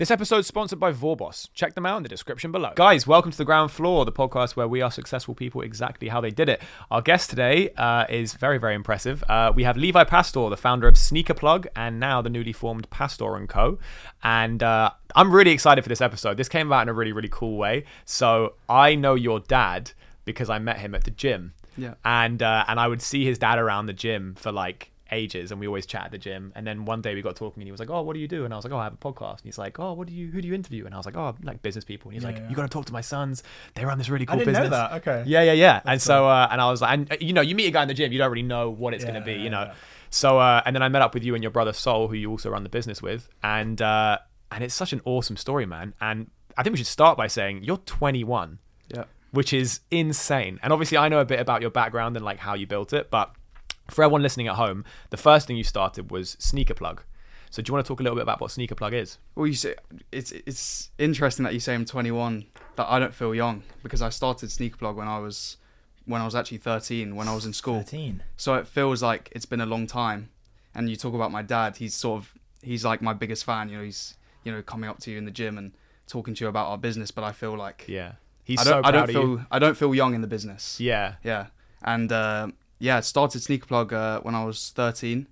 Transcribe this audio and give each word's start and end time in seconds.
This 0.00 0.10
episode 0.10 0.38
is 0.38 0.46
sponsored 0.46 0.80
by 0.80 0.94
Vorboss. 0.94 1.50
Check 1.52 1.74
them 1.74 1.84
out 1.84 1.98
in 1.98 2.02
the 2.02 2.08
description 2.08 2.50
below. 2.50 2.72
Guys, 2.74 3.06
welcome 3.06 3.30
to 3.32 3.36
the 3.36 3.44
ground 3.44 3.70
floor, 3.70 4.06
the 4.06 4.10
podcast 4.10 4.56
where 4.56 4.66
we 4.66 4.80
are 4.80 4.90
successful 4.90 5.34
people 5.34 5.60
exactly 5.60 6.08
how 6.08 6.22
they 6.22 6.30
did 6.30 6.48
it. 6.48 6.62
Our 6.90 7.02
guest 7.02 7.28
today 7.28 7.68
uh, 7.76 8.06
is 8.08 8.32
very, 8.32 8.56
very 8.56 8.74
impressive. 8.74 9.22
Uh, 9.28 9.52
we 9.54 9.64
have 9.64 9.76
Levi 9.76 10.04
Pastor, 10.04 10.48
the 10.48 10.56
founder 10.56 10.88
of 10.88 10.96
Sneaker 10.96 11.34
Plug, 11.34 11.66
and 11.76 12.00
now 12.00 12.22
the 12.22 12.30
newly 12.30 12.54
formed 12.54 12.88
Pastor 12.88 13.36
and 13.36 13.46
Co. 13.46 13.78
And 14.22 14.62
uh, 14.62 14.92
I'm 15.14 15.30
really 15.30 15.50
excited 15.50 15.82
for 15.82 15.90
this 15.90 16.00
episode. 16.00 16.38
This 16.38 16.48
came 16.48 16.68
about 16.68 16.80
in 16.80 16.88
a 16.88 16.94
really, 16.94 17.12
really 17.12 17.28
cool 17.30 17.58
way. 17.58 17.84
So 18.06 18.54
I 18.70 18.94
know 18.94 19.16
your 19.16 19.40
dad 19.40 19.92
because 20.24 20.48
I 20.48 20.60
met 20.60 20.78
him 20.78 20.94
at 20.94 21.04
the 21.04 21.10
gym. 21.10 21.52
Yeah. 21.76 21.96
And 22.06 22.42
uh, 22.42 22.64
and 22.68 22.80
I 22.80 22.88
would 22.88 23.02
see 23.02 23.26
his 23.26 23.36
dad 23.36 23.58
around 23.58 23.84
the 23.84 23.92
gym 23.92 24.34
for 24.34 24.50
like 24.50 24.92
ages 25.12 25.50
and 25.50 25.60
we 25.60 25.66
always 25.66 25.86
chat 25.86 26.04
at 26.06 26.10
the 26.10 26.18
gym. 26.18 26.52
And 26.54 26.66
then 26.66 26.84
one 26.84 27.00
day 27.02 27.14
we 27.14 27.22
got 27.22 27.36
talking 27.36 27.60
and 27.62 27.66
he 27.66 27.70
was 27.72 27.80
like 27.80 27.90
oh 27.90 28.02
what 28.02 28.14
do 28.14 28.20
you 28.20 28.28
do? 28.28 28.44
And 28.44 28.52
i 28.54 28.56
was 28.56 28.64
like 28.64 28.72
oh 28.72 28.78
i 28.78 28.84
have 28.84 28.94
a 28.94 28.96
podcast. 28.96 29.38
And 29.38 29.44
he's 29.44 29.58
like 29.58 29.78
oh 29.78 29.92
what 29.92 30.06
do 30.08 30.14
you 30.14 30.30
who 30.30 30.40
do 30.40 30.48
you 30.48 30.54
interview? 30.54 30.84
And 30.86 30.94
i 30.94 30.96
was 30.96 31.06
like 31.06 31.16
oh 31.16 31.36
like 31.42 31.62
business 31.62 31.84
people. 31.84 32.10
And 32.10 32.14
he's 32.14 32.22
Yeah, 32.22 32.30
like 32.30 32.38
yeah. 32.38 32.48
you 32.50 32.56
got 32.56 32.62
to 32.62 32.68
talk 32.68 32.86
to 32.86 32.92
my 32.92 33.00
sons. 33.00 33.42
They 33.74 33.84
run 33.84 33.98
this 33.98 34.08
really 34.08 34.26
cool 34.26 34.36
I 34.36 34.38
didn't 34.38 34.54
business. 34.54 34.70
know 34.70 34.76
that. 34.76 34.92
Okay. 35.06 35.24
yeah 35.26 35.42
yeah 35.42 35.52
yeah. 35.52 35.80
And 35.84 36.00
so 36.00 36.26
uh, 36.28 36.48
and 36.50 36.60
i 36.60 36.70
was 36.70 36.80
like 36.82 36.92
and 36.92 37.12
uh, 37.12 37.16
you 37.20 37.32
know 37.32 37.40
you 37.40 37.54
meet 37.54 37.66
a 37.66 37.70
guy 37.70 37.82
in 37.82 37.88
the 37.88 37.94
gym 37.94 38.12
you 38.12 38.18
don't 38.18 38.30
really 38.30 38.42
know 38.42 38.70
what 38.70 38.94
it's 38.94 39.04
Yeah, 39.04 39.10
going 39.10 39.22
to 39.22 39.26
be 39.26 39.34
you 39.40 39.50
know? 39.50 39.72
so 40.10 40.38
uh, 40.38 40.62
and 40.66 40.74
then 40.74 40.82
i 40.82 40.88
met 40.88 41.02
up 41.02 41.14
with 41.14 41.22
you 41.24 41.34
and 41.34 41.42
your 41.42 41.50
brother 41.52 41.72
Sol, 41.72 42.08
who 42.08 42.14
you 42.14 42.30
also 42.30 42.50
run 42.50 42.62
the 42.62 42.68
business 42.68 43.00
with. 43.02 43.28
And 43.42 43.80
uh 43.82 44.18
and 44.52 44.64
it's 44.64 44.74
such 44.74 44.92
an 44.92 45.00
awesome 45.04 45.36
story 45.36 45.66
man. 45.66 45.94
And 46.00 46.30
i 46.58 46.62
think 46.62 46.72
we 46.74 46.78
should 46.78 46.86
start 46.86 47.16
by 47.16 47.26
saying 47.28 47.62
you're 47.62 47.76
21 47.78 48.58
Yeah. 48.94 49.04
which 49.30 49.52
is 49.52 49.80
insane. 49.92 50.58
And 50.62 50.72
obviously, 50.72 50.98
I 50.98 51.08
know 51.08 51.20
a 51.20 51.24
bit 51.24 51.38
about 51.38 51.60
your 51.60 51.70
background 51.70 52.16
and 52.16 52.24
like 52.24 52.38
how 52.40 52.54
you 52.54 52.66
built 52.66 52.92
it, 52.92 53.10
but 53.10 53.32
for 53.90 54.02
everyone 54.02 54.22
listening 54.22 54.48
at 54.48 54.56
home, 54.56 54.84
the 55.10 55.16
first 55.16 55.46
thing 55.46 55.56
you 55.56 55.64
started 55.64 56.10
was 56.10 56.36
Sneaker 56.38 56.74
Plug. 56.74 57.02
So, 57.50 57.62
do 57.62 57.70
you 57.70 57.74
want 57.74 57.84
to 57.84 57.88
talk 57.88 57.98
a 58.00 58.02
little 58.04 58.16
bit 58.16 58.22
about 58.22 58.40
what 58.40 58.52
Sneaker 58.52 58.76
Plug 58.76 58.94
is? 58.94 59.18
Well, 59.34 59.46
you 59.46 59.54
say 59.54 59.74
it's 60.12 60.30
it's 60.32 60.90
interesting 60.98 61.44
that 61.44 61.52
you 61.52 61.60
say 61.60 61.74
I'm 61.74 61.84
21. 61.84 62.46
That 62.76 62.86
I 62.88 62.98
don't 62.98 63.14
feel 63.14 63.34
young 63.34 63.64
because 63.82 64.02
I 64.02 64.08
started 64.10 64.50
Sneaker 64.52 64.76
Plug 64.76 64.96
when 64.96 65.08
I 65.08 65.18
was 65.18 65.56
when 66.06 66.20
I 66.20 66.24
was 66.24 66.34
actually 66.34 66.58
13 66.58 67.14
when 67.16 67.28
I 67.28 67.34
was 67.34 67.44
in 67.44 67.52
school. 67.52 67.78
13. 67.78 68.22
So 68.36 68.54
it 68.54 68.66
feels 68.66 69.02
like 69.02 69.30
it's 69.32 69.46
been 69.46 69.60
a 69.60 69.66
long 69.66 69.86
time. 69.86 70.30
And 70.74 70.88
you 70.88 70.96
talk 70.96 71.14
about 71.14 71.32
my 71.32 71.42
dad. 71.42 71.76
He's 71.76 71.94
sort 71.94 72.22
of 72.22 72.34
he's 72.62 72.84
like 72.84 73.02
my 73.02 73.12
biggest 73.12 73.44
fan. 73.44 73.68
You 73.68 73.78
know, 73.78 73.84
he's 73.84 74.14
you 74.44 74.52
know 74.52 74.62
coming 74.62 74.88
up 74.88 75.00
to 75.00 75.10
you 75.10 75.18
in 75.18 75.24
the 75.24 75.30
gym 75.32 75.58
and 75.58 75.72
talking 76.06 76.34
to 76.34 76.44
you 76.44 76.48
about 76.48 76.68
our 76.68 76.78
business. 76.78 77.10
But 77.10 77.24
I 77.24 77.32
feel 77.32 77.56
like 77.56 77.84
Yeah, 77.88 78.12
he's 78.44 78.60
I 78.60 78.62
so 78.64 78.70
don't 78.70 78.82
proud 78.82 78.88
I 78.94 78.96
don't 78.96 79.02
of 79.02 79.10
feel 79.10 79.22
you. 79.22 79.46
I 79.50 79.58
don't 79.58 79.76
feel 79.76 79.92
young 79.94 80.14
in 80.14 80.20
the 80.20 80.28
business. 80.28 80.78
Yeah, 80.78 81.14
Yeah, 81.24 81.46
and 81.82 82.12
uh, 82.12 82.48
yeah, 82.80 82.96
I 82.96 83.00
started 83.00 83.42
Sneaker 83.42 83.66
Plug 83.66 83.92
uh, 83.92 84.20
when 84.20 84.34
I 84.34 84.44
was 84.44 84.72
13. 84.74 85.28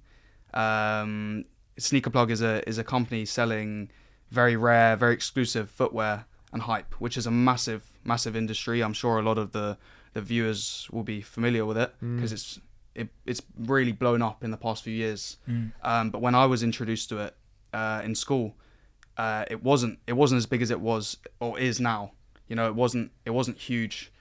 Um, 0.55 1.45
Sneaker 1.79 2.11
Plug 2.11 2.31
is 2.31 2.43
a 2.43 2.67
is 2.69 2.79
a 2.79 2.85
company 2.85 3.25
selling 3.25 3.91
very 4.31 4.55
rare, 4.55 4.95
very 4.97 5.15
exclusive 5.15 5.71
footwear 5.71 6.27
and 6.53 6.63
hype, 6.63 6.95
which 7.01 7.17
is 7.17 7.27
a 7.27 7.31
massive, 7.31 7.93
massive 8.05 8.37
industry. 8.37 8.83
I'm 8.83 8.93
sure 8.93 9.19
a 9.19 9.23
lot 9.23 9.39
of 9.39 9.53
the 9.53 9.79
the 10.13 10.21
viewers 10.21 10.89
will 10.93 11.03
be 11.03 11.21
familiar 11.21 11.65
with 11.65 11.79
it 11.79 11.95
because 12.01 12.33
it's 12.33 12.61
it, 12.95 13.09
it's 13.25 13.41
really 13.57 13.93
blown 13.93 14.23
up 14.23 14.45
in 14.45 14.51
the 14.51 14.57
past 14.57 14.83
few 14.83 14.93
years. 14.93 15.39
Mm. 15.49 15.73
Um, 15.83 16.11
but 16.11 16.21
when 16.21 16.35
I 16.35 16.47
was 16.47 16.63
introduced 16.63 17.09
to 17.11 17.19
it 17.19 17.37
uh, 17.73 18.03
in 18.05 18.15
school, 18.15 18.57
uh, 19.17 19.45
it 19.51 19.63
wasn't 19.63 20.01
it 20.07 20.15
wasn't 20.15 20.39
as 20.39 20.47
big 20.47 20.61
as 20.61 20.71
it 20.71 20.81
was 20.81 21.17
or 21.41 21.59
is 21.59 21.81
now. 21.81 22.13
You 22.47 22.57
know, 22.57 22.67
it 22.67 22.75
wasn't 22.75 23.13
it 23.25 23.31
wasn't 23.31 23.59
huge, 23.59 24.13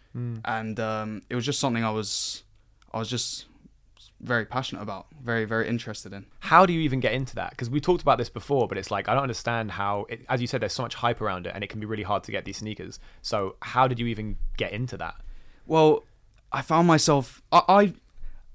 and 0.45 0.79
um, 0.79 1.21
it 1.29 1.35
was 1.35 1.45
just 1.45 1.59
something 1.59 1.83
I 1.83 1.91
was 1.91 2.43
I 2.93 2.99
was 2.99 3.09
just 3.09 3.45
very 4.19 4.45
passionate 4.45 4.81
about, 4.81 5.05
very 5.23 5.45
very 5.45 5.67
interested 5.67 6.11
in. 6.13 6.25
how 6.39 6.65
do 6.65 6.73
you 6.73 6.79
even 6.81 6.99
get 6.99 7.13
into 7.13 7.35
that? 7.35 7.51
Because 7.51 7.69
we 7.69 7.79
talked 7.79 8.01
about 8.01 8.17
this 8.17 8.29
before, 8.29 8.67
but 8.67 8.77
it's 8.77 8.89
like 8.91 9.07
I 9.09 9.13
don't 9.13 9.23
understand 9.23 9.71
how. 9.71 10.05
It, 10.09 10.25
as 10.29 10.41
you 10.41 10.47
said, 10.47 10.61
there's 10.61 10.73
so 10.73 10.83
much 10.83 10.95
hype 10.95 11.21
around 11.21 11.45
it, 11.47 11.51
and 11.53 11.63
it 11.63 11.67
can 11.67 11.79
be 11.79 11.85
really 11.85 12.03
hard 12.03 12.23
to 12.23 12.31
get 12.31 12.45
these 12.45 12.57
sneakers. 12.57 12.99
So, 13.21 13.55
how 13.61 13.87
did 13.87 13.99
you 13.99 14.07
even 14.07 14.37
get 14.57 14.71
into 14.71 14.97
that? 14.97 15.15
Well, 15.65 16.03
I 16.51 16.61
found 16.61 16.87
myself 16.87 17.41
I 17.51 17.61
I, 17.67 17.93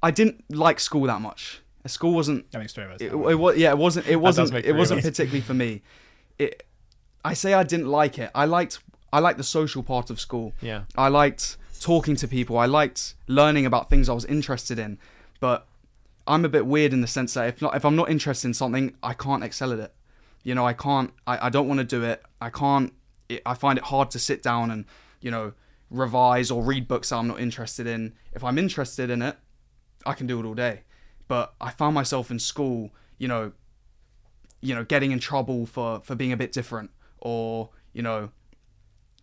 I 0.03 0.11
didn't 0.11 0.45
like 0.51 0.81
school 0.81 1.03
that 1.05 1.21
much. 1.21 1.61
School 1.87 2.15
wasn't 2.15 2.51
That 2.53 2.59
makes 2.61 2.73
three 2.73 2.85
of 2.85 2.93
us. 2.93 3.01
it, 3.01 3.13
it 3.13 3.35
was 3.39 3.57
yeah 3.57 3.71
it 3.71 3.79
wasn't 3.79 4.07
it 4.07 4.17
wasn't 4.17 4.55
it 4.55 4.73
wasn't 4.73 4.99
of 5.01 5.05
particularly 5.05 5.41
for 5.41 5.53
me 5.55 5.83
it 6.39 6.63
i 7.25 7.35
say 7.35 7.55
i 7.55 7.65
didn't 7.65 7.89
like 7.89 8.21
it 8.21 8.31
i 8.37 8.45
liked 8.45 8.79
i 9.13 9.19
liked 9.19 9.37
the 9.37 9.43
social 9.45 9.83
part 9.83 10.09
of 10.09 10.21
school 10.21 10.53
Yeah. 10.61 10.85
i 10.97 11.09
liked 11.09 11.57
talking 11.83 12.17
to 12.17 12.29
people. 12.29 12.59
I 12.59 12.67
liked 12.67 13.15
learning 13.27 13.67
about 13.67 13.91
things 13.91 14.09
i 14.09 14.13
was 14.13 14.25
interested 14.25 14.79
in 14.79 14.99
but 15.41 15.67
i'm 16.27 16.45
a 16.45 16.49
bit 16.49 16.67
weird 16.67 16.93
in 16.93 17.01
the 17.01 17.07
sense 17.07 17.35
that 17.35 17.49
if 17.49 17.61
not 17.61 17.75
if 17.75 17.85
i'm 17.85 17.97
not 17.97 18.11
interested 18.11 18.47
in 18.47 18.55
something 18.55 18.95
i 19.03 19.13
can't 19.13 19.45
excel 19.45 19.73
at 19.73 19.79
it. 19.79 19.95
You 20.43 20.55
know 20.55 20.67
i 20.67 20.73
can't 20.73 21.13
i, 21.27 21.47
I 21.47 21.51
don't 21.51 21.69
want 21.69 21.79
to 21.79 21.85
do 21.85 22.05
it. 22.05 22.23
I 22.41 22.51
can't 22.51 22.93
it, 23.29 23.43
i 23.45 23.55
find 23.55 23.79
it 23.79 23.85
hard 23.85 24.11
to 24.13 24.19
sit 24.19 24.43
down 24.43 24.71
and 24.71 24.85
you 25.21 25.31
know 25.31 25.53
revise 25.91 26.51
or 26.51 26.63
read 26.63 26.89
books 26.89 27.11
that 27.11 27.17
i'm 27.17 27.29
not 27.29 27.41
interested 27.41 27.87
in. 27.87 28.15
If 28.33 28.45
i'm 28.45 28.59
interested 28.59 29.11
in 29.11 29.23
it 29.23 29.37
I 30.07 30.15
can 30.15 30.27
do 30.27 30.41
it 30.41 30.47
all 30.47 30.55
day. 30.55 30.83
But 31.29 31.55
I 31.61 31.71
found 31.71 31.95
myself 31.95 32.31
in 32.31 32.39
school, 32.39 32.91
you 33.19 33.29
know, 33.29 33.53
you 34.61 34.75
know, 34.75 34.85
getting 34.85 35.13
in 35.13 35.19
trouble 35.19 35.67
for 35.67 36.01
for 36.01 36.15
being 36.15 36.33
a 36.33 36.37
bit 36.37 36.53
different 36.53 36.91
or, 37.19 37.71
you 37.93 38.03
know, 38.03 38.31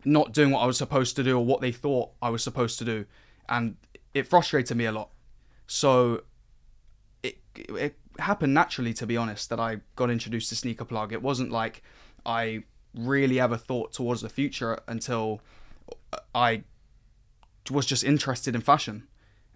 not 0.06 0.34
doing 0.34 0.52
what 0.52 0.60
I 0.60 0.66
was 0.66 0.78
supposed 0.78 1.16
to 1.18 1.24
do 1.24 1.38
or 1.38 1.46
what 1.46 1.62
they 1.62 1.72
thought 1.72 2.12
I 2.22 2.30
was 2.30 2.44
supposed 2.44 2.80
to 2.80 2.86
do. 2.86 3.06
And 3.48 3.76
it 4.14 4.28
frustrated 4.28 4.78
me 4.78 4.86
a 4.86 4.92
lot. 4.92 5.10
So 5.68 6.24
it 7.24 7.38
it 7.56 7.98
happened 8.20 8.54
naturally 8.54 8.94
to 8.94 9.06
be 9.08 9.16
honest 9.16 9.50
that 9.50 9.60
I 9.60 9.80
got 9.96 10.10
introduced 10.10 10.50
to 10.50 10.56
Sneaker 10.56 10.86
Plug. 10.86 11.14
It 11.14 11.22
wasn't 11.22 11.52
like 11.52 11.84
I 12.26 12.64
really 12.94 13.40
ever 13.40 13.58
thought 13.58 13.94
towards 13.94 14.22
the 14.22 14.30
future 14.30 14.80
until 14.88 15.42
I 16.34 16.64
was 17.70 17.86
just 17.86 18.04
interested 18.04 18.56
in 18.56 18.62
fashion. 18.62 19.08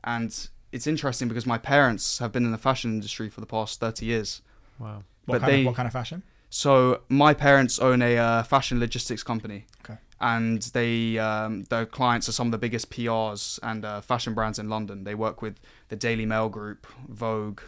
And 0.04 0.48
it's 0.72 0.88
interesting 0.88 1.28
because 1.28 1.46
my 1.46 1.58
parents 1.58 2.20
have 2.20 2.32
been 2.32 2.46
in 2.46 2.52
the 2.52 2.58
fashion 2.58 2.92
industry 2.92 3.30
for 3.30 3.42
the 3.42 3.48
past 3.48 3.80
30 3.80 4.06
years. 4.06 4.42
Wow. 4.80 5.04
What, 5.26 5.36
but 5.40 5.42
kind 5.42 5.54
they- 5.54 5.60
of, 5.62 5.66
what 5.68 5.76
kind 5.76 5.88
of 5.88 5.94
fashion? 5.94 6.24
So 6.50 7.02
my 7.10 7.34
parents 7.34 7.80
own 7.80 8.04
a 8.04 8.16
uh, 8.16 8.44
fashion 8.44 8.80
logistics 8.80 9.24
company. 9.24 9.66
Okay. 9.84 9.98
And 10.24 10.62
they, 10.62 11.18
um, 11.20 11.64
their 11.64 11.86
clients 11.86 12.30
are 12.30 12.32
some 12.32 12.48
of 12.48 12.52
the 12.52 12.58
biggest 12.58 12.90
PRs 12.90 13.60
and 13.62 13.84
uh, 13.84 14.00
fashion 14.00 14.34
brands 14.34 14.58
in 14.58 14.70
London. 14.70 15.04
They 15.04 15.16
work 15.16 15.42
with 15.42 15.60
the 15.90 15.98
Daily 15.98 16.26
Mail 16.26 16.48
Group, 16.48 16.88
Vogue, 17.10 17.60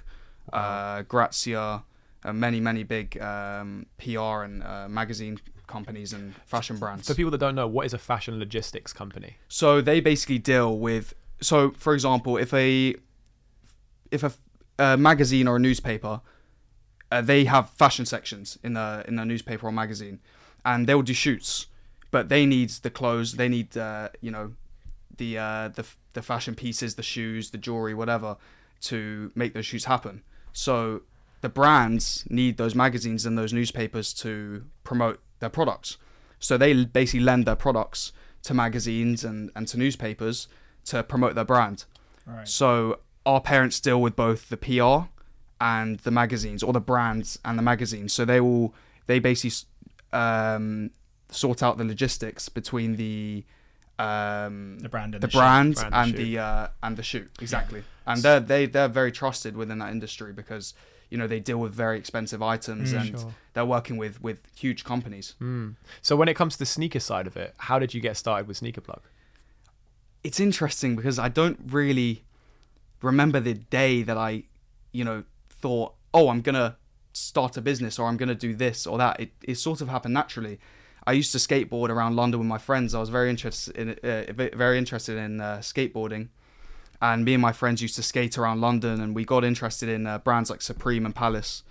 uh, 0.54 1.02
Grazia, 1.02 1.84
uh, 2.24 2.34
many, 2.34 2.62
many 2.62 2.84
big 2.84 3.22
um, 3.22 3.86
PR 3.98 4.44
and 4.44 4.64
uh, 4.64 4.88
magazine 4.88 5.38
companies 5.68 6.14
and 6.14 6.34
fashion 6.46 6.78
brands. 6.78 7.08
For 7.08 7.14
people 7.14 7.32
that 7.32 7.40
don't 7.40 7.56
know, 7.56 7.68
what 7.68 7.86
is 7.86 7.94
a 7.94 7.98
fashion 7.98 8.40
logistics 8.40 8.94
company? 8.94 9.38
So 9.48 9.82
they 9.82 10.00
basically 10.00 10.40
deal 10.40 10.78
with. 10.78 11.14
So, 11.42 11.72
for 11.72 11.94
example, 11.94 12.38
if 12.38 12.54
a 12.54 12.96
if 14.12 14.24
a, 14.24 14.32
a 14.80 14.98
magazine 14.98 15.48
or 15.48 15.58
a 15.58 15.60
newspaper, 15.60 16.22
uh, 17.12 17.22
they 17.22 17.46
have 17.46 17.70
fashion 17.72 18.06
sections 18.06 18.58
in 18.64 18.74
the 18.74 19.04
in 19.08 19.16
the 19.18 19.26
newspaper 19.26 19.68
or 19.68 19.72
magazine, 19.72 20.20
and 20.64 20.88
they'll 20.88 21.02
do 21.02 21.14
shoots, 21.14 21.68
but 22.16 22.30
they 22.30 22.46
need 22.46 22.70
the 22.70 22.90
clothes. 22.90 23.34
They 23.34 23.50
need 23.50 23.76
uh, 23.76 24.08
you 24.22 24.32
know 24.32 24.54
the 25.18 25.38
uh, 25.38 25.68
the 25.68 25.86
the 26.14 26.22
fashion 26.22 26.56
pieces, 26.56 26.96
the 26.96 27.04
shoes, 27.04 27.52
the 27.52 27.58
jewelry, 27.58 27.94
whatever, 27.94 28.38
to 28.84 29.34
make 29.36 29.54
those 29.54 29.66
shoes 29.66 29.84
happen. 29.84 30.22
So 30.54 31.02
the 31.42 31.50
brands 31.50 32.24
need 32.30 32.56
those 32.56 32.74
magazines 32.74 33.26
and 33.26 33.38
those 33.38 33.52
newspapers 33.52 34.14
to 34.14 34.64
promote 34.86 35.20
their 35.42 35.50
products. 35.50 35.98
So 36.40 36.58
they 36.58 36.86
basically 36.86 37.20
lend 37.20 37.46
their 37.46 37.58
products 37.58 38.14
to 38.44 38.54
magazines 38.54 39.26
and, 39.26 39.52
and 39.54 39.68
to 39.68 39.78
newspapers 39.78 40.48
to 40.86 41.04
promote 41.04 41.36
their 41.36 41.44
brand. 41.44 41.84
Right. 42.26 42.48
So 42.48 43.00
our 43.26 43.42
parents 43.42 43.82
deal 43.82 44.02
with 44.02 44.16
both 44.16 44.48
the 44.48 44.56
PR 44.56 45.10
and 45.60 46.00
the 46.00 46.12
magazines, 46.12 46.64
or 46.64 46.72
the 46.72 46.80
brands 46.80 47.40
and 47.44 47.60
the 47.60 47.68
magazines. 47.74 48.14
So 48.14 48.24
they 48.24 48.40
will 48.40 48.74
they 49.06 49.20
basically 49.20 49.68
um, 50.14 50.92
sort 51.30 51.62
out 51.64 51.78
the 51.78 51.84
logistics 51.86 52.50
between 52.50 52.96
the 52.98 53.44
um, 53.98 54.80
The 54.80 54.90
brand 54.90 55.14
and 55.16 55.24
the, 55.24 55.28
the 55.28 55.32
shoot. 55.32 55.38
brand, 55.40 55.76
Brand 55.76 55.94
and 55.94 55.96
and 55.96 56.12
shoot. 56.12 56.18
the 56.18 56.40
uh, 56.40 56.68
and 56.84 56.98
the 56.98 57.04
shoot 57.04 57.30
exactly. 57.42 57.84
And 58.06 58.22
they're 58.22 58.40
they 58.40 58.66
they're 58.66 58.88
very 58.90 59.12
trusted 59.12 59.56
within 59.56 59.80
that 59.80 59.92
industry 59.92 60.34
because 60.34 60.74
you 61.10 61.18
know 61.18 61.28
they 61.28 61.40
deal 61.40 61.58
with 61.60 61.74
very 61.74 61.98
expensive 61.98 62.42
items 62.42 62.92
Mm, 62.94 63.00
and 63.00 63.20
sure. 63.20 63.34
they're 63.54 63.66
working 63.66 63.98
with 63.98 64.22
with 64.22 64.40
huge 64.56 64.84
companies. 64.84 65.36
Mm. 65.42 65.76
So, 66.02 66.16
when 66.16 66.28
it 66.28 66.34
comes 66.36 66.54
to 66.54 66.60
the 66.60 66.66
sneaker 66.66 67.00
side 67.00 67.26
of 67.28 67.38
it, 67.38 67.54
how 67.58 67.80
did 67.80 67.94
you 67.94 68.02
get 68.02 68.18
started 68.18 68.48
with 68.48 68.58
Sneaker 68.58 68.82
Plug? 68.82 69.02
it's 70.24 70.40
interesting 70.40 70.96
because 70.96 71.20
I 71.20 71.30
don't 71.30 71.60
really 71.68 72.24
remember 73.04 73.40
the 73.40 73.54
day 73.54 74.02
that 74.02 74.18
I, 74.18 74.46
you 74.92 75.04
know, 75.04 75.24
thought, 75.52 75.94
oh, 76.16 76.30
I'm 76.30 76.42
gonna 76.42 76.78
start 77.14 77.58
a 77.58 77.62
business 77.62 78.00
or 78.00 78.08
I'm 78.08 78.18
gonna 78.18 78.34
do 78.34 78.56
this 78.56 78.88
or 78.88 78.98
that. 78.98 79.20
It 79.20 79.32
it 79.44 79.56
sort 79.56 79.82
of 79.82 79.88
happened 79.90 80.16
naturally. 80.16 80.60
I 81.08 81.12
used 81.14 81.32
to 81.34 81.38
skateboard 81.38 81.90
around 81.90 82.16
London 82.16 82.40
with 82.40 82.48
my 82.48 82.58
friends. 82.58 82.96
I 82.96 83.00
was 83.00 83.10
very 83.10 83.30
interested 83.30 83.78
in 83.78 83.90
uh, 84.04 84.32
very 84.34 84.78
interested 84.78 85.18
in 85.18 85.40
uh, 85.40 85.58
skateboarding, 85.58 86.30
and 87.02 87.24
me 87.24 87.34
and 87.34 87.42
my 87.42 87.52
friends 87.52 87.82
used 87.82 87.96
to 87.96 88.04
skate 88.04 88.38
around 88.38 88.62
London, 88.62 89.00
and 89.00 89.16
we 89.16 89.24
got 89.24 89.44
interested 89.44 89.90
in 89.90 90.08
uh, 90.08 90.18
brands 90.18 90.50
like 90.50 90.62
Supreme 90.62 91.06
and 91.06 91.14
Palace, 91.14 91.64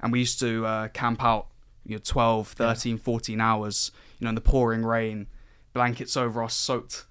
and 0.00 0.12
we 0.12 0.20
used 0.20 0.40
to 0.40 0.64
uh, 0.64 0.88
camp 0.88 1.22
out 1.22 1.48
you 1.84 1.96
know 1.96 2.00
12, 2.02 2.48
13, 2.48 2.98
14 2.98 3.40
hours, 3.40 3.90
you 4.18 4.24
know, 4.24 4.30
in 4.30 4.34
the 4.34 4.40
pouring 4.40 4.84
rain, 4.84 5.26
blankets 5.72 6.16
over 6.16 6.42
us 6.42 6.54
soaked, 6.54 7.04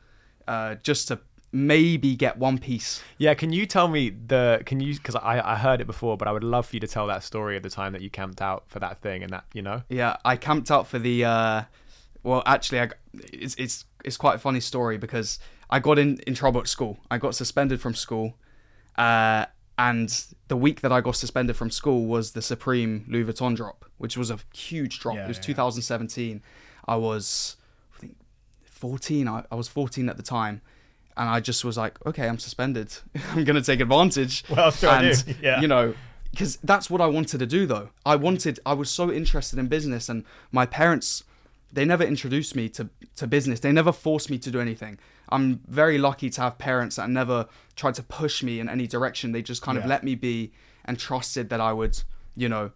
uh, 0.47 0.75
just 0.75 1.07
to 1.09 1.19
maybe 1.51 2.15
get 2.15 2.37
one 2.37 2.57
piece. 2.57 3.01
Yeah, 3.17 3.33
can 3.33 3.53
you 3.53 3.65
tell 3.65 3.87
me 3.87 4.09
the 4.09 4.61
can 4.65 4.79
you 4.79 4.95
because 4.95 5.15
I 5.15 5.41
I 5.53 5.55
heard 5.55 5.81
it 5.81 5.87
before, 5.87 6.17
but 6.17 6.27
I 6.27 6.31
would 6.31 6.43
love 6.43 6.67
for 6.67 6.75
you 6.75 6.79
to 6.81 6.87
tell 6.87 7.07
that 7.07 7.23
story 7.23 7.57
of 7.57 7.63
the 7.63 7.69
time 7.69 7.93
that 7.93 8.01
you 8.01 8.09
camped 8.09 8.41
out 8.41 8.65
for 8.67 8.79
that 8.79 9.01
thing 9.01 9.23
and 9.23 9.31
that 9.31 9.45
you 9.53 9.61
know. 9.61 9.83
Yeah, 9.89 10.17
I 10.25 10.35
camped 10.35 10.71
out 10.71 10.87
for 10.87 10.99
the. 10.99 11.25
Uh, 11.25 11.61
well, 12.23 12.43
actually, 12.45 12.81
I, 12.81 12.89
it's 13.31 13.55
it's 13.55 13.85
it's 14.03 14.17
quite 14.17 14.35
a 14.35 14.39
funny 14.39 14.59
story 14.59 14.97
because 14.97 15.39
I 15.69 15.79
got 15.79 15.99
in 15.99 16.19
in 16.27 16.33
trouble 16.33 16.59
at 16.59 16.67
school. 16.67 16.99
I 17.09 17.17
got 17.17 17.35
suspended 17.35 17.81
from 17.81 17.93
school, 17.93 18.37
uh, 18.97 19.45
and 19.77 20.25
the 20.47 20.57
week 20.57 20.81
that 20.81 20.91
I 20.91 21.01
got 21.01 21.15
suspended 21.15 21.55
from 21.55 21.69
school 21.69 22.05
was 22.05 22.31
the 22.31 22.41
Supreme 22.41 23.05
Louis 23.07 23.25
Vuitton 23.25 23.55
drop, 23.55 23.85
which 23.97 24.17
was 24.17 24.29
a 24.29 24.39
huge 24.53 24.99
drop. 24.99 25.15
Yeah, 25.15 25.25
it 25.25 25.27
was 25.27 25.37
yeah. 25.37 25.43
2017. 25.43 26.41
I 26.89 26.95
was, 26.95 27.57
I 27.95 27.99
think, 27.99 28.15
14. 28.63 29.27
I, 29.27 29.43
I 29.51 29.55
was 29.55 29.67
14 29.67 30.09
at 30.09 30.17
the 30.17 30.23
time. 30.23 30.61
And 31.17 31.29
I 31.29 31.39
just 31.39 31.65
was 31.65 31.77
like, 31.77 32.03
okay, 32.05 32.27
I'm 32.27 32.39
suspended. 32.39 32.95
I'm 33.31 33.43
gonna 33.43 33.61
take 33.61 33.79
advantage. 33.79 34.43
Well, 34.49 34.73
I 34.83 35.03
and, 35.03 35.25
do? 35.25 35.33
Yeah. 35.41 35.61
You 35.61 35.67
know, 35.67 35.95
because 36.31 36.57
that's 36.57 36.89
what 36.89 37.01
I 37.01 37.07
wanted 37.07 37.39
to 37.39 37.45
do, 37.45 37.65
though. 37.65 37.89
I 38.05 38.15
wanted. 38.15 38.59
I 38.65 38.73
was 38.73 38.89
so 38.89 39.11
interested 39.11 39.57
in 39.57 39.67
business, 39.67 40.09
and 40.09 40.23
my 40.51 40.65
parents, 40.65 41.23
they 41.73 41.85
never 41.85 42.03
introduced 42.03 42.55
me 42.55 42.69
to 42.69 42.89
to 43.15 43.27
business. 43.27 43.59
They 43.59 43.71
never 43.71 43.91
forced 43.91 44.29
me 44.29 44.37
to 44.39 44.51
do 44.51 44.59
anything. 44.59 44.99
I'm 45.29 45.61
very 45.67 45.97
lucky 45.97 46.29
to 46.29 46.41
have 46.41 46.57
parents 46.57 46.95
that 46.95 47.09
never 47.09 47.47
tried 47.75 47.95
to 47.95 48.03
push 48.03 48.43
me 48.43 48.59
in 48.59 48.69
any 48.69 48.87
direction. 48.87 49.31
They 49.31 49.41
just 49.41 49.61
kind 49.61 49.77
of 49.77 49.85
let 49.85 50.03
me 50.03 50.15
be 50.15 50.51
and 50.85 50.97
trusted 50.97 51.49
that 51.49 51.59
I 51.59 51.73
would, 51.73 52.01
you 52.35 52.47
know, 52.47 52.71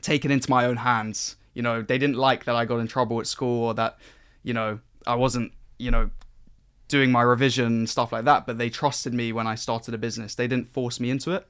take 0.00 0.24
it 0.24 0.30
into 0.30 0.50
my 0.50 0.64
own 0.64 0.78
hands. 0.78 1.36
You 1.54 1.62
know, 1.62 1.82
they 1.82 1.98
didn't 1.98 2.16
like 2.16 2.44
that 2.44 2.56
I 2.56 2.64
got 2.64 2.78
in 2.78 2.88
trouble 2.88 3.20
at 3.20 3.26
school 3.26 3.64
or 3.64 3.74
that, 3.74 3.98
you 4.42 4.52
know, 4.52 4.80
I 5.06 5.14
wasn't, 5.14 5.52
you 5.78 5.90
know, 5.90 6.10
doing 6.90 7.10
my 7.10 7.22
revision 7.22 7.86
stuff 7.86 8.12
like 8.12 8.24
that. 8.24 8.46
But 8.46 8.58
they 8.58 8.68
trusted 8.68 9.14
me 9.14 9.32
when 9.32 9.46
I 9.46 9.54
started 9.54 9.94
a 9.94 9.98
business. 9.98 10.34
They 10.34 10.46
didn't 10.46 10.68
force 10.68 11.00
me 11.00 11.08
into 11.10 11.30
it. 11.32 11.46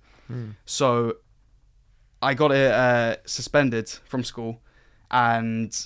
So 0.65 1.17
I 2.23 2.35
got 2.35 2.53
it 2.53 2.71
uh, 2.71 3.17
suspended 3.25 3.89
from 4.05 4.23
school, 4.23 4.61
and 5.11 5.77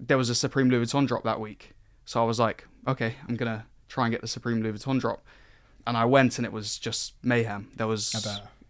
there 0.00 0.18
was 0.18 0.30
a 0.30 0.34
Supreme 0.34 0.68
Louis 0.68 0.84
Vuitton 0.86 1.06
drop 1.06 1.22
that 1.22 1.38
week. 1.38 1.70
So 2.04 2.20
I 2.20 2.24
was 2.24 2.40
like, 2.40 2.66
okay, 2.88 3.14
I'm 3.28 3.36
gonna 3.36 3.66
try 3.88 4.06
and 4.06 4.12
get 4.12 4.20
the 4.20 4.26
Supreme 4.26 4.62
Louis 4.62 4.72
Vuitton 4.72 4.98
drop. 5.00 5.24
And 5.86 5.96
I 5.96 6.06
went, 6.06 6.38
and 6.38 6.46
it 6.46 6.52
was 6.52 6.78
just 6.78 7.14
mayhem. 7.22 7.70
There 7.76 7.86
was 7.86 8.14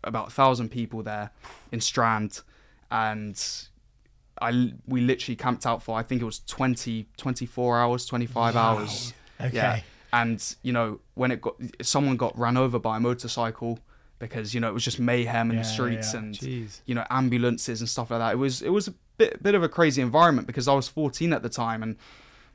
about 0.03 0.27
a 0.29 0.31
thousand 0.31 0.69
people 0.71 1.03
there 1.03 1.31
in 1.73 1.81
Strand, 1.81 2.43
and 2.91 3.43
I 4.43 4.75
we 4.87 5.01
literally 5.01 5.37
camped 5.37 5.65
out 5.65 5.83
for 5.83 5.97
I 5.97 6.03
think 6.03 6.21
it 6.21 6.25
was 6.27 6.41
20, 6.41 7.07
24 7.17 7.79
hours, 7.79 8.05
25 8.05 8.57
hours. 8.57 9.15
Okay. 9.41 9.57
Yeah. 9.57 9.81
And 10.23 10.39
you 10.63 10.73
know, 10.73 11.01
when 11.15 11.31
it 11.31 11.41
got 11.41 11.57
someone 11.83 12.17
got 12.17 12.39
ran 12.39 12.57
over 12.57 12.79
by 12.79 12.97
a 12.99 13.01
motorcycle 13.01 13.79
because 14.21 14.55
you 14.55 14.61
know 14.61 14.69
it 14.69 14.75
was 14.75 14.85
just 14.85 14.99
mayhem 15.01 15.51
in 15.51 15.57
the 15.57 15.65
streets 15.65 16.13
yeah. 16.15 16.21
and 16.21 16.35
Jeez. 16.35 16.81
you 16.87 16.95
know 16.95 17.05
ambulances 17.11 17.81
and 17.81 17.89
stuff 17.89 18.11
like 18.11 18.21
that. 18.21 18.33
It 18.33 18.37
was 18.39 18.63
it 18.63 18.69
was 18.79 18.87
a 18.89 18.95
bit 19.19 19.43
bit 19.43 19.55
of 19.55 19.63
a 19.63 19.69
crazy 19.69 20.01
environment 20.01 20.47
because 20.47 20.69
I 20.69 20.75
was 20.75 20.87
14 20.89 21.33
at 21.33 21.43
the 21.43 21.49
time 21.49 21.83
and 21.83 21.97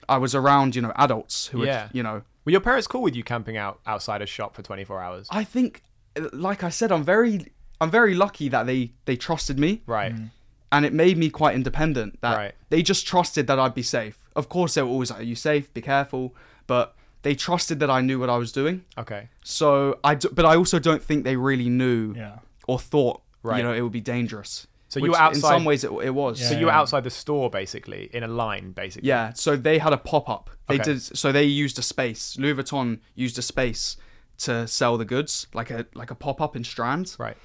I 0.08 0.18
was 0.18 0.34
around 0.34 0.76
you 0.76 0.82
know 0.82 0.94
adults 0.96 1.48
who 1.48 1.66
Yeah. 1.66 1.84
were 1.84 1.90
you 1.94 2.02
know 2.04 2.22
Were 2.46 2.52
your 2.54 2.62
parents 2.62 2.88
cool 2.88 3.02
with 3.02 3.16
you 3.16 3.24
camping 3.24 3.58
out 3.58 3.80
outside 3.86 4.22
a 4.22 4.26
shop 4.26 4.56
for 4.56 4.62
24 4.62 5.02
hours? 5.02 5.28
I 5.30 5.44
think 5.44 5.84
like 6.32 6.64
I 6.64 6.70
said 6.70 6.92
I'm 6.94 7.04
very 7.04 7.34
I'm 7.82 7.92
very 7.92 8.16
lucky 8.16 8.48
that 8.50 8.66
they 8.66 8.94
they 9.06 9.18
trusted 9.18 9.60
me 9.60 9.82
Right. 9.86 10.16
Mm. 10.16 10.30
and 10.72 10.86
it 10.86 10.94
made 10.94 11.18
me 11.18 11.30
quite 11.30 11.56
independent. 11.56 12.20
That 12.22 12.38
Right. 12.38 12.54
they 12.70 12.82
just 12.84 13.06
trusted 13.06 13.48
that 13.48 13.60
I'd 13.60 13.76
be 13.76 13.84
safe. 13.84 14.18
Of 14.36 14.48
course, 14.48 14.76
they 14.76 14.82
were 14.82 14.88
always 14.96 15.12
like, 15.12 15.20
"Are 15.20 15.30
you 15.34 15.36
safe? 15.36 15.66
Be 15.74 15.82
careful." 15.82 16.34
But 16.68 16.96
they 17.22 17.36
trusted 17.36 17.80
that 17.82 17.90
I 17.90 18.02
knew 18.02 18.20
what 18.20 18.30
I 18.30 18.38
was 18.38 18.52
doing. 18.52 18.86
Okay. 18.98 19.30
So 19.44 20.00
I, 20.04 20.16
d- 20.16 20.30
but 20.32 20.46
I 20.46 20.56
also 20.56 20.80
don't 20.80 21.04
think 21.04 21.24
they 21.26 21.36
really 21.36 21.70
knew 21.70 22.14
Yeah. 22.16 22.40
or 22.68 22.80
thought, 22.80 23.22
Right. 23.44 23.58
you 23.58 23.64
know, 23.64 23.74
it 23.74 23.82
would 23.82 23.92
be 23.92 24.02
dangerous. 24.02 24.68
So 24.88 25.00
you 25.00 25.04
Which 25.04 25.12
were 25.12 25.18
outside- 25.20 25.38
In 25.38 25.42
some 25.42 25.66
ways, 25.66 25.84
it, 25.84 25.92
it 26.04 26.14
was. 26.16 26.42
Yeah. 26.42 26.50
So 26.50 26.58
you 26.60 26.66
were 26.66 26.72
outside 26.72 27.04
the 27.04 27.10
store 27.12 27.50
basically 27.50 28.10
in 28.14 28.24
a 28.24 28.28
line 28.28 28.72
basically. 28.72 29.08
Yeah, 29.10 29.34
so 29.34 29.56
they 29.56 29.78
had 29.80 29.94
a 29.94 29.98
pop 29.98 30.28
up. 30.30 30.50
They 30.68 30.76
Okay. 30.76 30.84
did 30.84 31.02
so 31.02 31.32
they 31.32 31.44
used 31.44 31.78
a 31.78 31.82
space. 31.84 32.38
Louis 32.40 32.54
Vuitton 32.56 33.00
used 33.16 33.38
a 33.38 33.42
space 33.44 33.98
to 34.40 34.68
sell 34.68 34.98
the 34.98 35.06
goods, 35.06 35.46
like 35.54 35.70
a 35.70 35.86
like 35.94 36.10
a 36.12 36.16
pop 36.16 36.40
up 36.42 36.56
in 36.56 36.64
Strand. 36.64 37.16
Right. 37.20 37.38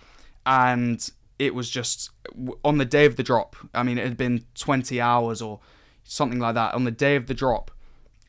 And 0.47 1.07
it 1.39 1.55
was 1.55 1.69
just 1.69 2.11
w- 2.31 2.59
on 2.65 2.79
the 2.79 2.85
day 2.85 3.05
of 3.07 3.17
the 3.17 3.23
drop. 3.23 3.57
I 3.75 3.83
mean, 3.83 3.99
it 3.99 4.05
had 4.05 4.17
been 4.17 4.45
20 4.55 5.01
hours 5.01 5.43
or 5.43 5.61
something 6.05 6.39
like 6.39 6.55
that. 6.55 6.75
On 6.75 6.85
the 6.85 6.91
day 6.91 7.17
of 7.17 7.27
the 7.27 7.35
drop, 7.35 7.71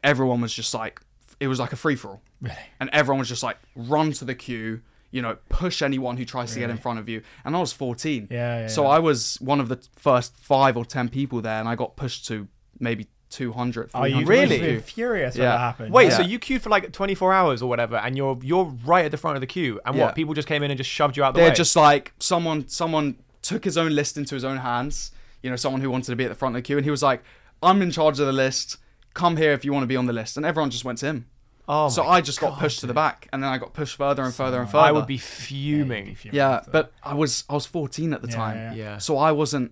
everyone 0.04 0.42
was 0.42 0.54
just 0.54 0.74
like 0.74 1.02
it 1.40 1.48
was 1.48 1.60
like 1.60 1.74
a 1.74 1.76
free 1.76 1.96
for 1.96 2.10
all. 2.10 2.22
Really? 2.42 2.56
And 2.80 2.90
everyone 2.94 3.20
was 3.20 3.30
just 3.30 3.44
like 3.44 3.58
run 3.76 4.12
to 4.14 4.26
the 4.26 4.36
queue, 4.36 4.82
you 5.12 5.22
know, 5.22 5.38
push 5.50 5.82
anyone 5.82 6.18
who 6.18 6.26
tries 6.26 6.54
to 6.54 6.60
get 6.60 6.66
in 6.66 6.70
Really? 6.72 6.82
front 6.82 7.00
of 7.00 7.10
you. 7.10 7.22
And 7.44 7.56
I 7.56 7.60
was 7.60 7.74
14. 7.74 8.28
Yeah, 8.32 8.62
yeah, 8.62 8.68
So 8.68 8.84
yeah. 8.84 8.90
I 8.90 9.00
was 9.00 9.38
one 9.42 9.60
of 9.60 9.68
the 9.70 9.80
first 9.96 10.36
5 10.38 10.78
or 10.78 10.86
10 10.86 11.10
people 11.10 11.42
there 11.42 11.60
and 11.60 11.68
I 11.68 11.76
got 11.76 11.96
pushed 11.96 12.26
to 12.28 12.48
maybe 12.80 13.08
200, 13.30 13.90
Are 13.94 14.08
you 14.08 14.26
300 14.26 14.30
Really? 14.30 14.56
in 14.56 14.62
queue. 14.62 14.80
furious 14.82 15.36
when 15.36 15.44
Yeah. 15.44 15.52
that 15.52 15.60
happened? 15.60 15.94
Wait, 15.94 16.10
Yeah. 16.10 16.18
so 16.18 16.22
you 16.24 16.40
queued 16.40 16.62
for 16.62 16.70
like 16.70 16.92
24 16.94 17.34
hours 17.34 17.62
or 17.62 17.68
whatever, 17.70 17.98
and 17.98 18.16
you're 18.16 18.38
you're 18.42 18.66
right 18.86 19.04
at 19.04 19.12
the 19.12 19.18
front 19.18 19.36
of 19.36 19.42
the 19.42 19.48
queue, 19.48 19.80
and 19.86 19.96
Yeah. 19.96 20.06
what? 20.06 20.16
People 20.16 20.34
just 20.34 20.48
came 20.48 20.64
in 20.64 20.72
and 20.72 20.78
just 20.78 20.90
shoved 20.90 21.18
you 21.18 21.24
out 21.24 21.34
the 21.34 21.42
They're 21.42 21.50
way. 21.50 21.56
just 21.56 21.76
like 21.76 22.14
someone 22.20 22.68
someone 22.68 23.16
took 23.42 23.64
his 23.66 23.78
own 23.78 23.94
list 23.94 24.18
into 24.18 24.36
his 24.36 24.44
own 24.46 24.58
hands. 24.58 25.12
You 25.44 25.50
know, 25.50 25.56
someone 25.58 25.82
who 25.82 25.90
wanted 25.92 26.08
to 26.12 26.16
be 26.16 26.24
at 26.24 26.30
the 26.30 26.36
front 26.36 26.56
of 26.56 26.60
the 26.60 26.62
queue, 26.66 26.78
and 26.78 26.86
he 26.86 26.92
was 26.92 27.04
like, 27.04 27.24
"I'm 27.62 27.82
in 27.82 27.92
charge 27.92 28.20
of 28.20 28.26
the 28.26 28.34
list. 28.34 28.78
Come 29.16 29.38
here 29.38 29.52
if 29.54 29.66
you 29.66 29.74
want 29.74 29.82
to 29.84 29.88
be 29.88 29.96
on 29.98 30.06
the 30.06 30.14
list." 30.14 30.38
And 30.38 30.46
everyone 30.46 30.70
just 30.70 30.86
went 30.86 31.00
to 31.00 31.08
him. 31.08 31.26
oh 31.68 31.90
so 31.90 32.04
I 32.06 32.22
just 32.22 32.40
got 32.40 32.52
God, 32.52 32.60
pushed 32.60 32.82
to 32.82 32.86
the 32.88 32.94
back, 32.94 33.28
and 33.34 33.42
then 33.42 33.50
I 33.50 33.58
got 33.58 33.74
pushed 33.74 33.98
further 33.98 34.22
and 34.24 34.32
further 34.34 34.60
and 34.62 34.70
further. 34.70 34.84
I 34.86 34.92
would 34.92 35.08
be 35.08 35.18
fuming. 35.18 36.16
yeah, 36.32 36.62
but 36.72 36.92
I 37.04 37.14
was 37.16 37.44
I 37.50 37.54
was 37.54 37.66
14 37.66 38.14
at 38.14 38.22
the 38.22 38.28
Yeah, 38.30 38.36
time, 38.36 38.58
yeah. 38.58 38.74
Yeah. 38.76 38.98
so 39.00 39.18
I 39.18 39.32
wasn't, 39.32 39.72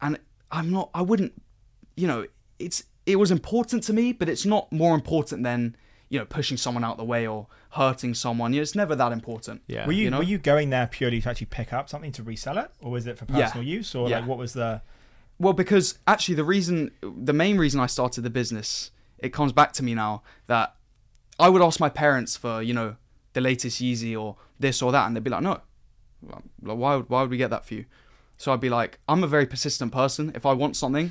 and 0.00 0.18
I'm 0.50 0.70
not. 0.70 0.90
I 0.94 1.02
wouldn't, 1.02 1.32
you 1.96 2.06
know, 2.08 2.26
it's 2.58 2.82
it 3.06 3.16
was 3.16 3.30
important 3.30 3.82
to 3.84 3.92
me, 3.92 4.12
but 4.12 4.28
it's 4.28 4.44
not 4.46 4.72
more 4.72 4.94
important 4.94 5.42
than 5.44 5.76
you 6.08 6.18
know 6.18 6.24
pushing 6.24 6.56
someone 6.56 6.84
out 6.84 6.96
the 6.98 7.04
way 7.04 7.26
or 7.26 7.46
hurting 7.70 8.14
someone. 8.14 8.52
You 8.52 8.58
know, 8.60 8.62
it's 8.62 8.74
never 8.74 8.94
that 8.96 9.12
important. 9.12 9.62
Yeah. 9.66 9.86
Were 9.86 9.92
you, 9.92 10.04
You 10.04 10.10
know? 10.10 10.18
were 10.18 10.24
you 10.24 10.38
going 10.38 10.70
there 10.70 10.86
purely 10.86 11.20
to 11.22 11.30
actually 11.30 11.46
pick 11.46 11.72
up 11.72 11.88
something 11.88 12.12
to 12.12 12.22
resell 12.22 12.58
it, 12.58 12.70
or 12.80 12.90
was 12.90 13.06
it 13.06 13.16
for 13.18 13.26
Yeah. 13.30 13.46
personal 13.46 13.64
use, 13.66 13.94
or 13.94 14.08
Yeah. 14.08 14.18
like 14.20 14.28
what 14.28 14.38
was 14.38 14.52
the? 14.54 14.82
Well, 15.42 15.54
because 15.54 15.98
actually, 16.06 16.36
the 16.36 16.44
reason, 16.44 16.92
the 17.02 17.32
main 17.32 17.58
reason 17.58 17.80
I 17.80 17.86
started 17.86 18.20
the 18.22 18.30
business, 18.30 18.92
it 19.18 19.32
comes 19.32 19.52
back 19.52 19.72
to 19.72 19.82
me 19.82 19.92
now 19.92 20.22
that 20.46 20.76
I 21.36 21.48
would 21.48 21.60
ask 21.60 21.80
my 21.80 21.88
parents 21.88 22.36
for, 22.36 22.62
you 22.62 22.72
know, 22.72 22.94
the 23.32 23.40
latest 23.40 23.82
Yeezy 23.82 24.16
or 24.16 24.36
this 24.60 24.80
or 24.80 24.92
that, 24.92 25.04
and 25.08 25.16
they'd 25.16 25.24
be 25.24 25.30
like, 25.30 25.42
no, 25.42 25.60
why, 26.60 26.94
would- 26.94 27.08
why 27.10 27.22
would 27.22 27.30
we 27.30 27.38
get 27.38 27.50
that 27.50 27.64
for 27.64 27.74
you? 27.74 27.86
So 28.36 28.52
I'd 28.52 28.60
be 28.60 28.70
like, 28.70 29.00
I'm 29.08 29.24
a 29.24 29.26
very 29.26 29.44
persistent 29.46 29.90
person. 29.92 30.30
If 30.36 30.46
I 30.46 30.52
want 30.52 30.76
something, 30.76 31.10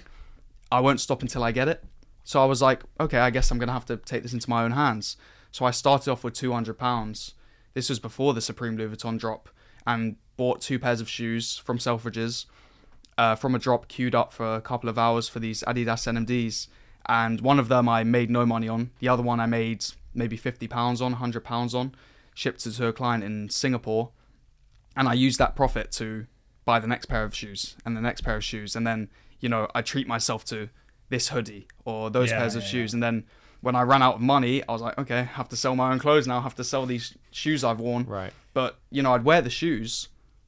I 0.71 0.79
won't 0.79 1.01
stop 1.01 1.21
until 1.21 1.43
I 1.43 1.51
get 1.51 1.67
it. 1.67 1.83
So 2.23 2.41
I 2.41 2.45
was 2.45 2.61
like, 2.61 2.83
okay, 3.01 3.17
I 3.19 3.31
guess 3.31 3.51
I'm 3.51 3.57
gonna 3.59 3.73
have 3.73 3.85
to 3.87 3.97
take 3.97 4.23
this 4.23 4.31
into 4.33 4.49
my 4.49 4.63
own 4.63 4.71
hands. 4.71 5.17
So 5.51 5.65
I 5.65 5.71
started 5.71 6.09
off 6.09 6.23
with 6.23 6.35
200 6.35 6.77
pounds. 6.77 7.33
This 7.73 7.89
was 7.89 7.99
before 7.99 8.33
the 8.33 8.39
Supreme 8.39 8.77
Louis 8.77 8.95
Vuitton 8.95 9.19
drop, 9.19 9.49
and 9.85 10.15
bought 10.37 10.61
two 10.61 10.79
pairs 10.79 11.01
of 11.01 11.09
shoes 11.09 11.57
from 11.57 11.79
Selfridges 11.79 12.45
uh, 13.21 13.35
from 13.35 13.53
a 13.53 13.59
drop 13.59 13.87
queued 13.87 14.15
up 14.15 14.33
for 14.33 14.55
a 14.55 14.61
couple 14.61 14.89
of 14.89 14.97
hours 14.97 15.29
for 15.29 15.39
these 15.39 15.63
Adidas 15.67 16.07
NMDs. 16.11 16.67
And 17.05 17.39
one 17.41 17.59
of 17.59 17.67
them 17.67 17.87
I 17.87 18.03
made 18.03 18.29
no 18.31 18.45
money 18.45 18.67
on. 18.67 18.89
The 18.99 19.09
other 19.09 19.23
one 19.23 19.39
I 19.39 19.45
made 19.45 19.85
maybe 20.13 20.37
fifty 20.37 20.67
pounds 20.67 21.01
on, 21.01 21.13
hundred 21.13 21.43
pounds 21.43 21.75
on. 21.75 21.93
Shipped 22.33 22.65
it 22.65 22.71
to 22.71 22.87
a 22.87 22.93
client 22.93 23.23
in 23.23 23.49
Singapore, 23.49 24.11
and 24.95 25.07
I 25.07 25.13
used 25.13 25.37
that 25.39 25.55
profit 25.55 25.91
to 25.93 26.25
buy 26.65 26.79
the 26.79 26.87
next 26.87 27.05
pair 27.07 27.23
of 27.23 27.35
shoes 27.35 27.75
and 27.85 27.95
the 27.97 28.01
next 28.01 28.21
pair 28.21 28.37
of 28.37 28.43
shoes, 28.43 28.75
and 28.75 28.87
then 28.87 29.09
you 29.39 29.49
know 29.49 29.67
I 29.75 29.81
treat 29.81 30.07
myself 30.07 30.43
to 30.45 30.69
this 31.09 31.29
hoodie 31.29 31.67
or 31.85 32.09
those 32.09 32.29
Yeah, 32.31 32.39
pairs 32.39 32.55
of 32.55 32.63
yeah, 32.63 32.69
shoes, 32.69 32.93
and 32.93 33.03
then 33.03 33.25
when 33.59 33.75
I 33.75 33.83
ran 33.83 34.01
out 34.01 34.15
of 34.15 34.21
money, 34.21 34.63
I 34.67 34.71
was 34.71 34.81
like, 34.81 34.97
okay, 34.97 35.19
I 35.19 35.23
have 35.23 35.49
to 35.49 35.57
sell 35.57 35.75
my 35.75 35.91
own 35.91 35.99
clothes 35.99 36.25
now. 36.27 36.39
I 36.39 36.41
have 36.41 36.55
to 36.55 36.63
sell 36.63 36.85
these 36.87 37.15
shoes 37.29 37.63
I've 37.63 37.79
worn. 37.79 38.05
Right. 38.05 38.33
But 38.53 38.79
you 38.89 39.03
know, 39.03 39.13
I'd 39.13 39.25
wear 39.25 39.41
the 39.41 39.51
shoes, 39.51 40.07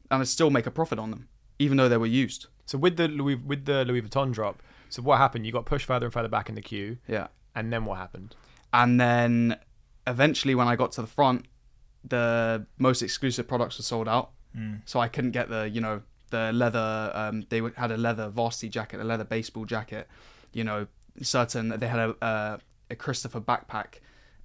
and 0.10 0.22
I'd 0.22 0.28
still 0.28 0.50
make 0.50 0.66
a 0.66 0.72
profit 0.72 0.98
on 0.98 1.12
them, 1.12 1.28
even 1.60 1.78
though 1.78 1.90
they 1.90 1.98
were 1.98 2.08
used. 2.24 2.48
So 2.66 2.78
with 2.78 2.98
the 2.98 3.08
Louis 3.08 3.36
with 3.36 3.66
the 3.66 3.84
Louis 3.86 4.02
Vuitton 4.02 4.32
drop, 4.34 4.62
so 4.90 5.02
what 5.02 5.18
happened? 5.18 5.46
You 5.46 5.52
got 5.52 5.66
pushed 5.66 5.86
further 5.86 6.06
and 6.08 6.14
further 6.14 6.30
back 6.30 6.50
in 6.50 6.56
the 6.56 6.62
queue, 6.62 6.98
Yeah. 7.08 7.28
and 7.56 7.72
then 7.74 7.86
what 7.86 7.98
happened? 7.98 8.36
And 8.72 9.00
then 9.00 9.58
eventually, 10.08 10.56
when 10.56 10.68
I 10.68 10.76
got 10.76 10.92
to 10.94 11.02
the 11.02 11.08
front, 11.08 11.46
the 12.04 12.66
most 12.78 13.02
exclusive 13.02 13.48
products 13.48 13.78
were 13.78 13.84
sold 13.84 14.08
out. 14.08 14.32
Mm. 14.58 14.82
So 14.86 15.00
I 15.00 15.08
couldn't 15.08 15.32
get 15.32 15.50
the, 15.50 15.70
you 15.70 15.82
know, 15.82 16.02
the 16.30 16.52
leather. 16.54 17.12
Um, 17.14 17.46
they 17.50 17.62
had 17.76 17.92
a 17.92 17.98
leather 17.98 18.30
varsity 18.30 18.70
jacket, 18.70 19.00
a 19.00 19.04
leather 19.04 19.24
baseball 19.24 19.66
jacket. 19.66 20.08
You 20.54 20.64
know, 20.64 20.88
certain 21.22 21.70
they 21.70 21.88
had 21.88 22.00
a 22.00 22.16
uh, 22.24 22.58
a 22.90 22.96
Christopher 22.96 23.42
backpack, 23.42 23.96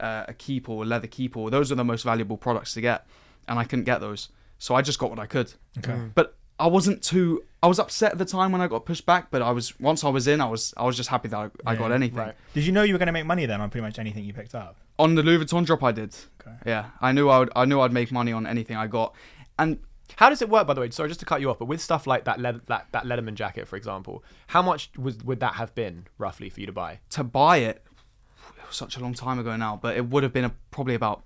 uh, 0.01 0.25
a 0.29 0.33
Keepall, 0.35 0.83
a 0.83 0.87
leather 0.87 1.09
Keepall. 1.09 1.51
Those 1.51 1.71
are 1.71 1.75
the 1.75 1.85
most 1.85 2.05
valuable 2.05 2.37
products 2.39 2.73
to 2.75 2.81
get, 2.81 3.07
and 3.47 3.59
I 3.59 3.65
couldn't 3.65 3.85
get 3.85 4.01
those. 4.01 4.31
So 4.59 4.75
I 4.75 4.83
just 4.83 4.99
got 4.99 5.11
what 5.11 5.19
I 5.19 5.27
could. 5.27 5.53
Okay. 5.79 5.93
Mm. 5.93 6.13
But 6.15 6.37
I 6.59 6.67
wasn't 6.67 7.03
too. 7.03 7.45
I 7.63 7.67
was 7.67 7.79
upset 7.79 8.13
at 8.13 8.19
the 8.19 8.25
time 8.25 8.53
when 8.53 8.61
I 8.61 8.69
got 8.69 8.85
pushed 8.87 9.05
back, 9.07 9.31
but 9.31 9.43
I 9.43 9.51
was 9.51 9.79
once 9.81 10.05
I 10.05 10.09
was 10.09 10.27
in, 10.29 10.41
I 10.41 10.47
was 10.47 10.75
I 10.77 10.85
was 10.85 10.97
just 10.97 11.09
happy 11.09 11.29
that 11.29 11.37
I, 11.37 11.51
I 11.73 11.75
got 11.77 11.93
anything. 11.93 12.19
right. 12.19 12.35
Did 12.55 12.65
you 12.67 12.73
know 12.73 12.83
you 12.83 12.95
were 12.95 12.99
going 12.99 13.07
to 13.07 13.13
make 13.13 13.27
money 13.27 13.47
then 13.47 13.61
on 13.61 13.71
pretty 13.71 13.85
much 13.87 13.99
anything 13.99 14.25
you 14.25 14.33
picked 14.33 14.55
up? 14.55 14.77
On 14.99 15.15
the 15.15 15.23
Louis 15.23 15.45
Vuitton 15.45 15.65
drop, 15.67 15.83
I 15.85 15.93
did. 15.93 16.15
Okay. 16.41 16.57
Yeah, 16.67 16.91
I 17.01 17.13
knew 17.13 17.29
I 17.29 17.39
would. 17.41 17.51
I 17.57 17.65
knew 17.65 17.81
I'd 17.81 17.93
make 17.93 18.11
money 18.13 18.33
on 18.33 18.47
anything 18.47 18.77
I 18.77 18.87
got, 18.87 19.15
and 19.59 19.79
How 20.17 20.29
does 20.31 20.41
it 20.43 20.49
work, 20.49 20.67
by 20.67 20.75
the 20.75 20.81
way? 20.81 20.91
Sorry, 20.91 21.09
just 21.09 21.21
to 21.21 21.27
cut 21.27 21.41
you 21.41 21.51
off, 21.51 21.59
but 21.59 21.67
with 21.67 21.81
stuff 21.81 22.07
like 22.07 22.25
that, 22.25 22.41
leather, 22.41 22.61
that 22.67 22.87
that 22.93 23.05
Letterman 23.05 23.35
jacket, 23.35 23.69
for 23.69 23.77
example, 23.77 24.25
how 24.49 24.63
much 24.63 24.91
was 24.97 25.19
would 25.25 25.41
that 25.41 25.55
have 25.55 25.75
been 25.75 26.07
roughly 26.19 26.49
for 26.51 26.61
you 26.61 26.67
to 26.67 26.73
buy? 26.73 27.01
to 27.11 27.23
buy 27.25 27.59
it, 27.59 27.85
it 28.57 28.67
was 28.67 28.77
such 28.77 28.97
a 28.97 29.01
long 29.01 29.15
time 29.15 29.39
ago 29.39 29.55
now, 29.57 29.79
but 29.81 29.97
it 29.97 30.07
would 30.09 30.23
have 30.23 30.33
been 30.33 30.45
a, 30.45 30.53
probably 30.71 30.95
about. 30.95 31.23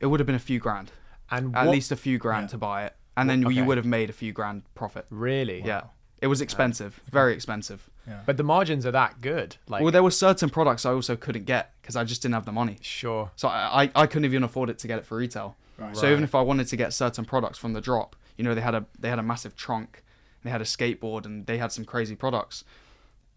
It 0.00 0.06
would 0.06 0.18
have 0.20 0.26
been 0.26 0.34
a 0.36 0.38
few 0.38 0.58
grand, 0.58 0.92
And 1.30 1.54
at 1.54 1.66
what- 1.66 1.72
least 1.72 1.92
a 1.92 1.96
few 1.96 2.16
grand 2.18 2.44
Yeah. 2.44 2.48
to 2.52 2.58
buy 2.58 2.84
it, 2.86 2.96
and 3.20 3.30
then 3.30 3.44
Okay. 3.46 3.54
you 3.56 3.64
would 3.64 3.76
have 3.76 3.86
made 3.86 4.10
a 4.10 4.12
few 4.12 4.32
grand 4.32 4.62
profit. 4.74 5.06
really, 5.10 5.62
Yeah, 5.62 5.82
it 6.20 6.26
was 6.28 6.40
expensive, 6.40 7.00
very 7.10 7.32
expensive. 7.34 7.88
Yeah. 8.06 8.20
But 8.26 8.36
the 8.38 8.42
margins 8.42 8.84
are 8.86 8.90
that 8.92 9.20
good. 9.20 9.56
Like, 9.68 9.82
well, 9.82 9.92
there 9.92 10.02
were 10.02 10.10
certain 10.10 10.50
products 10.50 10.84
I 10.86 10.90
also 10.92 11.16
couldn't 11.16 11.44
get 11.44 11.72
because 11.80 11.96
I 11.96 12.04
just 12.04 12.22
didn't 12.22 12.34
have 12.34 12.46
the 12.46 12.52
money. 12.52 12.78
sure, 12.80 13.30
So 13.36 13.46
I, 13.48 13.84
I, 13.84 13.90
I 13.94 14.06
couldn't 14.06 14.24
even 14.24 14.42
afford 14.42 14.70
it 14.70 14.78
to 14.78 14.88
get 14.88 14.98
it 14.98 15.06
for 15.06 15.16
retail. 15.16 15.56
Right. 15.78 15.96
So 15.96 16.10
even 16.10 16.24
if 16.24 16.34
I 16.34 16.40
wanted 16.40 16.66
to 16.68 16.76
get 16.76 16.92
certain 16.92 17.24
products 17.24 17.58
from 17.58 17.72
the 17.72 17.80
drop, 17.80 18.16
you 18.36 18.44
know, 18.44 18.54
they 18.54 18.60
had 18.62 18.74
a 18.74 18.84
they 18.98 19.08
had 19.10 19.18
a 19.18 19.22
massive 19.22 19.54
trunk, 19.54 20.02
they 20.42 20.50
had 20.50 20.60
a 20.60 20.64
skateboard, 20.64 21.24
and 21.26 21.46
they 21.46 21.58
had 21.58 21.72
some 21.72 21.84
crazy 21.84 22.14
products, 22.16 22.64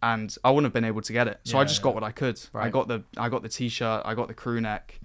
and 0.02 0.36
I 0.44 0.50
wouldn't 0.50 0.66
have 0.66 0.74
been 0.74 0.84
able 0.86 1.02
to 1.02 1.14
get 1.14 1.28
it. 1.28 1.40
So 1.44 1.58
I 1.60 1.64
just 1.66 1.80
yeah. 1.80 1.84
got 1.86 1.94
what 1.96 2.04
I 2.04 2.12
could. 2.12 2.40
Right. 2.54 2.66
I 2.66 2.70
got 2.70 2.88
the 2.88 3.04
I 3.18 3.30
got 3.30 3.44
the 3.44 3.50
t-shirt, 3.50 4.02
I 4.06 4.14
got 4.16 4.28
the 4.28 4.34
crew 4.34 4.60
neck, 4.60 5.00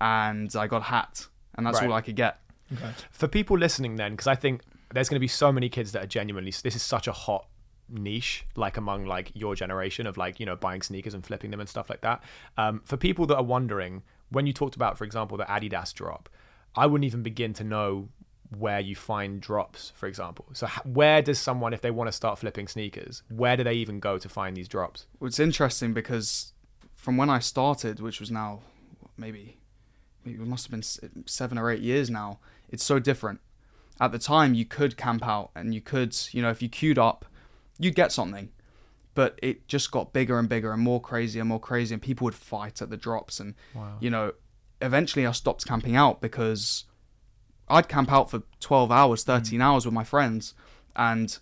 and 0.00 0.54
I 0.56 0.66
got 0.66 0.82
a 0.82 0.84
hat, 0.84 1.26
and 1.54 1.66
that's 1.66 1.80
Right. 1.80 1.88
all 1.90 1.96
I 1.96 2.00
could 2.02 2.16
get. 2.16 2.38
Okay. 2.72 2.90
for 3.10 3.28
people 3.28 3.56
listening, 3.56 3.96
then, 3.96 4.12
because 4.12 4.26
I 4.26 4.34
think 4.34 4.62
there's 4.92 5.08
going 5.08 5.16
to 5.16 5.20
be 5.20 5.28
so 5.28 5.52
many 5.52 5.68
kids 5.68 5.92
that 5.92 6.02
are 6.02 6.08
genuinely. 6.08 6.50
This 6.50 6.76
is 6.76 6.82
such 6.82 7.06
a 7.06 7.12
hot 7.12 7.46
niche, 7.88 8.44
like 8.56 8.76
among 8.76 9.06
like 9.06 9.30
your 9.34 9.54
generation 9.54 10.06
of 10.06 10.16
like 10.16 10.40
you 10.40 10.46
know 10.46 10.56
buying 10.56 10.82
sneakers 10.82 11.14
and 11.14 11.24
flipping 11.24 11.50
them 11.50 11.60
and 11.60 11.68
stuff 11.68 11.88
like 11.88 12.00
that. 12.00 12.22
Um, 12.56 12.82
for 12.84 12.96
people 12.96 13.26
that 13.26 13.36
are 13.36 13.44
wondering, 13.44 14.02
when 14.30 14.46
you 14.46 14.52
talked 14.52 14.76
about, 14.76 14.98
for 14.98 15.04
example, 15.04 15.36
the 15.36 15.44
Adidas 15.44 15.92
drop, 15.94 16.28
I 16.74 16.86
wouldn't 16.86 17.06
even 17.06 17.22
begin 17.22 17.52
to 17.54 17.64
know 17.64 18.08
where 18.56 18.80
you 18.80 18.94
find 18.94 19.40
drops, 19.40 19.92
for 19.94 20.06
example. 20.06 20.46
So 20.52 20.68
where 20.84 21.22
does 21.22 21.38
someone, 21.38 21.72
if 21.72 21.80
they 21.80 21.90
want 21.90 22.08
to 22.08 22.12
start 22.12 22.38
flipping 22.38 22.68
sneakers, 22.68 23.22
where 23.28 23.56
do 23.56 23.64
they 23.64 23.74
even 23.74 23.98
go 23.98 24.18
to 24.18 24.28
find 24.28 24.56
these 24.56 24.68
drops? 24.68 25.06
It's 25.20 25.40
interesting 25.40 25.92
because 25.92 26.52
from 26.94 27.16
when 27.16 27.30
I 27.30 27.40
started, 27.40 28.00
which 28.00 28.20
was 28.20 28.30
now 28.30 28.60
maybe, 29.16 29.58
maybe 30.24 30.42
it 30.42 30.46
must 30.46 30.66
have 30.66 30.70
been 30.70 31.26
seven 31.26 31.58
or 31.58 31.70
eight 31.70 31.80
years 31.80 32.08
now, 32.10 32.38
it's 32.70 32.84
so 32.84 32.98
different. 32.98 33.40
At 34.00 34.12
the 34.12 34.18
time, 34.18 34.54
you 34.54 34.64
could 34.64 34.96
camp 34.96 35.26
out 35.26 35.50
and 35.54 35.74
you 35.74 35.80
could, 35.80 36.16
you 36.32 36.42
know, 36.42 36.50
if 36.50 36.60
you 36.60 36.68
queued 36.68 36.98
up, 36.98 37.24
you'd 37.78 37.94
get 37.94 38.12
something. 38.12 38.50
But 39.14 39.38
it 39.42 39.66
just 39.68 39.90
got 39.90 40.12
bigger 40.12 40.38
and 40.38 40.48
bigger 40.48 40.72
and 40.72 40.82
more 40.82 41.00
crazy 41.00 41.40
and 41.40 41.48
more 41.48 41.60
crazy, 41.60 41.94
and 41.94 42.02
people 42.02 42.26
would 42.26 42.34
fight 42.34 42.82
at 42.82 42.90
the 42.90 42.98
drops. 42.98 43.40
And, 43.40 43.54
Wow. 43.74 43.96
you 43.98 44.10
know, 44.10 44.32
eventually 44.82 45.26
I 45.26 45.32
stopped 45.32 45.66
camping 45.66 45.96
out 45.96 46.20
because 46.20 46.84
I'd 47.68 47.88
camp 47.88 48.12
out 48.12 48.30
for 48.30 48.42
12 48.60 48.92
hours, 48.92 49.24
13 49.24 49.62
hours 49.62 49.86
with 49.86 49.94
my 49.94 50.04
friends, 50.04 50.52
and 50.94 51.38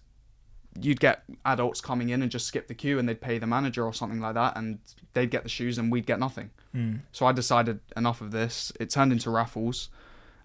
you'd 0.81 1.01
get 1.01 1.25
adults 1.45 1.81
coming 1.81 2.09
in 2.11 2.23
and 2.23 2.31
just 2.31 2.47
skip 2.47 2.67
the 2.69 2.75
queue 2.75 2.99
and 2.99 3.09
they'd 3.09 3.21
pay 3.21 3.39
the 3.39 3.47
manager 3.47 3.85
or 3.85 3.93
something 3.95 4.21
like 4.21 4.35
that 4.35 4.57
and 4.57 4.79
they'd 5.13 5.31
get 5.31 5.45
the 5.45 5.49
shoes 5.49 5.79
and 5.79 5.91
we'd 5.93 6.07
get 6.07 6.19
nothing. 6.19 6.51
Mm. 6.75 7.01
So 7.13 7.27
I 7.27 7.33
decided 7.33 7.79
enough 7.97 8.21
of 8.21 8.33
this. 8.33 8.73
It 8.81 8.91
turned 8.91 9.13
into 9.13 9.31
raffles. 9.31 9.89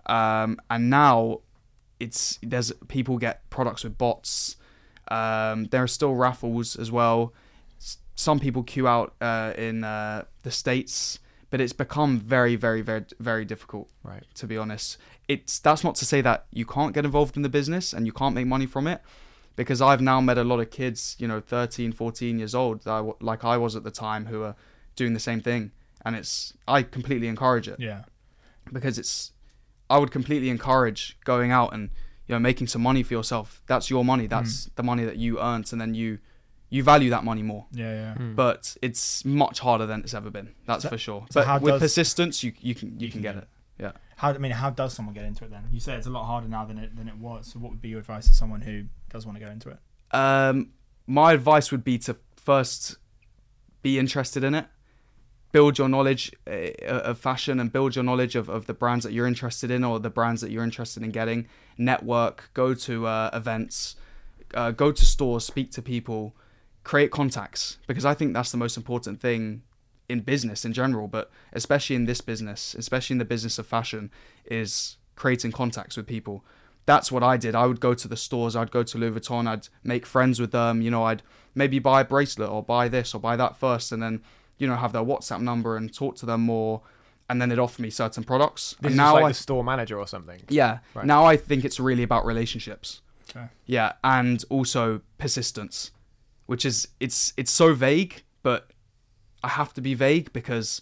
Um, 0.10 0.60
and 0.70 0.90
now 0.90 1.40
it's 2.00 2.40
there's 2.42 2.72
people 2.88 3.18
get 3.18 3.50
products 3.50 3.84
with 3.84 3.98
bots. 3.98 4.56
Um, 5.12 5.66
there 5.66 5.84
are 5.84 5.88
still 5.88 6.16
raffles 6.16 6.76
as 6.76 6.92
well. 6.92 7.34
S- 7.80 7.98
Some 8.16 8.40
people 8.40 8.64
queue 8.64 8.88
out 8.88 9.14
uh, 9.22 9.54
in 9.58 9.84
uh, 9.84 10.24
the 10.44 10.52
states, 10.52 11.20
but 11.50 11.60
it's 11.62 11.74
become 11.74 12.20
very, 12.20 12.56
very, 12.56 12.82
very, 12.82 13.06
very 13.20 13.46
difficult 13.46 13.90
Right. 14.04 14.24
to 14.36 14.48
be 14.48 14.58
honest. 14.58 14.98
It's 15.28 15.60
that's 15.60 15.84
not 15.84 15.96
to 15.96 16.06
say 16.06 16.22
that 16.22 16.46
you 16.52 16.66
can't 16.66 16.94
get 16.94 17.06
involved 17.06 17.36
in 17.38 17.44
the 17.44 17.50
business 17.50 17.94
and 17.94 18.06
you 18.06 18.12
can't 18.14 18.34
make 18.36 18.48
money 18.48 18.66
from 18.68 18.88
it 18.88 19.02
because 19.56 19.82
I've 19.82 20.02
now 20.02 20.22
met 20.22 20.38
a 20.38 20.44
lot 20.44 20.60
of 20.60 20.70
kids, 20.72 21.16
you 21.20 21.28
know, 21.28 21.40
13, 21.42 21.92
14 21.92 22.40
years 22.40 22.56
old 22.56 22.84
that 22.84 22.92
I 22.92 23.12
like 23.20 23.44
I 23.44 23.58
was 23.58 23.76
at 23.76 23.84
the 23.84 23.92
time 23.92 24.28
who 24.28 24.44
are 24.44 24.56
doing 24.96 25.14
the 25.14 25.20
same 25.20 25.42
thing 25.42 25.72
and 26.06 26.16
it's 26.16 26.54
I 26.68 26.84
completely 26.84 27.28
encourage 27.28 27.68
it 27.68 27.80
Yeah. 27.80 28.04
because 28.72 28.98
it's 28.98 29.32
I 29.90 29.98
would 29.98 30.12
completely 30.12 30.50
encourage 30.50 31.18
going 31.26 31.52
out 31.52 31.74
and 31.74 31.90
you 32.28 32.34
know 32.36 32.40
making 32.40 32.68
some 32.68 32.82
money 32.82 33.04
for 33.04 33.14
yourself. 33.14 33.62
That's 33.68 33.90
your 33.90 34.06
money. 34.06 34.28
That's 34.28 34.68
Mm. 34.68 34.76
the 34.76 34.84
money 34.84 35.04
that 35.06 35.18
you 35.18 35.40
earned 35.40 35.72
and 35.72 35.80
then 35.82 35.94
you 35.96 36.20
you 36.72 36.84
value 36.84 37.10
that 37.10 37.24
money 37.24 37.42
more. 37.42 37.66
Yeah. 37.72 37.92
Yeah. 37.94 38.16
Mm. 38.16 38.36
But 38.36 38.78
it's 38.82 39.26
much 39.26 39.60
harder 39.60 39.88
than 39.88 40.02
it's 40.02 40.14
ever 40.14 40.30
been. 40.30 40.54
That's 40.68 40.84
So- 40.84 40.90
for 40.90 40.98
sure. 41.00 41.26
so 41.32 41.40
but 41.42 41.48
how 41.48 41.58
with 41.60 41.74
does- 41.74 41.82
persistence 41.82 42.44
you 42.44 42.54
you 42.62 42.76
can 42.76 43.00
you, 43.00 43.10
can, 43.12 43.22
get 43.24 43.36
it. 43.38 43.48
Yeah. 43.80 43.94
How 44.18 44.30
I 44.34 44.38
mean, 44.38 44.52
how 44.52 44.70
does 44.70 44.94
someone 44.94 45.16
get 45.16 45.24
into 45.26 45.46
it 45.46 45.52
then? 45.52 45.64
You 45.72 45.80
say 45.80 45.96
it's 45.96 46.06
a 46.08 46.12
lot 46.12 46.26
harder 46.26 46.48
now 46.48 46.66
than 46.66 46.78
it 46.78 46.96
than 46.96 47.08
it 47.08 47.18
was. 47.18 47.48
So 47.48 47.60
what 47.60 47.72
would 47.72 47.82
be 47.82 47.90
your 47.90 48.00
advice 48.00 48.28
to 48.28 48.34
someone 48.34 48.62
who 48.62 48.84
does 49.10 49.26
want 49.26 49.40
to 49.40 49.44
go 49.44 49.50
into 49.50 49.70
it? 49.70 49.80
Um, 50.12 50.72
my 51.08 51.34
advice 51.34 51.72
would 51.72 51.84
be 51.84 51.98
to 52.00 52.18
first 52.36 52.98
be 53.82 53.98
interested 53.98 54.44
in 54.44 54.54
it, 54.54 54.68
build 55.52 55.78
your 55.78 55.90
knowledge 55.90 56.32
uh, 56.48 56.72
of 56.86 57.20
fashion, 57.20 57.60
and 57.60 57.72
build 57.72 57.96
your 57.96 58.04
knowledge 58.04 58.36
of, 58.36 58.50
of 58.50 58.68
the 58.68 58.74
brands 58.74 59.04
that 59.04 59.14
you're 59.14 59.28
interested 59.28 59.72
in 59.72 59.84
or 59.84 60.00
the 60.00 60.10
brands 60.10 60.42
that 60.42 60.52
you're 60.52 60.64
interested 60.64 61.04
in 61.04 61.12
getting. 61.12 61.48
Network, 61.78 62.50
go 62.54 62.74
to 62.74 63.08
uh, 63.08 63.30
events, 63.34 63.96
uh, 64.54 64.72
go 64.72 64.92
to 64.92 65.06
stores, 65.06 65.46
speak 65.46 65.72
to 65.72 65.82
people, 65.82 66.36
create 66.84 67.12
contacts 67.12 67.78
because 67.88 68.06
I 68.06 68.14
think 68.14 68.34
that's 68.34 68.52
the 68.52 68.58
most 68.58 68.78
important 68.78 69.20
thing 69.20 69.64
in 70.08 70.22
business 70.22 70.66
in 70.66 70.74
general, 70.74 71.08
but 71.08 71.30
especially 71.54 71.96
in 71.96 72.06
this 72.06 72.22
business, 72.22 72.74
especially 72.74 73.14
in 73.14 73.20
the 73.20 73.26
business 73.26 73.60
of 73.60 73.68
fashion, 73.68 74.10
is 74.46 74.98
creating 75.16 75.52
contacts 75.52 75.96
with 75.98 76.08
people 76.08 76.44
that's 76.90 77.12
what 77.12 77.22
I 77.22 77.38
did. 77.38 77.54
I 77.54 77.68
would 77.68 77.80
go 77.80 77.94
to 77.94 78.08
the 78.08 78.18
stores, 78.18 78.56
I'd 78.56 78.72
go 78.72 78.82
to 78.82 78.98
Louis 78.98 79.12
Vuitton, 79.12 79.48
I'd 79.48 79.68
make 79.84 80.08
friends 80.08 80.40
with 80.40 80.52
them, 80.52 80.82
you 80.82 80.90
know, 80.90 81.04
I'd 81.04 81.22
maybe 81.54 81.78
buy 81.78 82.02
a 82.02 82.04
bracelet 82.04 82.50
or 82.50 82.64
buy 82.64 82.88
this 82.88 83.14
or 83.14 83.22
buy 83.22 83.36
that 83.36 83.58
first 83.58 83.92
and 83.92 84.02
then, 84.02 84.24
you 84.60 84.68
know, 84.68 84.76
have 84.76 84.92
their 84.94 85.02
WhatsApp 85.04 85.42
number 85.42 85.76
and 85.78 85.92
talk 85.94 86.16
to 86.18 86.26
them 86.28 86.42
more 86.42 86.82
and 87.30 87.40
then 87.42 87.50
they'd 87.50 87.60
offer 87.60 87.82
me 87.82 87.90
certain 87.90 88.24
products. 88.24 88.76
This 88.82 88.90
and 88.90 88.98
now 88.98 89.06
just 89.12 89.14
like 89.16 89.24
I 89.26 89.28
the 89.30 89.34
store 89.36 89.64
manager 89.64 89.98
or 90.00 90.08
something. 90.08 90.42
yeah, 90.50 90.80
Right. 90.94 91.06
now 91.06 91.26
I 91.26 91.38
think 91.38 91.64
it's 91.66 91.80
really 91.80 92.04
about 92.04 92.26
relationships. 92.26 93.02
Okay. 93.30 93.48
Yeah, 93.68 93.94
and 94.04 94.44
also 94.50 95.02
persistence, 95.20 95.92
which 96.48 96.66
is 96.66 96.88
it's 97.00 97.34
it's 97.38 97.52
so 97.52 97.74
vague, 97.76 98.24
but 98.42 98.72
I 99.44 99.50
have 99.50 99.74
to 99.76 99.82
be 99.82 99.94
vague 99.94 100.34
because 100.34 100.82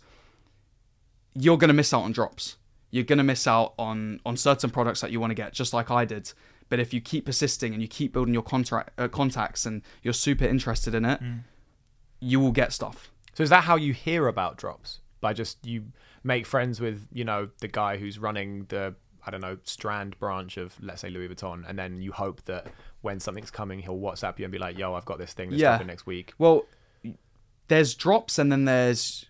you're 1.33 1.57
going 1.57 1.67
to 1.67 1.73
miss 1.73 1.93
out 1.93 2.03
on 2.03 2.11
drops. 2.11 2.57
You're 2.91 3.03
going 3.03 3.17
to 3.17 3.23
miss 3.23 3.45
out 3.47 3.73
on 3.77 4.21
on 4.25 4.37
certain 4.37 4.69
products 4.69 5.01
that 5.01 5.11
you 5.11 5.19
want 5.19 5.31
to 5.31 5.35
get, 5.35 5.53
just 5.53 5.73
like 5.73 5.91
I 5.91 6.05
did. 6.05 6.31
But 6.69 6.79
if 6.79 6.93
you 6.93 7.01
keep 7.01 7.25
persisting 7.25 7.73
and 7.73 7.81
you 7.81 7.87
keep 7.87 8.13
building 8.13 8.33
your 8.33 8.43
contract 8.43 8.91
uh, 8.97 9.07
contacts 9.07 9.65
and 9.65 9.81
you're 10.03 10.13
super 10.13 10.45
interested 10.45 10.93
in 10.95 11.05
it, 11.05 11.21
Mm. 11.21 11.39
you 12.19 12.39
will 12.39 12.51
get 12.53 12.71
stuff. 12.73 13.11
So 13.37 13.43
is 13.43 13.51
that 13.51 13.65
how 13.65 13.75
you 13.75 13.93
hear 13.93 14.27
about 14.27 14.57
drops? 14.57 14.99
By 15.21 15.33
just 15.33 15.63
you 15.63 15.83
make 16.23 16.47
friends 16.47 16.81
with 16.81 17.07
you 17.13 17.23
know 17.23 17.49
the 17.59 17.67
guy 17.67 17.97
who's 17.97 18.17
running 18.17 18.65
the 18.69 18.95
I 19.27 19.29
don't 19.29 19.41
know 19.41 19.59
Strand 19.63 20.17
branch 20.17 20.57
of 20.57 20.73
let's 20.81 21.01
say 21.01 21.11
Louis 21.11 21.27
Vuitton, 21.27 21.63
and 21.69 21.77
then 21.77 22.01
you 22.01 22.11
hope 22.11 22.43
that 22.45 22.65
when 23.01 23.19
something's 23.19 23.51
coming, 23.51 23.77
he'll 23.77 23.99
WhatsApp 23.99 24.39
you 24.39 24.45
and 24.45 24.51
be 24.51 24.57
like, 24.57 24.75
"Yo, 24.75 24.95
I've 24.95 25.05
got 25.05 25.19
this 25.19 25.33
thing 25.33 25.51
that's 25.51 25.61
Yeah. 25.61 25.77
next 25.85 26.07
week." 26.07 26.33
Well, 26.39 26.65
there's 27.67 27.93
drops 27.93 28.39
and 28.39 28.51
then 28.51 28.65
there's 28.65 29.27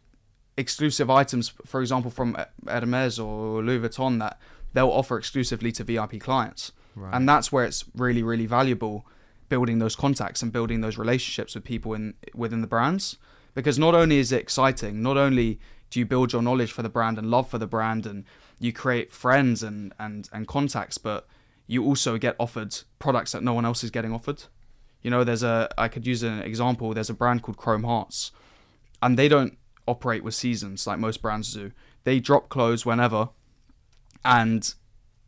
exclusive 0.56 1.10
items, 1.10 1.50
for 1.66 1.82
example, 1.82 2.10
from 2.10 2.38
Hermes 2.66 3.20
or 3.20 3.62
Louis 3.62 3.90
Vuitton 3.90 4.20
that 4.20 4.40
they'll 4.72 4.90
offer 4.90 5.18
exclusively 5.18 5.74
to 5.74 5.84
VIP 5.84 6.18
clients. 6.18 6.72
And 6.96 7.28
that's 7.28 7.52
where 7.52 7.66
it's 7.66 7.84
really, 7.94 8.24
really 8.24 8.46
valuable 8.46 9.06
building 9.50 9.80
those 9.80 9.98
contacts 9.98 10.42
and 10.42 10.54
building 10.54 10.80
those 10.80 10.98
relationships 10.98 11.56
with 11.56 11.66
people 11.66 11.94
in 11.94 12.14
within 12.34 12.62
the 12.62 12.68
brands. 12.68 13.18
Because 13.58 13.80
not 13.80 13.96
only 13.96 14.20
is 14.20 14.32
it 14.32 14.40
exciting, 14.40 15.02
not 15.02 15.18
only 15.18 15.60
do 15.90 16.00
you 16.00 16.06
build 16.06 16.32
your 16.32 16.44
knowledge 16.44 16.72
for 16.72 16.84
the 16.84 16.90
brand 16.90 17.18
and 17.18 17.32
love 17.32 17.50
for 17.50 17.58
the 17.58 17.66
brand 17.66 18.06
and 18.06 18.24
you 18.60 18.72
create 18.72 19.12
friends 19.12 19.64
and, 19.64 19.96
and, 19.98 20.30
and 20.32 20.48
contacts, 20.48 21.00
but 21.00 21.28
you 21.66 21.84
also 21.84 22.20
get 22.20 22.36
offered 22.40 22.78
products 23.00 23.32
that 23.32 23.42
no 23.42 23.56
one 23.56 23.66
else 23.66 23.84
is 23.84 23.90
getting 23.90 24.14
offered. 24.14 24.44
You 25.02 25.10
know, 25.10 25.24
there's 25.24 25.42
a 25.42 25.70
I 25.76 25.88
could 25.88 26.06
use 26.06 26.22
an 26.22 26.38
example. 26.44 26.94
There's 26.94 27.10
a 27.10 27.16
brand 27.16 27.42
called 27.42 27.58
Chrome 27.58 27.84
Hearts, 27.84 28.32
and 29.02 29.18
they 29.18 29.28
don't 29.28 29.58
operate 29.88 30.24
with 30.24 30.36
seasons 30.36 30.86
like 30.86 31.00
most 31.00 31.24
brands 31.24 31.52
do. 31.52 31.72
They 32.04 32.20
drop 32.20 32.50
clothes 32.50 32.86
whenever, 32.86 33.30
and 34.24 34.72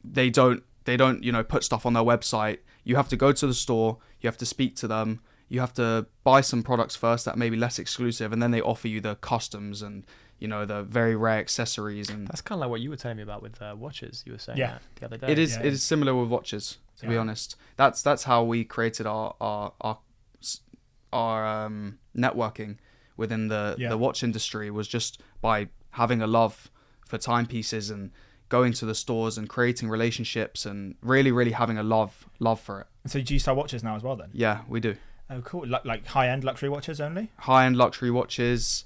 they 0.04 0.30
don't 0.30 0.62
they 0.86 0.98
don't 0.98 1.24
you 1.24 1.32
know 1.32 1.44
put 1.44 1.64
stuff 1.64 1.84
on 1.84 1.94
their 1.94 2.04
website. 2.04 2.60
You 2.84 2.96
have 2.96 3.10
to 3.10 3.18
go 3.18 3.32
to 3.32 3.48
the 3.48 3.56
store. 3.56 3.98
You 4.22 4.28
have 4.28 4.38
to 4.38 4.46
speak 4.46 4.76
to 4.76 4.88
them. 4.88 5.22
You 5.50 5.60
have 5.62 5.74
to 5.74 6.06
buy 6.24 6.42
some 6.42 6.62
products 6.64 6.96
first 6.96 7.26
that 7.26 7.38
may 7.38 7.50
be 7.50 7.58
less 7.58 7.80
exclusive, 7.80 8.32
and 8.32 8.42
then 8.42 8.52
they 8.52 8.62
offer 8.62 8.88
you 8.88 9.02
the 9.02 9.16
customs 9.16 9.82
and 9.82 10.06
you 10.40 10.48
know 10.48 10.64
the 10.66 10.84
very 10.84 11.16
rare 11.16 11.40
accessories 11.40 12.10
and 12.10 12.28
That's 12.28 12.40
kind 12.42 12.58
of 12.58 12.62
like 12.62 12.70
what 12.70 12.80
you 12.82 12.90
were 12.90 12.96
telling 12.96 13.18
me 13.18 13.24
about 13.24 13.42
with 13.42 13.62
uh, 13.62 13.76
watches. 13.78 14.24
You 14.26 14.32
were 14.34 14.38
saying 14.40 14.58
Yeah. 14.60 14.78
that 14.78 14.82
the 14.96 15.06
other 15.08 15.18
day. 15.18 15.32
it 15.34 15.40
is 15.40 15.56
yeah. 15.58 15.64
it 15.68 15.74
is 15.74 15.84
similar 15.84 16.14
with 16.16 16.30
watches. 16.30 16.78
To 17.00 17.08
be 17.08 17.16
honest, 17.18 17.56
that's 17.78 18.02
that's 18.02 18.24
how 18.26 18.44
we 18.44 18.64
created 18.64 19.06
our 19.08 19.34
our 19.42 19.74
our, 19.82 20.00
our 21.12 21.46
um, 21.66 22.00
networking 22.16 22.78
within 23.18 23.48
the 23.48 23.76
Yeah. 23.78 23.90
the 23.90 23.98
watch 23.98 24.24
industry 24.24 24.70
was 24.72 24.88
just 24.88 25.22
by 25.42 25.70
having 25.92 26.22
a 26.22 26.28
love 26.28 26.70
for 27.08 27.18
timepieces 27.18 27.90
and 27.90 28.12
going 28.50 28.74
to 28.74 28.86
the 28.86 28.96
stores 28.96 29.38
and 29.38 29.48
creating 29.50 29.90
relationships 29.90 30.66
and 30.66 30.96
really 31.02 31.32
really 31.32 31.52
having 31.52 31.78
a 31.78 31.84
love 31.84 32.28
love 32.40 32.60
for 32.60 32.82
it. 32.82 32.88
So 33.10 33.22
do 33.22 33.34
you 33.34 33.40
sell 33.40 33.56
watches 33.56 33.84
now 33.84 33.96
as 33.96 34.04
well 34.04 34.16
then? 34.16 34.30
Yeah, 34.34 34.62
we 34.68 34.80
do. 34.80 34.96
Oh, 35.30 35.42
cool. 35.42 35.68
Like, 35.68 35.86
like 35.86 36.06
high 36.08 36.30
end 36.30 36.44
luxury 36.44 36.70
watches 36.70 37.00
only? 37.00 37.30
high 37.40 37.66
end 37.66 37.78
luxury 37.78 38.12
watches. 38.12 38.84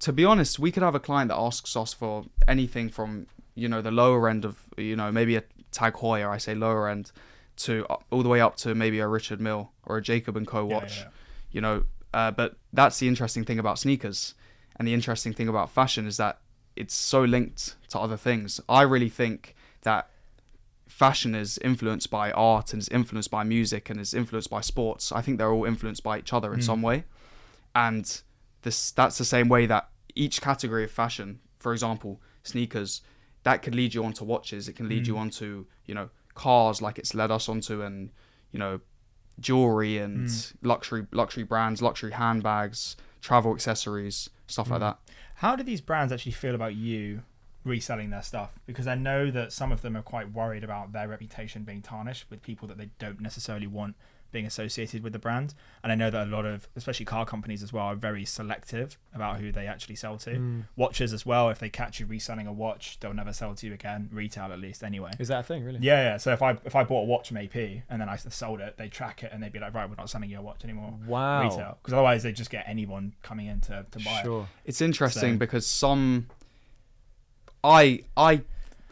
To 0.00 0.12
be 0.12 0.24
honest, 0.24 0.58
we 0.58 0.72
could 0.72 0.82
have 0.82 0.94
a 0.94 1.00
client 1.00 1.28
that 1.28 1.36
asks 1.36 1.76
us 1.76 1.92
for 1.92 2.24
anything 2.48 2.88
from 2.88 3.26
you 3.54 3.68
know 3.68 3.82
the 3.82 3.90
lower 3.90 4.28
end 4.28 4.44
of 4.44 4.62
you 4.76 4.96
know 4.96 5.10
maybe 5.12 5.36
a 5.36 5.42
Tag 5.72 5.94
Heuer, 5.94 6.28
I 6.28 6.38
say 6.38 6.54
lower 6.54 6.88
end, 6.88 7.12
to 7.58 7.86
uh, 7.90 7.96
all 8.10 8.22
the 8.22 8.28
way 8.28 8.40
up 8.40 8.56
to 8.56 8.74
maybe 8.74 8.98
a 9.00 9.06
Richard 9.06 9.40
Mille 9.40 9.70
or 9.84 9.98
a 9.98 10.02
Jacob 10.02 10.36
and 10.36 10.46
Co 10.46 10.66
Yeah, 10.66 10.74
watch. 10.74 10.96
yeah, 10.98 11.02
yeah. 11.04 11.08
You 11.52 11.60
know, 11.60 11.84
uh, 12.14 12.30
but 12.30 12.56
that's 12.72 12.98
the 12.98 13.06
interesting 13.08 13.44
thing 13.44 13.58
about 13.58 13.78
sneakers, 13.78 14.34
and 14.76 14.86
the 14.88 14.94
interesting 14.94 15.32
thing 15.32 15.48
about 15.48 15.70
fashion 15.70 16.06
is 16.06 16.16
that 16.16 16.38
it's 16.76 16.94
so 16.94 17.22
linked 17.22 17.76
to 17.90 17.98
other 17.98 18.16
things. 18.16 18.60
I 18.68 18.82
really 18.82 19.08
think 19.10 19.54
that 19.82 20.08
fashion 21.00 21.34
is 21.34 21.56
influenced 21.70 22.10
by 22.10 22.30
art 22.32 22.74
and 22.74 22.82
is 22.82 22.88
influenced 22.90 23.30
by 23.30 23.42
music 23.42 23.88
and 23.90 23.98
is 23.98 24.12
influenced 24.12 24.50
by 24.50 24.60
sports. 24.60 25.10
I 25.18 25.22
think 25.22 25.38
they're 25.38 25.50
all 25.56 25.64
influenced 25.64 26.02
by 26.02 26.18
each 26.18 26.32
other 26.36 26.52
in 26.52 26.60
Mm. 26.60 26.68
some 26.70 26.82
way. 26.82 27.04
And 27.74 28.04
this 28.62 28.90
that's 28.90 29.16
the 29.16 29.24
same 29.24 29.48
way 29.48 29.64
that 29.64 29.84
each 30.14 30.36
category 30.42 30.84
of 30.84 30.90
fashion, 30.90 31.28
for 31.58 31.72
example, 31.72 32.20
sneakers, 32.42 33.00
that 33.44 33.62
could 33.62 33.74
lead 33.74 33.94
you 33.94 34.04
onto 34.04 34.24
watches, 34.26 34.68
it 34.68 34.74
can 34.74 34.88
lead 34.90 35.06
you 35.06 35.14
Mm. 35.14 35.20
onto, 35.22 35.48
you 35.86 35.94
know, 35.94 36.10
cars 36.34 36.82
like 36.82 36.98
it's 36.98 37.14
led 37.14 37.30
us 37.30 37.48
onto 37.48 37.80
and, 37.80 38.10
you 38.52 38.58
know, 38.58 38.80
jewelry 39.46 39.96
and 39.96 40.26
Mm. 40.28 40.54
luxury 40.72 41.06
luxury 41.12 41.44
brands, 41.44 41.80
luxury 41.80 42.12
handbags, 42.12 42.94
travel 43.22 43.54
accessories, 43.54 44.28
stuff 44.46 44.68
like 44.70 44.80
Mm. 44.80 44.86
that. 44.86 44.96
How 45.36 45.56
do 45.56 45.62
these 45.62 45.80
brands 45.80 46.12
actually 46.12 46.32
feel 46.32 46.54
about 46.54 46.74
you 46.74 47.22
reselling 47.64 48.10
their 48.10 48.22
stuff? 48.22 48.58
Because 48.66 48.86
I 48.86 48.94
know 48.94 49.30
that 49.30 49.52
some 49.52 49.72
of 49.72 49.82
them 49.82 49.96
are 49.96 50.02
quite 50.02 50.32
worried 50.32 50.64
about 50.64 50.92
their 50.92 51.08
reputation 51.08 51.64
being 51.64 51.82
tarnished 51.82 52.26
with 52.30 52.42
people 52.42 52.68
that 52.68 52.78
they 52.78 52.90
don't 52.98 53.20
necessarily 53.20 53.66
want 53.66 53.96
being 54.32 54.46
associated 54.46 55.02
with 55.02 55.12
the 55.12 55.18
brand. 55.18 55.54
And 55.82 55.90
I 55.90 55.94
know 55.94 56.10
that 56.10 56.28
a 56.28 56.30
lot 56.30 56.44
of, 56.46 56.68
especially 56.76 57.06
car 57.06 57.26
companies 57.26 57.62
as 57.62 57.72
well, 57.72 57.86
are 57.86 57.94
very 57.94 58.24
selective 58.24 58.96
about 59.14 59.40
who 59.40 59.50
they 59.52 59.66
actually 59.66 59.96
sell 59.96 60.16
to. 60.18 60.30
Mm. 60.30 60.64
Watches 60.76 61.12
as 61.12 61.26
well, 61.26 61.50
if 61.50 61.58
they 61.58 61.68
catch 61.68 62.00
you 62.00 62.06
reselling 62.06 62.46
a 62.46 62.52
watch, 62.52 62.98
they'll 63.00 63.14
never 63.14 63.32
sell 63.32 63.54
to 63.54 63.66
you 63.66 63.74
again, 63.74 64.08
retail 64.12 64.52
at 64.52 64.60
least 64.60 64.82
anyway. 64.82 65.10
Is 65.18 65.28
that 65.28 65.40
a 65.40 65.42
thing, 65.42 65.64
really? 65.64 65.78
Yeah, 65.80 66.02
yeah. 66.02 66.16
So 66.16 66.32
if 66.32 66.42
I 66.42 66.56
if 66.64 66.76
I 66.76 66.84
bought 66.84 67.02
a 67.02 67.06
watch 67.06 67.28
from 67.28 67.38
AP 67.38 67.56
and 67.56 68.00
then 68.00 68.08
I 68.08 68.16
sold 68.16 68.60
it, 68.60 68.76
they 68.76 68.88
track 68.88 69.22
it 69.22 69.30
and 69.32 69.42
they'd 69.42 69.52
be 69.52 69.58
like, 69.58 69.74
right, 69.74 69.88
we're 69.88 69.96
not 69.96 70.10
selling 70.10 70.30
you 70.30 70.38
a 70.38 70.42
watch 70.42 70.64
anymore. 70.64 70.94
Wow. 71.06 71.42
Retail, 71.42 71.78
because 71.82 71.94
otherwise 71.94 72.22
they 72.22 72.32
just 72.32 72.50
get 72.50 72.64
anyone 72.68 73.14
coming 73.22 73.46
in 73.46 73.60
to, 73.62 73.84
to 73.90 73.98
buy 74.04 74.20
it. 74.20 74.24
Sure. 74.24 74.48
It's 74.64 74.80
interesting 74.80 75.34
So- 75.34 75.38
because 75.38 75.66
some 75.66 76.28
I 77.64 78.04
I 78.16 78.42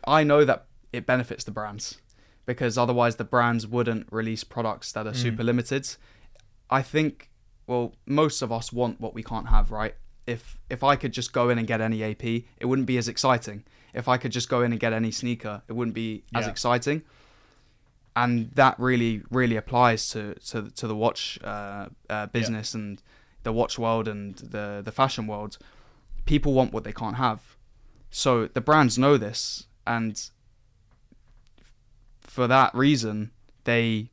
I 0.07 0.25
know 0.25 0.45
that 0.45 0.67
it 0.93 1.07
benefits 1.07 1.45
the 1.45 1.51
brands 1.51 1.99
because 2.47 2.79
otherwise 2.79 3.17
the 3.17 3.25
brands 3.25 3.67
wouldn't 3.67 4.07
release 4.11 4.43
products 4.45 4.93
that 4.93 5.07
are 5.07 5.13
Mm. 5.13 5.17
super 5.23 5.45
limited. 5.45 5.89
I 6.71 6.83
think 6.83 7.31
well 7.67 7.95
most 8.07 8.43
of 8.43 8.51
us 8.53 8.73
want 8.73 9.01
what 9.01 9.15
we 9.15 9.23
can't 9.23 9.49
have, 9.49 9.71
right? 9.71 9.95
If 10.27 10.59
if 10.69 10.83
I 10.85 10.97
could 10.97 11.13
just 11.13 11.33
go 11.33 11.49
in 11.51 11.59
and 11.59 11.67
get 11.67 11.81
any 11.81 12.03
AP, 12.03 12.25
it 12.59 12.67
wouldn't 12.67 12.87
be 12.87 12.99
as 12.99 13.09
exciting. 13.09 13.65
If 13.95 14.07
I 14.09 14.19
could 14.19 14.33
just 14.33 14.49
go 14.49 14.61
in 14.63 14.73
and 14.73 14.81
get 14.81 14.93
any 14.93 15.11
sneaker, 15.11 15.63
it 15.69 15.73
wouldn't 15.73 15.95
be 15.95 16.25
as 16.35 16.47
exciting. 16.51 17.03
And 18.17 18.51
that 18.55 18.79
really 18.79 19.23
really 19.31 19.57
applies 19.57 20.09
to 20.11 20.35
to, 20.51 20.71
to 20.71 20.87
the 20.87 20.97
watch 20.97 21.39
uh, 21.43 21.87
uh, 22.11 22.27
business 22.27 22.75
and 22.75 23.01
the 23.45 23.53
watch 23.53 23.79
world 23.79 24.09
and 24.09 24.37
the 24.37 24.83
the 24.85 24.93
fashion 24.93 25.27
world. 25.27 25.57
People 26.27 26.53
want 26.53 26.73
what 26.73 26.85
they 26.85 26.93
can't 26.93 27.17
have. 27.17 27.41
So 28.11 28.47
the 28.47 28.61
brands 28.61 28.99
know 28.99 29.17
this, 29.17 29.67
and 29.87 30.21
for 32.21 32.47
that 32.47 32.75
reason, 32.75 33.33
they 33.65 34.11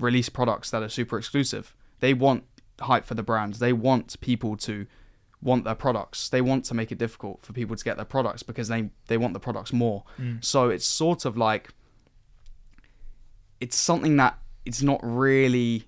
release 0.00 0.28
products 0.28 0.70
that 0.70 0.82
are 0.82 0.88
super 0.88 1.18
exclusive. 1.18 1.74
They 2.00 2.14
want 2.14 2.44
hype 2.80 3.04
for 3.04 3.14
the 3.14 3.22
brands. 3.22 3.58
They 3.58 3.72
want 3.72 4.20
people 4.20 4.56
to 4.58 4.86
want 5.42 5.64
their 5.64 5.74
products. 5.74 6.28
They 6.28 6.40
want 6.40 6.64
to 6.66 6.74
make 6.74 6.90
it 6.90 6.98
difficult 6.98 7.44
for 7.44 7.52
people 7.52 7.76
to 7.76 7.84
get 7.84 7.96
their 7.96 8.04
products 8.04 8.42
because 8.42 8.68
they 8.68 8.90
they 9.06 9.16
want 9.16 9.34
the 9.34 9.40
products 9.40 9.72
more. 9.72 10.04
Mm. 10.18 10.44
So 10.44 10.68
it's 10.68 10.86
sort 10.86 11.24
of 11.24 11.36
like 11.36 11.70
it's 13.60 13.76
something 13.76 14.16
that 14.16 14.38
it's 14.64 14.82
not 14.82 15.00
really 15.02 15.84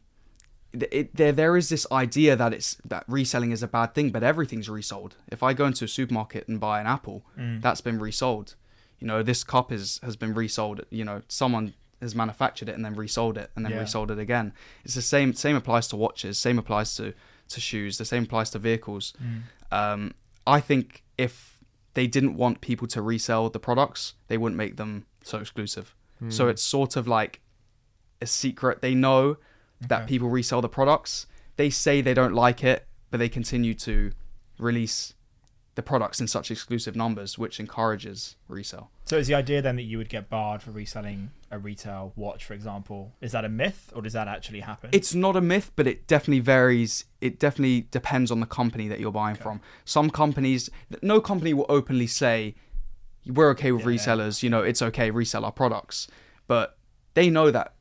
it, 0.72 1.14
there 1.16 1.32
there 1.32 1.56
is 1.56 1.68
this 1.68 1.86
idea 1.90 2.36
that 2.36 2.52
it's 2.52 2.76
that 2.84 3.04
reselling 3.08 3.52
is 3.52 3.62
a 3.62 3.68
bad 3.68 3.94
thing, 3.94 4.10
but 4.10 4.22
everything's 4.22 4.68
resold. 4.68 5.16
If 5.28 5.42
I 5.42 5.52
go 5.54 5.64
into 5.66 5.84
a 5.84 5.88
supermarket 5.88 6.46
and 6.48 6.60
buy 6.60 6.80
an 6.80 6.86
apple, 6.86 7.24
Mm. 7.38 7.62
that's 7.62 7.80
been 7.80 7.98
resold. 7.98 8.54
You 8.98 9.06
know, 9.06 9.22
this 9.22 9.44
cup 9.44 9.72
is 9.72 9.98
has 10.02 10.16
been 10.16 10.34
resold. 10.34 10.84
You 10.90 11.04
know, 11.04 11.22
someone 11.28 11.74
has 12.00 12.14
manufactured 12.14 12.68
it 12.68 12.74
and 12.76 12.84
then 12.84 12.94
resold 12.94 13.36
it 13.38 13.50
and 13.56 13.64
then 13.64 13.72
Yeah. 13.72 13.80
resold 13.80 14.10
it 14.10 14.18
again. 14.18 14.52
It's 14.84 14.94
the 14.94 15.02
same. 15.02 15.32
Same 15.34 15.56
applies 15.56 15.88
to 15.88 15.96
watches. 15.96 16.38
Same 16.38 16.58
applies 16.58 16.94
to 16.96 17.14
to 17.48 17.60
shoes. 17.60 17.96
The 17.98 18.04
same 18.04 18.24
applies 18.24 18.50
to 18.50 18.58
vehicles. 18.58 19.14
Mm. 19.22 19.42
Um, 19.72 20.14
I 20.46 20.60
think 20.60 21.02
if 21.16 21.58
they 21.94 22.06
didn't 22.06 22.36
want 22.36 22.60
people 22.60 22.86
to 22.88 23.00
resell 23.02 23.48
the 23.50 23.58
products, 23.58 24.14
they 24.28 24.36
wouldn't 24.36 24.56
make 24.58 24.76
them 24.76 25.06
so 25.24 25.38
exclusive. 25.38 25.94
Hmm. 26.18 26.30
So 26.30 26.48
it's 26.48 26.62
sort 26.62 26.94
of 26.96 27.08
like 27.08 27.40
a 28.20 28.26
secret. 28.26 28.80
They 28.82 28.94
know 28.94 29.36
that 29.80 30.02
Okay. 30.02 30.08
people 30.08 30.28
resell 30.28 30.60
the 30.60 30.68
products. 30.68 31.26
They 31.56 31.70
say 31.70 32.00
they 32.00 32.14
don't 32.14 32.34
like 32.34 32.62
it, 32.64 32.86
but 33.10 33.18
they 33.18 33.28
continue 33.28 33.74
to 33.74 34.12
release 34.58 35.14
the 35.74 35.82
products 35.82 36.20
in 36.20 36.26
such 36.26 36.50
exclusive 36.50 36.96
numbers, 36.96 37.38
which 37.38 37.60
encourages 37.60 38.34
resale. 38.48 38.90
So 39.04 39.16
is 39.16 39.28
the 39.28 39.34
idea 39.34 39.62
then 39.62 39.76
that 39.76 39.84
you 39.84 39.96
would 39.98 40.08
get 40.08 40.28
barred 40.28 40.60
for 40.60 40.72
reselling 40.72 41.30
a 41.52 41.58
retail 41.58 42.12
watch, 42.16 42.44
for 42.44 42.52
example? 42.54 43.12
Is 43.20 43.30
that 43.32 43.44
a 43.44 43.48
myth, 43.48 43.92
or 43.94 44.02
does 44.02 44.12
that 44.12 44.26
actually 44.26 44.60
happen? 44.60 44.90
It's 44.92 45.14
not 45.14 45.36
a 45.36 45.40
myth, 45.40 45.70
but 45.76 45.86
it 45.86 46.08
definitely 46.08 46.40
varies. 46.40 47.04
It 47.20 47.38
definitely 47.38 47.82
depends 47.92 48.32
on 48.32 48.40
the 48.40 48.46
company 48.46 48.88
that 48.88 48.98
you're 48.98 49.12
buying 49.12 49.34
Okay. 49.34 49.42
from. 49.44 49.60
Some 49.84 50.10
companies, 50.10 50.68
no 51.00 51.20
company 51.20 51.54
will 51.54 51.66
openly 51.68 52.08
say, 52.08 52.56
we're 53.24 53.50
okay 53.50 53.70
with 53.70 53.82
Yeah, 53.82 53.88
resellers, 53.88 54.42
you 54.42 54.50
know, 54.50 54.62
it's 54.62 54.82
okay, 54.82 55.10
resell 55.12 55.44
our 55.44 55.52
products. 55.52 56.08
But 56.48 56.76
they 57.14 57.30
know 57.30 57.50
that, 57.52 57.74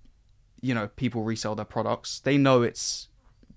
you 0.61 0.73
know, 0.73 0.87
people 0.95 1.23
resell 1.23 1.55
their 1.55 1.65
products. 1.65 2.19
They 2.19 2.37
know 2.37 2.61
it's 2.61 3.07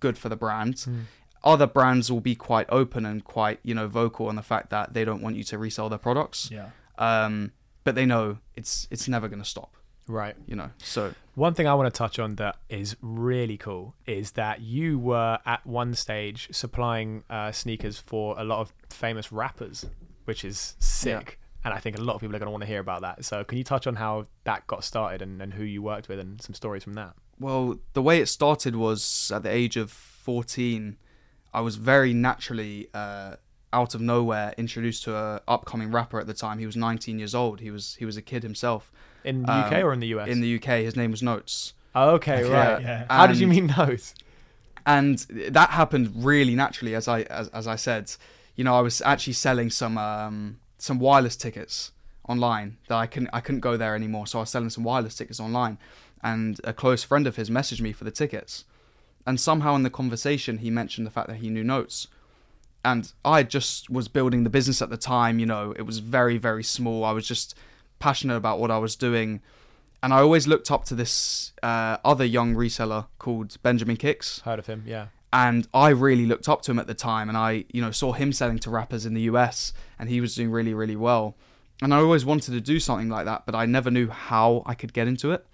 good 0.01 0.17
for 0.19 0.29
the 0.29 0.37
brand. 0.37 0.81
Hmm. 0.81 1.01
Other 1.43 1.67
brands 1.67 2.11
will 2.13 2.21
be 2.21 2.35
quite 2.35 2.67
open 2.69 3.07
and 3.07 3.25
quite, 3.25 3.61
you 3.63 3.75
know, 3.75 3.89
vocal 3.89 4.27
on 4.29 4.37
the 4.37 4.43
fact 4.43 4.69
that 4.71 4.93
they 4.93 5.05
don't 5.05 5.23
want 5.23 5.37
you 5.37 5.45
to 5.45 5.59
resell 5.59 5.89
their 5.89 5.99
products. 5.99 6.51
yeah. 6.51 6.71
Um, 6.99 7.53
but 7.83 7.95
they 7.95 8.05
know 8.05 8.39
it's 8.55 8.87
it's 8.91 9.09
never 9.09 9.27
going 9.27 9.39
to 9.43 9.49
stop, 9.49 9.75
Right. 10.07 10.37
you 10.47 10.55
know. 10.55 10.71
So 10.79 11.15
One 11.35 11.55
thing 11.55 11.67
I 11.67 11.73
want 11.73 11.93
to 11.93 11.97
touch 11.97 12.19
on 12.19 12.35
that 12.37 12.57
is 12.69 12.95
really 13.01 13.57
cool 13.57 13.95
is 14.07 14.33
that 14.33 14.61
you 14.61 14.99
were 14.99 15.39
at 15.47 15.65
one 15.67 15.95
stage 15.95 16.49
supplying 16.53 17.25
uh, 17.31 17.53
sneakers 17.53 17.99
for 17.99 18.39
a 18.39 18.45
lot 18.45 18.61
of 18.61 18.75
famous 18.91 19.33
rappers, 19.33 19.87
which 20.27 20.45
is 20.45 20.77
sick. 20.79 21.41
And 21.65 21.75
I 21.75 21.79
think 21.79 21.99
a 21.99 22.01
lot 22.01 22.15
of 22.15 22.21
people 22.21 22.35
are 22.35 22.39
going 22.39 22.47
to 22.47 22.51
want 22.53 22.63
to 22.63 22.67
hear 22.67 22.81
about 22.81 23.03
that. 23.03 23.25
So, 23.25 23.45
can 23.45 23.59
you 23.59 23.65
touch 23.65 23.87
on 23.87 23.97
how 23.97 24.25
that 24.45 24.67
got 24.67 24.83
started 24.85 25.21
and, 25.21 25.43
and 25.43 25.53
who 25.55 25.63
you 25.65 25.83
worked 25.83 26.09
with 26.09 26.19
and 26.19 26.41
some 26.41 26.55
stories 26.55 26.83
from 26.85 26.95
that? 26.95 27.15
Well, 27.39 27.79
the 27.93 28.03
way 28.03 28.21
it 28.21 28.27
started 28.27 28.77
was 28.77 29.31
at 29.35 29.43
the 29.43 29.51
age 29.51 29.77
of 29.77 29.91
14. 29.91 30.97
I 31.53 31.61
was 31.61 31.77
very 31.77 32.13
naturally, 32.15 32.89
uh, 32.95 33.37
out 33.73 33.95
of 33.95 34.01
nowhere, 34.01 34.55
introduced 34.57 35.05
to 35.05 35.17
an 35.17 35.41
upcoming 35.49 35.91
rapper 35.91 36.19
at 36.21 36.27
the 36.27 36.35
time. 36.35 36.59
He 36.59 36.67
was 36.67 36.77
19 36.77 37.19
years 37.19 37.35
old. 37.35 37.61
He 37.61 37.71
was 37.71 37.95
he 37.97 38.05
was 38.05 38.17
a 38.17 38.23
kid 38.23 38.43
himself. 38.43 38.91
In 39.25 39.43
the 39.43 39.53
Um, 39.53 39.65
UK 39.65 39.73
or 39.85 39.93
in 39.93 40.01
the 40.01 40.09
US? 40.09 40.29
In 40.29 40.41
the 40.41 40.55
UK, 40.57 40.81
his 40.83 40.97
name 40.97 41.11
was 41.11 41.23
Notes. 41.23 41.75
oh, 41.95 42.11
okay, 42.13 42.43
Okay, 42.45 42.51
right. 42.53 42.81
yeah. 42.83 43.05
How 43.11 43.27
did 43.27 43.37
you 43.39 43.51
And- 43.51 43.67
meet 43.69 43.77
those? 43.77 44.15
and 44.87 45.19
that 45.51 45.71
happened 45.71 46.11
really 46.25 46.55
naturally 46.55 46.95
as 46.95 47.07
i 47.07 47.21
as, 47.25 47.49
as 47.49 47.67
i 47.67 47.77
said 47.77 48.11
you 48.57 48.65
know 48.65 48.75
i 48.75 48.81
was 48.81 49.03
actually 49.03 49.35
selling 49.35 49.69
some 49.69 49.99
um 49.99 50.59
some 50.81 50.99
wireless 50.99 51.37
tickets 51.37 51.93
online 52.29 52.77
that 52.89 52.97
i 52.97 53.07
couldn't 53.07 53.31
i 53.33 53.41
couldn't 53.41 53.61
go 53.61 53.77
there 53.77 53.95
anymore. 53.95 54.27
So 54.27 54.39
i 54.39 54.43
was 54.43 54.51
selling 54.51 54.71
some 54.71 54.85
wireless 54.85 55.15
tickets 55.15 55.41
online 55.41 55.79
and 56.23 56.61
a 56.65 56.73
close 56.73 57.03
friend 57.03 57.27
of 57.27 57.37
his 57.37 57.51
messaged 57.51 57.81
me 57.81 57.93
for 57.93 58.05
the 58.05 58.11
tickets. 58.11 58.65
And 59.27 59.41
somehow 59.41 59.75
in 59.75 59.83
the 59.83 59.91
conversation 59.91 60.59
he 60.59 60.71
mentioned 60.71 61.07
the 61.07 61.11
fact 61.11 61.29
that 61.29 61.37
he 61.37 61.51
knew 61.51 61.65
Not3s. 61.65 62.07
And 62.85 63.13
i 63.25 63.43
just 63.43 63.91
was 63.91 64.09
building 64.09 64.45
the 64.45 64.51
business 64.51 64.81
at 64.83 64.91
the 64.91 64.97
time 64.97 65.39
you 65.39 65.47
know 65.47 65.73
it 65.73 65.83
was 65.83 65.99
very 65.99 66.39
very 66.39 66.65
small. 66.65 67.05
I 67.05 67.13
was 67.13 67.27
just 67.27 67.55
passionate 67.99 68.37
about 68.37 68.59
what 68.59 68.71
i 68.71 68.79
was 68.79 68.97
doing. 68.97 69.43
And 70.03 70.15
i 70.15 70.21
always 70.21 70.47
looked 70.47 70.71
up 70.71 70.85
to 70.87 70.95
this 70.95 71.53
uh, 71.63 71.99
other 72.05 72.25
young 72.25 72.55
reseller 72.55 73.07
called 73.19 73.57
Benjamin 73.63 73.97
Kickz. 73.97 74.41
Heard 74.43 74.59
of 74.59 74.67
him, 74.67 74.85
yeah. 74.87 75.07
And 75.33 75.69
I 75.73 75.91
really 75.91 76.27
looked 76.27 76.49
up 76.49 76.63
to 76.63 76.73
him 76.73 76.79
at 76.81 76.87
the 76.89 76.95
time, 76.95 77.29
and 77.29 77.39
I, 77.39 77.65
you 77.73 77.81
know, 77.81 77.93
saw 77.93 78.13
him 78.13 78.33
selling 78.33 78.59
to 78.61 78.71
rappers 78.71 79.07
in 79.07 79.15
the 79.15 79.23
US, 79.23 79.73
and 79.99 80.09
he 80.09 80.21
was 80.21 80.35
doing 80.35 80.51
really, 80.51 80.75
really 80.75 80.97
well. 80.97 81.37
And 81.83 81.95
I 81.95 81.99
always 81.99 82.25
wanted 82.25 82.53
to 82.53 82.61
do 82.61 82.81
something 82.81 83.09
like 83.09 83.25
that, 83.27 83.47
but 83.47 83.55
I 83.55 83.65
never 83.67 83.91
knew 83.91 84.09
how 84.09 84.63
I 84.67 84.75
could 84.75 84.93
get 84.93 85.07
into 85.09 85.31
it. 85.33 85.47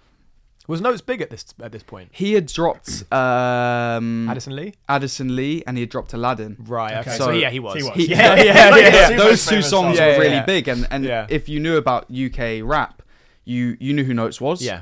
Was 0.67 0.81
Not3s 0.81 1.05
big 1.05 1.21
at 1.21 1.29
this 1.29 1.45
at 1.61 1.71
this 1.71 1.83
point? 1.83 2.09
He 2.11 2.33
had 2.33 2.47
dropped 2.47 3.03
um, 3.13 4.27
Addison 4.29 4.53
Lee. 4.55 4.73
Addison 4.89 5.33
Lee 5.33 5.63
and 5.65 5.77
he 5.77 5.81
had 5.83 5.89
dropped 5.89 6.11
Aladdin. 6.13 6.57
Right. 6.59 6.91
Okay. 6.91 6.99
Okay. 7.01 7.11
So, 7.17 7.25
So- 7.25 7.31
yeah, 7.31 7.49
he 7.49 7.59
was. 7.61 7.75
He 7.77 7.83
was. 7.83 7.93
He- 7.95 8.07
Yeah, 8.09 8.35
yeah, 8.35 8.75
yeah, 8.75 9.09
yeah. 9.11 9.17
Those 9.17 9.45
two 9.45 9.49
famous 9.51 9.69
songs 9.69 9.97
Yeah, 9.97 10.07
were 10.17 10.19
really 10.23 10.33
yeah. 10.35 10.45
big, 10.45 10.67
and, 10.67 10.85
and 10.91 11.05
Yeah. 11.05 11.27
if 11.29 11.47
you 11.47 11.61
knew 11.61 11.77
about 11.77 12.11
UK 12.11 12.59
rap, 12.63 13.01
you 13.45 13.77
you 13.79 13.93
knew 13.93 14.03
who 14.03 14.13
Not3s 14.13 14.41
was. 14.41 14.61
Yeah. 14.61 14.81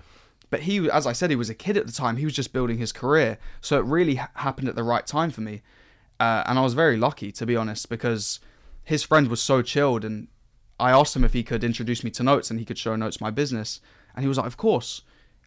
But 0.50 0.62
he, 0.62 0.90
as 0.90 1.08
I 1.08 1.12
said, 1.14 1.30
he 1.30 1.36
was 1.36 1.50
a 1.50 1.56
kid 1.56 1.76
at 1.78 1.86
the 1.88 1.92
time. 1.92 2.18
He 2.18 2.26
was 2.26 2.34
just 2.36 2.54
building 2.54 2.78
his 2.78 2.92
career, 2.92 3.38
so 3.62 3.80
it 3.80 3.86
really 3.86 4.16
ha- 4.16 4.30
happened 4.36 4.68
at 4.70 4.76
the 4.76 4.84
right 4.84 5.06
time 5.06 5.32
for 5.32 5.42
me, 5.42 5.62
uh, 6.20 6.44
and 6.46 6.58
I 6.60 6.62
was 6.62 6.74
very 6.74 6.98
lucky 6.98 7.32
to 7.34 7.46
be 7.46 7.56
honest 7.56 7.90
because 7.90 8.40
his 8.84 9.04
friend 9.04 9.28
was 9.28 9.42
so 9.42 9.62
chilled, 9.62 10.06
and 10.06 10.28
I 10.80 10.92
asked 10.92 11.16
him 11.16 11.24
if 11.24 11.34
he 11.34 11.44
could 11.44 11.64
introduce 11.64 12.04
me 12.04 12.12
to 12.12 12.24
Not3s 12.24 12.52
and 12.52 12.60
he 12.60 12.66
could 12.66 12.78
show 12.78 12.96
Not3s 12.96 13.20
my 13.22 13.32
business, 13.32 13.82
and 14.16 14.24
he 14.24 14.28
was 14.28 14.38
like, 14.38 14.48
"Of 14.48 14.58
course." 14.58 15.02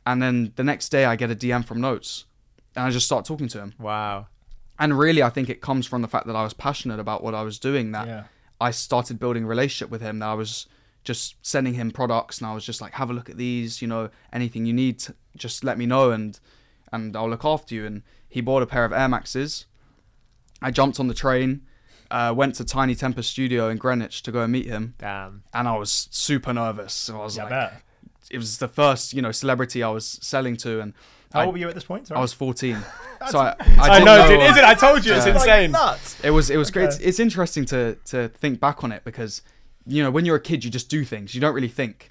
And 0.05 0.21
then 0.23 0.53
the 0.57 0.65
next 0.65 0.89
day, 0.89 1.05
I 1.05 1.17
get 1.17 1.31
a 1.31 1.35
DM 1.37 1.65
from 1.65 1.79
Not3s, 1.81 2.25
and 2.75 2.85
I 2.87 2.91
just 2.91 3.07
start 3.07 3.25
talking 3.25 3.49
to 3.49 3.59
him. 3.59 3.75
Wow. 3.79 4.27
And 4.81 4.99
really, 4.99 5.23
I 5.23 5.29
think 5.31 5.49
it 5.49 5.61
comes 5.61 5.87
from 5.87 6.03
the 6.03 6.09
fact 6.09 6.27
that 6.27 6.37
I 6.37 6.43
was 6.45 6.55
passionate 6.55 6.99
about 7.01 7.23
what 7.23 7.35
I 7.35 7.43
was 7.43 7.59
doing. 7.59 7.93
That 7.93 8.07
Yeah. 8.07 8.25
I 8.61 8.71
started 8.73 9.19
building 9.19 9.45
a 9.45 9.47
relationship 9.47 9.91
with 9.91 10.01
him. 10.01 10.19
That 10.21 10.29
I 10.29 10.35
was 10.35 10.67
just 11.13 11.35
sending 11.43 11.75
him 11.75 11.91
products, 11.91 12.39
and 12.39 12.47
I 12.51 12.55
was 12.55 12.65
just 12.65 12.81
like, 12.81 12.93
"Have 13.01 13.11
a 13.11 13.13
look 13.13 13.29
at 13.31 13.37
these. 13.37 13.83
You 13.83 13.89
know, 13.89 14.11
anything 14.33 14.67
you 14.67 14.73
need, 14.75 14.97
just 15.37 15.65
let 15.65 15.77
me 15.79 15.87
know, 15.87 16.11
and 16.13 16.39
and 16.93 17.17
I'll 17.17 17.31
look 17.31 17.45
after 17.45 17.75
you." 17.75 17.85
And 17.87 18.03
he 18.29 18.41
bought 18.41 18.63
a 18.63 18.67
pair 18.67 18.85
of 18.85 18.93
Air 18.93 19.09
Maxes. 19.09 19.67
I 20.63 20.71
jumped 20.71 21.01
on 21.01 21.09
the 21.09 21.15
train, 21.15 21.63
uh, 22.11 22.33
went 22.37 22.55
to 22.57 22.65
Tiny 22.65 22.95
Temper 22.95 23.23
Studio 23.23 23.69
in 23.69 23.77
Greenwich 23.79 24.23
to 24.25 24.31
go 24.33 24.41
and 24.43 24.53
meet 24.53 24.67
him, 24.67 24.95
Damn. 24.99 25.43
and 25.55 25.67
I 25.69 25.77
was 25.77 26.09
super 26.11 26.53
nervous. 26.53 26.93
So 26.93 27.21
I 27.21 27.25
was 27.25 27.37
Yeah, 27.37 27.43
like, 27.45 27.51
bet. 27.51 27.83
it 28.31 28.39
was 28.39 28.59
the 28.59 28.69
first 28.69 29.13
you 29.15 29.23
know 29.23 29.33
celebrity 29.33 29.83
I 29.83 29.89
was 29.91 30.07
selling 30.23 30.57
to, 30.59 30.81
and 30.81 30.95
How 31.33 31.41
I- 31.41 31.45
old 31.47 31.55
were 31.55 31.59
you 31.61 31.69
at 31.69 31.75
this 31.75 31.85
point? 31.85 32.11
I 32.13 32.21
was 32.21 32.33
14. 32.33 32.77
So 33.33 33.39
I, 33.41 33.57
I, 33.59 33.89
didn't 33.99 34.05
know, 34.05 34.29
dude. 34.29 34.41
uh, 34.41 34.45
Is 34.51 34.57
it? 34.57 34.63
I 34.65 34.75
told 34.75 35.05
you, 35.05 35.13
it's 35.13 35.27
Yeah. 35.27 35.35
insane. 35.35 35.73
nuts. 35.73 36.17
It 36.23 36.31
was 36.31 36.51
it 36.51 36.57
was 36.57 36.71
great. 36.71 36.85
Okay. 36.85 36.95
It's, 36.95 37.05
it's 37.09 37.19
interesting 37.27 37.65
to 37.67 37.97
to 38.13 38.29
think 38.29 38.61
back 38.61 38.85
on 38.85 38.93
it 38.93 39.03
because 39.05 39.43
you 39.89 40.03
know 40.03 40.11
when 40.11 40.25
you're 40.25 40.37
a 40.37 40.41
kid 40.41 40.65
you 40.65 40.71
just 40.71 40.89
do 40.89 41.05
things 41.05 41.35
you 41.35 41.41
don't 41.41 41.55
really 41.55 41.69
think, 41.69 42.11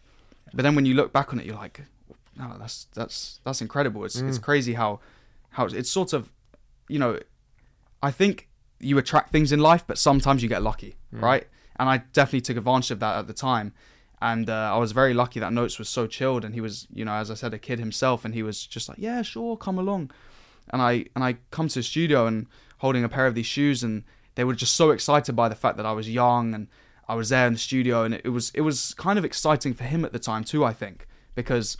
but 0.53 0.63
then 0.63 0.75
when 0.75 0.85
you 0.85 0.93
look 0.93 1.13
back 1.13 1.31
on 1.31 1.39
it 1.39 1.45
you're 1.45 1.55
like, 1.55 1.81
no, 2.37 2.55
that's 2.59 2.87
that's 2.93 3.39
that's 3.43 3.61
incredible. 3.61 4.03
It's 4.05 4.19
it's 4.29 4.37
crazy 4.39 4.73
how 4.73 4.99
how 5.51 5.65
it's, 5.65 5.73
it's 5.73 5.89
sort 5.89 6.13
of 6.13 6.29
you 6.87 6.99
know, 6.99 7.19
I 8.01 8.11
think 8.11 8.49
you 8.79 8.97
attract 8.97 9.31
things 9.31 9.51
in 9.51 9.59
life, 9.59 9.83
but 9.87 9.97
sometimes 9.97 10.43
you 10.43 10.49
get 10.49 10.61
lucky, 10.61 10.95
right? 11.11 11.47
And 11.79 11.89
I 11.89 11.97
definitely 12.13 12.41
took 12.41 12.57
advantage 12.57 12.91
of 12.91 12.99
that 12.99 13.17
at 13.17 13.27
the 13.27 13.33
time. 13.33 13.73
And 14.21 14.49
uh, 14.49 14.71
I 14.73 14.77
was 14.77 14.93
very 14.93 15.13
lucky 15.13 15.39
that 15.39 15.51
Not3s 15.51 15.77
was 15.77 15.89
so 15.89 16.07
chilled, 16.07 16.43
and 16.43 16.55
he 16.55 16.61
was, 16.61 16.87
you 16.91 17.05
know, 17.05 17.13
as 17.13 17.29
I 17.29 17.35
said, 17.35 17.53
a 17.53 17.59
kid 17.59 17.77
himself, 17.77 18.25
and 18.25 18.33
he 18.33 18.41
was 18.41 18.65
just 18.65 18.89
like, 18.89 18.97
"Yeah, 18.97 19.21
sure, 19.21 19.55
come 19.57 19.77
along." 19.77 20.09
And 20.71 20.81
I 20.81 21.05
and 21.13 21.23
I 21.23 21.37
come 21.51 21.67
to 21.67 21.79
the 21.79 21.83
studio 21.83 22.25
and 22.25 22.47
holding 22.79 23.03
a 23.03 23.09
pair 23.09 23.27
of 23.27 23.35
these 23.35 23.45
shoes, 23.45 23.83
and 23.83 24.03
they 24.33 24.43
were 24.43 24.55
just 24.55 24.75
so 24.75 24.89
excited 24.89 25.35
by 25.35 25.49
the 25.49 25.55
fact 25.55 25.77
that 25.77 25.85
I 25.85 25.91
was 25.91 26.09
young 26.09 26.55
and 26.55 26.67
I 27.07 27.15
was 27.15 27.29
there 27.29 27.47
in 27.47 27.53
the 27.53 27.59
studio, 27.59 28.03
and 28.03 28.13
it 28.13 28.29
was 28.29 28.51
it 28.53 28.61
was 28.61 28.93
kind 28.95 29.17
of 29.17 29.25
exciting 29.25 29.73
for 29.73 29.83
him 29.83 30.03
at 30.03 30.11
the 30.11 30.19
time 30.19 30.43
too. 30.43 30.65
I 30.65 30.73
think 30.73 31.07
because 31.35 31.77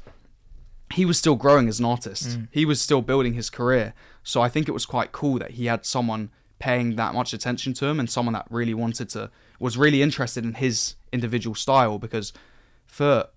he 0.94 1.06
was 1.06 1.18
still 1.18 1.36
growing 1.36 1.68
as 1.68 1.80
an 1.80 1.86
artist. 1.86 2.30
Mm. 2.30 2.48
He 2.52 2.66
was 2.66 2.80
still 2.80 3.02
building 3.02 3.34
his 3.34 3.50
career. 3.50 3.94
So 4.24 4.42
I 4.42 4.50
think 4.50 4.68
it 4.68 4.72
was 4.72 4.86
quite 4.86 5.12
cool 5.12 5.38
that 5.40 5.52
he 5.52 5.66
had 5.66 5.86
someone 5.86 6.30
paying 6.60 6.96
that 6.96 7.14
much 7.14 7.34
attention 7.34 7.74
to 7.74 7.86
him 7.86 8.00
and 8.00 8.10
someone 8.10 8.34
that 8.34 8.48
really 8.50 8.74
wanted 8.74 9.10
to 9.10 9.30
was 9.60 9.78
really 9.78 10.02
interested 10.02 10.44
in 10.44 10.56
his 10.56 10.96
individual 11.12 11.56
style 11.56 12.00
because 12.00 12.34
for 12.86 13.28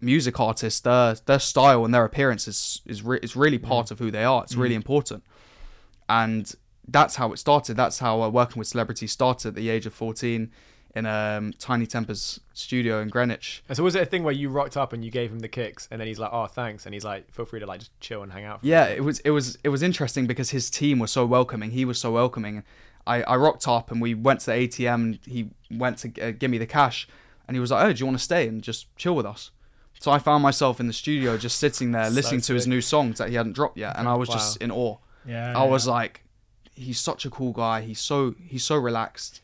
music 0.00 0.38
artists 0.38 0.80
their 0.80 1.14
their 1.26 1.38
style 1.38 1.84
and 1.84 1.92
their 1.92 2.04
appearance 2.04 2.46
is 2.46 2.80
is, 2.86 3.02
re- 3.02 3.18
is 3.22 3.34
really 3.34 3.58
mm. 3.58 3.62
part 3.62 3.90
of 3.90 3.98
who 3.98 4.10
they 4.10 4.24
are. 4.24 4.42
It's 4.44 4.54
really 4.54 4.74
mm. 4.74 4.84
important. 4.84 5.24
And 6.08 6.52
that's 6.86 7.16
how 7.16 7.32
it 7.32 7.38
started. 7.38 7.76
That's 7.76 8.00
how 8.00 8.22
uh, 8.22 8.28
working 8.28 8.58
with 8.58 8.68
celebrities 8.68 9.12
started 9.12 9.48
at 9.48 9.54
the 9.54 9.68
age 9.68 9.86
of 9.86 9.94
14 9.94 10.50
in 10.94 11.06
um, 11.06 11.52
Tiny 11.58 11.86
Temper's 11.86 12.40
studio 12.52 13.00
in 13.00 13.08
Greenwich. 13.08 13.62
And 13.68 13.76
so 13.76 13.84
was 13.84 13.94
it 13.94 14.02
a 14.02 14.06
thing 14.06 14.24
where 14.24 14.34
you 14.34 14.48
rocked 14.48 14.76
up 14.76 14.92
and 14.92 15.04
you 15.04 15.10
gave 15.10 15.30
him 15.30 15.40
the 15.40 15.48
kicks, 15.48 15.88
and 15.90 16.00
then 16.00 16.08
he's 16.08 16.18
like, 16.18 16.30
"Oh, 16.32 16.46
thanks," 16.46 16.86
and 16.86 16.94
he's 16.94 17.04
like, 17.04 17.30
"Feel 17.32 17.44
free 17.44 17.60
to 17.60 17.66
like 17.66 17.80
just 17.80 17.98
chill 18.00 18.22
and 18.22 18.32
hang 18.32 18.44
out." 18.44 18.60
for 18.60 18.66
Yeah, 18.66 18.88
bit." 18.88 18.98
it 18.98 19.00
was 19.02 19.20
it 19.20 19.30
was 19.30 19.58
it 19.62 19.68
was 19.68 19.82
interesting 19.82 20.26
because 20.26 20.50
his 20.50 20.70
team 20.70 20.98
was 20.98 21.10
so 21.10 21.24
welcoming. 21.26 21.70
He 21.70 21.84
was 21.84 21.98
so 21.98 22.12
welcoming. 22.12 22.64
I, 23.06 23.22
I 23.22 23.36
rocked 23.36 23.66
up 23.66 23.90
and 23.90 24.00
we 24.00 24.14
went 24.14 24.40
to 24.40 24.46
the 24.46 24.52
ATM 24.52 24.94
and 24.94 25.18
he 25.24 25.50
went 25.70 25.98
to 25.98 26.20
uh, 26.20 26.32
give 26.32 26.50
me 26.50 26.58
the 26.58 26.66
cash 26.66 27.08
and 27.48 27.56
he 27.56 27.60
was 27.60 27.70
like, 27.70 27.84
"Oh, 27.84 27.92
do 27.92 27.98
you 27.98 28.06
want 28.06 28.18
to 28.18 28.24
stay 28.24 28.46
and 28.46 28.62
just 28.62 28.94
chill 28.96 29.14
with 29.16 29.26
us?" 29.26 29.50
So 29.98 30.10
I 30.10 30.18
found 30.18 30.42
myself 30.42 30.80
in 30.80 30.86
the 30.86 30.92
studio 30.92 31.36
just 31.36 31.58
sitting 31.58 31.92
there 31.92 32.06
So 32.06 32.12
listening 32.12 32.40
to 32.42 32.54
his 32.54 32.66
new 32.66 32.80
songs 32.80 33.18
that 33.18 33.28
he 33.28 33.34
hadn't 33.34 33.52
dropped 33.52 33.76
yet, 33.76 33.96
and 33.98 34.08
I 34.08 34.14
was 34.14 34.28
just 34.28 34.56
in 34.58 34.70
awe. 34.70 34.96
Yeah. 35.26 35.58
I 35.58 35.64
was 35.64 35.86
like, 35.86 36.24
he's 36.74 36.98
such 36.98 37.26
a 37.26 37.30
cool 37.30 37.52
guy. 37.52 37.82
He's 37.82 38.00
so 38.00 38.34
he's 38.46 38.64
so 38.64 38.76
relaxed. 38.76 39.40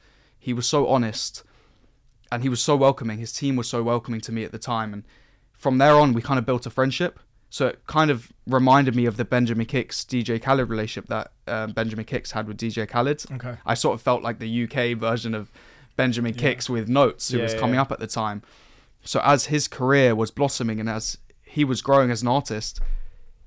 He 0.46 0.52
was 0.52 0.66
so 0.66 0.86
honest, 0.86 1.42
and 2.30 2.44
he 2.44 2.48
was 2.48 2.60
so 2.60 2.76
welcoming. 2.76 3.18
His 3.18 3.32
team 3.32 3.56
was 3.56 3.68
so 3.68 3.82
welcoming 3.82 4.20
to 4.20 4.30
me 4.30 4.44
at 4.44 4.52
the 4.52 4.60
time, 4.60 4.92
and 4.92 5.02
from 5.58 5.78
there 5.78 5.96
on, 5.96 6.12
we 6.12 6.22
kind 6.22 6.38
of 6.38 6.46
built 6.46 6.66
a 6.66 6.70
friendship. 6.70 7.18
So 7.50 7.66
it 7.66 7.84
kind 7.88 8.12
of 8.12 8.30
reminded 8.46 8.94
me 8.94 9.06
of 9.06 9.16
the 9.16 9.24
Benjamin 9.24 9.66
Kickz 9.66 10.04
DJ 10.06 10.40
Khaled 10.40 10.68
relationship 10.68 11.08
that 11.08 11.32
um, 11.48 11.72
Benjamin 11.72 12.04
Kickz 12.04 12.30
had 12.30 12.46
with 12.46 12.58
DJ 12.58 12.88
Khaled. 12.88 13.24
Okay. 13.32 13.56
I 13.66 13.74
sort 13.74 13.94
of 13.94 14.02
felt 14.02 14.22
like 14.22 14.38
the 14.38 14.64
UK 14.64 14.96
version 14.96 15.34
of 15.34 15.50
Benjamin 15.96 16.34
Yeah. 16.34 16.40
Kicks 16.42 16.70
with 16.70 16.88
Not3s, 16.88 17.32
who 17.32 17.38
Yeah, 17.38 17.42
was 17.42 17.54
yeah, 17.54 17.58
coming 17.60 17.78
up 17.80 17.90
at 17.90 17.98
the 17.98 18.06
time. 18.06 18.42
So 19.02 19.20
as 19.24 19.46
his 19.46 19.66
career 19.66 20.14
was 20.14 20.30
blossoming 20.30 20.78
and 20.78 20.88
as 20.88 21.18
he 21.42 21.64
was 21.64 21.82
growing 21.82 22.10
as 22.12 22.22
an 22.22 22.28
artist, 22.28 22.80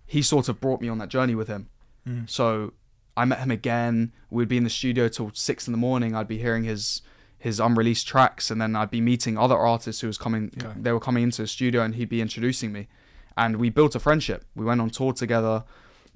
he 0.05 0.21
sort 0.21 0.49
of 0.49 0.59
brought 0.59 0.81
me 0.81 0.89
on 0.89 0.97
that 0.97 1.09
journey 1.09 1.35
with 1.35 1.47
him. 1.47 1.69
Mm. 2.07 2.29
So 2.29 2.73
I 3.19 3.25
met 3.25 3.39
him 3.39 3.51
again. 3.51 4.13
We'd 4.29 4.47
be 4.47 4.55
in 4.57 4.63
the 4.63 4.69
studio 4.69 5.09
till 5.09 5.31
six 5.33 5.67
in 5.67 5.73
the 5.73 5.77
morning. 5.77 6.15
I'd 6.15 6.27
be 6.27 6.37
hearing 6.37 6.63
his 6.63 7.01
his 7.37 7.59
unreleased 7.59 8.07
tracks, 8.07 8.49
and 8.51 8.61
then 8.61 8.75
I'd 8.75 8.91
be 8.91 9.01
meeting 9.01 9.37
other 9.37 9.57
artists 9.57 10.01
who 10.01 10.07
was 10.07 10.17
coming. 10.17 10.51
Okay. 10.57 10.73
They 10.79 10.91
were 10.91 10.99
coming 10.99 11.23
into 11.23 11.41
the 11.41 11.47
studio, 11.47 11.81
and 11.83 11.95
he'd 11.95 12.09
be 12.09 12.21
introducing 12.21 12.71
me, 12.71 12.87
and 13.37 13.57
we 13.57 13.69
built 13.69 13.95
a 13.95 13.99
friendship. 13.99 14.45
We 14.55 14.65
went 14.65 14.79
on 14.81 14.89
tour 14.89 15.13
together. 15.13 15.63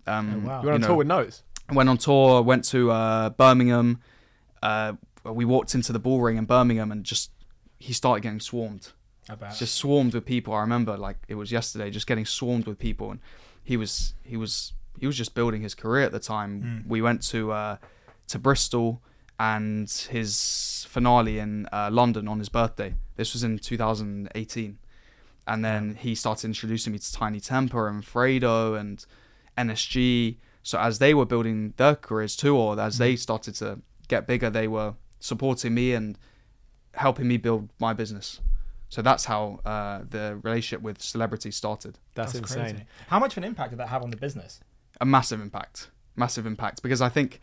Um, 0.08 0.44
Oh, 0.46 0.48
wow. 0.48 0.62
You 0.62 0.68
went 0.68 0.76
on 0.76 0.82
know, 0.82 0.88
tour 0.88 0.96
with 0.98 1.08
Not3s. 1.08 1.42
went 1.74 1.90
on 1.90 1.98
tour, 1.98 2.42
went 2.42 2.64
to 2.66 2.92
uh, 2.92 3.30
Birmingham. 3.32 4.02
Uh, 4.62 4.94
we 5.26 5.46
walked 5.46 5.76
into 5.76 5.92
the 5.94 6.00
Bullring 6.00 6.38
in 6.38 6.46
Birmingham, 6.46 6.92
and 6.92 7.04
just 7.04 7.32
he 7.80 7.92
started 7.94 8.22
getting 8.22 8.40
swarmed 8.40 8.94
bet. 9.40 9.56
just 9.56 9.76
swarmed 9.76 10.14
with 10.14 10.26
people. 10.26 10.54
I 10.54 10.62
remember 10.62 10.98
like 10.98 11.18
it 11.28 11.36
was 11.36 11.52
yesterday, 11.52 11.90
just 11.90 12.08
getting 12.08 12.26
swarmed 12.26 12.66
with 12.66 12.80
people, 12.80 13.12
and 13.12 13.20
he 13.64 13.78
was 13.78 14.14
he 14.24 14.38
was 14.38 14.74
he 15.00 15.08
was 15.08 15.18
just 15.18 15.36
building 15.36 15.62
his 15.62 15.76
career 15.76 16.04
at 16.04 16.12
the 16.12 16.20
time. 16.20 16.84
Mm. 16.86 16.88
We 16.88 17.02
went 17.02 17.22
to 17.24 17.52
uh, 17.52 17.78
to 18.28 18.40
Bristol 18.40 19.02
and 19.40 19.90
his 19.90 20.86
finale 20.90 21.40
in 21.40 21.68
uh, 21.72 21.90
London 21.92 22.28
on 22.28 22.40
his 22.40 22.50
birthday. 22.50 22.96
This 23.16 23.34
was 23.34 23.44
in 23.44 23.58
2018, 23.58 24.78
and 25.48 25.66
then 25.66 25.96
he 25.96 26.16
started 26.16 26.46
introducing 26.48 26.94
me 26.94 27.00
to 27.00 27.14
Tiny 27.14 27.40
Temper 27.40 27.88
and 27.88 28.04
Fredo 28.04 28.80
and 28.80 29.06
NSG. 29.58 30.38
So 30.62 30.80
as 30.80 31.00
they 31.00 31.14
were 31.14 31.26
building 31.26 31.74
their 31.78 31.96
careers 31.96 32.36
too, 32.36 32.56
or 32.56 32.80
as 32.80 32.98
they 32.98 33.16
started 33.16 33.56
to 33.56 33.80
get 34.08 34.28
bigger, 34.28 34.50
they 34.50 34.68
were 34.68 34.96
supporting 35.20 35.74
me 35.74 35.94
and 35.94 36.18
helping 36.94 37.28
me 37.28 37.38
build 37.38 37.70
my 37.80 37.94
business. 37.94 38.40
So 38.90 39.02
that's 39.02 39.26
how 39.26 39.60
uh, 39.66 40.02
the 40.08 40.40
relationship 40.44 40.84
with 40.84 41.02
celebrities 41.02 41.56
started. 41.56 41.98
That's, 42.14 42.36
insane. 42.36 42.64
crazy. 42.64 42.86
How 43.08 43.20
much 43.20 43.34
of 43.34 43.40
an 43.40 43.44
impact 43.44 43.72
did 43.72 43.80
that 43.80 43.90
have 43.90 44.04
on 44.04 44.12
the 44.12 44.18
business? 44.18 44.60
A 45.04 45.06
massive 45.06 45.40
impact, 45.42 45.90
massive 46.16 46.46
impact. 46.46 46.82
Because 46.82 47.02
I 47.02 47.10
think 47.10 47.40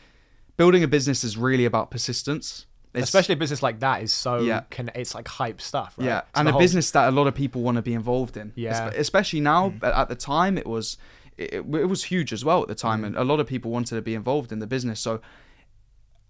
building 0.56 0.82
a 0.82 0.88
business 0.88 1.22
is 1.24 1.36
really 1.36 1.66
about 1.66 1.90
persistence. 1.90 2.66
It's- 2.94 3.04
Especially 3.04 3.34
a 3.34 3.36
business 3.44 3.62
like 3.62 3.78
that 3.80 4.02
is 4.02 4.12
so 4.12 4.32
Yeah. 4.40 4.62
can 4.70 4.90
it's 4.94 5.14
like 5.14 5.28
hype 5.28 5.60
stuff, 5.60 5.94
right? 5.98 6.06
yeah, 6.06 6.20
So 6.20 6.26
and 6.40 6.48
a 6.48 6.52
whole- 6.52 6.60
business 6.60 6.90
that 6.92 7.08
a 7.08 7.12
lot 7.12 7.26
of 7.26 7.34
people 7.34 7.60
want 7.62 7.76
to 7.76 7.82
be 7.82 7.94
involved 7.94 8.36
in. 8.36 8.52
Yeah. 8.56 8.88
Especially 9.06 9.40
now. 9.40 9.62
But 9.82 9.92
at 9.94 10.08
the 10.08 10.16
time, 10.16 10.58
it 10.58 10.66
was 10.66 10.96
it, 11.36 11.54
it 11.54 11.88
was 11.94 12.04
huge 12.04 12.32
as 12.32 12.44
well. 12.44 12.60
At 12.62 12.68
the 12.68 12.74
time, 12.74 13.00
Mm. 13.02 13.06
and 13.08 13.16
a 13.16 13.24
lot 13.24 13.38
of 13.40 13.46
people 13.46 13.70
wanted 13.70 13.94
to 13.94 14.02
be 14.02 14.14
involved 14.14 14.50
in 14.52 14.58
the 14.58 14.66
business. 14.66 14.98
So 15.00 15.20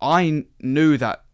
I 0.01 0.45
knew 0.61 0.97
that 0.99 1.25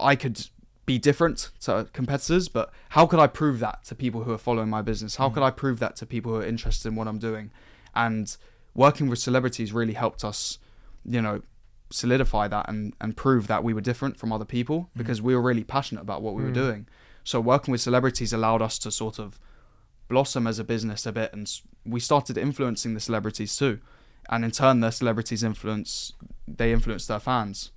I 0.00 0.16
could 0.16 0.48
be 0.86 0.98
different 0.98 1.50
to 1.60 1.88
competitors, 1.92 2.48
but 2.48 2.72
how 2.90 3.06
could 3.06 3.18
I 3.20 3.26
prove 3.26 3.58
that 3.60 3.84
to 3.84 3.94
people 3.94 4.24
who 4.24 4.32
are 4.32 4.38
following 4.38 4.68
my 4.70 4.82
business? 4.82 5.16
How 5.16 5.28
could 5.30 5.42
I 5.42 5.50
prove 5.50 5.78
that 5.80 5.96
to 5.96 6.06
people 6.06 6.32
who 6.32 6.38
are 6.40 6.44
interested 6.46 6.88
in 6.88 6.94
what 6.96 7.08
I'm 7.08 7.18
doing? 7.18 7.50
And 7.94 8.36
working 8.76 9.08
with 9.08 9.18
celebrities 9.18 9.72
really 9.72 9.94
helped 9.94 10.22
us, 10.24 10.58
you 11.04 11.20
know, 11.22 11.42
solidify 11.90 12.46
that 12.48 12.68
and, 12.68 12.94
and 13.00 13.16
prove 13.16 13.46
that 13.46 13.62
we 13.64 13.72
were 13.72 13.80
different 13.80 14.16
from 14.18 14.32
other 14.32 14.44
people 14.44 14.90
because 14.96 15.22
we 15.22 15.34
were 15.34 15.42
really 15.42 15.64
passionate 15.64 16.02
about 16.02 16.20
what 16.22 16.34
we 16.34 16.42
were 16.42 16.50
Mm. 16.50 16.54
doing. 16.64 16.88
So 17.24 17.40
working 17.40 17.72
with 17.72 17.80
celebrities 17.80 18.32
allowed 18.32 18.62
us 18.62 18.78
to 18.80 18.90
sort 18.90 19.18
of 19.18 19.38
blossom 20.08 20.46
as 20.46 20.58
a 20.58 20.64
business 20.64 21.06
a 21.06 21.12
bit, 21.12 21.32
and 21.32 21.50
we 21.84 21.98
started 22.00 22.36
influencing 22.38 22.94
the 22.94 23.00
celebrities 23.00 23.56
too. 23.56 23.80
And 24.28 24.44
in 24.44 24.50
turn, 24.50 24.80
the 24.80 24.90
celebrities 24.90 25.42
influence 25.42 26.12
they 26.48 26.72
influenced 26.72 27.08
their 27.08 27.20
fans. 27.20 27.70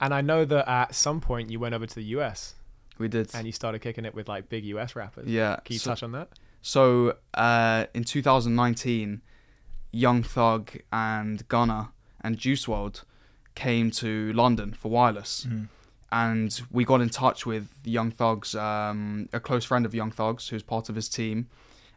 And 0.00 0.14
I 0.14 0.20
know 0.20 0.44
that 0.44 0.68
at 0.68 0.94
some 0.94 1.20
point 1.20 1.50
you 1.50 1.60
went 1.60 1.74
over 1.74 1.86
to 1.86 1.94
the 1.94 2.04
US 2.18 2.54
We 2.98 3.08
did. 3.08 3.30
and 3.34 3.46
you 3.46 3.52
started 3.52 3.80
kicking 3.80 4.04
it 4.04 4.14
with 4.14 4.28
like 4.28 4.48
big 4.48 4.64
US 4.64 4.96
rappers. 4.96 5.28
Yeah. 5.28 5.56
Can 5.64 5.74
you 5.74 5.78
so, 5.80 5.90
touch 5.90 6.02
on 6.02 6.12
that? 6.12 6.28
So 6.62 7.16
uh, 7.34 7.86
in 7.94 8.04
2019, 8.04 9.20
Young 9.92 10.22
Thug 10.22 10.70
and 10.92 11.46
Gunna 11.48 11.92
and 12.20 12.36
Juice 12.38 12.66
WRLD 12.66 13.02
came 13.54 13.90
to 13.92 14.32
London 14.32 14.72
for 14.72 14.90
Wireless, 14.90 15.46
Mm. 15.48 15.68
and 16.12 16.62
we 16.70 16.84
got 16.84 17.00
in 17.00 17.08
touch 17.10 17.46
with 17.46 17.68
Young 17.84 18.10
Thug's 18.10 18.54
um, 18.54 19.28
a 19.32 19.40
close 19.40 19.64
friend 19.64 19.84
of 19.86 19.94
Young 19.94 20.10
Thug's 20.10 20.48
who's 20.48 20.62
part 20.62 20.88
of 20.88 20.94
his 20.94 21.08
team, 21.08 21.48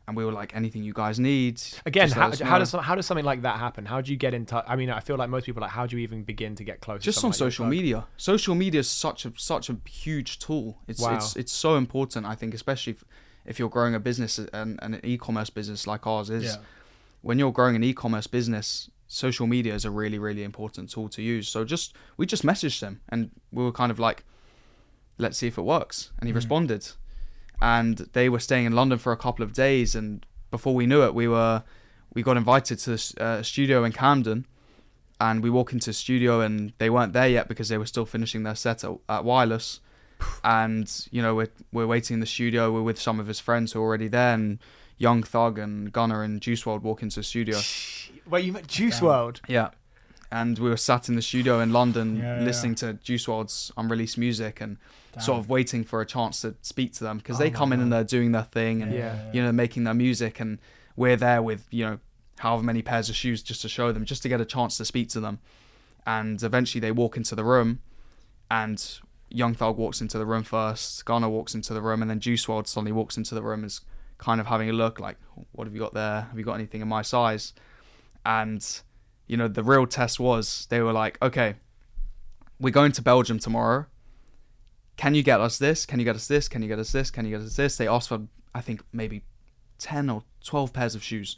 and 0.08 0.18
we 0.18 0.26
were 0.26 0.32
like, 0.32 0.54
anything 0.56 0.84
you 0.84 0.92
guys 0.94 1.20
need. 1.20 1.62
Again, 1.86 2.10
how, 2.12 2.32
how 2.44 2.60
does 2.60 2.72
how 2.74 2.96
does 2.96 3.06
something 3.06 3.24
like 3.26 3.44
that 3.44 3.58
happen? 3.60 3.86
How 3.86 4.02
do 4.02 4.12
you 4.12 4.18
get 4.18 4.34
in 4.34 4.46
touch? 4.46 4.66
I 4.68 4.76
mean, 4.76 4.90
I 4.90 5.00
feel 5.00 5.16
like 5.16 5.30
most 5.30 5.46
people 5.46 5.62
like, 5.62 5.72
how 5.72 5.86
do 5.88 5.96
you 5.96 6.04
even 6.04 6.24
begin 6.24 6.56
to 6.56 6.64
get 6.64 6.82
close? 6.82 7.00
to 7.02 7.06
just 7.06 7.24
on 7.24 7.30
like 7.30 7.36
social 7.36 7.66
media. 7.66 8.06
Social 8.18 8.56
media 8.56 8.80
is 8.82 8.90
such 8.90 9.26
a 9.26 9.32
such 9.38 9.70
a 9.70 9.78
huge 9.88 10.40
tool. 10.40 10.80
It's 10.88 11.00
Wow. 11.02 11.16
it's 11.16 11.36
it's 11.36 11.54
so 11.54 11.76
important. 11.78 12.26
I 12.26 12.36
think, 12.36 12.54
especially 12.54 12.94
if, 12.94 13.04
if 13.46 13.60
you're 13.60 13.70
growing 13.70 13.96
a 13.96 14.00
business 14.00 14.40
and, 14.40 14.80
and 14.82 14.96
an 14.96 15.02
e-commerce 15.04 15.50
business 15.50 15.86
like 15.88 16.06
ours 16.08 16.30
is. 16.30 16.44
Yeah. 16.44 16.56
When 17.24 17.40
you're 17.40 17.52
growing 17.54 17.76
an 17.76 17.84
e-commerce 17.84 18.28
business, 18.28 18.90
social 19.08 19.48
media 19.48 19.74
is 19.74 19.86
a 19.86 19.92
really 19.92 20.20
really 20.20 20.44
important 20.44 20.90
tool 20.92 21.08
to 21.10 21.22
use. 21.22 21.48
So 21.48 21.64
just 21.66 21.96
we 22.18 22.26
just 22.26 22.44
messaged 22.44 22.82
him 22.82 23.00
and 23.10 23.32
we 23.52 23.64
were 23.64 23.72
kind 23.72 23.92
of 23.92 23.98
like, 23.98 24.24
let's 25.18 25.38
see 25.38 25.48
if 25.48 25.58
it 25.58 25.64
works. 25.64 26.12
And 26.20 26.28
he 26.28 26.34
Mhm. 26.34 26.36
responded, 26.42 26.84
and 27.62 27.98
they 28.14 28.28
were 28.30 28.40
staying 28.40 28.66
in 28.66 28.74
London 28.74 29.00
for 29.00 29.12
a 29.14 29.18
couple 29.18 29.44
of 29.44 29.54
days. 29.54 29.96
And 29.96 30.26
before 30.52 30.76
we 30.76 30.86
knew 30.86 31.02
it, 31.04 31.14
we 31.16 31.28
were 31.28 31.64
we 32.14 32.22
got 32.24 32.38
invited 32.38 32.78
to 32.80 32.90
this 32.92 33.16
uh, 33.18 33.42
studio 33.42 33.84
in 33.84 33.92
Camden 33.92 34.46
and 35.20 35.42
we 35.42 35.50
walk 35.50 35.74
into 35.74 35.88
the 35.92 35.94
studio 35.94 36.42
and 36.42 36.74
they 36.78 36.90
weren't 36.90 37.14
there 37.14 37.28
yet 37.30 37.48
because 37.48 37.70
they 37.70 37.78
were 37.78 37.88
still 37.88 38.06
finishing 38.06 38.44
their 38.44 38.56
set 38.56 38.84
at, 38.84 38.92
at 39.08 39.24
Wireless. 39.24 39.80
And 40.44 40.88
you 41.12 41.22
know 41.22 41.34
we're 41.36 41.54
we're 41.72 41.88
waiting 41.88 42.16
in 42.16 42.20
the 42.20 42.26
studio. 42.38 42.72
We're 42.74 42.82
with 42.92 43.00
some 43.00 43.20
of 43.22 43.28
his 43.28 43.40
friends 43.40 43.72
who 43.72 43.80
are 43.80 43.84
already 43.84 44.10
there, 44.10 44.34
and 44.34 44.60
Young 45.04 45.22
Thug 45.22 45.60
and 45.60 45.92
Gunna 45.92 46.22
and 46.22 46.42
Juice 46.42 46.64
WRLD 46.64 46.82
walk 46.82 47.04
into 47.04 47.20
the 47.20 47.24
studio. 47.24 47.60
Wait, 48.30 48.46
you 48.46 48.54
met 48.54 48.68
Juice 48.68 49.00
Damn. 49.00 49.06
World? 49.10 49.42
Yeah, 49.50 49.70
and 50.32 50.58
we 50.58 50.70
were 50.70 50.78
sat 50.78 51.10
in 51.10 51.16
the 51.16 51.22
studio 51.22 51.60
in 51.60 51.74
London 51.74 52.16
Yeah, 52.18 52.40
yeah, 52.40 52.44
listening 52.46 52.76
to 52.76 52.94
Juice 52.94 53.26
WRLD's 53.28 53.72
unreleased 53.76 54.18
music 54.18 54.62
and 54.62 54.78
sort 55.20 55.38
of 55.40 55.50
waiting 55.50 55.84
for 55.84 56.02
a 56.02 56.06
chance 56.06 56.42
to 56.42 56.56
speak 56.62 56.94
to 56.94 57.04
them 57.04 57.18
because 57.18 57.36
Oh 57.36 57.44
they 57.44 57.52
come 57.52 57.72
in 57.74 57.80
and 57.82 57.92
they're 57.94 58.04
doing 58.18 58.32
their 58.32 58.44
thing 58.58 58.82
and 58.82 58.92
Yeah. 58.94 59.30
you 59.32 59.44
know 59.44 59.52
making 59.52 59.84
their 59.84 59.94
music 59.94 60.40
and 60.40 60.58
we're 60.96 61.18
there 61.18 61.42
with 61.42 61.68
you 61.70 61.86
know 61.86 62.00
however 62.40 62.64
many 62.64 62.82
pairs 62.82 63.10
of 63.10 63.16
shoes 63.16 63.44
just 63.44 63.62
to 63.62 63.70
show 63.70 63.92
them 63.92 64.06
just 64.06 64.24
to 64.24 64.30
get 64.30 64.42
a 64.42 64.46
chance 64.46 64.76
to 64.78 64.86
speak 64.86 65.10
to 65.10 65.20
them 65.20 65.38
and 66.08 66.42
eventually 66.42 66.80
they 66.80 66.92
walk 66.92 67.16
into 67.16 67.36
the 67.36 67.44
room 67.44 67.80
and 68.50 69.00
young 69.30 69.54
thug 69.54 69.78
walks 69.78 70.02
into 70.02 70.18
the 70.18 70.26
room 70.26 70.42
first 70.44 71.06
Gunna 71.06 71.30
walks 71.30 71.54
into 71.54 71.74
the 71.76 71.82
room 71.82 72.02
and 72.02 72.10
then 72.10 72.20
Juice 72.20 72.46
WRLD 72.48 72.66
suddenly 72.68 72.92
walks 72.92 73.16
into 73.16 73.36
the 73.36 73.44
room 73.44 73.64
is 73.64 73.82
kind 74.18 74.40
of 74.40 74.48
having 74.48 74.70
a 74.70 74.74
look 74.74 75.00
like 75.00 75.18
what 75.52 75.66
have 75.66 75.74
you 75.74 75.80
got 75.80 75.94
there? 75.94 76.22
Have 76.22 76.38
you 76.38 76.46
got 76.46 76.54
anything 76.54 76.82
in 76.82 76.88
my 76.88 77.02
size? 77.02 77.54
And 78.26 78.66
you 79.28 79.38
know 79.38 79.48
the 79.48 79.64
real 79.64 79.88
test 79.88 80.20
was 80.20 80.68
they 80.70 80.82
were 80.82 80.94
like 80.94 81.18
okay 81.22 81.56
we're 82.60 82.72
going 82.72 82.92
to 82.94 83.02
belgium 83.02 83.40
tomorrow. 83.40 83.86
Can 84.96 85.16
you 85.16 85.24
get 85.24 85.42
us 85.42 85.58
this? 85.58 85.86
Can 85.86 86.00
you 86.00 86.06
get 86.06 86.16
us 86.16 86.28
this? 86.28 86.48
Can 86.48 86.62
you 86.62 86.68
get 86.68 86.80
us 86.80 86.92
this? 86.92 87.10
Can 87.10 87.26
you 87.26 87.32
get 87.32 87.42
us 87.42 87.56
this? 87.56 87.78
They 87.78 87.88
asked 87.88 88.10
for 88.10 88.22
i 88.56 88.62
think 88.62 88.84
maybe 88.94 89.24
10 89.80 90.10
or 90.10 90.24
12 90.44 90.72
pairs 90.74 90.96
of 90.96 91.04
shoes. 91.04 91.38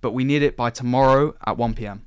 But 0.00 0.12
we 0.12 0.24
need 0.24 0.42
it 0.42 0.56
by 0.56 0.70
tomorrow 0.70 1.34
at 1.46 1.56
1 1.56 1.74
p.m 1.74 2.06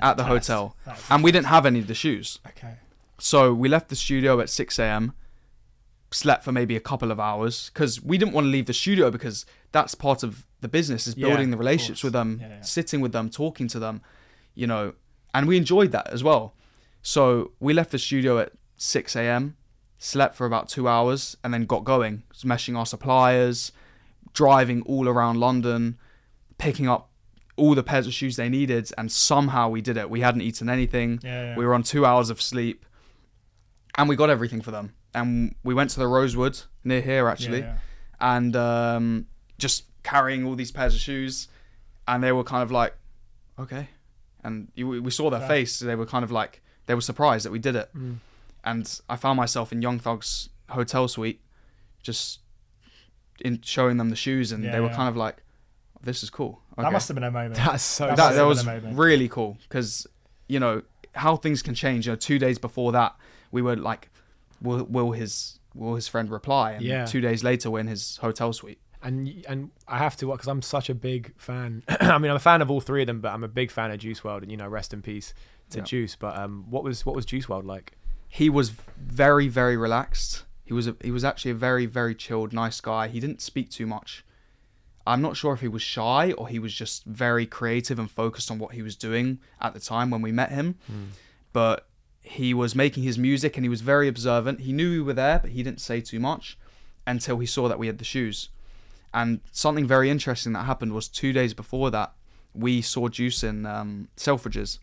at 0.00 0.16
the 0.16 0.22
test. 0.22 0.48
hotel. 0.48 0.76
And 1.08 1.24
we 1.24 1.32
didn't 1.32 1.46
have 1.46 1.66
any 1.66 1.80
of 1.80 1.86
the 1.86 1.94
shoes. 1.94 2.38
Okay. 2.46 2.74
so 3.18 3.52
we 3.52 3.68
left 3.68 3.88
the 3.88 3.96
studio 3.96 4.40
at 4.40 4.48
6 4.48 4.78
a.m 4.78 5.12
slept 6.12 6.42
for 6.44 6.52
maybe 6.52 6.74
a 6.76 6.80
couple 6.80 7.10
of 7.12 7.20
hours 7.20 7.70
because 7.72 8.02
we 8.02 8.18
didn't 8.18 8.34
want 8.34 8.44
to 8.44 8.48
leave 8.48 8.66
the 8.66 8.72
studio 8.72 9.10
because 9.10 9.46
that's 9.72 9.94
part 9.94 10.22
of 10.22 10.44
the 10.60 10.68
business 10.68 11.06
is 11.06 11.16
Yeah, 11.16 11.28
building 11.28 11.50
the 11.50 11.56
relationships 11.56 12.02
with 12.02 12.12
them 12.12 12.38
Yeah, 12.40 12.48
yeah. 12.48 12.60
sitting 12.62 13.00
with 13.00 13.12
them 13.12 13.30
talking 13.30 13.68
to 13.68 13.78
them 13.78 14.02
you 14.54 14.66
know 14.66 14.94
and 15.32 15.46
we 15.46 15.56
enjoyed 15.56 15.92
that 15.92 16.08
as 16.08 16.24
well 16.24 16.54
so 17.02 17.52
we 17.60 17.72
left 17.72 17.92
the 17.92 17.98
studio 17.98 18.38
at 18.38 18.52
6 18.76 19.14
a.m 19.16 19.56
slept 19.98 20.34
for 20.34 20.46
about 20.46 20.68
two 20.68 20.88
hours 20.88 21.36
and 21.44 21.54
then 21.54 21.64
got 21.64 21.84
going 21.84 22.24
smashing 22.32 22.74
our 22.76 22.86
suppliers 22.86 23.70
driving 24.32 24.82
all 24.82 25.08
around 25.08 25.38
london 25.38 25.96
picking 26.58 26.88
up 26.88 27.10
all 27.56 27.74
the 27.76 27.82
pairs 27.82 28.06
of 28.06 28.12
shoes 28.12 28.34
they 28.36 28.48
needed 28.48 28.90
and 28.98 29.12
somehow 29.12 29.68
we 29.68 29.80
did 29.80 29.96
it 29.96 30.10
we 30.10 30.20
hadn't 30.22 30.40
eaten 30.40 30.68
anything 30.68 31.20
Yeah. 31.22 31.42
yeah. 31.50 31.56
we 31.56 31.64
were 31.64 31.74
on 31.74 31.82
two 31.84 32.04
hours 32.06 32.30
of 32.30 32.40
sleep, 32.42 32.84
and 33.96 34.08
we 34.08 34.16
got 34.16 34.30
everything 34.30 34.60
for 34.62 34.70
them. 34.70 34.94
And 35.14 35.54
we 35.64 35.74
went 35.74 35.90
to 35.90 35.98
the 35.98 36.06
Rosewood 36.06 36.60
near 36.84 37.00
here 37.00 37.26
actually, 37.28 37.60
Yeah, 37.60 37.78
and 38.20 38.54
um, 38.54 39.26
just 39.58 39.84
carrying 40.02 40.44
all 40.46 40.54
these 40.54 40.70
pairs 40.70 40.94
of 40.94 41.00
shoes, 41.00 41.48
and 42.06 42.22
they 42.22 42.32
were 42.32 42.44
kind 42.44 42.62
of 42.62 42.70
like, 42.70 42.94
okay, 43.58 43.88
and 44.44 44.68
you, 44.74 44.86
we 44.88 45.00
we 45.00 45.10
saw 45.10 45.30
their 45.30 45.40
Yeah. 45.40 45.48
face. 45.48 45.80
They 45.80 45.96
were 45.96 46.06
kind 46.06 46.22
of 46.24 46.30
like 46.30 46.62
they 46.86 46.94
were 46.94 47.00
surprised 47.00 47.44
that 47.44 47.50
we 47.52 47.58
did 47.58 47.74
it, 47.76 47.90
Mm. 47.96 48.16
and 48.64 49.00
I 49.08 49.16
found 49.16 49.36
myself 49.36 49.72
in 49.72 49.82
Young 49.82 49.98
Thug's 49.98 50.48
hotel 50.68 51.08
suite, 51.08 51.40
just 52.02 52.38
in 53.40 53.60
showing 53.62 53.96
them 53.96 54.10
the 54.10 54.16
shoes, 54.16 54.52
and 54.52 54.62
Yeah, 54.62 54.72
they 54.72 54.80
were 54.80 54.88
yeah. 54.88 54.96
kind 54.96 55.08
of 55.08 55.16
like, 55.16 55.42
this 56.02 56.22
is 56.22 56.30
cool. 56.30 56.60
That 56.76 56.92
must 56.92 57.08
have 57.08 57.14
been 57.16 57.24
a 57.24 57.30
moment. 57.30 57.56
That's 57.56 57.82
so. 57.82 58.06
That 58.06 58.16
that, 58.16 58.32
that 58.34 58.42
was 58.46 58.62
a 58.62 58.64
moment. 58.64 58.96
really 58.98 59.28
cool 59.28 59.58
because 59.68 60.06
you 60.46 60.60
know 60.60 60.82
how 61.14 61.36
things 61.36 61.62
can 61.62 61.74
change. 61.74 62.06
You 62.06 62.12
know, 62.12 62.16
two 62.16 62.38
days 62.38 62.58
before 62.58 62.92
that, 62.92 63.16
we 63.50 63.60
were 63.60 63.76
like, 63.76 64.08
"Will 64.60 64.84
will 64.84 65.12
his 65.12 65.58
will 65.74 65.94
his 65.94 66.08
friend 66.08 66.30
reply?" 66.30 66.72
And 66.72 66.82
Yeah. 66.82 67.04
two 67.06 67.20
days 67.20 67.42
later, 67.44 67.70
we're 67.70 67.80
in 67.80 67.86
his 67.86 68.16
hotel 68.18 68.52
suite. 68.52 68.80
and 69.02 69.44
and 69.48 69.70
I 69.88 69.96
have 69.98 70.16
to 70.18 70.30
because 70.30 70.46
I'm 70.48 70.60
such 70.62 70.90
a 70.90 70.94
big 70.94 71.32
fan. 71.38 71.82
I 71.88 72.18
mean, 72.18 72.30
I'm 72.30 72.36
a 72.36 72.40
fan 72.40 72.60
of 72.62 72.70
all 72.70 72.80
three 72.82 73.00
of 73.02 73.06
them, 73.06 73.20
but 73.20 73.32
I'm 73.32 73.44
a 73.44 73.48
big 73.48 73.70
fan 73.70 73.90
of 73.90 73.98
Juice 73.98 74.20
WRLD, 74.20 74.42
and 74.42 74.50
you 74.50 74.56
know, 74.58 74.68
rest 74.68 74.92
in 74.92 75.00
peace 75.02 75.32
to 75.70 75.78
Yeah. 75.78 75.84
Juice. 75.84 76.16
But 76.16 76.36
um, 76.38 76.66
what 76.68 76.84
was 76.84 77.06
what 77.06 77.14
was 77.16 77.24
Juice 77.24 77.46
WRLD 77.46 77.64
like? 77.64 77.92
He 78.28 78.48
was 78.50 78.70
very 78.70 79.48
very 79.48 79.76
relaxed. 79.76 80.44
He 80.64 80.72
was 80.74 80.86
a, 80.86 80.94
he 81.02 81.10
was 81.10 81.24
actually 81.24 81.50
a 81.52 81.54
very 81.68 81.86
very 81.86 82.14
chilled, 82.14 82.52
nice 82.52 82.80
guy. 82.80 83.08
He 83.08 83.18
didn't 83.20 83.40
speak 83.40 83.70
too 83.70 83.86
much. 83.86 84.24
I'm 85.06 85.22
not 85.22 85.34
sure 85.36 85.54
if 85.54 85.60
he 85.60 85.66
was 85.68 85.82
shy 85.82 86.32
or 86.32 86.46
he 86.48 86.58
was 86.58 86.72
just 86.74 87.04
very 87.06 87.46
creative 87.46 87.98
and 87.98 88.08
focused 88.10 88.50
on 88.50 88.58
what 88.58 88.74
he 88.74 88.82
was 88.82 88.94
doing 88.96 89.40
at 89.60 89.72
the 89.72 89.80
time 89.80 90.10
when 90.10 90.20
we 90.22 90.30
met 90.30 90.50
him. 90.52 90.76
but 91.52 91.88
he 92.38 92.54
was 92.54 92.74
making 92.74 93.02
his 93.02 93.18
music 93.18 93.56
and 93.56 93.64
he 93.64 93.68
was 93.68 93.80
very 93.80 94.06
observant. 94.08 94.60
He 94.60 94.72
knew 94.72 94.90
we 94.90 95.00
were 95.02 95.12
there, 95.24 95.38
but 95.40 95.50
he 95.50 95.62
didn't 95.62 95.80
say 95.80 96.00
too 96.00 96.20
much 96.20 96.56
until 97.06 97.38
he 97.38 97.46
saw 97.46 97.68
that 97.68 97.78
we 97.78 97.86
had 97.86 97.98
the 97.98 98.04
shoes. 98.04 98.50
And 99.12 99.40
something 99.50 99.86
very 99.86 100.08
interesting 100.10 100.52
that 100.52 100.64
happened 100.66 100.92
was 100.92 101.08
two 101.08 101.32
days 101.32 101.54
before 101.54 101.90
that, 101.90 102.12
we 102.54 102.82
saw 102.82 103.08
Juice 103.08 103.42
in 103.42 103.66
um, 103.66 104.08
Selfridges, 104.16 104.78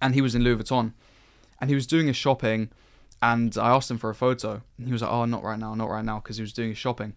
and 0.00 0.14
he 0.14 0.20
was 0.20 0.34
in 0.34 0.42
Louis 0.44 0.56
Vuitton, 0.62 0.92
and 1.60 1.70
he 1.70 1.74
was 1.74 1.86
doing 1.86 2.06
his 2.06 2.16
shopping, 2.16 2.70
and 3.22 3.56
I 3.58 3.70
asked 3.70 3.90
him 3.90 3.98
for 3.98 4.10
a 4.10 4.14
photo, 4.14 4.62
and 4.78 4.86
he 4.86 4.92
was 4.92 5.02
like, 5.02 5.10
"Oh, 5.10 5.24
not 5.24 5.42
right 5.42 5.58
now, 5.58 5.74
not 5.74 5.88
right 5.90 6.04
now," 6.04 6.18
because 6.20 6.36
he 6.36 6.42
was 6.42 6.52
doing 6.52 6.70
his 6.70 6.78
shopping. 6.78 7.14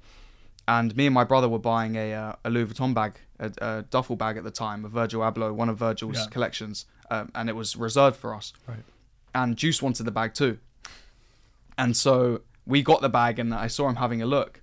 And 0.68 0.96
me 0.96 1.06
and 1.08 1.14
my 1.14 1.24
brother 1.24 1.50
were 1.50 1.60
buying 1.60 1.96
a, 1.96 2.14
uh, 2.14 2.34
a 2.46 2.50
Louis 2.50 2.66
Vuitton 2.66 2.94
bag, 2.94 3.20
a, 3.40 3.52
a 3.62 3.82
duffel 3.90 4.16
bag 4.16 4.38
at 4.38 4.44
the 4.44 4.52
time, 4.52 4.86
a 4.86 4.90
Virgil 4.90 5.22
Abloh, 5.22 5.54
one 5.54 5.68
of 5.70 5.78
Virgil's 5.78 6.18
Yeah. 6.18 6.26
collections, 6.30 6.86
um, 7.12 7.32
and 7.36 7.50
it 7.50 7.56
was 7.56 7.76
reserved 7.76 8.18
for 8.18 8.34
us. 8.36 8.54
Right. 8.68 8.84
And 9.34 9.58
Juice 9.58 9.82
wanted 9.82 10.04
the 10.04 10.12
bag 10.12 10.34
too. 10.34 10.58
And 11.78 11.96
so 11.96 12.42
we 12.66 12.84
got 12.84 13.02
the 13.02 13.10
bag, 13.10 13.40
and 13.40 13.54
I 13.54 13.68
saw 13.68 13.88
him 13.88 13.96
having 13.96 14.22
a 14.22 14.26
look, 14.26 14.62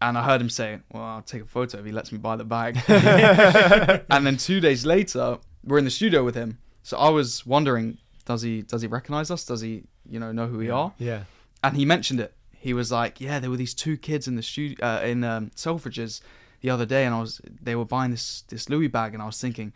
and 0.00 0.16
I 0.16 0.24
heard 0.24 0.40
him 0.40 0.50
say, 0.50 0.80
"Well, 0.90 1.02
I'll 1.02 1.22
take 1.22 1.42
a 1.42 1.46
photo 1.46 1.78
if 1.78 1.84
he 1.84 1.92
lets 1.92 2.12
me 2.12 2.18
buy 2.18 2.36
the 2.36 2.44
bag." 2.44 2.78
and 4.10 4.26
then 4.26 4.36
two 4.36 4.60
days 4.60 4.86
later, 4.86 5.38
we're 5.64 5.78
in 5.78 5.84
the 5.84 5.90
studio 5.90 6.24
with 6.24 6.34
him. 6.34 6.58
So 6.82 6.96
I 6.96 7.10
was 7.10 7.44
wondering, 7.44 7.98
does 8.24 8.42
he 8.42 8.62
does 8.62 8.82
he 8.82 8.88
recognize 8.88 9.30
us? 9.30 9.44
Does 9.44 9.60
he 9.60 9.84
you 10.08 10.18
know 10.18 10.32
know 10.32 10.46
who 10.46 10.58
we 10.58 10.70
are? 10.70 10.92
Yeah, 10.98 11.24
and 11.62 11.76
he 11.76 11.84
mentioned 11.84 12.20
it. 12.20 12.32
He 12.52 12.72
was 12.72 12.90
like, 12.90 13.20
"Yeah, 13.20 13.38
there 13.38 13.50
were 13.50 13.56
these 13.56 13.74
two 13.74 13.96
kids 13.96 14.26
in 14.26 14.36
the 14.36 14.42
studio 14.42 14.76
uh, 14.84 15.02
in 15.04 15.24
um, 15.24 15.50
Selfridges 15.54 16.20
the 16.60 16.70
other 16.70 16.86
day, 16.86 17.04
and 17.04 17.14
I 17.14 17.20
was 17.20 17.40
they 17.62 17.74
were 17.74 17.84
buying 17.84 18.10
this 18.10 18.42
this 18.48 18.68
Louis 18.68 18.88
bag, 18.88 19.14
and 19.14 19.22
I 19.22 19.26
was 19.26 19.40
thinking, 19.40 19.72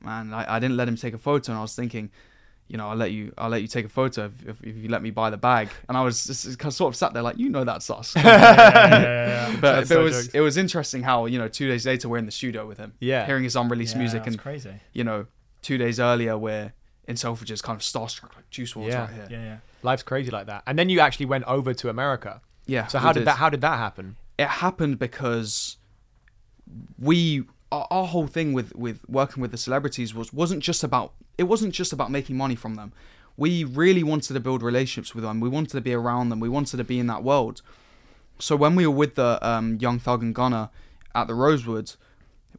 man, 0.00 0.32
I, 0.32 0.56
I 0.56 0.58
didn't 0.58 0.76
let 0.76 0.88
him 0.88 0.96
take 0.96 1.14
a 1.14 1.18
photo, 1.18 1.52
and 1.52 1.58
I 1.58 1.62
was 1.62 1.74
thinking, 1.74 2.10
you 2.68 2.76
know, 2.76 2.88
I'll 2.88 2.96
let 2.96 3.10
you 3.12 3.32
I'll 3.38 3.48
let 3.48 3.62
you 3.62 3.68
take 3.68 3.86
a 3.86 3.88
photo 3.88 4.26
if, 4.26 4.46
if, 4.46 4.62
if 4.62 4.76
you 4.76 4.88
let 4.88 5.02
me 5.02 5.10
buy 5.10 5.30
the 5.30 5.36
bag, 5.36 5.68
and 5.88 5.96
I 5.96 6.02
was 6.02 6.24
just, 6.26 6.58
just 6.60 6.76
sort 6.76 6.92
of 6.92 6.96
sat 6.96 7.12
there 7.14 7.22
like, 7.22 7.38
you 7.38 7.48
know, 7.48 7.64
that's 7.64 7.88
us. 7.90 8.14
Yeah, 8.16 8.22
yeah, 8.24 9.26
yeah. 9.52 9.56
But 9.60 9.72
That's 9.72 9.90
it 9.90 9.94
so 9.94 10.02
was 10.04 10.12
jokes. 10.24 10.34
it 10.34 10.40
was 10.40 10.56
interesting 10.56 11.02
how 11.02 11.26
you 11.26 11.38
know 11.38 11.48
two 11.48 11.66
days 11.68 11.86
later 11.86 12.08
we're 12.08 12.18
in 12.18 12.26
the 12.26 12.32
studio 12.32 12.66
with 12.66 12.78
him, 12.78 12.92
yeah. 13.00 13.24
hearing 13.26 13.44
his 13.44 13.56
unreleased 13.56 13.96
music, 13.96 14.26
and 14.26 14.38
crazy. 14.38 14.74
you 14.92 15.02
know 15.04 15.26
two 15.62 15.78
days 15.78 15.98
earlier 15.98 16.36
we're 16.38 16.72
in 17.06 17.16
Selfridges, 17.16 17.62
kind 17.62 17.76
of 17.76 17.82
starstruck, 17.82 18.34
like 18.36 18.48
Juice 18.50 18.74
WRLD's 18.74 18.88
Yeah. 18.92 19.00
right 19.00 19.10
here. 19.14 19.26
Yeah, 19.30 19.44
yeah. 19.44 19.56
Life's 19.82 20.02
crazy 20.02 20.30
like 20.30 20.46
that. 20.46 20.62
And 20.66 20.78
then 20.78 20.88
you 20.90 21.00
actually 21.00 21.26
went 21.26 21.44
over 21.44 21.72
to 21.72 21.88
America. 21.88 22.42
Yeah. 22.66 22.86
So 22.86 22.98
how 22.98 23.12
did 23.12 23.24
that? 23.24 23.36
How 23.38 23.48
did 23.48 23.62
that 23.62 23.78
happen? 23.78 24.16
it 24.38 24.46
happened 24.46 24.98
because 25.00 25.78
we 26.98 27.44
our, 27.70 27.86
our 27.90 28.06
whole 28.06 28.26
thing 28.26 28.52
with 28.52 28.74
with 28.74 29.00
working 29.08 29.40
with 29.40 29.50
the 29.50 29.58
celebrities 29.58 30.14
was 30.14 30.32
wasn't 30.32 30.62
just 30.62 30.82
about 30.82 31.12
it 31.36 31.44
wasn't 31.44 31.74
just 31.74 31.92
about 31.92 32.10
making 32.10 32.36
money 32.36 32.54
from 32.54 32.74
them. 32.74 32.92
We 33.36 33.62
really 33.62 34.02
wanted 34.02 34.32
to 34.34 34.40
build 34.40 34.62
relationships 34.62 35.14
with 35.14 35.22
them. 35.22 35.40
We 35.40 35.48
wanted 35.48 35.70
to 35.70 35.80
be 35.80 35.94
around 35.94 36.28
them. 36.30 36.40
We 36.40 36.48
wanted 36.48 36.78
to 36.78 36.84
be 36.84 36.98
in 36.98 37.06
that 37.06 37.22
world. 37.22 37.62
So 38.40 38.56
when 38.56 38.74
we 38.74 38.86
were 38.86 38.94
with 38.94 39.14
the 39.14 39.38
um, 39.46 39.78
Young 39.80 39.98
Thug 39.98 40.22
and 40.22 40.34
Gunna 40.34 40.70
at 41.14 41.28
the 41.28 41.34
Rosewood, 41.34 41.92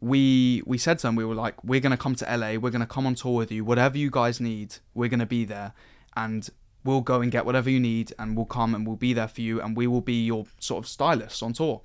we 0.02 0.62
we 0.66 0.78
said 0.78 1.00
to 1.00 1.08
them, 1.08 1.16
we 1.16 1.26
were 1.26 1.36
like, 1.36 1.62
we're 1.64 1.80
gonna 1.80 1.98
come 1.98 2.16
to 2.16 2.38
LA, 2.38 2.56
we're 2.56 2.70
gonna 2.70 2.88
come 2.88 3.06
on 3.06 3.16
tour 3.16 3.38
with 3.38 3.52
you, 3.52 3.66
whatever 3.66 3.98
you 3.98 4.10
guys 4.10 4.40
need, 4.40 4.76
we're 4.94 5.10
gonna 5.10 5.26
be 5.26 5.46
there, 5.46 5.74
and 6.16 6.50
we'll 6.84 7.02
go 7.02 7.22
and 7.22 7.32
get 7.32 7.46
whatever 7.46 7.70
you 7.70 7.80
need, 7.80 8.14
and 8.18 8.36
we'll 8.36 8.46
come 8.46 8.74
and 8.76 8.88
we'll 8.88 8.96
be 8.96 9.14
there 9.14 9.28
for 9.28 9.42
you, 9.42 9.62
and 9.62 9.76
we 9.76 9.88
will 9.88 10.02
be 10.02 10.26
your 10.26 10.46
sort 10.60 10.84
of 10.84 10.90
stylists 10.90 11.42
on 11.42 11.54
tour. 11.54 11.82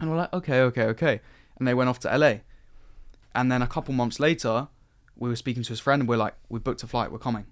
And 0.00 0.10
we're 0.10 0.16
like, 0.16 0.32
okay, 0.32 0.60
okay, 0.62 0.84
okay, 0.84 1.20
and 1.58 1.66
they 1.68 1.74
went 1.74 1.88
off 1.90 1.98
to 2.00 2.16
LA, 2.16 2.34
and 3.34 3.50
then 3.50 3.62
a 3.62 3.66
couple 3.66 3.94
months 3.94 4.18
later, 4.20 4.68
we 5.16 5.28
were 5.28 5.36
speaking 5.36 5.62
to 5.62 5.68
his 5.70 5.80
friend, 5.80 6.02
and 6.02 6.08
we're 6.08 6.16
like, 6.16 6.34
we 6.48 6.58
booked 6.58 6.82
a 6.82 6.86
flight, 6.86 7.12
we're 7.12 7.18
coming. 7.18 7.46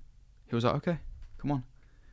He 0.48 0.54
was 0.54 0.64
like, 0.64 0.74
okay, 0.76 0.98
come 1.38 1.52
on. 1.52 1.64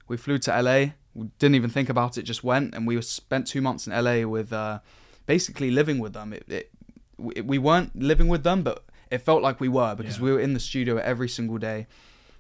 We 0.08 0.18
flew 0.18 0.38
to 0.40 0.62
LA. 0.62 0.92
We 1.16 1.30
didn't 1.40 1.56
even 1.56 1.70
think 1.70 1.90
about 1.90 2.18
it, 2.18 2.24
just 2.24 2.44
went, 2.44 2.76
and 2.76 2.86
we 2.88 3.02
spent 3.02 3.48
two 3.48 3.62
months 3.62 3.88
in 3.88 3.94
LA 3.94 4.28
with, 4.28 4.54
uh, 4.54 4.80
basically 5.26 5.72
living 5.72 6.00
with 6.00 6.14
them. 6.14 6.34
It, 6.34 6.46
it 6.48 6.72
we, 7.18 7.42
we 7.42 7.58
weren't 7.58 7.96
living 8.00 8.28
with 8.28 8.44
them, 8.44 8.62
but 8.64 8.84
it 9.10 9.20
felt 9.20 9.42
like 9.42 9.60
we 9.60 9.68
were 9.68 9.96
because 9.96 10.18
Yeah. 10.18 10.24
we 10.26 10.32
were 10.34 10.40
in 10.40 10.54
the 10.54 10.60
studio 10.60 10.98
every 10.98 11.28
single 11.28 11.58
day. 11.58 11.88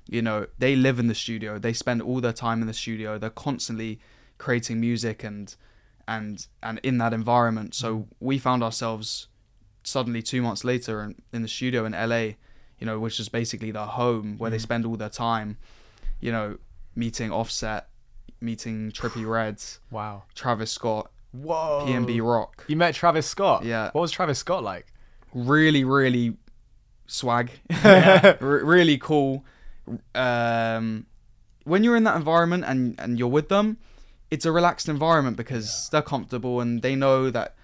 You 0.07 0.21
know, 0.21 0.47
they 0.59 0.75
live 0.75 0.99
in 0.99 1.07
the 1.07 1.15
studio. 1.15 1.57
They 1.59 1.73
spend 1.73 2.01
all 2.01 2.21
their 2.21 2.31
time 2.31 2.61
in 2.61 2.67
the 2.67 2.73
studio. 2.73 3.17
They're 3.17 3.29
constantly 3.29 3.99
creating 4.37 4.79
music 4.79 5.23
and 5.23 5.53
and 6.07 6.47
and 6.63 6.79
in 6.83 6.97
that 6.99 7.11
environment. 7.13 7.73
So 7.75 8.07
we 8.19 8.37
found 8.37 8.63
ourselves 8.63 9.27
suddenly 9.87 10.21
two 10.21 10.41
months 10.41 10.63
later 10.63 11.01
in, 11.03 11.15
in 11.31 11.41
the 11.41 11.47
studio 11.47 11.85
in 11.85 11.93
LA, 11.93 12.35
you 12.79 12.85
know, 12.85 12.99
which 12.99 13.19
is 13.19 13.29
basically 13.29 13.71
their 13.71 13.85
home 13.85 14.37
where 14.37 14.51
they 14.51 14.57
Mhm. 14.57 14.61
spend 14.69 14.85
all 14.85 14.97
their 14.97 15.09
time. 15.09 15.57
You 16.19 16.31
know, 16.31 16.57
meeting 16.95 17.31
Offset, 17.31 17.87
meeting 18.41 18.91
Trippie 18.91 19.25
Reds, 19.35 19.79
Wow. 19.91 20.23
Travis 20.35 20.71
Scott, 20.71 21.09
Whoa. 21.31 21.85
PNB 21.87 22.19
Rock. 22.21 22.65
You 22.67 22.75
met 22.75 22.95
Travis 22.95 23.27
Scott. 23.27 23.63
Yeah. 23.63 23.91
What 23.93 24.01
was 24.01 24.11
Travis 24.11 24.39
Scott 24.39 24.63
like? 24.63 24.87
really 25.33 25.83
really 25.83 26.35
swag 27.05 27.51
R- 27.83 28.37
really 28.41 28.97
cool 28.97 29.43
um 30.15 31.05
when 31.65 31.83
you're 31.83 31.97
in 31.97 32.03
that 32.05 32.15
environment 32.15 32.63
and 32.65 32.95
and 32.99 33.19
you're 33.19 33.27
with 33.27 33.49
them 33.49 33.77
it's 34.31 34.45
a 34.45 34.51
relaxed 34.51 34.87
environment 34.89 35.35
because 35.37 35.89
they're 35.91 36.01
comfortable 36.01 36.59
and 36.61 36.81
they 36.81 36.95
know 36.95 37.29
that 37.29 37.55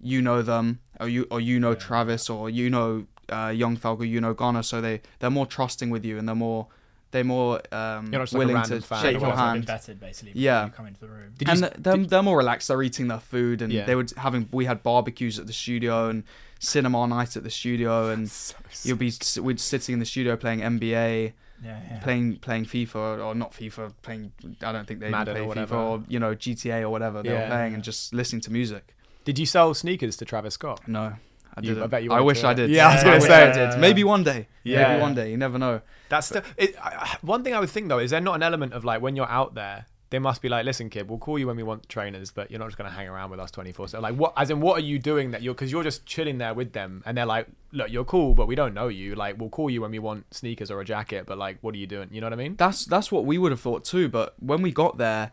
you 0.00 0.20
know 0.22 0.42
them 0.42 0.78
or 1.00 1.08
you 1.08 1.26
or 1.30 1.40
you 1.40 1.58
know 1.60 1.74
Travis 1.74 2.28
or 2.30 2.50
you 2.50 2.68
know 2.70 3.06
uh, 3.30 3.48
Young 3.54 3.76
Thug 3.76 4.00
or 4.00 4.04
you 4.04 4.20
know 4.20 4.34
Gunna 4.34 4.62
so 4.62 4.80
they 4.80 5.00
they're 5.18 5.30
more 5.30 5.46
trusting 5.46 5.90
with 5.90 6.04
you 6.04 6.18
and 6.18 6.26
they're 6.28 6.34
more 6.34 6.66
they're 7.10 7.24
more 7.24 7.60
um, 7.72 8.12
You're 8.12 8.18
not 8.18 8.24
just 8.24 8.32
like 8.34 8.42
a 8.44 8.46
willing 8.48 8.62
to 8.64 8.80
fan 8.82 9.02
shake 9.02 9.20
your 9.20 9.34
hand 9.34 9.66
vetted 9.66 9.98
basically. 9.98 10.32
Yeah. 10.34 10.66
You 10.66 10.70
come 10.70 10.86
into 10.86 11.00
the 11.00 11.08
room. 11.08 11.32
Did 11.38 11.48
and 11.48 11.64
s- 11.64 11.70
they're, 11.78 11.96
they're 11.96 12.22
more 12.22 12.36
relaxed. 12.36 12.68
They're 12.68 12.82
eating 12.82 13.08
their 13.08 13.18
food, 13.18 13.62
and 13.62 13.72
Yeah. 13.72 13.86
they 13.86 13.94
were 13.94 14.04
having. 14.18 14.46
We 14.52 14.66
had 14.66 14.82
barbecues 14.82 15.38
at 15.38 15.46
the 15.46 15.54
studio 15.54 16.10
and 16.10 16.24
cinema 16.58 17.06
night 17.06 17.34
at 17.34 17.44
the 17.44 17.50
studio, 17.50 18.10
and 18.10 18.30
you'll 18.84 18.98
be 18.98 19.10
we'd 19.40 19.58
sitting 19.58 19.94
in 19.94 19.98
the 20.00 20.04
studio 20.04 20.36
playing 20.36 20.60
NBA, 20.60 21.32
Yeah, 21.64 21.80
yeah. 21.90 21.98
playing 22.00 22.36
playing 22.40 22.66
FIFA 22.66 23.24
or 23.24 23.34
not 23.34 23.52
FIFA, 23.52 23.94
playing. 24.02 24.32
I 24.60 24.72
don't 24.72 24.86
think 24.86 25.00
they 25.00 25.06
even 25.06 25.18
Madden 25.18 25.34
play 25.34 25.40
or 25.40 25.44
FIFA 25.44 25.48
whatever. 25.48 25.76
or 25.76 26.02
you 26.08 26.18
know 26.18 26.34
GTA 26.34 26.82
or 26.82 26.90
whatever 26.90 27.22
they 27.22 27.30
were 27.30 27.36
Yeah. 27.36 27.48
playing, 27.48 27.72
and 27.72 27.82
just 27.82 28.12
listening 28.12 28.42
to 28.42 28.52
music. 28.52 28.94
Did 29.28 29.38
you 29.38 29.44
sell 29.46 29.74
sneakers 29.74 30.16
to 30.16 30.24
Travis 30.24 30.54
Scott? 30.54 30.80
No, 30.88 31.00
I 31.02 31.60
You- 31.60 31.68
didn't. 31.74 31.82
I 31.82 31.86
bet 31.86 32.02
you 32.02 32.12
I 32.12 32.20
wish 32.22 32.40
to. 32.40 32.48
I 32.48 32.54
did. 32.54 32.70
Yeah, 32.70 32.88
I 32.88 32.94
was 32.94 33.02
gonna 33.04 33.16
wish 33.16 33.24
say. 33.24 33.50
I 33.50 33.52
did. 33.70 33.78
Maybe 33.78 34.02
one 34.02 34.24
day. 34.24 34.48
Yeah. 34.64 34.88
Maybe 34.88 35.00
one 35.02 35.14
day. 35.14 35.30
You 35.30 35.36
never 35.36 35.58
know. 35.58 35.82
That's 36.08 36.30
the 36.30 36.42
it, 36.56 36.74
I, 36.82 36.88
I- 37.12 37.16
one 37.20 37.44
thing 37.44 37.52
I 37.54 37.60
would 37.60 37.68
think 37.68 37.88
though. 37.90 37.98
Is 37.98 38.10
there 38.12 38.22
not 38.22 38.36
an 38.36 38.42
element 38.42 38.72
of 38.72 38.86
like 38.86 39.02
when 39.02 39.16
you're 39.16 39.28
out 39.28 39.54
there, 39.54 39.84
they 40.08 40.18
must 40.18 40.40
be 40.40 40.48
like, 40.48 40.64
listen, 40.64 40.88
kid, 40.88 41.10
we'll 41.10 41.18
call 41.18 41.38
you 41.38 41.46
when 41.46 41.56
we 41.56 41.62
want 41.62 41.86
trainers, 41.90 42.30
but 42.30 42.50
you're 42.50 42.58
not 42.58 42.68
just 42.68 42.78
gonna 42.78 42.88
hang 42.88 43.06
around 43.06 43.28
with 43.30 43.38
us 43.40 43.50
24. 43.50 43.88
So 43.88 44.00
like, 44.00 44.14
what? 44.14 44.32
As 44.34 44.48
in, 44.48 44.62
what 44.62 44.78
are 44.78 44.86
you 44.92 44.98
doing 44.98 45.32
that 45.32 45.42
you're? 45.42 45.52
Because 45.52 45.70
you're 45.70 45.82
just 45.82 46.06
chilling 46.06 46.38
there 46.38 46.54
with 46.54 46.72
them, 46.72 47.02
and 47.04 47.18
they're 47.18 47.26
like, 47.26 47.48
look, 47.72 47.90
you're 47.90 48.06
cool, 48.06 48.32
but 48.34 48.46
we 48.48 48.54
don't 48.54 48.72
know 48.72 48.88
you. 48.88 49.14
Like, 49.14 49.38
we'll 49.38 49.50
call 49.50 49.68
you 49.68 49.82
when 49.82 49.90
we 49.90 49.98
want 49.98 50.24
sneakers 50.34 50.70
or 50.70 50.80
a 50.80 50.86
jacket, 50.86 51.26
but 51.26 51.36
like, 51.36 51.58
what 51.60 51.74
are 51.74 51.78
you 51.78 51.86
doing? 51.86 52.08
You 52.10 52.22
know 52.22 52.26
what 52.28 52.32
I 52.32 52.36
mean? 52.36 52.56
That's 52.56 52.86
that's 52.86 53.12
what 53.12 53.26
we 53.26 53.36
would 53.36 53.52
have 53.52 53.60
thought 53.60 53.84
too. 53.84 54.08
But 54.08 54.34
when 54.40 54.62
we 54.62 54.72
got 54.72 54.96
there, 54.96 55.32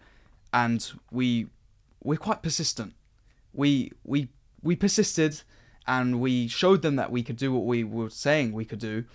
and 0.52 0.86
we 1.12 1.48
we're 2.04 2.18
quite 2.18 2.44
persistent. 2.44 2.94
We 3.56 3.92
we 4.04 4.28
we 4.62 4.76
persisted, 4.76 5.42
and 5.88 6.20
we 6.20 6.48
showed 6.48 6.82
them 6.82 6.96
that 6.98 7.12
we 7.12 7.24
could 7.24 7.38
do 7.38 7.52
what 7.52 7.66
we 7.66 7.84
were 7.84 8.10
saying 8.10 8.52
we 8.54 8.66
could 8.66 8.80
do, 8.80 9.06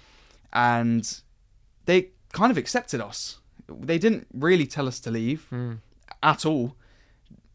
and 0.52 1.20
they 1.86 2.08
kind 2.32 2.50
of 2.50 2.56
accepted 2.58 3.00
us. 3.00 3.38
They 3.68 3.98
didn't 3.98 4.26
really 4.32 4.66
tell 4.66 4.88
us 4.88 5.00
to 5.00 5.10
leave 5.10 5.42
Hmm. 5.50 5.74
at 6.22 6.44
all. 6.46 6.76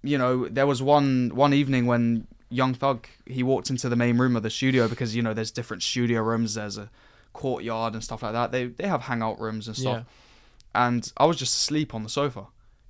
You 0.04 0.18
know, 0.18 0.48
there 0.48 0.68
was 0.68 0.82
one 0.82 1.32
one 1.34 1.54
evening 1.54 1.86
when 1.88 2.28
Young 2.50 2.74
Thug 2.74 3.08
he 3.26 3.42
walked 3.44 3.70
into 3.70 3.90
the 3.90 3.96
main 3.96 4.18
room 4.18 4.36
of 4.36 4.44
the 4.44 4.50
studio 4.50 4.88
because 4.88 5.16
you 5.16 5.22
know 5.22 5.34
there's 5.34 5.52
different 5.52 5.84
studio 5.84 6.22
rooms, 6.22 6.54
there's 6.54 6.78
a 6.78 6.90
courtyard 7.34 7.94
and 7.94 8.04
stuff 8.04 8.22
like 8.24 8.34
that. 8.34 8.52
They 8.52 8.68
they 8.68 8.88
have 8.88 9.02
hangout 9.04 9.40
rooms 9.40 9.68
and 9.68 9.76
stuff 9.76 10.06
Yeah. 10.06 10.86
and 10.88 11.12
I 11.18 11.26
was 11.26 11.38
just 11.38 11.56
asleep 11.58 11.94
on 11.96 12.04
the 12.04 12.10
sofa 12.10 12.46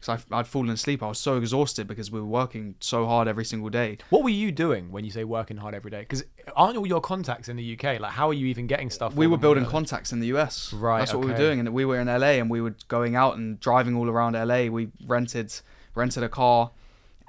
because 0.06 0.26
I'd 0.32 0.48
fallen 0.48 0.70
asleep. 0.70 1.02
I 1.04 1.08
was 1.08 1.20
so 1.20 1.38
exhausted 1.38 1.88
because 1.88 2.12
we 2.12 2.20
were 2.20 2.26
working 2.26 2.76
so 2.80 3.06
hard 3.06 3.28
every 3.28 3.46
single 3.46 3.70
day. 3.70 3.98
What 4.10 4.24
were 4.24 4.30
you 4.30 4.52
doing 4.52 4.92
when 4.92 5.04
you 5.06 5.12
say 5.12 5.24
working 5.24 5.58
hard 5.58 5.74
every 5.74 5.92
day? 5.92 6.02
Because 6.02 6.24
aren't 6.56 6.78
all 6.78 6.88
your 6.88 7.02
contacts 7.02 7.50
in 7.50 7.56
the 7.56 7.74
UK? 7.78 8.00
Like, 8.00 8.12
how 8.14 8.30
are 8.30 8.34
you 8.34 8.46
even 8.48 8.68
getting 8.68 8.90
stuff? 8.90 9.16
We 9.16 9.28
were 9.28 9.38
building 9.38 9.66
contacts 9.66 10.12
in 10.12 10.20
the 10.20 10.28
US. 10.38 10.72
Right, 10.74 11.00
That's 11.00 11.14
what 11.14 11.24
we 11.26 11.32
were 11.32 11.38
doing, 11.38 11.60
and 11.60 11.70
we 11.74 11.86
were 11.86 12.00
in 12.00 12.08
LA, 12.08 12.38
and 12.40 12.50
we 12.50 12.62
were 12.62 12.76
going 12.88 13.16
out 13.16 13.38
and 13.38 13.60
driving 13.60 13.96
all 13.96 14.10
around 14.10 14.34
LA. 14.34 14.68
We 14.70 14.90
rented 15.06 15.54
rented 15.96 16.24
a 16.24 16.30
car, 16.30 16.72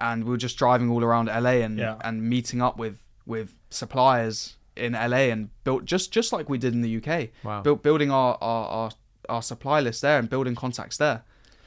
and 0.00 0.24
we 0.24 0.30
were 0.30 0.36
just 0.36 0.56
driving 0.58 0.90
all 0.90 1.02
around 1.04 1.26
LA 1.28 1.62
and 1.64 1.78
Yeah. 1.78 1.96
and 2.02 2.22
meeting 2.22 2.60
up 2.60 2.76
with 2.78 2.98
with 3.24 3.54
suppliers 3.70 4.56
in 4.76 4.92
LA 4.92 5.30
and 5.32 5.48
built 5.64 5.84
just 5.84 6.12
just 6.12 6.32
like 6.32 6.48
we 6.48 6.58
did 6.58 6.74
in 6.74 6.82
the 6.82 6.96
UK. 6.98 7.30
Wow. 7.42 7.62
Built 7.62 7.82
building 7.82 8.10
our 8.10 8.36
our, 8.40 8.66
our 8.68 8.90
our 9.28 9.42
supply 9.42 9.80
list 9.80 10.02
there 10.02 10.18
and 10.18 10.28
building 10.28 10.54
contacts 10.54 10.96
there. 10.96 11.22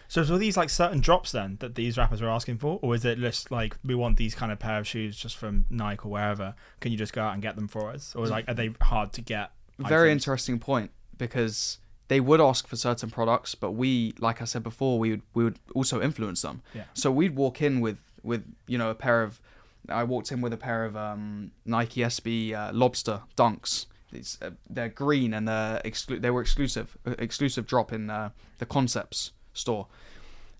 So 0.10 0.24
were 0.24 0.39
these 0.39 0.58
like 0.58 0.72
certain 0.72 1.02
drops 1.02 1.32
then 1.32 1.58
that 1.60 1.76
these 1.76 1.95
rappers 1.95 2.19
were 2.19 2.30
asking 2.30 2.58
for, 2.58 2.80
or 2.82 2.95
is 2.95 3.06
it 3.06 3.19
just 3.19 3.52
like 3.52 3.78
we 3.86 3.93
want 3.93 4.17
these 4.17 4.34
kind 4.34 4.52
of 4.52 4.58
pair 4.58 4.80
of 4.80 4.88
shoes 4.88 5.15
just 5.15 5.38
from 5.38 5.65
Nike 5.69 6.02
or 6.04 6.12
wherever? 6.12 6.56
Can 6.80 6.91
you 6.91 6.98
just 6.98 7.13
go 7.13 7.22
out 7.22 7.34
and 7.34 7.43
get 7.43 7.56
them 7.56 7.67
for 7.67 7.91
us, 7.91 8.15
or 8.15 8.26
like 8.26 8.50
are 8.50 8.56
they 8.56 8.72
hard 8.82 9.13
to 9.13 9.22
get? 9.22 9.52
Very 9.78 10.12
interesting 10.12 10.58
point 10.58 10.89
because 11.17 11.78
they 12.10 12.19
would 12.19 12.41
ask 12.41 12.67
for 12.67 12.76
certain 12.76 13.12
products, 13.12 13.54
but 13.54 13.74
we, 13.74 14.15
like 14.19 14.41
I 14.41 14.45
said 14.45 14.63
before, 14.63 14.98
we 14.98 15.12
would 15.12 15.22
we 15.36 15.43
would 15.43 15.60
also 15.76 16.02
influence 16.02 16.41
them. 16.41 16.63
Yeah. 16.74 16.86
So 16.95 17.12
we'd 17.12 17.36
walk 17.36 17.62
in 17.62 17.80
with 17.80 18.00
with 18.24 18.43
you 18.67 18.78
know 18.80 18.89
a 18.89 18.95
pair 18.95 19.22
of. 19.22 19.39
I 19.88 20.04
walked 20.04 20.32
in 20.32 20.41
with 20.41 20.54
a 20.54 20.58
pair 20.58 20.86
of 20.86 20.98
um, 20.98 21.52
Nike 21.65 22.02
SB 22.02 22.54
uh, 22.54 22.72
Lobster 22.74 23.22
Dunks. 23.38 23.86
It's, 24.12 24.38
uh, 24.41 24.52
they're 24.69 24.89
green 24.89 25.34
and 25.34 25.48
they're 25.48 25.82
exclu- 25.86 26.19
they 26.19 26.32
were 26.32 26.41
exclusive 26.41 26.98
uh, 27.06 27.15
exclusive 27.19 27.65
drop 27.67 27.93
in 27.93 28.10
uh, 28.10 28.30
the 28.58 28.65
Concepts 28.65 29.32
store. 29.54 29.88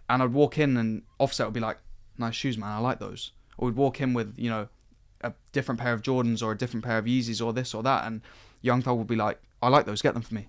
And 0.10 0.23
I'd 0.23 0.34
walk 0.34 0.58
in 0.58 0.78
and 0.78 1.04
Offset 1.19 1.47
would 1.47 1.54
be 1.54 1.60
like, 1.60 1.78
"Nice 2.17 2.36
shoes, 2.36 2.58
man. 2.58 2.69
I 2.69 2.80
like 2.80 2.99
those." 2.99 3.32
Or 3.58 3.67
we'd 3.67 3.75
walk 3.75 4.02
in 4.02 4.13
with 4.13 4.34
you 4.38 4.49
know 4.49 4.67
a 5.21 5.34
different 5.52 5.80
pair 5.80 5.93
of 5.93 6.02
Jordans 6.02 6.41
or 6.41 6.52
a 6.52 6.58
different 6.58 6.84
pair 6.86 6.97
of 6.97 7.06
Yeezys 7.06 7.45
or 7.45 7.54
this 7.54 7.73
or 7.73 7.84
that, 7.84 8.06
and 8.06 8.21
Young 8.62 8.82
Thug 8.82 8.97
would 8.97 9.08
be 9.08 9.15
like, 9.15 9.41
"I 9.62 9.67
like 9.69 9.86
those. 9.86 10.02
Get 10.02 10.13
them 10.13 10.23
for 10.23 10.34
me." 10.34 10.47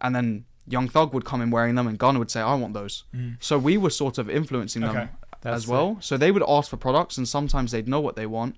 And 0.00 0.14
then 0.14 0.44
Young 0.66 0.88
Thug 0.88 1.14
would 1.14 1.24
come 1.24 1.40
in 1.40 1.50
wearing 1.50 1.74
them, 1.74 1.86
and 1.86 1.98
Gunna 1.98 2.18
would 2.18 2.30
say, 2.30 2.40
"I 2.40 2.54
want 2.54 2.74
those." 2.74 3.04
Mm. 3.14 3.36
So 3.40 3.58
we 3.58 3.76
were 3.76 3.90
sort 3.90 4.18
of 4.18 4.28
influencing 4.28 4.82
them 4.82 4.96
Okay. 4.96 5.08
As 5.44 5.66
well. 5.66 5.96
So 6.00 6.16
they 6.16 6.30
would 6.30 6.44
ask 6.46 6.70
for 6.70 6.76
products, 6.76 7.16
and 7.18 7.26
sometimes 7.28 7.72
they'd 7.72 7.88
know 7.88 8.00
what 8.00 8.14
they 8.14 8.26
want, 8.26 8.56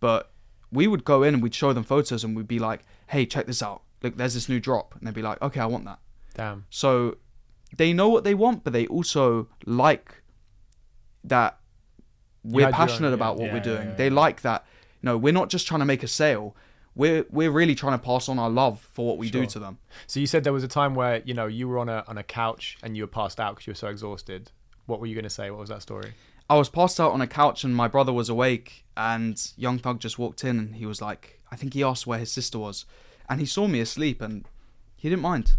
but 0.00 0.32
we 0.70 0.86
would 0.86 1.04
go 1.04 1.22
in 1.22 1.34
and 1.34 1.42
we'd 1.42 1.54
show 1.54 1.72
them 1.72 1.84
photos, 1.84 2.24
and 2.24 2.36
we'd 2.36 2.48
be 2.48 2.58
like, 2.58 2.84
"Hey, 3.06 3.24
check 3.24 3.46
this 3.46 3.62
out! 3.62 3.82
Look, 4.02 4.16
there's 4.16 4.34
this 4.34 4.48
new 4.48 4.60
drop," 4.60 4.94
and 4.96 5.06
they'd 5.06 5.14
be 5.14 5.22
like, 5.22 5.40
"Okay, 5.40 5.60
I 5.60 5.66
want 5.66 5.84
that." 5.86 5.98
Damn. 6.34 6.66
So 6.70 7.16
they 7.76 7.92
know 7.92 8.08
what 8.08 8.24
they 8.24 8.34
want, 8.34 8.64
but 8.64 8.72
they 8.72 8.86
also 8.86 9.48
like 9.66 10.22
that 11.24 11.58
we're 12.42 12.66
own- 12.66 12.72
passionate 12.72 13.08
yeah. 13.08 13.14
about 13.14 13.36
what 13.36 13.46
Yeah, 13.46 13.52
we're 13.52 13.56
yeah, 13.58 13.62
doing. 13.62 13.88
yeah, 13.90 13.94
They 13.94 14.10
like 14.10 14.42
that. 14.42 14.64
No, 15.02 15.16
we're 15.16 15.32
not 15.32 15.48
just 15.50 15.66
trying 15.66 15.80
to 15.80 15.86
make 15.86 16.02
a 16.02 16.08
sale. 16.08 16.56
We're 16.94 17.24
we're 17.30 17.50
really 17.50 17.74
trying 17.74 17.98
to 17.98 18.04
pass 18.04 18.28
on 18.28 18.38
our 18.38 18.50
love 18.50 18.80
for 18.92 19.06
what 19.06 19.18
we 19.18 19.28
Sure. 19.30 19.42
do 19.42 19.46
to 19.48 19.58
them. 19.58 19.78
So 20.06 20.20
you 20.20 20.26
said 20.26 20.44
there 20.44 20.52
was 20.52 20.64
a 20.64 20.68
time 20.68 20.94
where 20.94 21.22
you 21.24 21.34
know 21.34 21.46
you 21.46 21.68
were 21.68 21.78
on 21.78 21.88
a 21.88 22.04
on 22.08 22.18
a 22.18 22.22
couch 22.22 22.76
and 22.82 22.96
you 22.96 23.04
were 23.04 23.08
passed 23.08 23.38
out 23.40 23.54
because 23.54 23.66
you 23.66 23.70
were 23.72 23.76
so 23.76 23.88
exhausted. 23.88 24.50
What 24.86 25.00
were 25.00 25.06
you 25.06 25.14
going 25.14 25.24
to 25.24 25.30
say? 25.30 25.50
What 25.50 25.60
was 25.60 25.68
that 25.68 25.82
story? 25.82 26.12
I 26.48 26.56
was 26.56 26.68
passed 26.68 26.98
out 26.98 27.12
on 27.12 27.20
a 27.20 27.28
couch 27.28 27.62
and 27.62 27.76
my 27.76 27.86
brother 27.86 28.12
was 28.12 28.28
awake 28.28 28.84
and 28.96 29.40
Young 29.56 29.78
Thug 29.78 30.00
just 30.00 30.18
walked 30.18 30.42
in 30.42 30.58
and 30.58 30.74
he 30.74 30.84
was 30.84 31.00
like, 31.00 31.40
I 31.52 31.54
think 31.54 31.74
he 31.74 31.84
asked 31.84 32.08
where 32.08 32.18
his 32.18 32.32
sister 32.32 32.58
was, 32.58 32.84
and 33.28 33.38
he 33.38 33.46
saw 33.46 33.68
me 33.68 33.78
asleep 33.80 34.20
and 34.20 34.44
he 34.96 35.08
didn't 35.08 35.22
mind. 35.22 35.52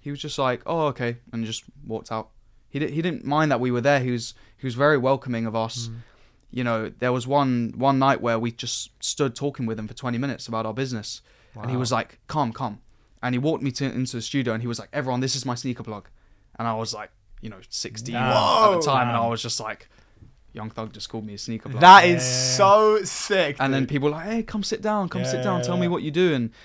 He 0.00 0.10
was 0.10 0.20
just 0.20 0.38
like, 0.38 0.62
oh 0.66 0.86
okay, 0.86 1.16
and 1.32 1.44
just 1.44 1.64
walked 1.86 2.10
out. 2.12 2.28
He 2.70 2.78
di- 2.78 2.90
he 2.90 3.02
didn't 3.02 3.24
mind 3.24 3.50
that 3.50 3.60
we 3.60 3.70
were 3.70 3.80
there. 3.80 4.00
He 4.00 4.10
was 4.10 4.34
he 4.56 4.66
was 4.66 4.74
very 4.74 4.98
welcoming 4.98 5.46
of 5.46 5.54
us. 5.56 5.88
Mm. 5.88 5.94
You 6.50 6.64
know, 6.64 6.92
there 6.98 7.12
was 7.12 7.26
one 7.26 7.74
one 7.76 7.98
night 7.98 8.20
where 8.20 8.38
we 8.38 8.52
just 8.52 8.90
stood 9.02 9.34
talking 9.34 9.66
with 9.66 9.78
him 9.78 9.86
for 9.88 9.94
20 9.94 10.16
minutes 10.18 10.48
about 10.48 10.64
our 10.66 10.74
business, 10.74 11.20
and 11.60 11.70
he 11.70 11.76
was 11.76 11.90
like, 11.92 12.20
"Come, 12.26 12.52
come," 12.52 12.80
and 13.22 13.34
he 13.34 13.38
walked 13.38 13.62
me 13.62 13.70
to 13.72 13.84
into 13.84 14.16
the 14.16 14.22
studio 14.22 14.54
and 14.54 14.62
he 14.62 14.68
was 14.68 14.78
like, 14.78 14.88
"Everyone, 14.92 15.20
this 15.20 15.36
is 15.36 15.44
my 15.44 15.54
sneaker 15.54 15.82
plug," 15.82 16.08
and 16.58 16.66
I 16.68 16.74
was 16.74 16.94
like, 16.94 17.10
you 17.42 17.50
know, 17.50 17.58
16 17.68 18.14
Damn. 18.14 18.22
at 18.22 18.28
the 18.70 18.76
Whoa. 18.76 18.80
time, 18.80 19.08
and 19.08 19.16
I 19.16 19.26
was 19.28 19.42
just 19.42 19.60
like, 19.60 19.88
Young 20.54 20.70
Thug 20.70 20.92
just 20.92 21.08
called 21.10 21.26
me 21.26 21.34
a 21.34 21.38
sneaker 21.38 21.68
plug. 21.68 21.80
That 21.82 22.04
is 22.04 22.22
Yeah, 22.24 22.30
yeah, 22.30 22.94
yeah. 22.96 22.98
so 23.00 23.04
sick. 23.04 23.56
and 23.60 23.72
then 23.72 23.86
people 23.86 24.06
were 24.08 24.16
like, 24.16 24.26
hey, 24.26 24.42
come 24.42 24.62
sit 24.62 24.80
down, 24.82 25.08
come 25.08 25.22
Yeah, 25.22 25.30
sit 25.30 25.42
down, 25.44 25.60
yeah, 25.60 25.66
tell 25.66 25.76
me 25.76 25.86
what 25.88 26.02
you 26.02 26.10
do. 26.10 26.34
And 26.34 26.50
s- 26.50 26.56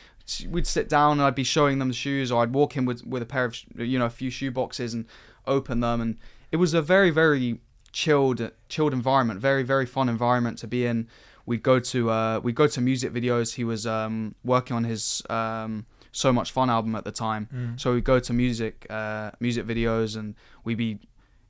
we'd 0.50 0.68
sit 0.68 0.88
down 0.90 1.14
and 1.14 1.22
I'd 1.22 1.36
be 1.36 1.44
showing 1.44 1.80
them 1.80 1.90
the 1.90 1.94
shoes, 1.94 2.32
or 2.32 2.44
I'd 2.44 2.54
walk 2.54 2.78
in 2.78 2.86
with, 2.86 3.06
with 3.06 3.22
a 3.22 3.26
pair 3.26 3.46
of, 3.46 3.58
you 3.76 4.00
know, 4.00 4.06
a 4.06 4.10
few 4.10 4.30
shoe 4.30 4.52
boxes 4.52 4.94
and 4.94 5.06
open 5.46 5.80
them. 5.82 6.02
And 6.02 6.18
it 6.52 6.58
was 6.58 6.74
a 6.74 6.82
very, 6.82 7.10
very 7.10 7.60
chilled, 7.92 8.52
chilled 8.70 8.94
environment, 8.94 9.40
very, 9.40 9.64
very 9.64 9.86
fun 9.86 10.10
environment 10.10 10.58
to 10.60 10.68
be 10.68 10.86
in. 10.86 11.08
We'd 11.46 11.64
go 11.64 11.80
to, 11.80 12.10
uh, 12.10 12.40
we'd 12.42 12.56
go 12.56 12.68
to 12.68 12.82
music 12.82 13.12
videos. 13.12 13.56
He 13.56 13.64
was 13.64 13.86
um, 13.86 14.36
working 14.46 14.78
on 14.78 14.86
his 14.86 15.22
um, 15.30 15.86
So 16.14 16.32
Much 16.32 16.52
Fun 16.52 16.70
album 16.70 16.96
at 16.96 17.04
the 17.04 17.12
time. 17.12 17.50
Mm. 17.54 17.80
So 17.80 17.94
we'd 17.94 18.06
go 18.06 18.20
to 18.20 18.34
music, 18.34 18.88
uh, 18.90 19.32
music 19.42 19.66
videos, 19.66 20.16
and 20.16 20.36
we'd 20.64 20.78
be, 20.78 21.00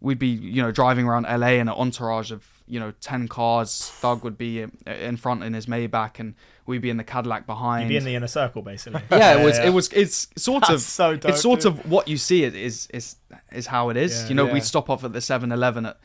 we'd 0.01 0.19
be, 0.19 0.29
you 0.29 0.63
know, 0.63 0.71
driving 0.71 1.05
around 1.05 1.23
LA 1.23 1.53
in 1.53 1.67
an 1.67 1.75
entourage 1.75 2.31
of, 2.31 2.47
you 2.67 2.79
know, 2.79 2.91
ten 3.01 3.27
cars. 3.27 3.91
Thug 3.91 4.23
would 4.23 4.37
be 4.37 4.65
in 4.87 5.17
front 5.17 5.43
in 5.43 5.53
his 5.53 5.67
Maybach, 5.67 6.19
and 6.19 6.33
we'd 6.65 6.81
be 6.81 6.89
in 6.89 6.97
the 6.97 7.03
Cadillac 7.03 7.45
behind. 7.45 7.83
You'd 7.83 7.89
be 7.89 7.97
in 7.97 8.05
the 8.05 8.15
inner 8.15 8.27
circle, 8.27 8.61
basically. 8.61 9.01
yeah, 9.11 9.39
it 9.39 9.43
was, 9.45 9.57
yeah. 9.57 9.65
it 9.67 9.69
was, 9.71 9.91
it's 9.93 10.27
sort 10.37 10.61
That's 10.61 10.73
of, 10.73 10.81
so 10.81 11.15
dope, 11.15 11.31
it's 11.31 11.41
sort 11.41 11.61
dude. 11.61 11.73
of 11.79 11.91
what 11.91 12.07
you 12.07 12.17
see. 12.17 12.43
It 12.43 12.55
is, 12.55 12.87
is, 12.93 13.15
is 13.51 13.67
how 13.67 13.89
it 13.89 13.97
is. 13.97 14.23
Yeah. 14.23 14.29
you 14.29 14.35
know, 14.35 14.47
Yeah. 14.47 14.53
we'd 14.53 14.63
stop 14.63 14.89
off 14.89 15.03
at 15.03 15.13
the 15.13 15.19
7-Eleven 15.19 15.85
at 15.85 15.97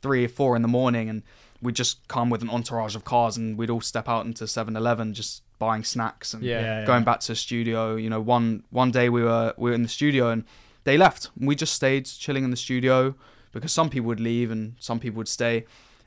three 0.00 0.24
or 0.24 0.28
four 0.28 0.56
in 0.56 0.62
the 0.62 0.68
morning, 0.68 1.08
and 1.08 1.22
we'd 1.62 1.74
just 1.76 2.06
come 2.08 2.30
with 2.30 2.42
an 2.42 2.50
entourage 2.50 2.94
of 2.96 3.04
cars, 3.04 3.36
and 3.36 3.56
we'd 3.58 3.70
all 3.70 3.80
step 3.80 4.08
out 4.08 4.24
into 4.26 4.44
7-Eleven 4.44 5.14
just 5.14 5.42
buying 5.58 5.84
snacks 5.84 6.34
and 6.34 6.42
Yeah. 6.42 6.60
Yeah, 6.60 6.80
yeah. 6.80 6.86
going 6.86 7.04
back 7.04 7.20
to 7.20 7.28
the 7.32 7.36
studio. 7.36 7.96
You 7.96 8.10
know, 8.10 8.20
one 8.20 8.62
one 8.70 8.90
day 8.90 9.08
we 9.08 9.22
were 9.22 9.54
we 9.56 9.70
were 9.70 9.74
in 9.74 9.82
the 9.82 9.88
studio 9.88 10.28
and 10.28 10.44
they 10.84 10.98
left. 10.98 11.30
We 11.38 11.54
just 11.54 11.72
stayed 11.72 12.04
chilling 12.04 12.44
in 12.44 12.50
the 12.50 12.58
studio 12.58 13.14
because 13.52 13.72
some 13.72 13.88
people 13.88 14.06
would 14.08 14.20
leave 14.20 14.50
and 14.50 14.74
some 14.78 15.00
people 15.00 15.16
would 15.16 15.28
stay. 15.28 15.64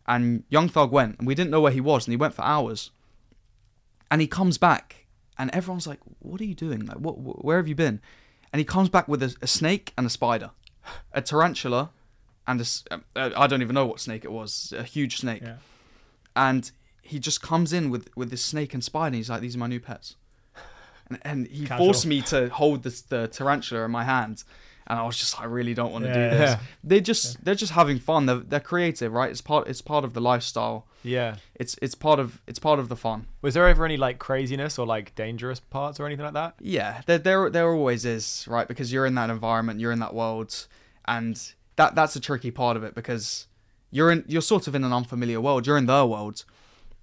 And 0.07 0.43
Young 0.49 0.69
Thug 0.69 0.91
went, 0.91 1.17
and 1.17 1.27
we 1.27 1.33
didn't 1.35 1.49
know 1.51 1.61
where 1.61 1.71
he 1.71 1.81
was, 1.81 2.05
and 2.05 2.11
he 2.13 2.15
went 2.17 2.33
for 2.35 2.43
hours. 2.43 2.91
And 4.11 4.21
he 4.21 4.27
comes 4.27 4.57
back, 4.57 5.05
and 5.37 5.49
everyone's 5.51 5.85
like, 5.87 5.99
"What 6.19 6.41
are 6.41 6.45
you 6.45 6.55
doing? 6.55 6.85
Like, 6.85 6.97
what? 6.97 7.13
wh- 7.13 7.43
Where 7.45 7.57
have 7.57 7.67
you 7.67 7.75
been?" 7.75 8.01
And 8.51 8.59
he 8.59 8.65
comes 8.65 8.89
back 8.89 9.07
with 9.07 9.21
a, 9.21 9.35
a 9.41 9.47
snake 9.47 9.93
and 9.97 10.05
a 10.07 10.09
spider, 10.09 10.51
a 11.13 11.21
tarantula, 11.21 11.91
and 12.47 12.59
a 12.59 12.63
s- 12.63 12.83
uh, 12.91 12.97
I 13.15 13.45
don't 13.47 13.61
even 13.61 13.75
know 13.75 13.85
what 13.85 13.99
snake 13.99 14.25
it 14.25 14.31
was, 14.31 14.73
a 14.75 14.83
huge 14.83 15.17
snake 15.17 15.43
Yeah. 15.43 15.57
and 16.35 16.71
he 17.01 17.19
just 17.19 17.41
comes 17.41 17.73
in 17.73 17.89
with 17.91 18.09
with 18.15 18.29
this 18.31 18.43
snake 18.43 18.73
and 18.73 18.83
spider. 18.83 19.07
And 19.07 19.15
he's 19.15 19.29
like, 19.29 19.41
"These 19.41 19.55
are 19.55 19.59
my 19.59 19.67
new 19.67 19.79
pets," 19.79 20.15
and, 21.09 21.19
and 21.21 21.47
he 21.47 21.65
Casual. 21.67 21.85
forced 21.85 22.05
me 22.07 22.21
to 22.23 22.49
hold 22.49 22.83
this, 22.83 23.01
the 23.01 23.27
tarantula 23.27 23.85
in 23.85 23.91
my 23.91 24.03
hand, 24.03 24.43
and 24.89 24.97
I 24.99 25.03
was 25.05 25.17
just, 25.17 25.39
I 25.39 25.45
really 25.45 25.73
don't 25.75 25.91
want 25.91 26.05
to 26.05 26.13
do 26.13 26.19
this. 26.19 26.39
Yeah. 26.51 26.59
They 26.83 26.99
just 27.01 27.43
they're 27.45 27.55
just 27.55 27.73
having 27.73 27.99
fun. 27.99 28.25
They're 28.25 28.37
they're 28.37 28.59
creative, 28.59 29.13
right? 29.13 29.29
It's 29.29 29.41
part 29.41 29.67
it's 29.67 29.81
part 29.81 30.03
of 30.03 30.13
the 30.13 30.21
lifestyle. 30.21 30.87
yeah. 31.03 31.35
It's 31.55 31.77
it's 31.81 31.95
part 31.95 32.19
of 32.19 32.41
it's 32.47 32.59
part 32.59 32.79
of 32.79 32.89
the 32.89 32.95
fun. 32.95 33.27
Was 33.41 33.53
there 33.53 33.67
ever 33.67 33.85
any 33.85 33.97
like 33.97 34.17
craziness 34.17 34.79
or 34.79 34.85
like 34.87 35.13
dangerous 35.15 35.59
parts 35.59 35.99
or 35.99 36.05
anything 36.07 36.25
like 36.25 36.33
that? 36.33 36.55
Yeah, 36.59 37.01
there 37.05 37.19
there 37.19 37.49
there 37.49 37.69
always 37.71 38.03
is, 38.05 38.45
right? 38.47 38.67
Because 38.67 38.91
you're 38.91 39.05
in 39.05 39.15
that 39.15 39.29
environment, 39.29 39.79
you're 39.79 39.91
in 39.91 39.99
that 39.99 40.13
world, 40.13 40.67
and 41.05 41.35
that 41.75 41.93
that's 41.95 42.15
a 42.15 42.19
tricky 42.19 42.51
part 42.51 42.75
of 42.77 42.83
it 42.83 42.95
because 42.95 43.47
you're 43.91 44.11
in 44.11 44.23
you're 44.27 44.41
sort 44.41 44.67
of 44.67 44.73
in 44.75 44.83
an 44.83 44.93
unfamiliar 44.93 45.39
world. 45.41 45.67
You're 45.67 45.77
in 45.77 45.85
their 45.85 46.05
world, 46.05 46.45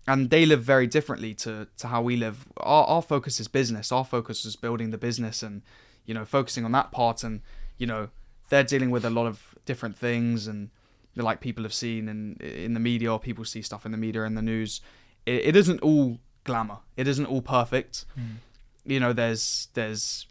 and 0.09 0.31
they 0.31 0.45
live 0.47 0.63
very 0.63 0.87
differently 0.87 1.35
to 1.35 1.69
to 1.79 1.87
how 1.89 2.03
we 2.03 2.17
live. 2.17 2.47
Our 2.57 2.85
our 2.87 3.03
focus 3.03 3.39
is 3.41 3.49
business. 3.49 3.93
Our 3.93 4.05
focus 4.05 4.45
is 4.45 4.57
building 4.57 4.91
the 4.91 4.99
business 4.99 5.43
and 5.43 5.63
you 6.05 6.15
know 6.15 6.25
focusing 6.25 6.65
on 6.65 6.73
that 6.73 6.91
part. 6.91 7.23
And 7.25 7.41
you 7.79 7.87
know 7.87 8.09
they're 8.49 8.65
dealing 8.65 8.91
with 8.91 9.05
a 9.05 9.11
lot 9.11 9.27
of 9.27 9.55
different 9.65 9.97
things 9.97 10.47
and 10.47 10.71
like 11.17 11.41
people 11.41 11.65
have 11.65 11.75
seen 11.75 12.09
in 12.09 12.37
in 12.37 12.75
the 12.75 12.81
media 12.81 13.13
or 13.13 13.19
people 13.19 13.45
see 13.45 13.63
stuff 13.63 13.87
in 13.87 13.93
the 13.93 13.99
media 13.99 14.25
and 14.25 14.37
the 14.37 14.43
news. 14.43 14.81
It, 15.25 15.47
it 15.47 15.57
isn't 15.57 15.81
all 15.81 16.19
glamour. 16.45 16.79
It 16.97 17.09
isn't 17.09 17.27
all 17.27 17.43
perfect 17.43 18.05
mm. 18.19 18.37
you 18.85 19.01
know 19.01 19.13
there's 19.13 19.69
there's 19.75 20.27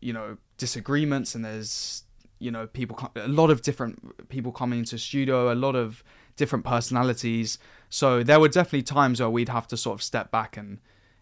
you 0.00 0.12
know 0.12 0.36
disagreements 0.58 1.34
and 1.34 1.44
there's 1.44 2.04
you 2.38 2.50
know 2.50 2.66
people 2.66 3.10
a 3.16 3.28
lot 3.28 3.50
of 3.50 3.62
different 3.62 4.28
people 4.28 4.50
coming 4.52 4.80
into 4.80 4.98
studio 4.98 5.52
a 5.52 5.54
lot 5.54 5.76
of 5.76 6.02
different 6.36 6.64
personalities 6.64 7.58
so 7.88 8.22
there 8.22 8.40
were 8.40 8.48
definitely 8.48 8.82
times 8.82 9.20
where 9.20 9.30
we'd 9.30 9.48
have 9.48 9.66
to 9.68 9.76
sort 9.76 9.94
of 9.94 10.02
step 10.02 10.30
back 10.30 10.56
and 10.56 10.78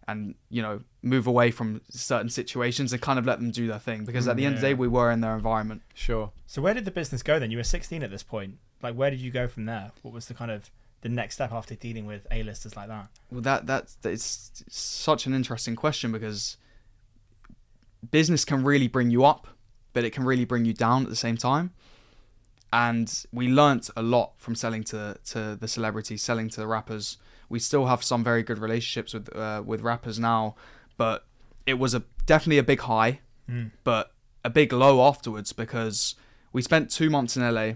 and 0.09 0.35
you 0.49 0.61
know 0.61 0.81
move 1.03 1.27
away 1.27 1.51
from 1.51 1.81
certain 1.91 2.31
situations 2.31 2.93
and 2.93 3.01
kind 3.01 3.19
of 3.19 3.27
let 3.27 3.39
them 3.39 3.51
do 3.53 3.69
their 3.69 3.79
thing 3.79 4.05
because 4.05 4.27
at 4.27 4.37
the 4.37 4.45
end 4.45 4.57
of 4.57 4.61
the 4.61 4.67
mm, 4.67 4.71
day 4.71 4.75
we 4.75 4.89
were 4.89 5.13
in 5.13 5.21
their 5.21 5.35
environment 5.35 5.83
Sure. 5.99 6.31
So 6.47 6.63
where 6.63 6.75
did 6.75 6.85
the 6.85 6.91
business 6.91 7.23
go 7.23 7.39
then? 7.39 7.51
You 7.51 7.59
were 7.59 7.65
16 7.65 8.03
at 8.03 8.11
this 8.11 8.23
point. 8.23 8.59
Like, 8.83 8.95
where 8.95 9.11
did 9.11 9.21
you 9.21 9.31
go 9.31 9.49
from 9.49 9.67
there? 9.67 9.91
What 10.03 10.15
was 10.15 10.27
the 10.27 10.35
kind 10.35 10.51
of 10.51 10.71
the 11.03 11.09
next 11.09 11.35
step 11.35 11.53
after 11.53 11.75
dealing 11.75 12.07
with 12.07 12.27
A-listers 12.31 12.77
like 12.77 12.89
that? 12.89 13.09
Well, 13.31 13.43
that 13.43 13.67
that's 13.67 13.99
it's 14.05 14.65
such 14.69 15.27
an 15.27 15.35
interesting 15.35 15.77
question 15.77 16.13
because 16.13 16.57
business 18.11 18.45
can 18.45 18.65
really 18.65 18.89
bring 18.89 19.11
you 19.11 19.25
up, 19.25 19.49
but 19.93 20.05
it 20.05 20.11
can 20.11 20.25
really 20.25 20.45
bring 20.45 20.65
you 20.65 20.73
down 20.73 21.03
at 21.03 21.09
the 21.09 21.17
same 21.17 21.37
time. 21.37 21.73
And 22.73 23.25
we 23.33 23.49
learnt 23.49 23.91
a 23.97 24.03
lot 24.03 24.33
from 24.37 24.55
selling 24.55 24.85
to 24.85 25.19
to 25.27 25.57
the 25.57 25.69
celebrities, 25.69 26.23
selling 26.23 26.49
to 26.51 26.61
the 26.61 26.67
rappers. 26.67 27.19
We 27.49 27.59
still 27.59 27.87
have 27.87 28.03
some 28.05 28.23
very 28.23 28.43
good 28.43 28.59
relationships 28.59 29.15
with 29.15 29.35
uh, 29.35 29.63
with 29.65 29.81
rappers 29.83 30.19
now, 30.19 30.55
but 30.97 31.27
it 31.67 31.75
was 31.75 31.95
a 31.95 32.03
definitely 32.27 32.59
a 32.59 32.63
big 32.63 32.81
high, 32.81 33.21
Mm. 33.49 33.71
but 33.83 34.13
a 34.45 34.51
big 34.51 34.73
low 34.73 35.07
afterwards 35.07 35.53
because 35.55 36.15
we 36.53 36.61
spent 36.63 36.91
two 36.91 37.09
months 37.11 37.37
in 37.37 37.43
LA, 37.43 37.73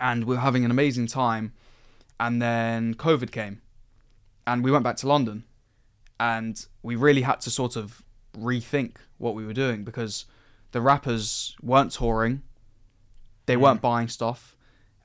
and 0.00 0.24
we 0.24 0.34
were 0.36 0.40
having 0.40 0.64
an 0.64 0.70
amazing 0.70 1.06
time, 1.06 1.52
and 2.18 2.40
then 2.40 2.94
COVID 2.94 3.30
came 3.30 3.60
and 4.46 4.64
we 4.64 4.70
went 4.70 4.82
back 4.84 4.96
to 4.96 5.06
London, 5.06 5.44
and 6.18 6.66
we 6.82 6.96
really 6.96 7.22
had 7.22 7.40
to 7.42 7.50
sort 7.50 7.76
of 7.76 8.02
rethink 8.36 8.96
what 9.18 9.34
we 9.34 9.44
were 9.44 9.52
doing 9.52 9.84
because 9.84 10.24
the 10.72 10.80
rappers 10.80 11.54
weren't 11.62 11.92
touring, 11.92 12.42
they 13.46 13.56
weren't 13.56 13.80
buying 13.80 14.08
stuff, 14.08 14.56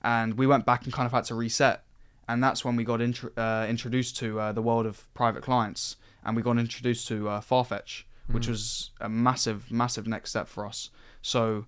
and 0.03 0.35
we 0.37 0.47
went 0.47 0.65
back 0.65 0.83
and 0.85 0.93
kind 0.93 1.05
of 1.05 1.11
had 1.11 1.25
to 1.25 1.35
reset, 1.35 1.83
and 2.27 2.43
that's 2.43 2.63
when 2.65 2.75
we 2.75 2.83
got 2.83 3.01
intro- 3.01 3.31
uh, 3.37 3.65
introduced 3.69 4.17
to 4.17 4.39
uh, 4.39 4.51
the 4.51 4.61
world 4.61 4.85
of 4.85 5.11
private 5.13 5.43
clients, 5.43 5.97
and 6.23 6.35
we 6.35 6.41
got 6.41 6.57
introduced 6.57 7.07
to 7.09 7.29
uh, 7.29 7.41
Farfetch, 7.41 8.03
which 8.31 8.47
was 8.47 8.91
a 8.99 9.07
massive, 9.09 9.71
massive 9.71 10.07
next 10.07 10.31
step 10.31 10.47
for 10.47 10.65
us. 10.65 10.89
So 11.21 11.65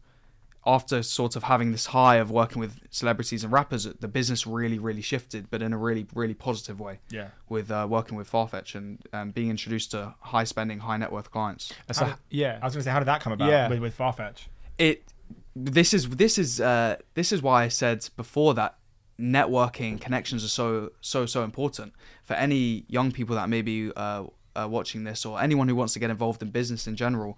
after 0.66 1.01
sort 1.01 1.36
of 1.38 1.43
having 1.43 1.72
this 1.72 1.88
high 1.88 2.18
of 2.18 2.30
working 2.30 2.60
with 2.60 2.82
celebrities 2.89 3.43
and 3.43 3.53
rappers, 3.53 3.86
the 3.86 4.08
business 4.08 4.45
really, 4.45 4.78
really 4.78 5.01
shifted, 5.01 5.49
but 5.49 5.62
in 5.62 5.72
a 5.72 5.78
really, 5.78 6.08
really 6.14 6.34
positive 6.34 6.78
way 6.80 6.99
Yeah. 7.10 7.30
with 7.47 7.72
uh, 7.72 7.88
working 7.89 8.18
with 8.18 8.30
Farfetch 8.30 8.76
and 8.76 8.99
um, 9.14 9.32
being 9.32 9.49
introduced 9.49 9.91
to 9.91 10.16
high 10.20 10.43
spending, 10.43 10.80
high 10.80 10.97
net 10.97 11.12
worth 11.12 11.32
clients. 11.32 11.72
So, 11.91 12.05
How- 12.05 12.16
yeah. 12.30 12.60
I 12.62 12.66
was 12.66 12.74
going 12.74 12.82
to 12.82 12.84
say, 12.84 12.91
how 12.91 12.99
did 12.99 13.05
that 13.08 13.22
come 13.22 13.32
about 13.32 13.49
Yeah. 13.49 13.70
with, 13.70 13.80
with 13.80 13.97
Farfetch? 13.97 14.47
It 14.78 15.03
this 15.55 15.93
is 15.93 16.10
this 16.10 16.38
is 16.38 16.60
uh, 16.62 16.97
this 17.16 17.32
is 17.32 17.41
why 17.41 17.64
I 17.64 17.68
said 17.70 18.08
before 18.18 18.53
that 18.55 18.78
networking 19.20 19.99
connections 19.99 20.43
are 20.45 20.49
so 20.49 20.91
so 21.01 21.26
so 21.26 21.43
important 21.43 21.93
for 22.24 22.36
any 22.36 22.86
young 22.88 23.11
people 23.11 23.36
that 23.36 23.49
may 23.49 23.61
be 23.61 23.91
uh, 23.95 24.24
uh, 24.55 24.68
watching 24.70 25.03
this 25.03 25.26
or 25.26 25.41
anyone 25.41 25.68
who 25.68 25.76
wants 25.76 25.93
to 25.93 25.99
get 25.99 26.09
involved 26.09 26.41
in 26.41 26.49
business 26.49 26.88
in 26.88 26.95
general. 26.95 27.38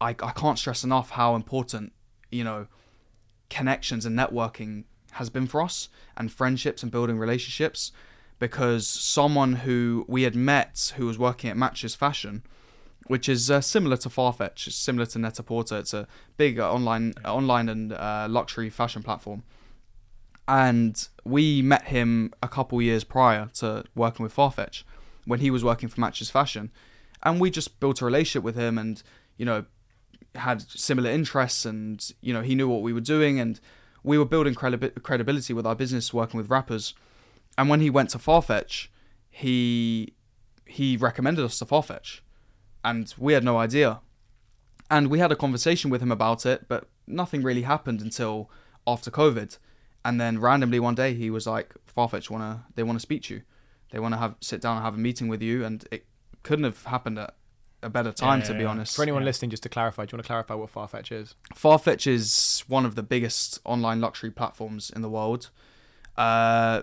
I, 0.00 0.10
I 0.10 0.32
can't 0.32 0.58
stress 0.58 0.84
enough 0.84 1.10
how 1.10 1.34
important 1.34 1.92
you 2.30 2.44
know 2.44 2.66
connections 3.50 4.04
and 4.04 4.18
networking 4.18 4.84
has 5.12 5.30
been 5.30 5.46
for 5.46 5.62
us 5.62 5.88
and 6.16 6.30
friendships 6.30 6.82
and 6.82 6.92
building 6.92 7.18
relationships 7.18 7.92
because 8.38 8.86
someone 8.86 9.54
who 9.54 10.04
we 10.06 10.22
had 10.22 10.36
met 10.36 10.92
who 10.96 11.06
was 11.06 11.18
working 11.18 11.50
at 11.50 11.56
Matches 11.56 11.94
Fashion 11.94 12.42
which 13.06 13.28
is 13.28 13.50
uh, 13.50 13.60
similar 13.60 13.96
to 13.96 14.08
Farfetch 14.08 14.70
similar 14.70 15.06
to 15.06 15.18
Net-a-Porter 15.18 15.78
it's 15.78 15.94
a 15.94 16.06
big 16.36 16.58
uh, 16.58 16.72
online 16.72 17.14
uh, 17.24 17.34
online 17.34 17.68
and 17.68 17.92
uh, 17.92 18.26
luxury 18.28 18.68
fashion 18.68 19.02
platform 19.02 19.42
and 20.48 21.08
we 21.24 21.60
met 21.60 21.84
him 21.84 22.32
a 22.42 22.48
couple 22.48 22.80
years 22.80 23.04
prior 23.04 23.50
to 23.54 23.84
working 23.94 24.24
with 24.24 24.34
Farfetch 24.34 24.82
when 25.26 25.40
he 25.40 25.50
was 25.50 25.62
working 25.62 25.90
for 25.90 26.00
Matches 26.00 26.30
Fashion. 26.30 26.72
And 27.22 27.38
we 27.38 27.50
just 27.50 27.78
built 27.80 28.00
a 28.00 28.06
relationship 28.06 28.42
with 28.42 28.56
him 28.56 28.78
and 28.78 29.02
you 29.36 29.44
know 29.44 29.66
had 30.34 30.62
similar 30.62 31.10
interests 31.10 31.66
and 31.66 32.12
you 32.22 32.32
know 32.32 32.40
he 32.40 32.54
knew 32.54 32.68
what 32.68 32.80
we 32.80 32.94
were 32.94 33.00
doing. 33.00 33.38
And 33.38 33.60
we 34.02 34.16
were 34.16 34.24
building 34.24 34.54
credi- 34.54 34.90
credibility 35.02 35.52
with 35.52 35.66
our 35.66 35.74
business 35.74 36.14
working 36.14 36.38
with 36.38 36.48
rappers. 36.48 36.94
And 37.58 37.68
when 37.68 37.80
he 37.80 37.90
went 37.90 38.10
to 38.10 38.18
Farfetch 38.18 38.88
he 39.30 40.14
he 40.64 40.96
recommended 40.96 41.44
us 41.44 41.58
to 41.58 41.66
Farfetch. 41.66 42.20
And 42.82 43.12
we 43.18 43.34
had 43.34 43.44
no 43.44 43.58
idea. 43.58 44.00
And 44.90 45.08
we 45.08 45.18
had 45.18 45.30
a 45.30 45.36
conversation 45.36 45.90
with 45.90 46.00
him 46.00 46.10
about 46.10 46.46
it 46.46 46.68
but 46.68 46.88
nothing 47.06 47.42
really 47.42 47.62
happened 47.62 48.00
until 48.00 48.50
after 48.86 49.10
covid 49.10 49.58
and 50.04 50.20
then 50.20 50.38
randomly 50.38 50.80
one 50.80 50.94
day 50.94 51.14
he 51.14 51.30
was 51.30 51.46
like 51.46 51.74
Farfetch 51.96 52.30
want 52.30 52.42
to 52.42 52.64
they 52.74 52.82
want 52.82 52.96
to 52.96 53.00
speak 53.00 53.22
to 53.24 53.34
you 53.34 53.42
they 53.90 53.98
want 53.98 54.14
to 54.14 54.18
have 54.18 54.34
sit 54.40 54.60
down 54.60 54.76
and 54.76 54.84
have 54.84 54.94
a 54.94 54.98
meeting 54.98 55.28
with 55.28 55.42
you 55.42 55.64
and 55.64 55.86
it 55.90 56.06
couldn't 56.42 56.64
have 56.64 56.84
happened 56.84 57.18
at 57.18 57.34
a 57.82 57.88
better 57.88 58.12
time 58.12 58.40
Yeah, 58.40 58.46
to 58.46 58.54
be 58.54 58.64
yeah. 58.64 58.70
honest 58.70 58.94
For 58.96 59.02
anyone 59.02 59.22
Yeah. 59.22 59.26
listening, 59.26 59.50
just 59.50 59.62
to 59.62 59.68
clarify, 59.68 60.04
do 60.04 60.12
you 60.12 60.16
want 60.16 60.24
to 60.24 60.28
clarify 60.28 60.54
what 60.54 60.72
Farfetch 60.72 61.12
is? 61.12 61.34
Farfetch 61.54 62.06
is 62.06 62.64
one 62.66 62.84
of 62.84 62.96
the 62.96 63.02
biggest 63.04 63.60
online 63.64 64.00
luxury 64.00 64.30
platforms 64.32 64.90
in 64.90 65.00
the 65.00 65.08
world. 65.08 65.50
Uh, 66.16 66.82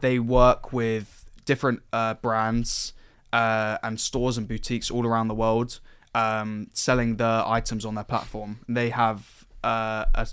they 0.00 0.18
work 0.18 0.72
with 0.72 1.24
different 1.44 1.82
uh, 1.92 2.14
brands 2.14 2.92
uh, 3.32 3.78
and 3.82 4.00
stores 4.00 4.36
and 4.36 4.48
boutiques 4.48 4.90
all 4.90 5.06
around 5.06 5.28
the 5.28 5.34
world, 5.34 5.78
um, 6.14 6.68
selling 6.74 7.16
the 7.16 7.44
items 7.46 7.84
on 7.84 7.94
their 7.94 8.04
platform. 8.04 8.60
They 8.68 8.90
have 8.90 9.46
uh, 9.62 10.06
a 10.14 10.26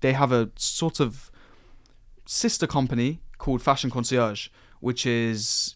they 0.00 0.12
have 0.12 0.32
a 0.32 0.50
sort 0.56 1.00
of 1.00 1.29
sister 2.30 2.64
company 2.64 3.20
called 3.38 3.60
Fashion 3.60 3.90
Concierge, 3.90 4.48
which 4.78 5.04
is 5.04 5.74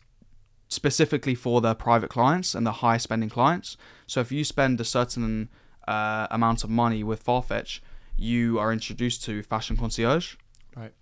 specifically 0.68 1.34
for 1.34 1.60
their 1.60 1.74
private 1.74 2.08
clients 2.08 2.54
and 2.54 2.64
the 2.64 2.72
high 2.72 2.96
spending 2.96 3.28
clients. 3.28 3.76
So 4.06 4.20
if 4.20 4.30
you 4.30 4.44
spend 4.44 4.80
a 4.80 4.84
certain 4.84 5.48
uh, 5.88 6.28
amount 6.30 6.62
of 6.62 6.70
money 6.70 7.02
with 7.02 7.24
Farfetch, 7.24 7.80
you 8.16 8.60
are 8.60 8.72
introduced 8.72 9.24
to 9.24 9.42
Fashion 9.42 9.76
Concierge. 9.76 10.36
Right. 10.76 10.92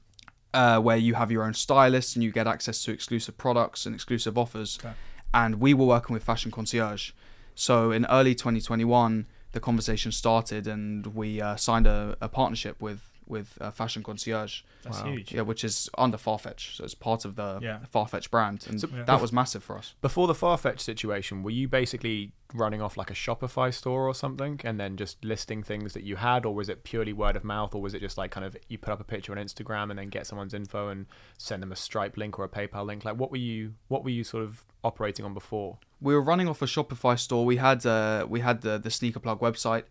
Uh, 0.54 0.80
where 0.80 0.96
you 0.96 1.14
have 1.14 1.30
your 1.30 1.44
own 1.44 1.54
stylist 1.54 2.16
and 2.16 2.22
you 2.22 2.32
get 2.32 2.46
access 2.46 2.82
to 2.84 2.92
exclusive 2.92 3.36
products 3.36 3.84
and 3.84 3.94
exclusive 3.94 4.38
offers. 4.38 4.78
Okay. 4.82 4.94
And 5.34 5.60
we 5.60 5.74
were 5.74 5.86
working 5.86 6.14
with 6.14 6.24
Fashion 6.24 6.50
Concierge. 6.50 7.12
So 7.54 7.90
in 7.90 8.06
early 8.06 8.34
2021, 8.34 9.26
the 9.52 9.60
conversation 9.60 10.12
started 10.12 10.66
and 10.66 11.08
we 11.08 11.42
uh, 11.42 11.56
signed 11.56 11.86
a, 11.86 12.16
a 12.22 12.28
partnership 12.30 12.80
with 12.80 13.11
with 13.26 13.56
uh, 13.60 13.70
Fashion 13.70 14.02
Concierge. 14.02 14.62
That's 14.82 15.00
Wow. 15.00 15.10
huge. 15.12 15.32
Yeah, 15.32 15.42
which 15.42 15.64
is 15.64 15.88
under 15.96 16.16
Farfetch, 16.18 16.76
so 16.76 16.84
it's 16.84 16.94
part 16.94 17.24
of 17.24 17.36
the 17.36 17.58
Yeah. 17.62 17.80
Farfetch 17.94 18.30
brand, 18.30 18.66
and 18.68 18.80
So- 18.80 18.88
Yeah. 18.94 19.04
that 19.04 19.20
was 19.20 19.32
massive 19.32 19.62
for 19.62 19.78
us. 19.78 19.94
Before 20.02 20.26
the 20.26 20.34
Farfetch 20.34 20.80
situation, 20.80 21.42
were 21.42 21.50
you 21.50 21.68
basically 21.68 22.32
running 22.54 22.82
off 22.82 22.96
like 22.98 23.10
a 23.10 23.14
Shopify 23.14 23.72
store 23.72 24.06
or 24.06 24.14
something 24.14 24.60
and 24.64 24.78
then 24.78 24.96
just 24.98 25.24
listing 25.24 25.62
things 25.62 25.94
that 25.94 26.02
you 26.02 26.16
had, 26.16 26.44
or 26.44 26.54
was 26.54 26.68
it 26.68 26.84
purely 26.84 27.12
word 27.12 27.36
of 27.36 27.44
mouth, 27.44 27.74
or 27.74 27.80
was 27.80 27.94
it 27.94 28.00
just 28.00 28.18
like 28.18 28.30
kind 28.30 28.44
of 28.44 28.54
you 28.68 28.76
put 28.76 28.92
up 28.92 29.00
a 29.00 29.04
picture 29.04 29.32
on 29.32 29.38
Instagram 29.38 29.88
and 29.88 29.98
then 29.98 30.08
get 30.10 30.26
someone's 30.26 30.52
info 30.52 30.88
and 30.88 31.06
send 31.38 31.62
them 31.62 31.72
a 31.72 31.76
Stripe 31.76 32.16
link 32.18 32.38
or 32.38 32.44
a 32.44 32.48
PayPal 32.48 32.84
link? 32.84 33.04
Like, 33.04 33.16
what 33.16 33.30
were 33.30 33.38
you 33.38 33.74
what 33.88 34.04
were 34.04 34.10
you 34.10 34.24
sort 34.24 34.44
of 34.44 34.64
operating 34.84 35.24
on 35.24 35.32
before? 35.32 35.78
We 36.00 36.12
were 36.14 36.20
running 36.20 36.48
off 36.48 36.60
a 36.60 36.66
Shopify 36.66 37.18
store. 37.18 37.46
We 37.46 37.56
had 37.56 37.86
uh, 37.86 38.26
we 38.28 38.40
had 38.40 38.60
the 38.60 38.76
the 38.78 38.90
Sneaker 38.90 39.20
Plug 39.20 39.40
website, 39.40 39.84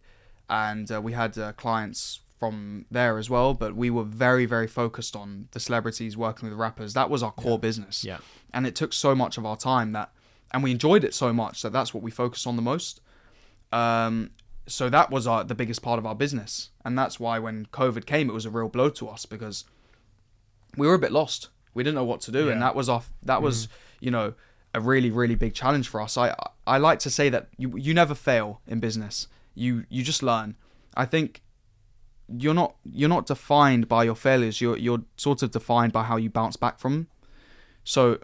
and 0.49 0.91
uh, 0.91 1.01
we 1.01 1.13
had 1.13 1.37
uh, 1.37 1.53
clients 1.53 2.19
from 2.41 2.87
there 2.89 3.19
as 3.19 3.29
well. 3.29 3.53
But 3.53 3.75
we 3.75 3.91
were 3.91 4.03
very 4.03 4.47
very 4.47 4.65
focused 4.65 5.15
on 5.15 5.47
the 5.51 5.59
celebrities 5.59 6.17
working 6.17 6.49
with 6.49 6.57
rappers. 6.57 6.95
That 6.95 7.07
was 7.07 7.21
our 7.21 7.31
core 7.31 7.59
business. 7.59 8.03
Yeah. 8.03 8.17
and 8.51 8.65
it 8.65 8.73
took 8.73 8.93
so 8.93 9.13
much 9.13 9.37
of 9.37 9.45
our 9.45 9.55
time 9.55 9.91
that 9.91 10.09
and 10.51 10.63
we 10.63 10.71
enjoyed 10.71 11.03
it 11.03 11.13
so 11.13 11.31
much 11.31 11.61
that 11.61 11.71
that's 11.71 11.93
what 11.93 12.01
we 12.01 12.09
focused 12.09 12.47
on 12.47 12.55
the 12.55 12.63
most. 12.63 12.99
Um, 13.71 14.31
so 14.65 14.89
that 14.89 15.11
was 15.11 15.27
our 15.27 15.43
the 15.43 15.53
biggest 15.53 15.83
part 15.83 15.99
of 15.99 16.05
our 16.07 16.15
business. 16.15 16.71
And 16.83 16.97
that's 16.97 17.19
why 17.19 17.37
when 17.37 17.67
covid 17.67 18.07
came 18.07 18.27
it 18.27 18.33
was 18.33 18.47
a 18.47 18.49
real 18.49 18.69
blow 18.69 18.89
to 18.89 19.07
us 19.07 19.27
because 19.27 19.65
we 20.75 20.87
were 20.87 20.95
a 20.95 21.03
bit 21.05 21.11
lost. 21.11 21.49
We 21.75 21.83
didn't 21.83 21.95
know 21.95 22.09
what 22.13 22.21
to 22.21 22.31
do. 22.31 22.49
And 22.49 22.59
that 22.63 22.75
was 22.75 22.89
our 22.89 23.03
that 23.21 23.43
was 23.43 23.67
you 23.99 24.09
know 24.09 24.33
a 24.73 24.81
really 24.81 25.11
really 25.11 25.35
big 25.35 25.53
challenge 25.53 25.87
for 25.89 26.01
us. 26.01 26.17
I 26.17 26.33
i 26.65 26.79
like 26.79 26.97
to 27.05 27.11
say 27.11 27.29
that 27.29 27.49
you 27.61 27.77
you 27.77 27.93
never 27.93 28.15
fail 28.15 28.61
in 28.65 28.79
business. 28.79 29.27
You 29.53 29.85
you 29.89 30.01
just 30.01 30.23
learn. 30.23 30.55
I 30.97 31.05
think 31.05 31.43
you're 32.37 32.53
not 32.53 32.75
you're 32.83 33.09
not 33.09 33.25
defined 33.25 33.87
by 33.87 34.03
your 34.03 34.15
failures. 34.15 34.61
You're 34.61 34.77
you're 34.77 35.03
sort 35.17 35.43
of 35.43 35.51
defined 35.51 35.93
by 35.93 36.03
how 36.03 36.17
you 36.17 36.29
bounce 36.29 36.55
back 36.55 36.79
from 36.79 36.93
them 36.93 37.07
so 37.83 38.19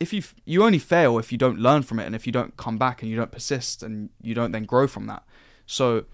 if 0.00 0.12
you 0.12 0.22
you 0.44 0.64
only 0.64 0.78
fail 0.78 1.18
if 1.18 1.32
you 1.32 1.38
don't 1.38 1.58
learn 1.58 1.82
from 1.82 1.98
it 1.98 2.06
and 2.06 2.14
if 2.14 2.26
you 2.26 2.32
don't 2.32 2.56
come 2.56 2.78
back 2.78 3.02
and 3.02 3.10
you 3.10 3.16
don't 3.16 3.32
persist 3.32 3.82
and 3.82 4.10
you 4.22 4.34
don't 4.34 4.52
then 4.52 4.64
grow 4.64 4.86
from 4.86 5.06
that. 5.06 5.24
So 5.66 6.04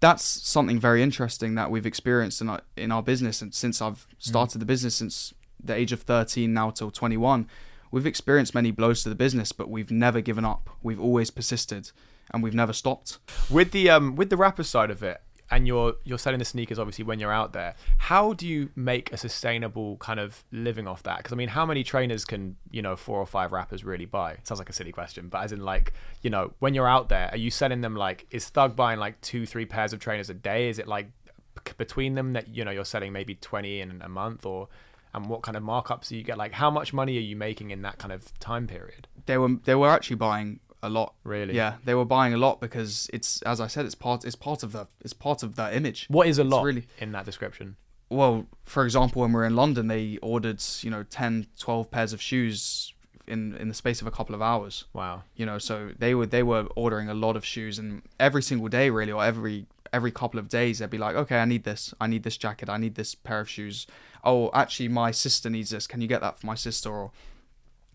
that's 0.00 0.24
something 0.24 0.78
very 0.78 1.02
interesting 1.02 1.54
that 1.54 1.70
we've 1.70 1.86
experienced 1.86 2.40
in 2.40 2.48
our 2.48 2.60
in 2.76 2.92
our 2.92 3.02
business 3.02 3.42
and 3.42 3.54
since 3.54 3.80
I've 3.80 4.06
started 4.18 4.58
the 4.58 4.66
business 4.66 4.96
since 4.96 5.34
the 5.62 5.74
age 5.74 5.92
of 5.92 6.02
13 6.02 6.52
now 6.52 6.70
till 6.70 6.90
21 6.90 7.48
we've 7.90 8.06
experienced 8.06 8.54
many 8.54 8.70
blows 8.70 9.02
to 9.02 9.08
the 9.08 9.14
business 9.14 9.52
but 9.52 9.70
we've 9.70 9.90
never 9.90 10.20
given 10.20 10.44
up. 10.44 10.70
We've 10.82 11.00
always 11.00 11.30
persisted 11.30 11.90
and 12.32 12.42
we've 12.42 12.54
never 12.54 12.72
stopped. 12.72 13.18
With 13.50 13.72
the 13.72 13.90
um 13.90 14.16
with 14.16 14.30
the 14.30 14.36
rapper 14.36 14.64
side 14.64 14.90
of 14.90 15.02
it, 15.02 15.22
and 15.50 15.66
you're 15.66 15.94
you're 16.04 16.18
selling 16.18 16.38
the 16.38 16.44
sneakers 16.44 16.78
obviously 16.78 17.04
when 17.04 17.18
you're 17.18 17.32
out 17.32 17.52
there. 17.52 17.74
How 17.98 18.32
do 18.32 18.46
you 18.46 18.70
make 18.74 19.12
a 19.12 19.16
sustainable 19.16 19.96
kind 19.98 20.20
of 20.20 20.44
living 20.52 20.86
off 20.86 21.02
that? 21.04 21.18
Because 21.18 21.32
I 21.32 21.36
mean, 21.36 21.48
how 21.48 21.66
many 21.66 21.84
trainers 21.84 22.24
can 22.24 22.56
you 22.70 22.82
know 22.82 22.96
four 22.96 23.18
or 23.18 23.26
five 23.26 23.52
rappers 23.52 23.84
really 23.84 24.04
buy? 24.04 24.32
it 24.32 24.46
sounds 24.46 24.58
like 24.58 24.70
a 24.70 24.72
silly 24.72 24.92
question, 24.92 25.28
but 25.28 25.42
as 25.42 25.52
in 25.52 25.60
like 25.60 25.92
you 26.22 26.30
know 26.30 26.52
when 26.58 26.74
you're 26.74 26.88
out 26.88 27.08
there, 27.08 27.28
are 27.32 27.38
you 27.38 27.50
selling 27.50 27.80
them 27.80 27.94
like 27.96 28.26
is 28.30 28.48
Thug 28.48 28.76
buying 28.76 28.98
like 28.98 29.20
two 29.20 29.46
three 29.46 29.66
pairs 29.66 29.92
of 29.92 30.00
trainers 30.00 30.30
a 30.30 30.34
day? 30.34 30.68
Is 30.68 30.78
it 30.78 30.88
like 30.88 31.10
between 31.78 32.14
them 32.14 32.32
that 32.32 32.48
you 32.48 32.64
know 32.64 32.70
you're 32.70 32.84
selling 32.84 33.12
maybe 33.12 33.34
twenty 33.36 33.80
in 33.80 34.02
a 34.02 34.08
month 34.08 34.46
or? 34.46 34.68
And 35.14 35.30
what 35.30 35.40
kind 35.40 35.56
of 35.56 35.62
markups 35.62 36.08
do 36.08 36.16
you 36.18 36.22
get? 36.22 36.36
Like, 36.36 36.52
how 36.52 36.70
much 36.70 36.92
money 36.92 37.16
are 37.16 37.22
you 37.22 37.36
making 37.36 37.70
in 37.70 37.80
that 37.80 37.96
kind 37.96 38.12
of 38.12 38.38
time 38.38 38.66
period? 38.66 39.08
they 39.26 39.36
were 39.36 39.56
they 39.64 39.74
were 39.74 39.90
actually 39.90 40.16
buying 40.16 40.60
a 40.86 40.88
lot 40.98 41.14
Really? 41.24 41.54
yeah 41.54 41.74
they 41.84 41.94
were 41.94 42.04
buying 42.04 42.32
a 42.34 42.36
lot 42.46 42.60
because 42.60 43.08
it's 43.12 43.42
as 43.42 43.60
I 43.60 43.66
said 43.66 43.84
it's 43.86 43.94
part 43.94 44.24
it's 44.24 44.36
part 44.36 44.62
of 44.62 44.70
the 44.72 44.86
it's 45.04 45.12
part 45.12 45.42
of 45.42 45.56
the 45.56 45.66
image 45.76 46.06
What 46.08 46.26
is 46.28 46.38
a 46.38 46.42
It's 46.42 46.50
lot 46.50 46.64
really- 46.64 46.86
in 46.98 47.12
that 47.12 47.24
description? 47.24 47.76
well, 48.08 48.46
for 48.64 48.84
example, 48.84 49.22
when 49.22 49.30
we 49.32 49.34
were 49.40 49.44
in 49.46 49.56
London, 49.56 49.88
they 49.88 50.16
ordered, 50.22 50.62
you 50.82 50.90
know, 50.94 51.02
10, 51.02 51.48
12 51.58 51.90
pairs 51.90 52.12
of 52.12 52.20
shoes 52.22 52.92
in 53.26 53.56
in 53.56 53.66
the 53.66 53.74
space 53.74 54.00
of 54.00 54.06
a 54.06 54.12
couple 54.12 54.32
of 54.36 54.40
hours. 54.40 54.84
Wow. 54.92 55.24
You 55.34 55.44
know, 55.44 55.58
so 55.58 55.90
they 55.98 56.14
were 56.14 56.26
they 56.36 56.44
were 56.44 56.64
ordering 56.76 57.08
a 57.08 57.14
lot 57.14 57.34
of 57.36 57.44
shoes 57.44 57.78
and 57.80 58.02
every 58.20 58.42
single 58.42 58.68
day 58.68 58.90
really 58.90 59.10
or 59.10 59.24
every 59.24 59.66
every 59.92 60.12
couple 60.12 60.38
of 60.38 60.48
days 60.48 60.78
they'd 60.78 60.90
be 60.98 60.98
like, 61.06 61.16
"Okay, 61.22 61.38
I 61.44 61.46
need 61.46 61.64
this. 61.64 61.92
I 62.00 62.06
need 62.06 62.22
this 62.22 62.36
jacket. 62.36 62.68
I 62.68 62.76
need 62.84 62.94
this 62.94 63.16
pair 63.16 63.40
of 63.40 63.48
shoes. 63.50 63.86
Oh, 64.22 64.50
actually 64.54 64.88
my 64.88 65.10
sister 65.10 65.50
needs 65.50 65.70
this. 65.70 65.86
Can 65.88 66.00
you 66.00 66.06
get 66.14 66.20
that 66.20 66.38
for 66.38 66.46
my 66.46 66.54
sister?" 66.56 66.90
or 66.90 67.10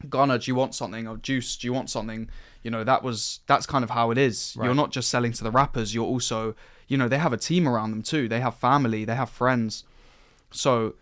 Gunna, 0.09 0.39
do 0.39 0.49
you 0.49 0.55
want 0.55 0.75
something? 0.75 1.07
Or 1.07 1.17
Juice, 1.17 1.55
do 1.57 1.67
you 1.67 1.73
want 1.73 1.89
something? 1.89 2.29
You 2.63 2.71
know, 2.71 2.83
that 2.83 3.03
was 3.03 3.39
that's 3.47 3.65
kind 3.65 3.83
of 3.83 3.89
how 3.89 4.11
it 4.11 4.17
is. 4.17 4.55
Right. 4.57 4.65
You're 4.65 4.75
not 4.75 4.91
just 4.91 5.09
selling 5.09 5.31
to 5.33 5.43
the 5.43 5.51
rappers, 5.51 5.93
you're 5.93 6.05
also, 6.05 6.55
you 6.87 6.97
know, 6.97 7.07
they 7.07 7.17
have 7.17 7.33
a 7.33 7.37
team 7.37 7.67
around 7.67 7.91
them 7.91 8.01
too. 8.01 8.27
They 8.27 8.39
have 8.39 8.55
family, 8.55 9.05
they 9.05 9.15
have 9.15 9.29
friends. 9.29 9.83
So 10.51 10.95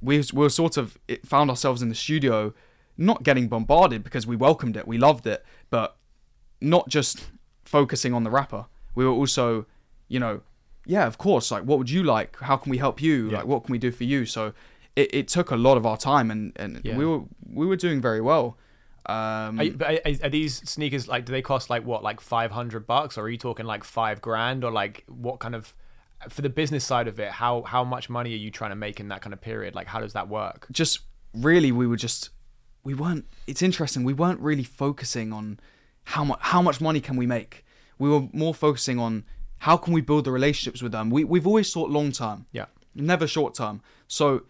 we 0.00 0.18
we 0.32 0.40
were 0.40 0.50
sort 0.50 0.76
of 0.76 0.98
it 1.08 1.26
found 1.26 1.50
ourselves 1.50 1.82
in 1.82 1.88
the 1.88 1.94
studio 1.94 2.52
not 2.98 3.22
getting 3.22 3.48
bombarded 3.48 4.04
because 4.04 4.26
we 4.26 4.36
welcomed 4.36 4.76
it, 4.76 4.86
we 4.86 4.98
loved 4.98 5.26
it, 5.26 5.44
but 5.70 5.96
not 6.60 6.88
just 6.88 7.30
focusing 7.64 8.12
on 8.12 8.22
the 8.22 8.30
rapper. 8.30 8.66
We 8.94 9.04
were 9.04 9.12
also, 9.12 9.66
you 10.08 10.20
know, 10.20 10.42
yeah, 10.86 11.06
of 11.06 11.16
course, 11.18 11.50
like 11.50 11.62
what 11.64 11.78
would 11.78 11.90
you 11.90 12.02
like? 12.02 12.38
How 12.40 12.56
can 12.56 12.70
we 12.70 12.78
help 12.78 13.00
you? 13.00 13.30
Yeah. 13.30 13.38
Like 13.38 13.46
what 13.46 13.64
can 13.64 13.72
we 13.72 13.78
do 13.78 13.90
for 13.90 14.04
you? 14.04 14.26
So 14.26 14.52
it, 14.96 15.14
it 15.14 15.28
took 15.28 15.50
a 15.50 15.56
lot 15.56 15.76
of 15.76 15.86
our 15.86 15.96
time 15.96 16.30
and, 16.30 16.52
and 16.56 16.80
Yeah. 16.84 16.96
we 16.96 17.04
were 17.06 17.22
we 17.52 17.66
were 17.66 17.76
doing 17.76 18.00
very 18.00 18.20
well. 18.20 18.58
Um, 19.06 19.58
Are, 19.58 19.64
you- 19.64 19.76
are, 19.84 19.98
are 20.24 20.28
these 20.28 20.68
sneakers 20.68 21.08
like? 21.08 21.24
Do 21.24 21.32
they 21.32 21.42
cost 21.42 21.68
like 21.70 21.84
what, 21.84 22.02
like 22.04 22.20
five 22.20 22.52
hundred 22.52 22.86
bucks, 22.86 23.18
or 23.18 23.22
are 23.24 23.28
you 23.28 23.36
talking 23.38 23.66
like 23.66 23.82
five 23.84 24.20
grand, 24.20 24.62
or 24.64 24.70
like 24.70 25.04
what 25.08 25.40
kind 25.40 25.54
of? 25.54 25.74
For 26.28 26.40
the 26.42 26.48
business 26.48 26.84
side 26.84 27.08
of 27.08 27.18
it, 27.18 27.32
how 27.32 27.62
how 27.62 27.82
much 27.82 28.08
money 28.08 28.32
are 28.32 28.36
you 28.36 28.52
trying 28.52 28.70
to 28.70 28.76
make 28.76 29.00
in 29.00 29.08
that 29.08 29.20
kind 29.20 29.32
of 29.32 29.40
period? 29.40 29.74
Like, 29.74 29.88
how 29.88 29.98
does 29.98 30.12
that 30.12 30.28
work? 30.28 30.66
just 30.70 31.00
really 31.34 31.72
we 31.72 31.86
were 31.86 31.96
just 31.96 32.30
we 32.84 32.94
weren't 32.94 33.24
it's 33.46 33.62
interesting 33.62 34.04
we 34.04 34.12
weren't 34.12 34.38
really 34.38 34.62
focusing 34.62 35.32
on 35.32 35.58
how 36.04 36.22
much 36.22 36.38
how 36.42 36.60
much 36.62 36.78
money 36.80 37.00
can 37.00 37.16
we 37.16 37.26
make 37.26 37.64
we 37.98 38.08
were 38.10 38.28
more 38.34 38.52
focusing 38.52 38.98
on 38.98 39.24
how 39.60 39.76
can 39.78 39.94
we 39.94 40.00
build 40.02 40.24
the 40.26 40.30
relationships 40.30 40.82
with 40.82 40.92
them 40.92 41.08
we, 41.08 41.24
we've 41.24 41.46
always 41.46 41.72
thought 41.72 41.88
long 41.88 42.12
term 42.12 42.44
Yeah. 42.52 42.66
never 42.94 43.26
short 43.26 43.54
term 43.54 43.80
so 44.08 44.42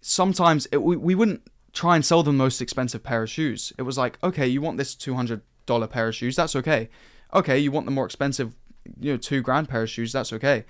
sometimes 0.00 0.66
it, 0.72 0.78
we, 0.82 0.96
we 0.96 1.14
wouldn't 1.14 1.42
try 1.72 1.94
and 1.94 2.04
sell 2.04 2.22
them 2.22 2.36
the 2.36 2.42
most 2.44 2.60
expensive 2.60 3.02
pair 3.02 3.22
of 3.22 3.30
shoes. 3.30 3.72
It 3.78 3.82
was 3.82 3.96
like 3.98 4.18
okay 4.22 4.46
you 4.46 4.60
want 4.60 4.76
this 4.78 4.94
$200 4.94 5.90
pair 5.90 6.08
of 6.08 6.14
shoes 6.14 6.36
that's 6.36 6.56
okay. 6.56 6.88
Okay 7.34 7.58
you 7.58 7.70
want 7.70 7.86
the 7.86 7.92
more 7.92 8.06
expensive 8.06 8.54
you 8.98 9.12
know 9.12 9.16
two 9.18 9.40
grand 9.42 9.68
pair 9.68 9.82
of 9.82 9.90
shoes 9.90 10.12
that's 10.12 10.32
okay. 10.32 10.64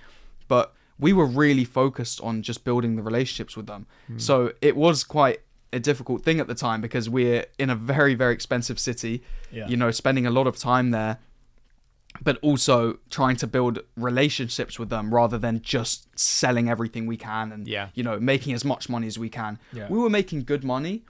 But 0.49 0.75
we 0.99 1.13
were 1.13 1.27
really 1.27 1.65
focused 1.65 2.21
on 2.23 2.43
just 2.43 2.65
building 2.65 2.97
the 2.97 3.03
relationships 3.03 3.57
with 3.57 3.67
them. 3.67 3.87
Hmm. 4.09 4.19
So 4.19 4.53
it 4.61 4.77
was 4.77 5.05
quite 5.05 5.41
a 5.73 5.79
difficult 5.79 6.23
thing 6.25 6.41
at 6.41 6.49
the 6.49 6.55
time 6.55 6.81
because 6.81 7.09
we're 7.09 7.47
in 7.59 7.71
a 7.71 7.77
very 7.77 8.15
very 8.15 8.35
expensive 8.35 8.79
city 8.81 9.23
Yeah. 9.53 9.69
you 9.69 9.77
know 9.77 9.93
spending 9.93 10.27
a 10.27 10.31
lot 10.31 10.47
of 10.49 10.57
time 10.57 10.91
there 10.91 11.19
but 12.23 12.39
also 12.43 12.99
trying 13.11 13.37
to 13.37 13.47
build 13.47 13.79
relationships 13.97 14.79
with 14.79 14.91
them 14.91 15.13
rather 15.15 15.39
than 15.39 15.61
just 15.63 16.07
selling 16.19 16.69
everything 16.69 17.07
we 17.07 17.17
can 17.17 17.53
and 17.53 17.67
Yeah. 17.67 17.89
you 17.95 18.03
know 18.03 18.19
making 18.21 18.53
as 18.55 18.65
much 18.65 18.89
money 18.89 19.07
as 19.07 19.19
we 19.19 19.29
can 19.29 19.59
Yeah. 19.73 19.89
we 19.89 19.99
were 19.99 20.11
making 20.11 20.45
good 20.45 20.65
money 20.65 21.03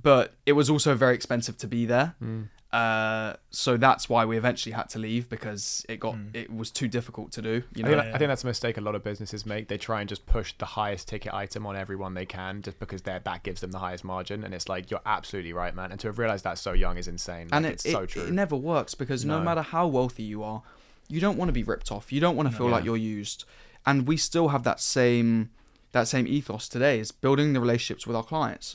but 0.00 0.34
it 0.44 0.52
was 0.52 0.68
also 0.68 0.94
very 0.94 1.14
expensive 1.14 1.56
to 1.58 1.66
be 1.66 1.86
there 1.86 2.14
hmm. 2.18 2.42
Uh, 2.76 3.36
so 3.50 3.76
that's 3.76 4.08
why 4.08 4.24
we 4.24 4.36
eventually 4.36 4.72
had 4.72 4.88
to 4.90 4.98
leave 4.98 5.28
because 5.28 5.84
it 5.88 5.98
got 5.98 6.14
it 6.34 6.52
was 6.52 6.70
too 6.70 6.88
difficult 6.88 7.32
to 7.32 7.40
do 7.42 7.62
you 7.74 7.84
I 7.84 7.88
know 7.88 8.00
think, 8.02 8.14
I 8.14 8.18
think 8.18 8.28
that's 8.28 8.44
a 8.44 8.46
mistake 8.46 8.76
a 8.76 8.80
lot 8.80 8.94
of 8.94 9.02
businesses 9.02 9.46
make. 9.46 9.68
They 9.68 9.78
try 9.78 10.00
and 10.00 10.08
just 10.08 10.26
push 10.26 10.52
the 10.58 10.66
highest 10.66 11.08
ticket 11.08 11.32
item 11.32 11.66
on 11.66 11.74
everyone 11.76 12.12
they 12.14 12.26
can, 12.26 12.62
just 12.62 12.78
because 12.78 13.02
that 13.02 13.24
that 13.24 13.42
gives 13.44 13.60
them 13.62 13.70
the 13.70 13.78
highest 13.78 14.04
margin. 14.04 14.44
And 14.44 14.52
it's 14.54 14.68
like 14.68 14.90
you're 14.90 15.06
absolutely 15.06 15.52
right, 15.52 15.74
man. 15.74 15.90
And 15.90 15.98
to 16.00 16.08
have 16.08 16.18
realized 16.18 16.44
that 16.44 16.58
so 16.58 16.72
young 16.72 16.96
is 16.98 17.08
insane. 17.08 17.48
and 17.52 17.64
Like, 17.64 17.70
it, 17.72 17.74
it's 17.74 17.86
it, 17.86 17.92
so 17.92 18.06
true. 18.06 18.22
it 18.24 18.32
never 18.32 18.56
works 18.56 18.94
because 18.94 19.24
no. 19.24 19.38
No. 19.38 19.44
matter 19.44 19.62
how 19.62 19.86
wealthy 19.86 20.22
you 20.24 20.42
are 20.42 20.62
you 21.08 21.20
don't 21.20 21.36
want 21.38 21.48
to 21.48 21.52
be 21.52 21.62
ripped 21.62 21.92
off 21.92 22.12
you 22.12 22.20
don't 22.20 22.34
want 22.36 22.50
to 22.50 22.56
feel 22.56 22.66
like 22.68 22.82
Yeah. 22.82 22.86
you're 22.86 22.96
used 23.20 23.44
and 23.86 24.08
we 24.08 24.16
still 24.16 24.48
have 24.48 24.64
that 24.64 24.80
same 24.80 25.50
that 25.92 26.08
same 26.08 26.26
ethos 26.26 26.68
today 26.68 26.98
is 26.98 27.12
building 27.12 27.52
the 27.52 27.60
relationships 27.60 28.06
with 28.08 28.16
our 28.16 28.24
clients 28.24 28.74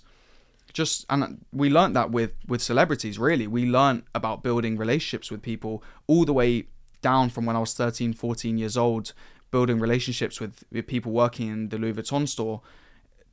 just 0.74 1.06
and 1.10 1.46
we 1.52 1.70
learned 1.70 1.96
that 1.96 2.12
with 2.12 2.32
with 2.48 2.62
celebrities 2.62 3.18
really. 3.20 3.48
We 3.48 3.66
learned 3.66 4.04
about 4.16 4.44
building 4.44 4.78
relationships 4.78 5.32
with 5.32 5.42
people 5.42 5.84
all 6.08 6.26
the 6.26 6.34
way 6.34 6.68
down 7.02 7.30
from 7.30 7.46
when 7.46 7.56
i 7.56 7.60
was 7.60 7.74
13 7.74 8.14
14 8.14 8.58
years 8.60 8.78
old 8.78 9.14
building 9.50 9.80
relationships 9.80 10.40
with, 10.40 10.64
with 10.72 10.88
people 10.88 11.12
working 11.12 11.50
in 11.50 11.70
the 11.70 11.78
louis 11.78 11.94
vuitton 11.94 12.28
store 12.28 12.62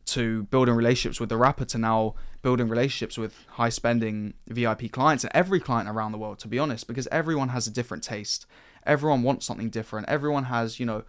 to 0.05 0.45
building 0.45 0.75
relationships 0.75 1.21
with 1.21 1.29
the 1.29 1.37
rapper 1.37 1.67
to 1.67 1.77
now 1.77 2.15
building 2.43 2.69
relationships 2.69 3.19
with 3.19 3.45
high 3.51 3.69
spending 3.69 4.33
vip 4.49 4.91
clients 4.91 5.23
and 5.23 5.31
every 5.35 5.61
client 5.61 5.89
around 5.89 6.13
the 6.13 6.19
world 6.19 6.39
to 6.39 6.49
be 6.49 6.59
honest 6.59 6.87
because 6.89 7.07
everyone 7.13 7.51
has 7.51 7.67
a 7.67 7.71
different 7.71 8.03
taste. 8.03 8.47
Everyone 8.87 9.23
wants 9.23 9.45
something 9.45 9.69
different. 9.69 10.09
Everyone 10.09 10.45
has 10.45 10.81
you 10.81 10.87
know 10.87 11.05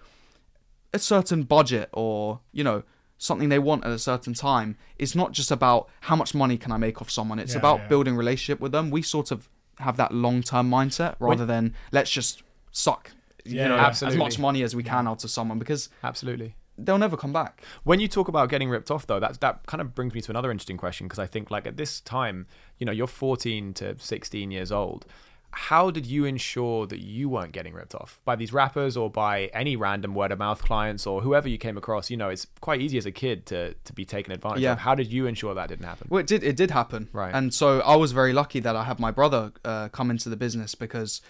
a 0.94 1.00
certain 1.00 1.44
budget 1.44 1.90
or 1.94 2.42
you 2.52 2.64
know 2.64 2.84
something 3.20 3.50
they 3.50 3.60
want 3.60 3.86
at 3.86 3.92
a 3.92 4.00
certain 4.00 4.34
time 4.34 4.76
it's 4.98 5.14
not 5.14 5.32
just 5.32 5.52
about 5.52 5.88
how 6.02 6.16
much 6.16 6.34
money 6.34 6.58
can 6.58 6.72
i 6.72 6.78
make 6.78 7.00
off 7.02 7.12
someone 7.12 7.38
it's 7.38 7.54
Yeah, 7.54 7.60
about 7.60 7.80
yeah. 7.82 7.88
building 7.90 8.16
relationship 8.16 8.60
with 8.60 8.72
them 8.72 8.90
we 8.90 9.02
sort 9.04 9.30
of 9.30 9.48
have 9.78 9.96
that 9.98 10.12
long-term 10.14 10.70
mindset 10.72 11.16
rather 11.20 11.46
than 11.46 11.76
let's 11.92 12.10
just 12.10 12.42
suck 12.72 13.12
Yeah, 13.46 13.64
you 13.64 13.70
know 13.70 13.76
yeah. 13.76 13.90
as 13.90 14.16
much 14.16 14.40
money 14.40 14.64
as 14.64 14.76
we 14.76 14.84
can 14.84 15.08
out 15.08 15.24
of 15.24 15.30
someone 15.30 15.60
because 15.60 15.90
Absolutely. 16.04 16.56
they'll 16.78 16.98
never 16.98 17.18
come 17.18 17.34
back 17.34 17.62
When 17.84 18.00
you 18.00 18.08
talk 18.08 18.28
about 18.30 18.50
getting 18.50 18.70
ripped 18.70 18.90
off, 18.92 19.06
though, 19.06 19.20
that 19.20 19.40
that 19.42 19.66
kind 19.68 19.82
of 19.82 19.94
brings 19.94 20.14
me 20.14 20.22
to 20.22 20.32
another 20.32 20.50
interesting 20.52 20.78
question 20.78 21.08
because 21.08 21.20
I 21.20 21.28
think, 21.28 21.52
like 21.52 21.66
at 21.68 21.76
this 21.78 22.00
time, 22.02 22.48
you 22.78 22.86
know, 22.86 22.92
you're 22.94 23.08
14 23.08 23.74
to 23.76 23.96
16 24.00 24.52
years 24.52 24.72
old. 24.72 25.06
How 25.52 25.90
did 25.92 26.06
you 26.06 26.26
ensure 26.26 26.86
that 26.88 27.00
you 27.00 27.28
weren't 27.30 27.52
getting 27.54 27.74
ripped 27.74 27.96
off 27.96 28.20
by 28.24 28.36
these 28.36 28.54
rappers 28.54 28.96
or 28.96 29.10
by 29.10 29.46
any 29.54 29.76
random 29.76 30.14
word 30.14 30.32
of 30.32 30.40
mouth 30.40 30.62
clients 30.64 31.08
or 31.08 31.22
whoever 31.22 31.50
you 31.50 31.58
came 31.58 31.78
across? 31.78 32.10
You 32.10 32.18
know, 32.18 32.30
it's 32.30 32.46
quite 32.62 32.82
easy 32.82 32.98
as 32.98 33.06
a 33.06 33.12
kid 33.12 33.46
to 33.48 33.74
to 33.74 33.94
be 33.94 34.06
taken 34.06 34.32
advantage 34.32 34.62
Yeah. 34.62 34.74
of. 34.74 34.80
How 34.80 34.96
did 34.96 35.12
you 35.12 35.26
ensure 35.26 35.54
that 35.56 35.70
didn't 35.70 35.86
happen? 35.86 36.08
Well, 36.10 36.20
it 36.20 36.28
did. 36.28 36.44
It 36.44 36.56
did 36.56 36.72
happen. 36.72 37.10
Right. 37.14 37.34
And 37.34 37.54
so 37.54 37.80
I 37.82 37.96
was 37.96 38.12
very 38.12 38.34
lucky 38.34 38.60
that 38.60 38.76
I 38.76 38.84
had 38.84 39.00
my 39.00 39.12
brother 39.12 39.52
uh, 39.66 39.90
come 39.90 40.12
into 40.12 40.30
the 40.30 40.38
business 40.38 40.76
because, 40.76 41.22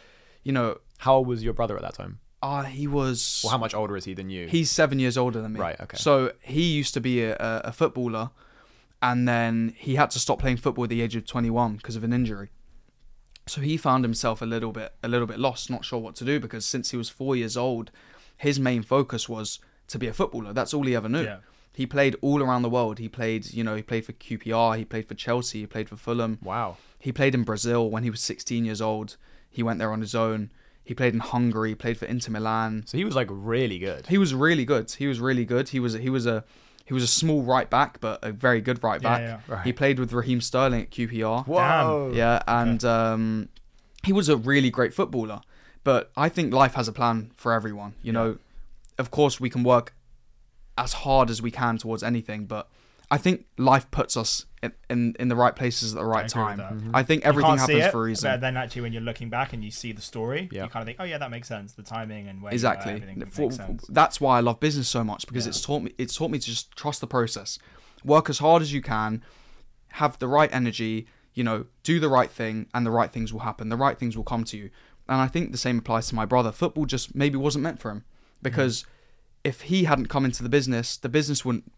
you 0.43 0.51
know, 0.51 0.79
How 0.99 1.15
old 1.15 1.27
was 1.27 1.43
your 1.43 1.53
brother 1.53 1.75
at 1.77 1.81
that 1.81 1.93
time? 1.95 2.19
uh, 2.41 2.63
he 2.63 2.87
was. 2.87 3.41
Well, 3.43 3.51
how 3.51 3.57
much 3.57 3.73
older 3.73 3.95
is 3.97 4.05
he 4.05 4.13
than 4.13 4.29
you? 4.29 4.47
He's 4.47 4.69
seven 4.71 4.99
years 4.99 5.17
older 5.17 5.41
than 5.41 5.53
me. 5.53 5.59
Right, 5.59 5.79
okay. 5.79 5.97
So 5.97 6.31
he 6.41 6.63
used 6.63 6.93
to 6.93 7.01
be 7.01 7.23
a, 7.23 7.35
a, 7.35 7.61
a 7.65 7.71
footballer, 7.71 8.31
and 9.01 9.27
then 9.27 9.73
he 9.77 9.95
had 9.95 10.11
to 10.11 10.19
stop 10.19 10.39
playing 10.39 10.57
football 10.57 10.83
at 10.85 10.89
the 10.89 11.01
age 11.01 11.15
of 11.15 11.25
21 11.25 11.75
because 11.77 11.95
of 11.97 12.03
an 12.03 12.13
injury. 12.13 12.49
So 13.49 13.61
he 13.61 13.77
found 13.77 14.03
himself 14.03 14.41
a 14.41 14.45
little 14.45 14.71
bit 14.71 14.93
a 15.03 15.07
little 15.07 15.27
bit 15.27 15.39
lost, 15.39 15.69
not 15.69 15.83
sure 15.83 15.99
what 15.99 16.15
to 16.15 16.25
do 16.25 16.39
because 16.39 16.65
since 16.65 16.91
he 16.91 16.97
was 16.97 17.09
four 17.09 17.35
years 17.35 17.57
old, 17.57 17.91
his 18.37 18.59
main 18.59 18.83
focus 18.83 19.27
was 19.27 19.59
to 19.87 19.97
be 19.97 20.07
a 20.07 20.13
footballer. 20.13 20.53
That's 20.53 20.73
all 20.73 20.85
he 20.85 20.95
ever 20.95 21.09
knew. 21.09 21.23
Yeah. 21.23 21.37
He 21.73 21.85
played 21.85 22.15
all 22.21 22.43
around 22.43 22.61
the 22.61 22.69
world. 22.69 22.99
He 22.99 23.07
played, 23.07 23.53
you 23.53 23.63
know, 23.63 23.75
he 23.75 23.81
played 23.81 24.05
for 24.05 24.13
QPR, 24.13 24.77
he 24.77 24.85
played 24.85 25.07
for 25.07 25.15
Chelsea, 25.15 25.61
he 25.61 25.67
played 25.67 25.89
for 25.89 25.95
Fulham. 25.95 26.39
wow. 26.43 26.77
He 26.99 27.13
played 27.13 27.33
in 27.33 27.43
Brazil 27.43 27.89
when 27.89 28.03
he 28.03 28.09
was 28.09 28.19
16 28.19 28.65
years 28.65 28.81
old. 28.81 29.15
He 29.49 29.63
went 29.63 29.79
there 29.79 29.91
on 29.91 30.01
his 30.01 30.13
own. 30.13 30.51
He 30.83 30.93
played 30.93 31.13
in 31.13 31.21
Hungary, 31.21 31.75
played 31.75 31.97
for 31.97 32.05
Inter 32.05 32.31
Milan. 32.31 32.83
So 32.85 32.97
he 32.97 33.05
was 33.05 33.15
like 33.15 33.29
really 33.29 33.79
good. 33.79 34.07
He 34.07 34.17
was 34.17 34.33
really 34.33 34.65
good. 34.65 34.91
He 34.91 35.07
was 35.07 35.19
really 35.19 35.45
good. 35.45 35.69
He 35.69 35.79
was 35.79 35.93
he 35.93 36.09
was 36.09 36.25
a 36.25 36.43
he 36.89 36.93
was 36.95 37.03
a 37.03 37.07
small 37.07 37.43
right 37.43 37.69
back, 37.69 38.01
but 38.01 38.17
a 38.23 38.31
very 38.31 38.61
good 38.61 38.83
right 38.83 38.99
back. 38.99 39.21
yeah. 39.21 39.39
Right. 39.47 39.63
He 39.63 39.71
played 39.71 39.99
with 39.99 40.11
Raheem 40.11 40.41
Sterling 40.41 40.81
at 40.81 40.89
QPR. 40.89 41.45
Whoa. 41.45 42.11
Yeah, 42.15 42.41
and 42.47 42.83
um, 42.83 43.49
he 44.03 44.11
was 44.11 44.27
a 44.27 44.35
really 44.35 44.71
great 44.71 44.91
footballer. 44.91 45.41
But 45.83 46.11
I 46.17 46.29
think 46.29 46.51
life 46.51 46.73
has 46.73 46.87
a 46.87 46.91
plan 46.91 47.31
for 47.35 47.53
everyone. 47.53 47.93
You 48.01 48.11
know, 48.11 48.37
of 48.97 49.11
course 49.11 49.39
we 49.39 49.51
can 49.51 49.61
work 49.63 49.93
as 50.79 50.93
hard 50.93 51.29
as 51.29 51.43
we 51.43 51.51
can 51.51 51.77
towards 51.77 52.01
anything, 52.01 52.45
but 52.45 52.67
I 53.11 53.17
think 53.17 53.45
life 53.57 53.89
puts 53.89 54.15
us 54.15 54.45
in, 54.61 54.71
in, 54.89 55.15
in 55.19 55.27
the 55.29 55.35
right 55.35 55.55
places 55.55 55.93
at 55.93 55.99
the 55.99 56.05
right 56.05 56.25
with 56.25 56.31
time. 56.31 56.57
that. 56.57 56.73
I 56.93 57.01
think 57.01 57.25
everything 57.25 57.57
happens 57.57 57.85
it, 57.85 57.91
for 57.91 58.01
a 58.01 58.03
reason. 58.03 58.29
But 58.29 58.41
then 58.41 58.55
actually, 58.55 58.83
when 58.83 58.93
you're 58.93 59.01
looking 59.01 59.29
back 59.29 59.51
and 59.53 59.63
you 59.63 59.71
see 59.71 59.91
the 59.93 60.01
story, 60.01 60.47
Yeah. 60.51 60.65
you 60.65 60.69
kind 60.69 60.83
of 60.83 60.85
think, 60.87 60.97
oh 60.99 61.05
yeah, 61.05 61.17
that 61.17 61.31
makes 61.31 61.47
sense. 61.47 61.73
The 61.73 61.81
timing 61.81 62.27
and 62.27 62.41
where 62.41 62.53
exactly 62.53 62.91
you 62.91 62.97
are, 62.99 63.01
everything 63.01 63.25
For- 63.25 63.41
makes 63.43 63.55
sense. 63.55 63.85
that's 63.89 64.21
why 64.21 64.37
i 64.37 64.41
love 64.41 64.59
business 64.59 64.87
so 64.87 65.03
much 65.03 65.25
because 65.27 65.45
Yeah. 65.45 65.49
it's 65.49 65.61
taught 65.61 65.81
me 65.81 65.93
it's 65.97 66.15
taught 66.15 66.29
me 66.29 66.37
to 66.39 66.45
just 66.45 66.75
trust 66.75 67.01
the 67.01 67.07
process 67.07 67.57
work 68.03 68.29
as 68.29 68.39
hard 68.39 68.61
as 68.61 68.71
you 68.73 68.81
can 68.81 69.23
have 69.93 70.19
the 70.19 70.27
right 70.27 70.49
energy 70.53 71.07
you 71.33 71.43
know 71.43 71.65
do 71.83 71.99
the 71.99 72.09
right 72.09 72.29
thing 72.29 72.67
and 72.73 72.85
the 72.85 72.91
right 72.91 73.11
things 73.11 73.33
will 73.33 73.41
happen 73.41 73.69
the 73.69 73.77
right 73.77 73.97
things 73.97 74.15
will 74.15 74.23
come 74.23 74.43
to 74.43 74.57
you 74.57 74.69
and 75.07 75.19
i 75.21 75.27
think 75.27 75.51
the 75.51 75.57
same 75.57 75.79
applies 75.79 76.07
to 76.07 76.15
my 76.15 76.25
brother 76.25 76.51
football 76.51 76.85
just 76.85 77.15
maybe 77.15 77.37
wasn't 77.37 77.63
meant 77.63 77.79
for 77.79 77.89
him 77.91 77.99
mm-hmm. 77.99 78.43
because 78.43 78.85
if 79.43 79.61
he 79.61 79.85
hadn't 79.85 80.07
come 80.07 80.25
into 80.25 80.43
the 80.43 80.49
business 80.49 80.97
the 80.97 81.09
business 81.09 81.43
wouldn't 81.43 81.71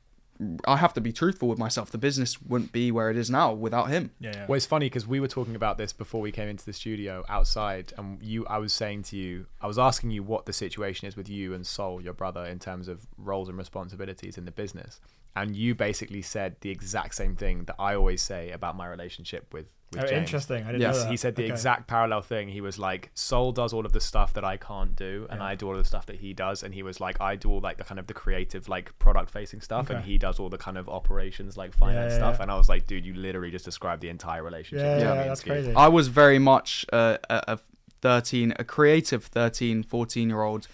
i 0.66 0.78
have 0.78 0.94
to 0.94 1.02
be 1.02 1.12
truthful 1.12 1.48
with 1.48 1.60
myself 1.60 1.92
the 1.92 1.98
business 1.98 2.42
wouldn't 2.42 2.72
be 2.72 2.92
where 2.92 3.10
it 3.10 3.18
is 3.18 3.30
now 3.30 3.52
without 3.54 3.90
him 3.90 4.12
Yeah, 4.20 4.32
yeah. 4.34 4.46
Well, 4.48 4.58
it's 4.58 4.66
funny 4.66 4.88
because 4.88 5.08
we 5.08 5.20
were 5.20 5.28
talking 5.28 5.56
about 5.56 5.78
this 5.78 5.94
before 5.94 6.22
we 6.22 6.32
came 6.32 6.48
into 6.48 6.66
the 6.66 6.74
studio 6.74 7.24
outside, 7.30 7.94
and 7.98 8.22
you, 8.22 8.46
I 8.48 8.58
was 8.58 8.74
saying 8.74 9.04
to 9.04 9.18
you, 9.18 9.46
I 9.62 9.68
was 9.68 9.78
asking 9.78 10.12
you 10.12 10.24
what 10.24 10.46
the 10.46 10.54
situation 10.54 11.08
is 11.08 11.16
with 11.16 11.30
you 11.30 11.54
and 11.54 11.66
Sol, 11.66 12.02
your 12.02 12.14
brother, 12.14 12.46
in 12.46 12.60
terms 12.60 12.88
of 12.88 13.08
roles 13.18 13.50
and 13.50 13.58
responsibilities 13.58 14.38
in 14.38 14.46
the 14.46 14.52
business, 14.52 15.00
and 15.36 15.56
you 15.56 15.76
basically 15.76 16.22
said 16.22 16.56
the 16.62 16.70
exact 16.70 17.16
same 17.16 17.36
thing 17.36 17.66
that 17.66 17.76
I 17.80 17.96
always 17.96 18.22
say 18.22 18.52
about 18.52 18.76
my 18.76 18.88
relationship 18.88 19.54
with. 19.54 19.68
With 19.92 20.04
Oh, 20.04 20.08
James. 20.08 20.20
interesting. 20.20 20.64
I 20.64 20.68
didn't 20.68 20.82
Yes, 20.82 20.96
know 20.96 21.04
that. 21.04 21.10
He 21.12 21.18
said 21.18 21.36
the 21.36 21.44
Okay. 21.44 21.52
exact 21.52 21.88
parallel 21.88 22.22
thing. 22.22 22.48
He 22.48 22.62
was 22.62 22.80
like, 22.80 23.12
Sol 23.14 23.52
does 23.52 23.74
all 23.74 23.86
of 23.86 23.92
the 23.92 24.00
stuff 24.00 24.32
that 24.34 24.46
I 24.46 24.56
can't 24.56 24.96
do, 24.96 25.28
and 25.30 25.40
Yeah. 25.42 25.48
I 25.48 25.56
do 25.56 25.68
all 25.68 25.74
of 25.74 25.80
the 25.80 25.88
stuff 25.88 26.06
that 26.06 26.18
he 26.18 26.34
does. 26.34 26.64
And 26.64 26.74
he 26.74 26.82
was 26.82 27.02
like, 27.02 27.20
I 27.20 27.36
do 27.36 27.50
all 27.52 27.60
like 27.60 27.78
the 27.78 27.84
kind 27.84 28.00
of 28.00 28.08
the 28.08 28.14
creative, 28.14 28.70
like 28.70 28.98
product 29.00 29.30
facing 29.32 29.60
stuff, 29.60 29.90
and 29.90 30.06
he 30.06 30.18
does 30.18 30.40
all 30.40 30.48
the 30.50 30.58
kind 30.58 30.78
of 30.78 30.88
operations, 30.88 31.58
like 31.58 31.74
finance 31.74 32.14
yeah, 32.14 32.18
stuff. 32.20 32.36
yeah. 32.38 32.44
And 32.44 32.52
I 32.52 32.56
was 32.56 32.70
like, 32.70 32.88
dude, 32.88 33.06
you 33.06 33.14
literally 33.14 33.52
just 33.52 33.66
described 33.66 34.02
the 34.02 34.08
entire 34.10 34.44
relationship. 34.44 34.86
Yeah, 34.86 34.96
between 34.96 35.16
yeah, 35.18 35.28
that's 35.28 35.42
Ski." 35.42 35.50
crazy. 35.50 35.74
I 35.76 35.90
was 35.90 36.08
very 36.08 36.40
much 36.40 36.86
uh, 36.94 37.18
a, 37.30 37.44
a 37.50 37.60
13, 38.02 38.54
a 38.58 38.64
creative 38.64 39.26
13, 39.26 39.84
14 39.84 40.30
year 40.30 40.42
old, 40.42 40.68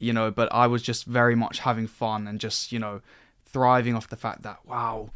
you 0.00 0.12
know, 0.12 0.32
but 0.32 0.52
I 0.52 0.66
was 0.66 0.82
just 0.82 1.04
very 1.06 1.36
much 1.36 1.60
having 1.60 1.86
fun 1.86 2.26
and 2.26 2.40
just, 2.40 2.72
you 2.72 2.78
know, 2.80 3.00
thriving 3.46 3.94
off 3.94 4.08
the 4.08 4.16
fact 4.16 4.42
that, 4.42 4.66
wow, 4.66 5.10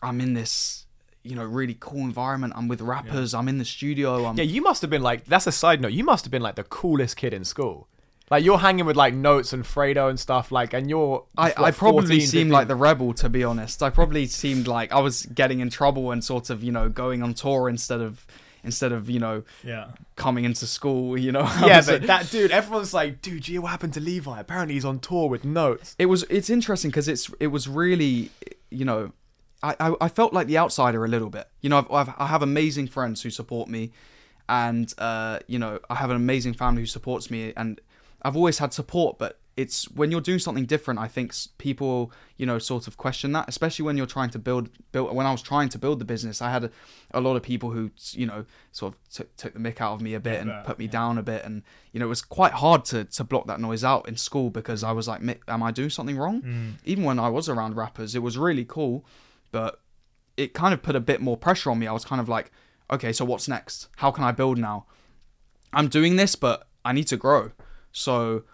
I'm 0.00 0.20
in 0.20 0.34
this, 0.34 0.85
you 1.26 1.36
know, 1.36 1.44
really 1.44 1.76
cool 1.78 2.00
environment. 2.00 2.52
I'm 2.56 2.68
with 2.68 2.80
rappers. 2.80 3.34
I'm 3.34 3.48
in 3.48 3.58
the 3.58 3.64
studio. 3.64 4.26
I'm, 4.26 4.36
Yeah, 4.36 4.44
you 4.44 4.62
must 4.62 4.80
have 4.82 4.90
been 4.90 5.02
like. 5.02 5.24
That's 5.26 5.46
a 5.46 5.52
side 5.52 5.80
note. 5.80 5.92
You 5.92 6.04
must 6.04 6.24
have 6.24 6.30
been 6.32 6.42
like 6.42 6.54
the 6.56 6.64
coolest 6.64 7.16
kid 7.16 7.34
in 7.34 7.44
school. 7.44 7.88
Like 8.30 8.42
you're 8.44 8.58
hanging 8.58 8.86
with 8.86 8.96
like 8.96 9.14
Not3s 9.14 9.52
and 9.52 9.62
Fredo 9.64 10.10
and 10.10 10.18
stuff. 10.18 10.50
Like, 10.50 10.72
and 10.74 10.90
you're. 10.90 11.24
I, 11.36 11.52
I 11.56 11.70
probably 11.70 12.18
14, 12.18 12.20
seemed 12.20 12.30
15? 12.30 12.48
like 12.50 12.68
the 12.68 12.74
rebel, 12.74 13.12
to 13.14 13.28
be 13.28 13.44
honest. 13.44 13.82
I 13.82 13.90
probably 13.90 14.26
seemed 14.26 14.66
like 14.66 14.90
I 14.92 14.98
was 15.00 15.26
getting 15.26 15.60
in 15.60 15.70
trouble 15.70 16.10
and 16.10 16.24
sort 16.24 16.50
of, 16.50 16.64
you 16.64 16.72
know, 16.72 16.88
going 16.88 17.22
on 17.22 17.34
tour 17.34 17.68
instead 17.68 18.00
of, 18.00 18.26
instead 18.64 18.90
of, 18.90 19.08
you 19.08 19.20
know, 19.20 19.44
Yeah. 19.62 19.90
coming 20.16 20.44
into 20.44 20.66
school, 20.66 21.16
you 21.16 21.30
know. 21.30 21.42
Yeah, 21.64 21.78
a- 21.78 21.86
but 21.86 22.02
that 22.08 22.28
dude, 22.28 22.50
everyone's 22.50 22.92
like, 22.92 23.22
dude, 23.22 23.42
gee, 23.44 23.60
what 23.60 23.68
happened 23.70 23.94
to 23.94 24.00
Levi? 24.00 24.40
Apparently, 24.40 24.74
he's 24.74 24.84
on 24.84 24.98
tour 24.98 25.28
with 25.28 25.44
Not3s. 25.44 25.94
it 26.00 26.06
was 26.06 26.24
it's 26.24 26.50
interesting 26.50 26.90
because 26.90 27.06
it's 27.06 27.30
it 27.38 27.46
was 27.48 27.68
really 27.68 28.30
you 28.70 28.84
know 28.84 29.12
I, 29.62 29.74
I 29.80 29.94
I 30.02 30.08
felt 30.08 30.32
like 30.32 30.46
the 30.46 30.58
outsider 30.58 31.04
a 31.04 31.08
little 31.08 31.30
bit 31.30 31.48
you 31.62 31.68
know 31.70 31.78
I've, 31.78 31.90
I've 31.90 32.14
I 32.18 32.26
have 32.26 32.42
amazing 32.42 32.88
friends 32.88 33.22
who 33.22 33.30
support 33.30 33.68
me 33.68 33.92
and 34.48 34.92
uh 34.98 35.38
you 35.46 35.58
know 35.58 35.80
I 35.90 35.96
have 35.96 36.10
an 36.10 36.16
amazing 36.16 36.54
family 36.54 36.82
who 36.82 36.86
supports 36.86 37.30
me 37.30 37.52
and 37.56 37.80
I've 38.22 38.36
always 38.36 38.58
had 38.58 38.72
support 38.72 39.18
but 39.18 39.38
it's 39.56 39.90
when 39.90 40.10
you're 40.10 40.20
doing 40.20 40.38
something 40.38 40.66
different 40.66 41.00
I 41.00 41.08
think 41.08 41.34
people 41.58 42.12
you 42.36 42.44
know 42.44 42.58
sort 42.58 42.86
of 42.86 42.96
question 42.98 43.32
that 43.32 43.48
especially 43.48 43.84
when 43.86 43.96
you're 43.96 44.06
trying 44.06 44.28
to 44.30 44.38
build 44.38 44.68
build 44.92 45.14
when 45.14 45.26
I 45.26 45.32
was 45.32 45.40
trying 45.42 45.70
to 45.70 45.78
build 45.78 45.98
the 45.98 46.04
business 46.04 46.42
I 46.42 46.50
had 46.50 46.64
a, 46.64 46.70
a 47.12 47.20
lot 47.20 47.36
of 47.36 47.42
people 47.42 47.70
who 47.70 47.90
you 48.12 48.26
know 48.26 48.44
sort 48.72 48.92
of 48.94 48.98
took, 49.10 49.34
took 49.36 49.54
the 49.54 49.58
mick 49.58 49.80
out 49.80 49.94
of 49.94 50.00
me 50.02 50.12
a 50.14 50.20
bit 50.20 50.34
Yeah, 50.34 50.40
and 50.42 50.50
but- 50.50 50.64
put 50.66 50.78
me 50.78 50.84
yeah. 50.84 50.90
down 50.90 51.16
a 51.18 51.22
bit 51.22 51.42
and 51.44 51.62
you 51.92 51.98
know 52.00 52.06
it 52.06 52.10
was 52.10 52.22
quite 52.22 52.52
hard 52.52 52.84
to 52.86 53.04
to 53.04 53.24
block 53.24 53.46
that 53.46 53.58
noise 53.58 53.82
out 53.82 54.06
in 54.06 54.16
school 54.16 54.50
because 54.50 54.84
I 54.84 54.92
was 54.92 55.08
like 55.08 55.22
"Mi- 55.22 55.40
am 55.48 55.62
I 55.62 55.70
doing 55.70 55.90
something 55.90 56.18
wrong 56.18 56.42
Mm. 56.42 56.72
even 56.84 57.04
when 57.04 57.18
I 57.18 57.30
was 57.30 57.48
around 57.48 57.74
rappers 57.76 58.14
it 58.14 58.22
was 58.22 58.36
really 58.36 58.66
cool 58.66 59.04
but 59.52 59.80
it 60.36 60.54
kind 60.54 60.74
of 60.74 60.82
put 60.82 60.96
a 60.96 61.00
bit 61.00 61.20
more 61.20 61.36
pressure 61.36 61.70
on 61.70 61.78
me. 61.78 61.86
I 61.86 61.92
was 61.92 62.04
kind 62.04 62.20
of 62.20 62.28
like 62.28 62.50
okay 62.90 63.12
so 63.12 63.24
what's 63.24 63.48
next? 63.48 63.88
How 63.96 64.10
can 64.10 64.24
I 64.24 64.32
build 64.32 64.58
now? 64.58 64.86
I'm 65.72 65.88
doing 65.88 66.16
this 66.16 66.34
but 66.36 66.66
I 66.84 66.92
need 66.92 67.08
to 67.08 67.16
grow. 67.16 67.52
So 67.92 68.44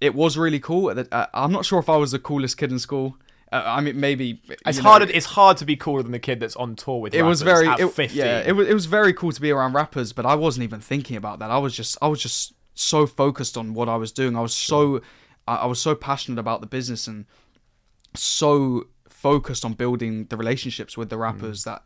it 0.00 0.14
was 0.14 0.36
really 0.36 0.60
cool. 0.60 0.88
Uh, 1.10 1.26
I'm 1.32 1.52
not 1.52 1.64
sure 1.64 1.78
if 1.78 1.88
I 1.88 1.96
was 1.96 2.12
the 2.12 2.18
coolest 2.18 2.56
kid 2.58 2.70
in 2.70 2.78
school. 2.78 3.16
Uh, 3.50 3.62
I 3.64 3.80
mean 3.80 3.98
maybe 3.98 4.42
It's 4.66 4.78
know, 4.78 4.84
hard. 4.84 5.02
It's 5.10 5.26
hard 5.26 5.56
to 5.58 5.64
be 5.64 5.76
cooler 5.76 6.02
than 6.02 6.12
the 6.12 6.18
kid 6.18 6.40
that's 6.40 6.56
on 6.56 6.76
tour 6.76 7.00
with. 7.00 7.14
it 7.14 7.22
was 7.22 7.42
very 7.42 7.66
at 7.68 7.80
it, 7.80 7.88
15. 7.88 8.16
yeah 8.18 8.42
it 8.46 8.52
was, 8.52 8.68
it 8.68 8.74
was 8.74 8.86
very 8.86 9.12
cool 9.12 9.32
to 9.32 9.40
be 9.40 9.50
around 9.50 9.72
rappers 9.74 10.12
but 10.12 10.26
i 10.26 10.34
wasn't 10.34 10.62
even 10.64 10.80
thinking 10.80 11.16
about 11.16 11.38
that. 11.38 11.50
I 11.50 11.58
was 11.58 11.74
just 11.74 11.96
i 12.02 12.08
was 12.08 12.20
just 12.20 12.52
so 12.74 13.06
focused 13.06 13.56
on 13.56 13.72
what 13.74 13.88
i 13.88 13.96
was 13.96 14.12
doing. 14.12 14.36
I 14.36 14.40
was 14.40 14.54
so 14.54 15.00
I, 15.46 15.56
I 15.56 15.66
was 15.66 15.80
so 15.80 15.94
passionate 15.94 16.40
about 16.40 16.60
the 16.60 16.66
business 16.66 17.06
and 17.06 17.26
so 18.14 18.86
focused 19.28 19.64
on 19.64 19.72
building 19.84 20.12
the 20.30 20.36
relationships 20.36 20.92
with 20.98 21.08
the 21.08 21.16
rappers 21.26 21.64
that 21.64 21.80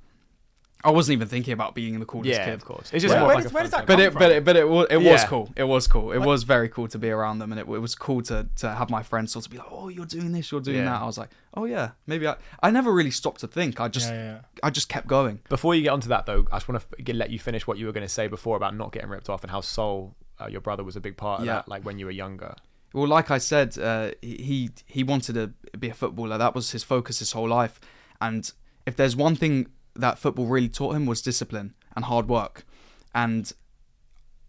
I 0.84 0.90
wasn't 0.92 1.14
even 1.16 1.28
thinking 1.28 1.52
about 1.58 1.74
being 1.74 1.98
the 1.98 2.06
coolest 2.12 2.30
yeah, 2.30 2.44
kid. 2.44 2.54
of 2.54 2.64
course. 2.64 2.86
It's 2.92 3.02
just 3.02 3.12
Where- 3.12 3.18
more 3.20 3.28
where 3.28 3.34
like 3.36 3.42
does- 3.44 3.52
a 3.52 3.54
where 3.54 3.62
does 3.64 3.72
that 3.72 3.76
fact. 3.78 3.86
But 3.88 4.00
it, 4.00 4.12
from? 4.12 4.18
but 4.20 4.30
it, 4.32 4.44
but 4.48 4.56
it, 4.56 4.68
wa- 4.68 4.86
it 4.96 4.96
was 4.98 5.22
Yeah. 5.22 5.26
cool. 5.32 5.46
It 5.56 5.64
was 5.74 5.88
cool. 5.88 6.12
It 6.12 6.18
Like- 6.18 6.26
was 6.32 6.40
very 6.44 6.68
cool 6.68 6.86
to 6.94 6.98
be 6.98 7.10
around 7.10 7.36
them, 7.40 7.50
and 7.52 7.58
it, 7.60 7.66
it 7.78 7.80
was 7.86 7.94
cool 7.96 8.20
to 8.30 8.46
to 8.62 8.66
have 8.80 8.88
my 8.88 9.02
friends 9.10 9.32
sort 9.32 9.44
of 9.46 9.50
be 9.52 9.58
like, 9.58 9.66
"Oh, 9.78 9.88
you're 9.88 10.06
doing 10.18 10.30
this, 10.36 10.50
you're 10.52 10.60
doing 10.70 10.78
Yeah. 10.84 10.90
that." 10.92 11.02
I 11.02 11.06
was 11.12 11.18
like, 11.22 11.30
"Oh 11.58 11.64
yeah, 11.74 11.86
maybe 12.06 12.24
I." 12.28 12.34
I 12.62 12.70
never 12.78 12.90
really 12.98 13.10
stopped 13.20 13.40
to 13.44 13.48
think. 13.48 13.80
I 13.80 13.88
just 13.88 14.08
yeah, 14.08 14.24
yeah. 14.30 14.38
I 14.66 14.70
just 14.78 14.88
kept 14.88 15.06
going. 15.16 15.36
Before 15.48 15.72
you 15.76 15.82
get 15.82 15.92
onto 15.98 16.08
that, 16.14 16.26
though, 16.26 16.42
I 16.52 16.56
just 16.58 16.68
want 16.68 16.78
to 17.06 17.12
let 17.22 17.30
you 17.30 17.40
finish 17.48 17.66
what 17.68 17.76
you 17.78 17.86
were 17.86 17.92
going 17.98 18.06
to 18.10 18.14
say 18.20 18.26
before 18.28 18.56
about 18.56 18.72
not 18.76 18.92
getting 18.92 19.10
ripped 19.10 19.28
off 19.28 19.42
and 19.42 19.50
how 19.50 19.60
Sol, 19.62 20.14
uh, 20.40 20.46
your 20.46 20.60
brother, 20.60 20.84
was 20.84 20.94
a 20.96 21.00
big 21.00 21.16
part 21.16 21.40
of 21.40 21.46
Yeah. 21.46 21.54
that, 21.54 21.68
like 21.68 21.82
when 21.84 21.98
you 21.98 22.06
were 22.06 22.16
younger. 22.24 22.54
Well, 22.98 23.06
like 23.06 23.30
I 23.30 23.38
said, 23.38 23.78
uh, 23.78 24.10
he 24.20 24.70
he 24.86 25.04
wanted 25.04 25.34
to 25.34 25.76
be 25.78 25.88
a 25.88 25.94
footballer. 25.94 26.36
That 26.36 26.52
was 26.52 26.72
his 26.72 26.82
focus 26.82 27.20
his 27.20 27.30
whole 27.30 27.48
life. 27.48 27.78
And 28.20 28.50
if 28.86 28.96
there's 28.96 29.14
one 29.14 29.36
thing 29.36 29.68
that 29.94 30.18
football 30.18 30.46
really 30.46 30.68
taught 30.68 30.96
him 30.96 31.06
was 31.06 31.22
discipline 31.22 31.74
and 31.94 32.04
hard 32.06 32.28
work. 32.28 32.64
And 33.14 33.52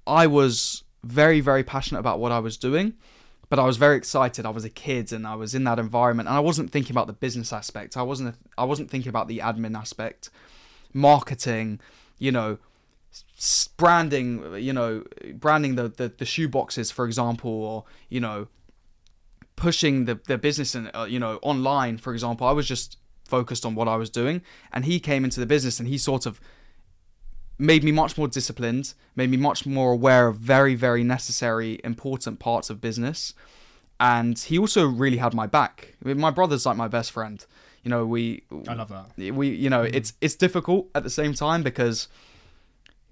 I 0.08 0.26
was 0.26 0.84
very 1.04 1.42
very 1.42 1.64
passionate 1.64 2.00
about 2.00 2.20
what 2.20 2.32
I 2.32 2.40
was 2.40 2.58
doing, 2.58 2.96
but 3.50 3.60
I 3.60 3.66
was 3.66 3.78
very 3.78 3.98
excited. 3.98 4.48
I 4.48 4.50
was 4.50 4.66
a 4.66 4.70
kid 4.70 5.14
and 5.14 5.28
I 5.28 5.36
was 5.36 5.54
in 5.54 5.64
that 5.66 5.78
environment, 5.78 6.28
and 6.28 6.36
I 6.36 6.42
wasn't 6.42 6.72
thinking 6.72 6.94
about 6.94 7.06
the 7.06 7.14
business 7.14 7.54
aspect. 7.54 7.98
I 7.98 8.02
wasn't 8.02 8.36
I 8.58 8.64
wasn't 8.64 8.90
thinking 8.90 9.10
about 9.10 9.28
the 9.28 9.40
admin 9.40 9.78
aspect, 9.78 10.32
marketing, 10.92 11.80
you 12.18 12.32
know, 12.32 12.58
branding, 13.78 14.56
you 14.56 14.74
know, 14.74 15.04
branding 15.34 15.76
the, 15.76 15.90
the, 15.90 16.10
the 16.18 16.26
shoe 16.26 16.48
boxes, 16.48 16.92
for 16.92 17.06
example, 17.06 17.52
or, 17.52 17.86
you 18.10 18.20
know, 18.20 18.48
pushing 19.56 20.06
the, 20.06 20.20
the 20.28 20.38
business 20.38 20.76
and, 20.76 20.92
uh, 20.94 21.06
you 21.10 21.20
know, 21.20 21.40
online, 21.42 21.98
for 21.98 22.14
example. 22.14 22.48
I 22.48 22.52
was 22.52 22.68
just 22.68 22.98
focused 23.26 23.66
on 23.66 23.76
what 23.76 23.88
I 23.88 23.96
was 23.96 24.10
doing. 24.10 24.42
And 24.74 24.86
he 24.86 25.00
came 25.00 25.24
into 25.24 25.40
the 25.40 25.46
business 25.46 25.80
and 25.80 25.88
he 25.88 25.98
sort 25.98 26.26
of 26.26 26.42
made 27.58 27.84
me 27.84 27.92
much 27.92 28.18
more 28.18 28.28
disciplined, 28.28 28.94
made 29.16 29.30
me 29.30 29.38
much 29.38 29.66
more 29.66 29.92
aware 29.92 30.28
of 30.28 30.38
very, 30.38 30.76
very 30.76 31.04
necessary, 31.04 31.80
important 31.84 32.40
parts 32.40 32.70
of 32.70 32.82
business. 32.82 33.34
And 34.00 34.40
he 34.40 34.58
also 34.58 34.88
really 34.88 35.18
had 35.18 35.34
my 35.34 35.46
back. 35.46 35.96
I 36.04 36.08
mean, 36.08 36.20
my 36.20 36.32
brother's 36.32 36.66
like 36.66 36.78
my 36.78 36.88
best 36.88 37.12
friend. 37.12 37.46
You 37.84 37.90
know, 37.90 38.06
we 38.06 38.44
I 38.68 38.74
love 38.74 38.90
that. 38.90 39.34
we 39.34 39.50
you 39.50 39.70
know 39.70 39.84
it's 39.84 40.14
it's 40.22 40.36
difficult 40.36 40.90
at 40.96 41.04
the 41.04 41.10
same 41.10 41.34
time 41.34 41.64
because 41.64 42.08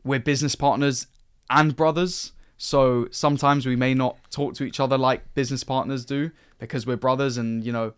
we're 0.07 0.19
business 0.19 0.55
partners 0.55 1.07
and 1.49 1.75
brothers 1.75 2.31
so 2.57 3.07
sometimes 3.11 3.65
we 3.65 3.75
may 3.75 3.93
not 3.93 4.17
talk 4.31 4.53
to 4.55 4.63
each 4.63 4.79
other 4.79 4.97
like 4.97 5.33
business 5.35 5.63
partners 5.63 6.05
do 6.05 6.31
because 6.59 6.87
we're 6.87 6.97
brothers 6.97 7.37
and 7.37 7.63
you 7.63 7.71
know 7.71 7.93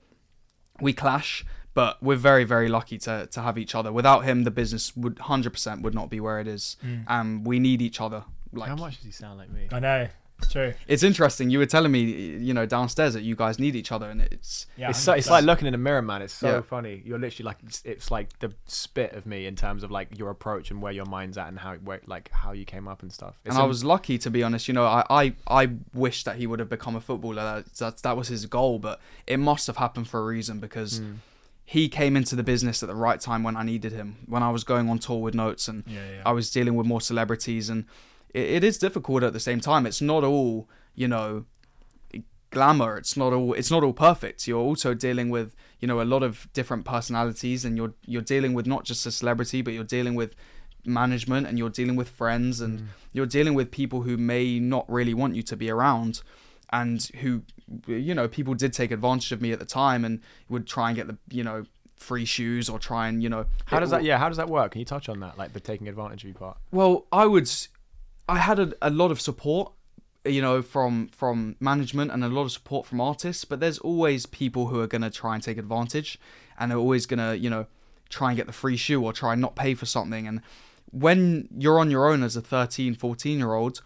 we 0.82 0.92
clash 0.94 1.46
but 1.74 2.02
we're 2.04 2.16
very 2.18 2.44
very 2.44 2.68
lucky 2.68 2.98
to 2.98 3.28
to 3.32 3.42
have 3.42 3.58
each 3.58 3.74
other 3.76 3.92
without 3.92 4.26
him 4.26 4.44
the 4.44 4.52
business 4.52 4.96
would 4.98 5.16
100% 5.16 5.82
would 5.82 5.94
not 5.94 6.10
be 6.10 6.20
where 6.20 6.40
it 6.40 6.48
is 6.48 6.76
Mm. 6.84 7.04
and 7.08 7.46
we 7.48 7.60
need 7.60 7.82
each 7.82 8.02
other 8.02 8.24
like 8.52 8.70
how 8.70 8.76
much 8.76 8.96
does 8.98 9.06
he 9.06 9.12
sound 9.12 9.38
like 9.38 9.52
me? 9.52 9.68
I 9.72 9.80
know. 9.80 10.08
It's 10.40 10.52
true. 10.52 10.74
it's 10.88 11.04
interesting 11.04 11.50
you 11.50 11.60
were 11.60 11.66
telling 11.66 11.92
me 11.92 12.00
you 12.02 12.54
know 12.54 12.66
downstairs 12.66 13.14
that 13.14 13.22
you 13.24 13.36
guys 13.36 13.60
need 13.60 13.76
each 13.76 13.92
other 13.92 14.10
and 14.10 14.22
it's 14.22 14.66
Yeah. 14.78 14.90
it's, 14.90 15.00
so, 15.00 15.14
it's 15.14 15.30
like 15.30 15.44
looking 15.44 15.68
in 15.68 15.74
a 15.74 15.78
mirror, 15.78 16.02
man. 16.02 16.22
It's 16.22 16.34
so 16.34 16.48
Yeah. 16.56 16.62
funny. 16.62 17.02
You're 17.06 17.20
literally 17.20 17.46
like 17.46 17.58
it's, 17.66 17.82
it's 17.86 18.10
like 18.10 18.38
the 18.40 18.54
spit 18.66 19.14
of 19.14 19.26
me 19.26 19.46
in 19.46 19.56
terms 19.56 19.84
of 19.84 19.92
like 19.92 20.18
your 20.18 20.30
approach 20.30 20.72
and 20.72 20.82
where 20.82 20.92
your 20.94 21.06
mind's 21.06 21.38
at 21.38 21.48
and 21.50 21.60
how 21.60 21.76
where, 21.76 22.02
like 22.08 22.30
how 22.32 22.52
you 22.54 22.66
came 22.66 22.88
up 22.88 23.02
and 23.04 23.12
stuff. 23.14 23.36
It's 23.46 23.54
and 23.56 23.62
I 23.64 23.66
was 23.68 23.84
lucky 23.84 24.18
to 24.18 24.30
be 24.32 24.42
honest. 24.44 24.68
You 24.68 24.74
know, 24.74 24.86
I, 24.86 25.04
I, 25.10 25.34
I 25.48 25.70
wish 25.94 26.24
that 26.24 26.38
he 26.38 26.48
would 26.48 26.60
have 26.60 26.70
become 26.70 26.96
a 26.96 27.02
footballer. 27.02 27.44
That, 27.44 27.74
that 27.76 27.98
that 28.04 28.18
was 28.18 28.28
his 28.30 28.46
goal, 28.46 28.80
but 28.80 29.00
it 29.28 29.38
must 29.38 29.68
have 29.68 29.78
happened 29.78 30.08
for 30.08 30.20
a 30.22 30.26
reason 30.26 30.60
because 30.60 31.00
Mm. 31.00 31.18
he 31.66 31.88
came 31.88 32.16
into 32.18 32.36
the 32.36 32.44
business 32.44 32.82
at 32.82 32.90
the 32.90 32.96
right 32.96 33.20
time 33.22 33.44
when 33.44 33.56
I 33.56 33.64
needed 33.64 33.92
him. 33.92 34.18
When 34.26 34.42
I 34.42 34.50
was 34.50 34.64
going 34.64 34.90
on 34.90 34.98
tour 35.00 35.20
with 35.22 35.36
Not3s 35.36 35.70
and 35.70 35.84
Yeah, 35.86 36.00
yeah. 36.16 36.22
I 36.26 36.32
was 36.32 36.50
dealing 36.50 36.76
with 36.76 36.88
more 36.88 37.02
celebrities, 37.02 37.70
and 37.70 37.86
it, 38.34 38.44
it 38.58 38.64
is 38.64 38.78
difficult 38.78 39.24
at 39.24 39.34
the 39.34 39.40
same 39.40 39.60
time. 39.60 39.86
It's 39.86 40.02
not 40.02 40.24
all 40.24 40.68
you 40.96 41.08
know 41.08 41.46
glamour. 42.52 42.98
It's 42.98 43.16
not 43.16 43.34
all 43.34 43.54
it's 43.54 43.72
not 43.72 43.84
all 43.84 43.94
perfect. 43.94 44.48
You're 44.48 44.60
also 44.62 44.94
dealing 44.94 45.30
with 45.30 45.56
you 45.80 45.88
know 45.88 46.02
a 46.02 46.04
lot 46.06 46.24
of 46.24 46.48
different 46.54 46.86
personalities, 46.86 47.66
and 47.66 47.78
you're 47.78 47.94
you're 48.06 48.22
dealing 48.22 48.54
with 48.54 48.66
not 48.68 48.84
just 48.86 49.06
a 49.06 49.12
celebrity, 49.12 49.62
but 49.62 49.74
you're 49.74 49.84
dealing 49.84 50.16
with 50.16 50.36
management 50.86 51.46
and 51.46 51.58
you're 51.60 51.70
dealing 51.70 51.96
with 51.98 52.08
friends 52.10 52.62
and 52.62 52.80
Mm. 52.80 52.86
you're 53.12 53.26
dealing 53.26 53.54
with 53.54 53.70
people 53.70 54.04
who 54.04 54.16
may 54.18 54.60
not 54.60 54.90
really 54.90 55.14
want 55.14 55.36
you 55.36 55.44
to 55.44 55.58
be 55.58 55.70
around 55.70 56.22
and 56.72 57.04
who 57.22 57.44
you 57.86 58.16
know 58.16 58.28
people 58.28 58.54
did 58.56 58.72
take 58.74 58.90
advantage 58.92 59.32
of 59.34 59.42
me 59.42 59.52
at 59.52 59.60
the 59.60 59.66
time 59.66 60.06
and 60.06 60.22
would 60.48 60.66
try 60.66 60.88
and 60.90 60.96
get 60.96 61.08
the 61.08 61.18
you 61.30 61.44
know 61.44 61.66
free 61.98 62.24
shoes 62.24 62.70
or 62.70 62.80
try 62.80 63.10
and 63.10 63.22
you 63.22 63.28
know 63.28 63.46
How 63.66 63.80
does 63.82 63.90
that? 63.90 64.04
Yeah, 64.04 64.18
how 64.18 64.30
does 64.30 64.38
that 64.38 64.50
work? 64.50 64.72
Can 64.72 64.80
you 64.80 64.86
touch 64.86 65.10
on 65.10 65.20
that, 65.20 65.38
like 65.38 65.52
the 65.52 65.60
taking 65.60 65.88
advantage 65.90 66.24
of 66.24 66.30
you 66.30 66.34
part? 66.34 66.58
well, 66.72 67.06
I 67.12 67.26
would. 67.26 67.52
I 68.30 68.38
had 68.38 68.60
a, 68.60 68.74
a 68.82 68.90
lot 68.90 69.12
of 69.12 69.20
support, 69.20 69.72
you 70.26 70.42
know, 70.42 70.62
from 70.62 71.08
from 71.10 71.56
management 71.60 72.12
and 72.12 72.24
a 72.24 72.28
lot 72.30 72.44
of 72.44 72.52
support 72.52 72.86
from 72.86 73.02
artists. 73.02 73.46
But 73.46 73.60
there's 73.60 73.80
always 73.80 74.26
people 74.26 74.68
who 74.68 74.80
are 74.82 74.88
gonna 74.88 75.10
try 75.10 75.34
and 75.36 75.44
take 75.44 75.58
advantage, 75.58 76.20
and 76.60 76.70
they're 76.72 76.78
always 76.78 77.06
gonna, 77.06 77.34
you 77.36 77.50
know, 77.50 77.66
try 78.10 78.30
and 78.30 78.38
get 78.38 78.48
the 78.48 78.54
free 78.54 78.78
shoe 78.78 79.04
or 79.04 79.14
try 79.14 79.34
and 79.34 79.42
not 79.42 79.56
pay 79.56 79.74
for 79.76 79.86
something. 79.86 80.28
And 80.28 80.42
when 80.92 81.48
you're 81.58 81.80
on 81.80 81.92
your 81.92 82.10
own 82.10 82.24
as 82.24 82.36
a 82.36 82.42
13, 82.42 82.96
14 82.96 83.38
year 83.38 83.54
old, 83.54 83.82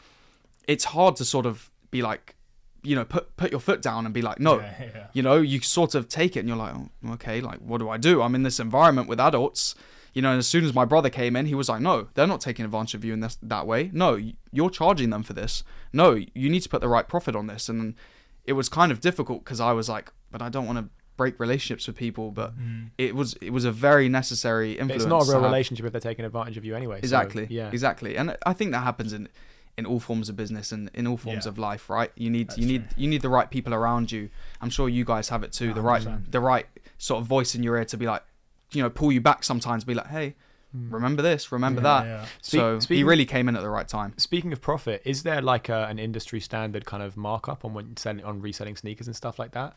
it's 0.67 0.85
hard 0.85 1.15
to 1.17 1.25
sort 1.25 1.45
of 1.45 1.69
be 1.91 2.01
like, 2.01 2.35
you 2.81 2.95
know, 2.95 3.05
put 3.05 3.35
put 3.37 3.51
your 3.51 3.59
foot 3.59 3.81
down 3.81 4.05
and 4.05 4.13
be 4.13 4.21
like, 4.21 4.39
no, 4.39 4.59
Yeah, 4.59 4.73
yeah. 4.95 5.07
you 5.13 5.21
know 5.21 5.37
you 5.37 5.59
sort 5.61 5.95
of 5.95 6.07
take 6.07 6.35
it 6.35 6.39
and 6.41 6.47
you're 6.49 6.57
like 6.57 6.73
oh, 6.75 7.13
okay 7.13 7.39
like 7.41 7.59
what 7.59 7.77
do 7.79 7.89
i 7.89 7.97
do 7.97 8.21
i'm 8.21 8.35
in 8.35 8.43
this 8.43 8.59
environment 8.59 9.07
with 9.07 9.19
adults 9.19 9.75
you 10.13 10.21
know 10.21 10.29
and 10.31 10.39
as 10.39 10.47
soon 10.47 10.63
as 10.65 10.73
my 10.73 10.85
brother 10.85 11.09
came 11.09 11.35
in 11.35 11.45
he 11.47 11.55
was 11.55 11.67
like 11.69 11.81
no 11.81 12.07
they're 12.13 12.27
not 12.27 12.41
taking 12.41 12.63
advantage 12.65 12.93
of 12.95 13.03
you 13.05 13.13
in 13.13 13.19
this 13.19 13.37
that 13.41 13.65
way 13.67 13.89
no 13.93 14.19
you're 14.51 14.69
charging 14.69 15.09
them 15.09 15.23
for 15.23 15.33
this 15.33 15.63
no 15.91 16.13
you 16.33 16.49
need 16.49 16.61
to 16.61 16.69
put 16.69 16.81
the 16.81 16.87
right 16.87 17.07
profit 17.07 17.35
on 17.35 17.47
this 17.47 17.67
and 17.69 17.95
it 18.45 18.53
was 18.53 18.69
kind 18.69 18.91
of 18.91 18.99
difficult 19.01 19.43
because 19.43 19.59
i 19.59 19.71
was 19.71 19.89
like 19.89 20.11
but 20.31 20.41
i 20.41 20.49
don't 20.49 20.65
want 20.67 20.77
to 20.77 20.85
break 21.15 21.39
relationships 21.39 21.85
with 21.87 21.95
people 21.95 22.31
but 22.31 22.57
Mm. 22.57 22.89
it 22.97 23.15
was 23.15 23.35
it 23.41 23.51
was 23.51 23.65
a 23.65 23.71
very 23.71 24.09
necessary 24.09 24.73
But 24.75 24.81
influence 24.81 25.03
it's 25.03 25.09
not 25.09 25.27
a 25.27 25.31
real 25.31 25.41
relationship 25.41 25.85
if 25.85 25.91
they're 25.91 26.01
taking 26.01 26.25
advantage 26.25 26.57
of 26.57 26.65
you 26.65 26.75
anyway. 26.75 26.95
so, 26.95 26.99
exactly 26.99 27.47
yeah. 27.49 27.69
exactly 27.71 28.15
and 28.17 28.35
i 28.45 28.53
think 28.53 28.71
that 28.71 28.83
happens 28.83 29.13
in 29.13 29.29
in 29.77 29.85
all 29.87 29.99
forms 29.99 30.29
of 30.29 30.35
business 30.35 30.71
and 30.71 30.89
in 30.93 31.07
all 31.07 31.17
forms 31.17 31.45
Yeah. 31.45 31.49
of 31.49 31.57
life 31.57 31.89
right 31.89 32.11
you 32.15 32.29
need 32.29 32.49
That's 32.49 32.59
you 32.59 32.65
need 32.67 32.89
true. 32.89 33.01
you 33.03 33.07
need 33.09 33.21
the 33.21 33.29
right 33.29 33.49
people 33.49 33.73
around 33.73 34.11
you 34.11 34.29
i'm 34.61 34.69
sure 34.69 34.87
you 34.89 35.03
guys 35.05 35.29
have 35.29 35.43
it 35.43 35.51
too 35.51 35.73
the 35.73 35.81
right 35.81 36.05
the 36.31 36.39
right 36.39 36.67
sort 36.99 37.21
of 37.21 37.27
voice 37.27 37.53
in 37.55 37.63
your 37.63 37.77
ear 37.77 37.85
to 37.85 37.97
be 37.97 38.05
like 38.07 38.23
you 38.73 38.81
know 38.83 38.89
pull 38.89 39.11
you 39.11 39.21
back 39.21 39.43
sometimes 39.43 39.83
be 39.83 39.93
like 39.93 40.07
hey 40.07 40.35
remember 40.73 41.21
this 41.21 41.51
remember 41.51 41.81
Yeah, 41.81 42.01
that 42.01 42.05
yeah. 42.05 42.25
Speak- 42.41 42.59
so 42.59 42.93
he 42.95 43.03
really 43.03 43.25
came 43.25 43.47
in 43.47 43.55
at 43.55 43.61
the 43.61 43.69
right 43.69 43.87
time 43.87 44.13
Speaking 44.17 44.51
of 44.51 44.59
profit, 44.59 45.01
is 45.05 45.21
there 45.21 45.39
like 45.41 45.69
a, 45.69 45.85
an 45.85 45.99
industry 45.99 46.39
standard 46.39 46.85
kind 46.85 47.03
of 47.03 47.15
markup 47.15 47.63
on 47.63 47.73
when 47.75 47.95
selling 47.95 48.23
on 48.25 48.41
reselling 48.41 48.75
sneakers 48.75 49.05
and 49.05 49.15
stuff 49.15 49.37
like 49.37 49.51
that? 49.51 49.75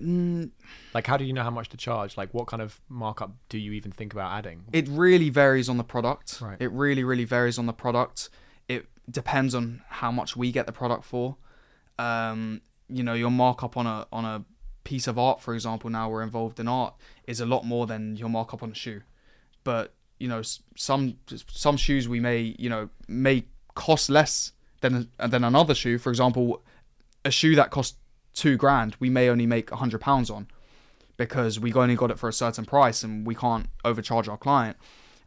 mm, 0.00 0.50
Like, 0.94 1.06
how 1.06 1.16
do 1.16 1.24
you 1.24 1.32
know 1.32 1.42
how 1.42 1.50
much 1.50 1.68
to 1.70 1.76
charge? 1.76 2.16
Like, 2.16 2.32
what 2.32 2.46
kind 2.46 2.62
of 2.62 2.80
markup 2.88 3.32
do 3.48 3.58
you 3.58 3.72
even 3.72 3.90
think 3.92 4.12
about 4.12 4.30
adding? 4.32 4.62
it 4.72 4.86
really 4.88 5.28
varies 5.28 5.68
on 5.68 5.76
the 5.76 5.84
product 5.84 6.40
Right. 6.40 6.56
it 6.60 6.70
really 6.70 7.02
really 7.04 7.24
varies 7.24 7.58
on 7.58 7.66
the 7.66 7.72
product 7.72 8.30
it 8.68 8.86
depends 9.10 9.54
on 9.56 9.82
how 9.88 10.12
much 10.12 10.36
we 10.36 10.52
get 10.52 10.66
the 10.66 10.72
product 10.72 11.04
for 11.04 11.36
um 11.98 12.60
you 12.88 13.02
know 13.02 13.14
your 13.14 13.30
markup 13.30 13.76
on 13.76 13.86
a 13.86 14.06
on 14.12 14.24
a 14.24 14.44
piece 14.84 15.06
of 15.06 15.18
art 15.18 15.40
for 15.40 15.54
example 15.54 15.88
now 15.90 16.08
we're 16.08 16.22
involved 16.22 16.58
in 16.58 16.68
art 16.68 16.94
is 17.26 17.40
a 17.40 17.46
lot 17.46 17.64
more 17.64 17.86
than 17.86 18.16
your 18.16 18.28
markup 18.28 18.62
on 18.62 18.70
a 18.70 18.74
shoe 18.74 19.00
but 19.64 19.94
you 20.18 20.28
know 20.28 20.42
some 20.76 21.16
some 21.48 21.76
shoes 21.76 22.08
we 22.08 22.20
may 22.20 22.54
you 22.58 22.68
know 22.68 22.88
may 23.08 23.44
cost 23.74 24.10
less 24.10 24.52
than 24.80 25.08
than 25.18 25.44
another 25.44 25.74
shoe 25.74 25.98
for 25.98 26.10
example 26.10 26.62
a 27.24 27.30
shoe 27.30 27.54
that 27.54 27.70
costs 27.70 27.96
2 28.34 28.56
grand 28.56 28.96
we 28.98 29.10
may 29.10 29.28
only 29.28 29.46
make 29.46 29.70
a 29.70 29.74
100 29.74 30.00
pounds 30.00 30.30
on 30.30 30.46
because 31.16 31.60
we 31.60 31.72
only 31.74 31.94
got 31.94 32.10
it 32.10 32.18
for 32.18 32.28
a 32.28 32.32
certain 32.32 32.64
price 32.64 33.02
and 33.02 33.26
we 33.26 33.34
can't 33.34 33.66
overcharge 33.84 34.28
our 34.28 34.38
client 34.38 34.76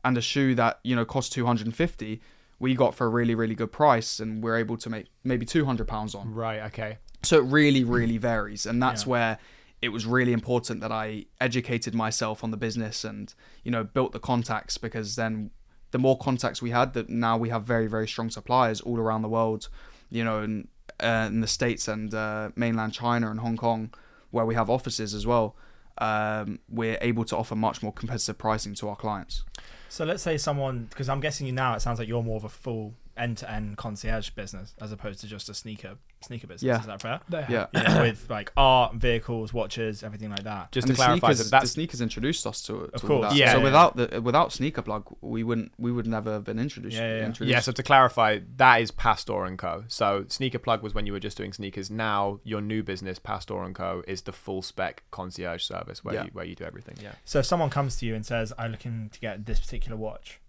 and 0.04 0.18
a 0.18 0.22
shoe 0.22 0.56
that 0.56 0.80
you 0.84 0.96
know 0.96 1.06
costs 1.06 1.34
250 1.34 2.22
we 2.60 2.74
got 2.74 2.96
for 2.96 3.06
a 3.06 3.10
really 3.10 3.36
really 3.36 3.56
good 3.56 3.72
price 3.72 4.20
and 4.20 4.44
we're 4.44 4.58
able 4.58 4.78
to 4.78 4.90
make 4.90 5.08
maybe 5.24 5.46
200 5.46 5.88
pounds 5.88 6.16
on 6.16 6.34
Right. 6.34 6.62
Okay. 6.64 6.98
So 7.26 7.38
it 7.38 7.44
really 7.44 7.84
really 7.84 8.18
varies 8.18 8.66
and 8.66 8.82
that's 8.82 9.04
Yeah. 9.06 9.10
where 9.12 9.38
it 9.82 9.90
was 9.90 10.06
really 10.06 10.34
important 10.34 10.82
that 10.82 10.92
i 10.92 11.26
educated 11.42 11.94
myself 11.94 12.44
on 12.44 12.52
the 12.52 12.58
business 12.58 13.04
and 13.04 13.34
you 13.64 13.72
know 13.72 13.84
built 13.84 14.12
the 14.14 14.20
contacts 14.20 14.78
because 14.78 15.16
then 15.16 15.52
the 15.92 15.98
more 16.00 16.18
contacts 16.18 16.62
we 16.62 16.72
had 16.72 16.94
that 16.94 17.10
now 17.10 17.38
we 17.38 17.50
have 17.50 17.64
very 17.64 17.88
very 17.88 18.08
strong 18.08 18.30
suppliers 18.30 18.82
all 18.82 18.98
around 19.00 19.22
the 19.22 19.30
world 19.30 19.70
you 20.10 20.24
know 20.24 20.42
in, 20.44 20.68
uh, 21.02 21.26
in 21.28 21.42
the 21.42 21.48
states 21.48 21.88
and 21.88 22.14
uh, 22.14 22.50
mainland 22.56 22.94
china 22.94 23.30
and 23.32 23.40
hong 23.42 23.58
kong 23.58 23.94
where 24.32 24.46
we 24.46 24.56
have 24.56 24.70
offices 24.70 25.14
as 25.14 25.26
well 25.26 25.56
um, 25.98 26.60
we're 26.70 26.98
able 27.00 27.24
to 27.24 27.38
offer 27.38 27.56
much 27.56 27.82
more 27.82 27.94
competitive 27.94 28.38
pricing 28.38 28.74
to 28.76 28.90
our 28.90 28.98
clients 28.98 29.44
So 29.88 30.04
let's 30.04 30.24
say 30.24 30.38
someone, 30.38 30.88
because 30.90 31.08
I'm 31.08 31.22
guessing 31.22 31.48
you 31.48 31.54
now, 31.54 31.74
it 31.76 31.80
sounds 31.82 32.00
like 32.00 32.10
you're 32.10 32.22
more 32.24 32.36
of 32.36 32.44
a 32.44 32.50
full 32.50 32.96
end 33.18 33.38
to 33.38 33.50
end 33.50 33.78
concierge 33.78 34.30
business 34.32 34.76
as 34.82 34.92
opposed 34.92 35.22
to 35.22 35.28
just 35.28 35.48
a 35.50 35.54
sneaker 35.54 35.96
sneaker 36.22 36.48
business. 36.48 36.64
Yeah. 36.68 36.80
Is 36.80 36.86
that 36.88 37.02
fair? 37.02 37.20
They- 37.30 37.46
Yeah. 37.50 37.68
You 37.74 38.02
with 38.02 38.30
like 38.30 38.52
art, 38.58 38.96
vehicles, 38.96 39.54
watches, 39.54 40.02
everything 40.04 40.30
like 40.32 40.44
that. 40.44 40.72
Just 40.72 40.88
And 40.88 40.96
to 40.96 41.02
clarify 41.02 41.28
sneakers, 41.34 41.52
that 41.52 41.62
the 41.62 41.68
sneakers 41.68 42.02
introduced 42.02 42.48
us 42.48 42.62
to, 42.64 42.74
to 42.74 42.90
Of 42.96 43.02
course. 43.04 43.30
that. 43.30 43.36
Yeah, 43.38 43.52
so 43.52 43.58
yeah. 43.60 43.64
without 43.64 43.96
the 43.96 44.22
without 44.22 44.52
Sneaker 44.52 44.82
Plug, 44.82 45.16
we 45.22 45.44
wouldn't 45.44 45.72
we 45.78 45.92
would 45.92 46.08
never 46.08 46.32
have 46.34 46.44
been 46.44 46.58
introduced. 46.60 46.96
Yeah, 46.98 47.08
yeah, 47.08 47.18
yeah. 47.20 47.26
introduced. 47.26 47.52
Yeah, 47.52 47.60
so 47.60 47.72
to 47.74 47.84
clarify, 47.84 48.40
that 48.58 48.82
is 48.82 48.92
Pastor 48.92 49.46
and 49.46 49.58
Co. 49.58 49.84
So 49.88 50.26
Sneaker 50.28 50.60
Plug 50.60 50.82
was 50.82 50.94
when 50.96 51.06
you 51.06 51.14
were 51.14 51.20
just 51.20 51.38
doing 51.38 51.54
sneakers. 51.54 51.92
Now 51.92 52.40
your 52.44 52.62
new 52.62 52.82
business, 52.82 53.20
Pastor 53.20 53.62
and 53.64 53.76
Co, 53.76 54.04
is 54.08 54.24
the 54.24 54.32
full 54.34 54.62
spec 54.64 55.04
concierge 55.12 55.64
service 55.64 56.04
where 56.04 56.16
Yeah. 56.16 56.24
you 56.26 56.30
where 56.34 56.46
you 56.46 56.56
do 56.56 56.64
everything. 56.64 56.96
Yeah. 57.02 57.14
So 57.24 57.40
if 57.40 57.46
someone 57.46 57.70
comes 57.70 57.98
to 57.98 58.06
you 58.08 58.16
and 58.16 58.26
says, 58.26 58.52
"I'm 58.58 58.72
looking 58.72 59.10
to 59.14 59.20
get 59.20 59.46
this 59.46 59.60
particular 59.60 59.96
watch," 59.98 60.40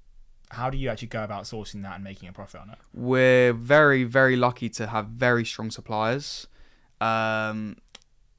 how 0.51 0.71
do 0.71 0.79
you 0.79 0.89
actually 0.89 1.09
go 1.09 1.25
about 1.25 1.45
sourcing 1.45 1.83
that 1.83 1.95
and 1.97 2.05
making 2.05 2.29
a 2.29 2.33
profit 2.33 2.61
on 2.61 2.71
it? 2.71 2.79
we're 2.95 3.53
very 3.53 4.05
very 4.05 4.37
lucky 4.37 4.69
to 4.71 4.87
have 4.89 5.07
very 5.09 5.45
strong 5.45 5.71
suppliers. 5.71 6.47
Um, 7.01 7.77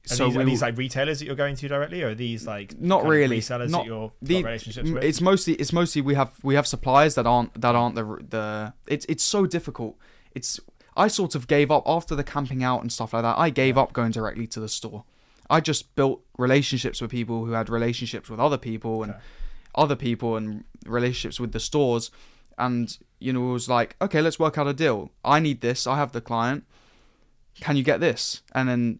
Are, 0.09 0.15
so 0.15 0.25
these, 0.27 0.37
are 0.37 0.43
these 0.45 0.61
like 0.61 0.77
retailers 0.77 1.19
that 1.19 1.25
you're 1.25 1.35
going 1.35 1.55
to 1.57 1.67
directly, 1.67 2.01
or 2.01 2.09
are 2.09 2.15
these 2.15 2.47
like 2.47 2.79
Not 2.79 3.05
really. 3.05 3.39
resellers 3.39 3.69
Not- 3.69 3.79
that 3.79 3.85
you're 3.87 4.11
the- 4.21 4.43
relationships 4.43 4.89
with? 4.89 5.03
it's 5.03 5.21
mostly 5.21 5.53
it's 5.55 5.73
mostly 5.73 6.01
we 6.01 6.15
have 6.15 6.31
we 6.43 6.55
have 6.55 6.65
suppliers 6.65 7.15
that 7.15 7.27
aren't 7.27 7.59
that 7.61 7.75
aren't 7.75 7.95
the 7.95 8.03
the 8.29 8.73
it's 8.87 9.05
it's 9.09 9.23
so 9.23 9.45
difficult. 9.45 9.97
It's 10.33 10.59
I 10.95 11.07
sort 11.09 11.35
of 11.35 11.47
gave 11.47 11.69
up 11.69 11.83
after 11.85 12.15
the 12.15 12.23
camping 12.23 12.63
out 12.63 12.81
and 12.81 12.91
stuff 12.91 13.13
like 13.13 13.21
that. 13.23 13.37
I 13.37 13.49
gave 13.51 13.77
up 13.77 13.93
going 13.93 14.11
directly 14.11 14.47
to 14.47 14.59
the 14.59 14.69
store. 14.69 15.03
I 15.49 15.59
just 15.61 15.95
built 15.95 16.23
relationships 16.37 16.99
with 17.01 17.11
people 17.11 17.45
who 17.45 17.51
had 17.51 17.69
relationships 17.69 18.29
with 18.29 18.39
other 18.39 18.57
people 18.57 19.03
and 19.03 19.11
Okay. 19.13 19.21
Other 19.77 19.95
people 19.95 20.35
and 20.35 20.63
relationships 20.85 21.39
with 21.39 21.51
the 21.53 21.59
stores. 21.59 22.11
And 22.57 22.97
you 23.19 23.31
know 23.33 23.49
it 23.49 23.53
was 23.53 23.69
like 23.69 23.95
okay 24.01 24.21
let's 24.21 24.39
work 24.39 24.57
out 24.57 24.67
a 24.67 24.73
deal. 24.73 25.11
I 25.23 25.39
need 25.39 25.61
this. 25.61 25.85
I 25.87 25.95
have 25.97 26.11
the 26.11 26.21
client. 26.21 26.63
Can 27.61 27.75
you 27.77 27.83
get 27.83 27.99
this? 27.99 28.41
And 28.53 28.67
then 28.67 28.99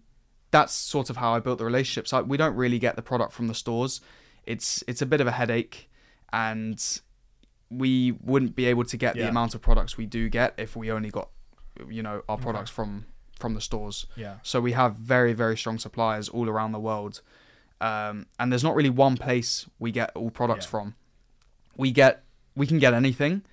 that's 0.51 0.73
sort 0.73 1.09
of 1.09 1.17
how 1.17 1.34
i 1.36 1.39
built 1.39 1.57
the 1.59 1.65
relationships. 1.65 2.13
I, 2.13 2.21
we 2.21 2.38
don't 2.38 2.55
really 2.55 2.80
get 2.80 2.95
the 2.95 3.01
product 3.01 3.34
from 3.34 3.47
the 3.47 3.53
stores. 3.53 3.99
It's 4.45 4.84
it's 4.88 5.01
a 5.01 5.05
bit 5.05 5.21
of 5.21 5.28
a 5.28 5.32
headache. 5.32 5.89
And 6.32 6.80
we 7.69 8.13
wouldn't 8.23 8.55
be 8.55 8.65
able 8.65 8.86
to 8.86 8.97
get 8.97 9.15
the 9.15 9.28
amount 9.30 9.53
of 9.55 9.61
products 9.61 9.97
we 9.97 10.05
do 10.05 10.30
get 10.30 10.53
if 10.57 10.75
we 10.75 10.89
only 10.91 11.09
got 11.09 11.30
you 11.89 12.01
know 12.01 12.21
our 12.30 12.36
Okay. 12.36 12.43
products 12.43 12.69
from 12.71 13.05
from 13.39 13.53
the 13.53 13.61
stores. 13.61 14.07
Yeah. 14.15 14.36
so 14.41 14.59
we 14.59 14.71
have 14.71 14.95
very, 14.95 15.34
very 15.34 15.55
strong 15.57 15.78
suppliers 15.78 16.28
all 16.30 16.47
around 16.49 16.71
the 16.71 16.80
world. 16.80 17.21
Um, 17.80 18.25
and 18.39 18.51
there's 18.51 18.63
not 18.63 18.75
really 18.75 18.89
one 18.89 19.17
place 19.17 19.67
we 19.80 19.91
get 19.91 20.11
all 20.15 20.30
products 20.32 20.65
Yeah. 20.65 20.69
from. 20.71 20.95
We 21.75 21.91
get 21.91 22.23
we 22.55 22.65
can 22.65 22.80
get 22.80 22.93
anything. 22.93 23.43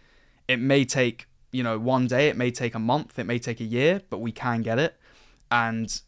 It 0.49 0.59
may 0.59 0.87
take, 0.87 1.27
you 1.53 1.63
know, 1.63 1.79
one 1.79 2.07
day, 2.07 2.29
it 2.29 2.37
may 2.39 2.51
take 2.51 2.75
a 2.75 2.79
month, 2.79 3.19
it 3.19 3.25
may 3.25 3.39
take 3.39 3.61
a 3.61 3.65
year, 3.65 4.01
but 4.09 4.19
we 4.19 4.33
can 4.33 4.63
get 4.63 4.79
it. 4.79 4.99
And 5.51 6.01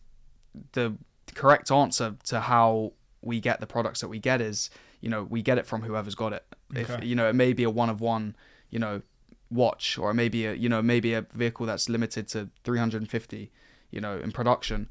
the 0.73 0.97
correct 1.35 1.71
answer 1.71 2.17
to 2.25 2.41
how 2.41 2.95
we 3.21 3.39
get 3.41 3.61
the 3.61 3.67
products 3.67 4.01
that 4.01 4.09
we 4.09 4.19
get 4.19 4.41
is, 4.41 4.71
you 5.03 5.11
know, 5.11 5.25
we 5.25 5.43
get 5.43 5.59
it 5.59 5.67
from 5.67 5.83
whoever's 5.83 6.15
got 6.15 6.33
it. 6.33 6.45
If 6.75 7.05
you 7.05 7.15
know, 7.15 7.29
it 7.29 7.35
may 7.35 7.53
be 7.53 7.65
a 7.65 7.71
one 7.71 7.91
of 7.91 8.01
one, 8.01 8.35
you 8.71 8.79
know, 8.79 9.03
watch 9.51 9.97
or 9.99 10.13
maybe 10.13 10.45
a 10.47 10.55
you 10.55 10.69
know 10.69 10.83
maybe 10.83 11.15
a 11.15 11.23
vehicle 11.33 11.67
that's 11.67 11.89
limited 11.89 12.27
to 12.27 12.51
350 12.65 13.53
you 13.93 14.01
know 14.01 14.19
in 14.19 14.33
production 14.33 14.89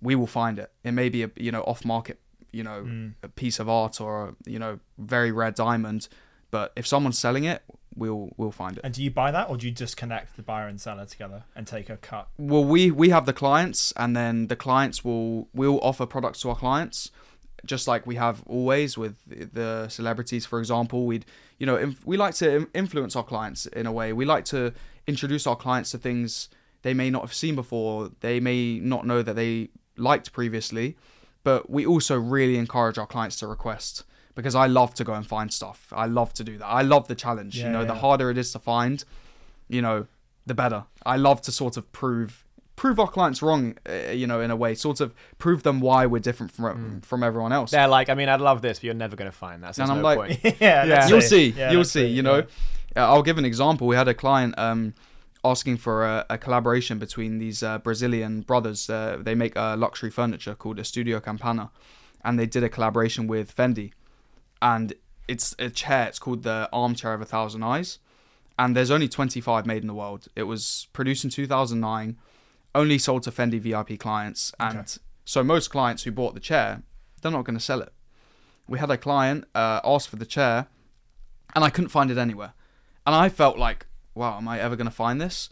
we 0.00 0.14
will 0.14 0.26
find 0.26 0.58
it 0.58 0.72
it 0.82 0.92
may 0.92 1.10
be 1.10 1.22
a 1.22 1.30
you 1.36 1.52
know 1.52 1.60
off 1.64 1.84
market 1.84 2.18
you 2.52 2.62
know 2.62 2.82
Mm. 2.84 3.14
a 3.22 3.28
piece 3.28 3.58
of 3.60 3.68
art 3.68 4.00
or 4.00 4.28
a, 4.28 4.34
you 4.50 4.58
know 4.58 4.78
very 4.98 5.30
rare 5.32 5.50
diamond 5.50 6.08
but 6.50 6.72
if 6.76 6.86
someone's 6.86 7.18
selling 7.18 7.44
it 7.44 7.62
we'll 7.96 8.30
we'll 8.36 8.52
find 8.52 8.76
it. 8.78 8.82
And 8.84 8.94
do 8.94 9.02
you 9.02 9.10
buy 9.10 9.30
that, 9.32 9.50
or 9.50 9.56
do 9.56 9.66
you 9.66 9.72
just 9.72 9.96
connect 9.96 10.36
the 10.36 10.42
buyer 10.42 10.68
and 10.68 10.80
seller 10.80 11.06
together 11.06 11.42
and 11.56 11.66
take 11.66 11.90
a 11.90 11.96
cut? 11.96 12.28
well 12.38 12.64
we 12.64 12.90
we 12.90 13.08
have 13.10 13.26
the 13.26 13.32
clients 13.32 13.92
and 13.96 14.16
then 14.16 14.46
the 14.46 14.56
clients 14.56 15.04
will 15.04 15.48
will 15.52 15.78
offer 15.82 16.06
products 16.06 16.40
to 16.42 16.50
our 16.50 16.56
clients 16.56 17.10
just 17.66 17.86
like 17.86 18.06
we 18.06 18.14
have 18.14 18.42
always 18.46 18.96
with 18.96 19.16
the 19.54 19.86
celebrities 19.88 20.46
for 20.46 20.58
example. 20.60 21.04
We'd 21.04 21.26
you 21.58 21.66
know 21.66 21.76
inf- 21.76 22.06
we 22.06 22.16
like 22.16 22.34
to 22.36 22.68
influence 22.74 23.14
our 23.16 23.24
clients 23.24 23.66
in 23.66 23.86
a 23.86 23.92
way. 23.92 24.12
We 24.12 24.24
like 24.24 24.44
to 24.46 24.72
introduce 25.06 25.46
our 25.46 25.56
clients 25.56 25.90
to 25.90 25.98
things 25.98 26.48
they 26.82 26.94
may 26.94 27.10
not 27.10 27.22
have 27.22 27.34
seen 27.34 27.54
before. 27.56 28.10
They 28.20 28.40
may 28.40 28.78
not 28.80 29.04
know 29.06 29.20
that 29.22 29.34
they 29.36 29.68
liked 29.96 30.32
previously 30.32 30.96
but 31.44 31.68
we 31.70 31.84
also 31.86 32.18
really 32.18 32.56
encourage 32.58 32.98
our 32.98 33.06
clients 33.06 33.36
to 33.36 33.46
request 33.46 34.04
because 34.34 34.54
I 34.54 34.66
love 34.66 34.94
to 34.94 35.04
go 35.04 35.14
and 35.14 35.26
find 35.26 35.52
stuff 35.52 35.92
I 35.92 36.06
love 36.06 36.32
to 36.34 36.44
do 36.44 36.58
that 36.58 36.66
I 36.66 36.82
love 36.82 37.08
the 37.08 37.14
challenge 37.14 37.56
you 37.56 37.64
Yeah, 37.64 37.72
know 37.72 37.84
the 37.84 37.94
harder 37.94 38.30
it 38.30 38.38
is 38.38 38.52
to 38.52 38.58
find 38.58 39.04
you 39.68 39.82
know 39.82 40.06
the 40.46 40.54
better. 40.54 40.84
I 41.04 41.16
love 41.16 41.42
to 41.42 41.52
sort 41.52 41.76
of 41.76 41.90
prove 41.92 42.44
prove 42.74 42.98
our 42.98 43.06
clients 43.08 43.42
wrong, 43.42 43.76
uh, 43.86 44.10
you 44.10 44.26
know, 44.26 44.40
in 44.40 44.50
a 44.50 44.56
way, 44.56 44.74
sort 44.74 45.00
of 45.00 45.14
prove 45.36 45.62
them 45.64 45.80
why 45.80 46.06
we're 46.06 46.18
different 46.18 46.50
from 46.50 47.02
from 47.02 47.22
everyone 47.22 47.52
else. 47.52 47.70
They're 47.70 47.86
like, 47.86 48.08
I 48.08 48.14
mean, 48.14 48.28
I'd 48.30 48.40
love 48.40 48.62
this, 48.62 48.78
but 48.78 48.84
you're 48.84 48.94
never 48.94 49.16
going 49.16 49.30
to 49.30 49.36
find 49.36 49.62
that. 49.62 49.74
So 49.76 49.82
And 49.82 49.92
I'm 49.92 49.98
no 49.98 50.02
like- 50.02 50.18
point. 50.18 50.40
yeah, 50.60 50.84
Yeah. 50.92 51.08
you'll 51.08 51.20
see, 51.20 51.50
Yeah, 51.50 51.70
you'll 51.70 51.80
let's 51.80 51.90
see. 51.92 52.06
You 52.06 52.22
know, 52.22 52.36
yeah. 52.96 53.04
Uh, 53.04 53.12
I'll 53.12 53.22
give 53.22 53.36
an 53.38 53.44
example. 53.44 53.86
We 53.86 53.96
had 53.96 54.08
a 54.08 54.14
client 54.14 54.58
um, 54.58 54.94
asking 55.44 55.78
for 55.78 56.04
a, 56.04 56.26
a 56.30 56.38
collaboration 56.38 56.98
between 56.98 57.38
these 57.38 57.62
uh, 57.62 57.78
Brazilian 57.78 58.42
brothers. 58.42 58.88
Uh, 58.90 59.18
they 59.20 59.34
make 59.34 59.56
uh, 59.56 59.76
luxury 59.76 60.10
furniture 60.10 60.54
called 60.54 60.78
Estudio 60.78 61.22
Campana, 61.22 61.70
and 62.24 62.38
they 62.38 62.46
did 62.46 62.62
a 62.62 62.68
collaboration 62.68 63.26
with 63.26 63.54
Fendi, 63.54 63.92
and 64.60 64.92
it's 65.28 65.54
a 65.58 65.70
chair. 65.70 66.08
It's 66.08 66.18
called 66.18 66.42
the 66.42 66.68
Armchair 66.72 67.14
of 67.14 67.20
a 67.20 67.24
Thousand 67.24 67.62
Eyes, 67.62 67.98
and 68.58 68.76
there's 68.76 68.90
only 68.90 69.08
25 69.08 69.64
made 69.66 69.82
in 69.82 69.86
the 69.88 69.94
world. 69.94 70.28
It 70.36 70.42
was 70.44 70.88
produced 70.92 71.24
in 71.24 71.30
2009, 71.30 72.18
only 72.74 72.98
sold 72.98 73.22
to 73.24 73.30
Fendi 73.30 73.58
VIP 73.60 73.98
clients, 73.98 74.52
and 74.60 74.78
Okay. 74.80 74.86
so 75.24 75.42
most 75.42 75.68
clients 75.70 76.02
who 76.02 76.10
bought 76.12 76.34
the 76.34 76.40
chair, 76.40 76.82
they're 77.22 77.32
not 77.32 77.44
going 77.44 77.56
to 77.58 77.64
sell 77.64 77.80
it. 77.80 77.92
We 78.68 78.78
had 78.78 78.90
a 78.90 78.98
client 78.98 79.46
uh, 79.54 79.80
ask 79.84 80.08
for 80.10 80.16
the 80.16 80.26
chair, 80.26 80.66
and 81.54 81.64
I 81.64 81.70
couldn't 81.70 81.88
find 81.88 82.10
it 82.10 82.18
anywhere, 82.18 82.52
and 83.06 83.14
I 83.14 83.28
felt 83.30 83.56
like, 83.58 83.86
wow, 84.14 84.36
am 84.36 84.48
I 84.48 84.60
ever 84.60 84.76
going 84.76 84.86
to 84.86 84.94
find 84.94 85.20
this? 85.20 85.48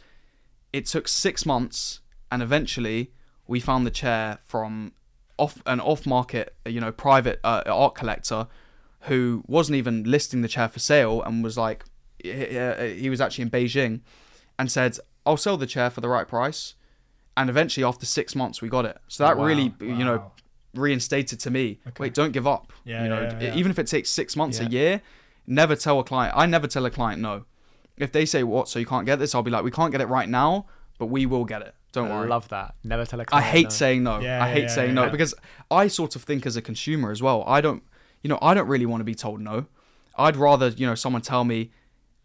It 0.72 0.86
took 0.86 1.08
six 1.08 1.46
months, 1.46 2.00
and 2.30 2.42
eventually 2.42 3.12
we 3.46 3.60
found 3.60 3.86
the 3.86 3.90
chair 3.90 4.38
from 4.44 4.92
off 5.38 5.62
an 5.66 5.80
off-market, 5.80 6.54
you 6.66 6.80
know, 6.80 6.92
private 6.92 7.40
uh, 7.44 7.62
art 7.66 7.94
collector 7.94 8.48
who 9.02 9.44
wasn't 9.46 9.76
even 9.76 10.02
listing 10.02 10.42
the 10.42 10.48
chair 10.48 10.68
for 10.68 10.80
sale 10.80 11.22
and 11.22 11.44
was 11.44 11.56
like, 11.56 11.84
he, 12.22 13.08
was 13.08 13.20
actually 13.20 13.42
in 13.42 13.50
Beijing, 13.50 14.00
and 14.58 14.70
said, 14.70 14.98
"I'll 15.24 15.36
sell 15.36 15.56
the 15.56 15.66
chair 15.66 15.88
for 15.88 16.00
the 16.00 16.08
right 16.08 16.26
price." 16.26 16.74
And 17.36 17.48
eventually, 17.48 17.84
after 17.84 18.04
six 18.04 18.34
months, 18.34 18.60
we 18.60 18.68
got 18.68 18.84
it. 18.84 18.98
So 19.06 19.24
that 19.24 19.38
Wow. 19.38 19.44
really, 19.44 19.72
you 19.80 20.04
know, 20.04 20.32
reinstated 20.74 21.38
to 21.40 21.50
me. 21.50 21.78
Okay. 21.86 22.02
Wait, 22.02 22.14
don't 22.14 22.32
give 22.32 22.46
up. 22.46 22.72
Yeah, 22.84 23.04
you 23.04 23.08
know, 23.08 23.22
yeah, 23.22 23.40
yeah. 23.40 23.54
even 23.54 23.70
if 23.70 23.78
it 23.78 23.86
takes 23.86 24.10
six 24.10 24.34
months, 24.34 24.58
a 24.58 24.64
year, 24.64 25.00
never 25.46 25.76
tell 25.76 26.00
a 26.00 26.04
client. 26.04 26.34
I 26.36 26.46
never 26.46 26.66
tell 26.66 26.84
a 26.84 26.90
client 26.90 27.22
no. 27.22 27.44
If 28.00 28.12
they 28.12 28.26
say 28.26 28.42
what, 28.42 28.68
so 28.68 28.78
you 28.78 28.86
can't 28.86 29.06
get 29.06 29.18
this, 29.18 29.34
I'll 29.34 29.42
be 29.42 29.50
like, 29.50 29.64
we 29.64 29.70
can't 29.70 29.92
get 29.92 30.00
it 30.00 30.08
right 30.08 30.28
now, 30.28 30.66
but 30.98 31.06
we 31.06 31.26
will 31.26 31.44
get 31.44 31.62
it. 31.62 31.74
Don't 31.92 32.08
worry. 32.08 32.14
I 32.14 32.20
worry. 32.20 32.28
love 32.28 32.48
that. 32.50 32.74
Never 32.84 33.06
tell 33.06 33.20
a 33.20 33.22
I 33.22 33.26
client. 33.26 33.46
hate 33.46 33.62
no. 33.64 33.70
saying 33.70 34.02
no. 34.02 34.20
Yeah, 34.20 34.44
I 34.44 34.50
hate 34.50 34.62
yeah, 34.62 34.68
saying 34.68 34.88
yeah, 34.88 34.94
no 34.94 35.04
yeah. 35.04 35.10
because 35.10 35.34
I 35.70 35.88
sort 35.88 36.16
of 36.16 36.22
think 36.22 36.46
as 36.46 36.56
a 36.56 36.62
consumer 36.62 37.10
as 37.10 37.22
well. 37.22 37.44
I 37.46 37.60
don't, 37.60 37.82
you 38.22 38.28
know, 38.28 38.38
I 38.42 38.54
don't 38.54 38.68
really 38.68 38.86
want 38.86 39.00
to 39.00 39.04
be 39.04 39.14
told 39.14 39.40
no. 39.40 39.66
I'd 40.16 40.36
rather, 40.36 40.68
you 40.68 40.86
know, 40.86 40.94
someone 40.94 41.22
tell 41.22 41.44
me, 41.44 41.70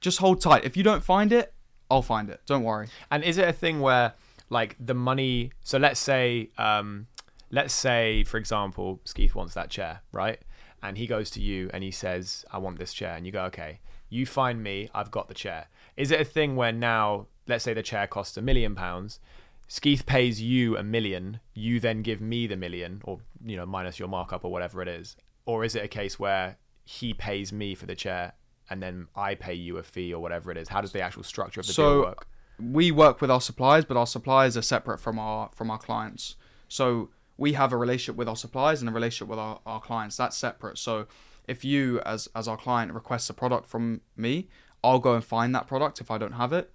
just 0.01 0.19
hold 0.19 0.41
tight. 0.41 0.65
If 0.65 0.75
you 0.75 0.83
don't 0.83 1.03
find 1.03 1.31
it, 1.31 1.53
I'll 1.89 2.01
find 2.01 2.29
it. 2.29 2.41
Don't 2.45 2.63
worry. 2.63 2.87
And 3.11 3.23
is 3.23 3.37
it 3.37 3.47
a 3.47 3.53
thing 3.53 3.79
where 3.79 4.13
like 4.49 4.75
the 4.79 4.93
money? 4.93 5.51
So 5.61 5.77
let's 5.77 5.99
say, 5.99 6.49
um, 6.57 7.07
let's 7.51 7.73
say 7.73 8.23
for 8.23 8.37
example, 8.37 8.99
Skeeth 9.05 9.35
wants 9.35 9.53
that 9.53 9.69
chair, 9.69 10.01
right? 10.11 10.39
And 10.81 10.97
he 10.97 11.07
goes 11.07 11.29
to 11.31 11.41
you 11.41 11.69
and 11.73 11.83
he 11.83 11.91
says, 11.91 12.43
"I 12.51 12.57
want 12.57 12.79
this 12.79 12.93
chair," 12.93 13.15
and 13.15 13.25
you 13.25 13.31
go, 13.31 13.45
"Okay." 13.45 13.79
You 14.13 14.27
find 14.27 14.61
me, 14.61 14.89
I've 14.93 15.09
got 15.09 15.27
the 15.27 15.33
chair. 15.33 15.69
Is 15.97 16.11
it 16.11 16.21
a 16.21 16.23
thing 16.23 16.55
where 16.55 16.71
now, 16.71 17.25
let's 17.47 17.63
say 17.63 17.73
the 17.73 17.81
chair 17.81 18.05
costs 18.05 18.37
a 18.37 18.43
million 18.43 18.75
pounds, 18.75 19.19
Skeeth 19.67 20.05
pays 20.05 20.39
you 20.39 20.77
a 20.77 20.83
million, 20.83 21.39
you 21.55 21.79
then 21.79 22.03
give 22.03 22.21
me 22.21 22.45
the 22.45 22.55
million, 22.55 23.01
or 23.05 23.21
you 23.43 23.57
know, 23.57 23.65
minus 23.65 23.97
your 23.97 24.07
markup 24.07 24.45
or 24.45 24.51
whatever 24.51 24.83
it 24.83 24.87
is, 24.87 25.15
or 25.47 25.63
is 25.63 25.73
it 25.75 25.83
a 25.83 25.87
case 25.87 26.19
where 26.19 26.57
he 26.83 27.15
pays 27.15 27.51
me 27.51 27.73
for 27.73 27.87
the 27.87 27.95
chair 27.95 28.33
and 28.69 28.83
then 28.83 29.07
I 29.15 29.33
pay 29.33 29.55
you 29.55 29.77
a 29.77 29.83
fee 29.83 30.13
or 30.13 30.21
whatever 30.21 30.51
it 30.51 30.57
is? 30.57 30.69
How 30.69 30.81
does 30.81 30.91
the 30.91 31.01
actual 31.01 31.23
structure 31.23 31.61
of 31.61 31.65
the 31.65 31.73
So- 31.73 31.93
deal 31.93 32.01
work? 32.03 32.27
we 32.59 32.91
work 32.91 33.19
with 33.19 33.31
our 33.31 33.41
suppliers, 33.41 33.83
but 33.83 33.97
our 33.97 34.05
suppliers 34.05 34.55
are 34.55 34.61
separate 34.61 34.99
from 34.99 35.17
our 35.17 35.49
from 35.55 35.71
our 35.71 35.79
clients. 35.79 36.35
So 36.67 37.09
we 37.35 37.53
have 37.53 37.73
a 37.73 37.77
relationship 37.77 38.15
with 38.15 38.29
our 38.29 38.35
suppliers 38.35 38.79
and 38.79 38.87
a 38.87 38.93
relationship 38.93 39.27
with 39.27 39.39
our, 39.39 39.59
our 39.65 39.81
clients. 39.81 40.17
That's 40.17 40.37
separate. 40.37 40.77
So 40.77 41.07
if 41.47 41.63
you 41.65 41.99
as 42.05 42.27
as 42.35 42.47
our 42.47 42.57
client 42.57 42.93
requests 42.93 43.29
a 43.29 43.33
product 43.33 43.67
from 43.67 44.01
me, 44.15 44.47
I'll 44.83 44.99
go 44.99 45.13
and 45.15 45.23
find 45.23 45.53
that 45.55 45.67
product 45.67 45.99
if 46.01 46.09
I 46.11 46.17
don't 46.17 46.33
have 46.33 46.53
it, 46.53 46.71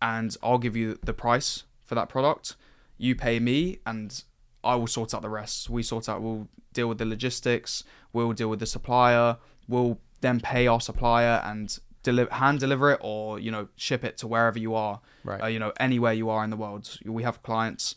and 0.00 0.36
I'll 0.42 0.58
give 0.58 0.76
you 0.76 0.98
the 1.04 1.12
price 1.12 1.64
for 1.84 1.94
that 1.94 2.08
product. 2.08 2.56
You 2.98 3.14
pay 3.14 3.38
me, 3.40 3.78
and 3.86 4.22
I 4.64 4.74
will 4.76 4.86
sort 4.86 5.14
out 5.14 5.22
the 5.22 5.28
rest. 5.28 5.68
We 5.70 5.82
sort 5.82 6.08
out. 6.08 6.22
We'll 6.22 6.48
deal 6.72 6.88
with 6.88 6.98
the 6.98 7.04
logistics. 7.06 7.84
We'll 8.12 8.32
deal 8.32 8.48
with 8.48 8.60
the 8.60 8.66
supplier. 8.66 9.36
We'll 9.68 9.98
then 10.22 10.40
pay 10.40 10.66
our 10.66 10.80
supplier 10.80 11.42
and 11.44 11.78
deli- 12.02 12.26
hand 12.30 12.60
deliver 12.60 12.92
it 12.92 13.00
or 13.02 13.38
you 13.38 13.50
know 13.50 13.68
ship 13.76 14.02
it 14.04 14.16
to 14.18 14.26
wherever 14.26 14.58
you 14.58 14.74
are 14.74 15.00
Right. 15.24 15.42
uh, 15.42 15.46
you 15.46 15.58
know 15.58 15.72
anywhere 15.78 16.12
you 16.14 16.30
are 16.30 16.42
in 16.42 16.50
the 16.50 16.56
world 16.56 16.98
we 17.04 17.22
have 17.24 17.42
clients 17.42 17.96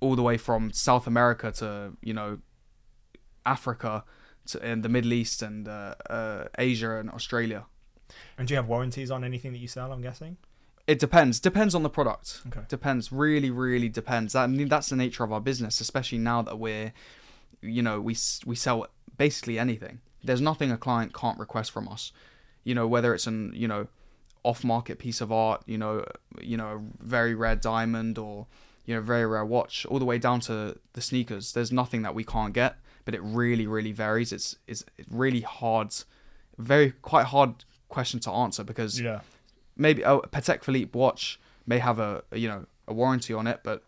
all 0.00 0.14
the 0.16 0.22
way 0.22 0.36
from 0.36 0.70
south 0.70 1.06
america 1.06 1.50
to 1.52 1.92
you 2.02 2.12
know 2.12 2.38
africa 3.46 4.04
to 4.46 4.66
in 4.66 4.82
the 4.82 4.88
middle 4.88 5.12
east 5.12 5.42
and 5.42 5.68
uh, 5.68 5.94
uh, 6.08 6.44
asia 6.58 6.96
and 6.96 7.10
australia. 7.10 7.66
And 8.36 8.48
do 8.48 8.54
you 8.54 8.56
have 8.56 8.68
warranties 8.68 9.10
on 9.10 9.22
anything 9.24 9.52
that 9.52 9.58
you 9.58 9.68
sell? 9.68 9.92
I'm 9.92 10.02
guessing. 10.02 10.36
it 10.86 10.98
depends. 10.98 11.38
Depends 11.38 11.74
on 11.74 11.82
the 11.82 11.90
product. 11.90 12.42
Okay. 12.48 12.62
depends. 12.68 13.12
Really 13.12 13.50
really 13.50 13.88
depends. 13.88 14.32
That, 14.32 14.44
I 14.44 14.46
mean, 14.48 14.68
that's 14.68 14.88
the 14.88 14.96
nature 14.96 15.24
of 15.24 15.32
our 15.32 15.40
business 15.40 15.80
especially 15.80 16.18
now 16.18 16.42
that 16.42 16.58
we're 16.58 16.92
you 17.60 17.82
know 17.82 18.00
we 18.00 18.16
we 18.46 18.56
sell 18.56 18.86
basically 19.16 19.58
anything. 19.58 20.00
There's 20.22 20.40
nothing 20.40 20.70
a 20.70 20.76
client 20.76 21.14
can't 21.14 21.38
request 21.38 21.70
from 21.70 21.88
us. 21.88 22.12
You 22.64 22.74
know 22.74 22.86
whether 22.86 23.14
it's 23.14 23.26
an 23.26 23.52
you 23.54 23.68
know 23.68 23.86
off 24.42 24.64
market 24.64 24.98
piece 24.98 25.20
of 25.20 25.30
art 25.30 25.62
you 25.66 25.76
know 25.76 26.04
you 26.40 26.56
know 26.56 26.68
a 26.68 27.04
very 27.04 27.34
rare 27.34 27.56
diamond 27.56 28.18
or 28.18 28.46
you 28.86 28.94
know 28.94 29.00
very 29.00 29.26
rare 29.26 29.44
watch 29.44 29.84
all 29.86 29.98
the 29.98 30.04
way 30.04 30.18
down 30.18 30.40
to 30.40 30.78
the 30.94 31.00
sneakers 31.00 31.52
there's 31.52 31.70
nothing 31.70 32.02
that 32.02 32.14
we 32.14 32.24
can't 32.24 32.54
get 32.54 32.76
but 33.10 33.16
it 33.18 33.22
really 33.24 33.66
really 33.66 33.90
varies 33.90 34.32
it's 34.32 34.56
it's 34.68 34.84
really 35.10 35.40
hard 35.40 35.92
very 36.58 36.92
quite 37.02 37.26
hard 37.26 37.52
question 37.88 38.20
to 38.20 38.30
answer 38.30 38.62
because 38.62 39.00
Yeah. 39.00 39.20
maybe 39.76 40.02
a 40.02 40.18
Patek 40.18 40.62
Philippe 40.62 40.96
watch 40.96 41.40
may 41.66 41.78
have 41.78 41.98
a, 41.98 42.22
a, 42.30 42.38
you 42.38 42.46
know 42.48 42.66
a 42.86 42.94
warranty 42.94 43.34
on 43.34 43.46
it, 43.48 43.58
but 43.64 43.82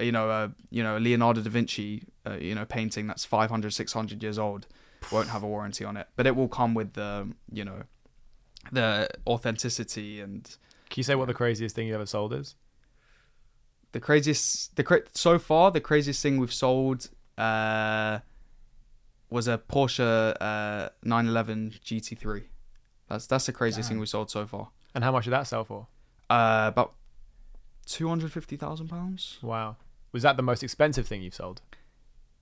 uh, 0.00 0.04
you 0.04 0.10
know 0.16 0.28
a 0.30 0.50
you 0.70 0.82
know 0.82 0.96
a 0.98 1.00
Leonardo 1.06 1.40
da 1.42 1.50
Vinci 1.50 2.02
uh, 2.26 2.38
you 2.48 2.54
know 2.56 2.64
painting 2.64 3.06
that's 3.06 3.24
500 3.24 3.72
600 3.72 4.20
years 4.22 4.38
old 4.38 4.66
won't 5.12 5.28
have 5.28 5.44
a 5.44 5.46
warranty 5.46 5.84
on 5.84 5.96
it, 5.96 6.08
but 6.16 6.26
it 6.26 6.34
will 6.34 6.48
come 6.48 6.74
with 6.74 6.94
the 6.94 7.28
you 7.52 7.64
know 7.64 7.82
the 8.72 9.08
authenticity 9.26 10.20
and 10.20 10.42
Can 10.90 10.96
you 11.00 11.04
say 11.04 11.14
what 11.14 11.28
the 11.28 11.34
craziest 11.34 11.76
thing 11.76 11.86
you 11.86 11.94
ever 11.94 12.06
sold 12.06 12.32
is? 12.32 12.56
the 13.92 14.00
craziest 14.00 14.74
the 14.76 14.82
cra- 14.82 15.02
so 15.14 15.38
far 15.38 15.70
the 15.70 15.80
craziest 15.80 16.20
thing 16.22 16.38
we've 16.38 16.52
sold 16.66 17.08
uh 17.38 18.18
was 19.30 19.48
a 19.48 19.58
Porsche 19.58 20.36
uh 20.40 20.88
911 21.02 21.74
GT3. 21.84 22.44
That's 23.08 23.26
that's 23.26 23.46
the 23.46 23.52
craziest 23.52 23.88
thing 23.88 23.96
Damn. 23.96 24.00
we 24.00 24.06
sold 24.06 24.30
so 24.30 24.46
far. 24.46 24.68
And 24.94 25.04
how 25.04 25.12
much 25.12 25.24
did 25.24 25.32
that 25.32 25.46
sell 25.46 25.64
for? 25.64 25.86
Uh 26.30 26.66
about 26.68 26.94
250,000 27.86 28.88
pounds. 28.88 29.38
Wow. 29.42 29.76
Was 30.12 30.22
that 30.22 30.36
the 30.36 30.42
most 30.42 30.62
expensive 30.62 31.06
thing 31.06 31.22
you've 31.22 31.34
sold? 31.34 31.60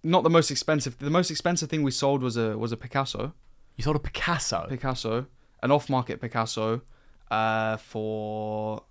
not 0.07 0.23
the 0.23 0.29
most 0.31 0.51
expensive. 0.51 0.99
The 0.99 1.09
most 1.09 1.31
expensive 1.31 1.71
thing 1.71 1.83
we 1.83 1.91
sold 1.91 2.23
was 2.23 2.37
a 2.37 2.59
was 2.59 2.73
a 2.73 2.77
Picasso. 2.77 3.33
You 3.77 3.83
sold 3.85 3.97
a 3.97 4.01
Picasso. 4.01 4.67
Picasso, 4.69 5.27
an 5.63 5.71
off 5.71 5.89
market 5.89 6.21
Picasso, 6.21 6.83
uh, 7.31 7.79
for 7.79 8.83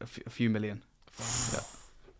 a 0.00 0.02
f- 0.02 0.18
a 0.26 0.30
few 0.30 0.50
million. 0.50 0.82
yeah, 1.52 1.60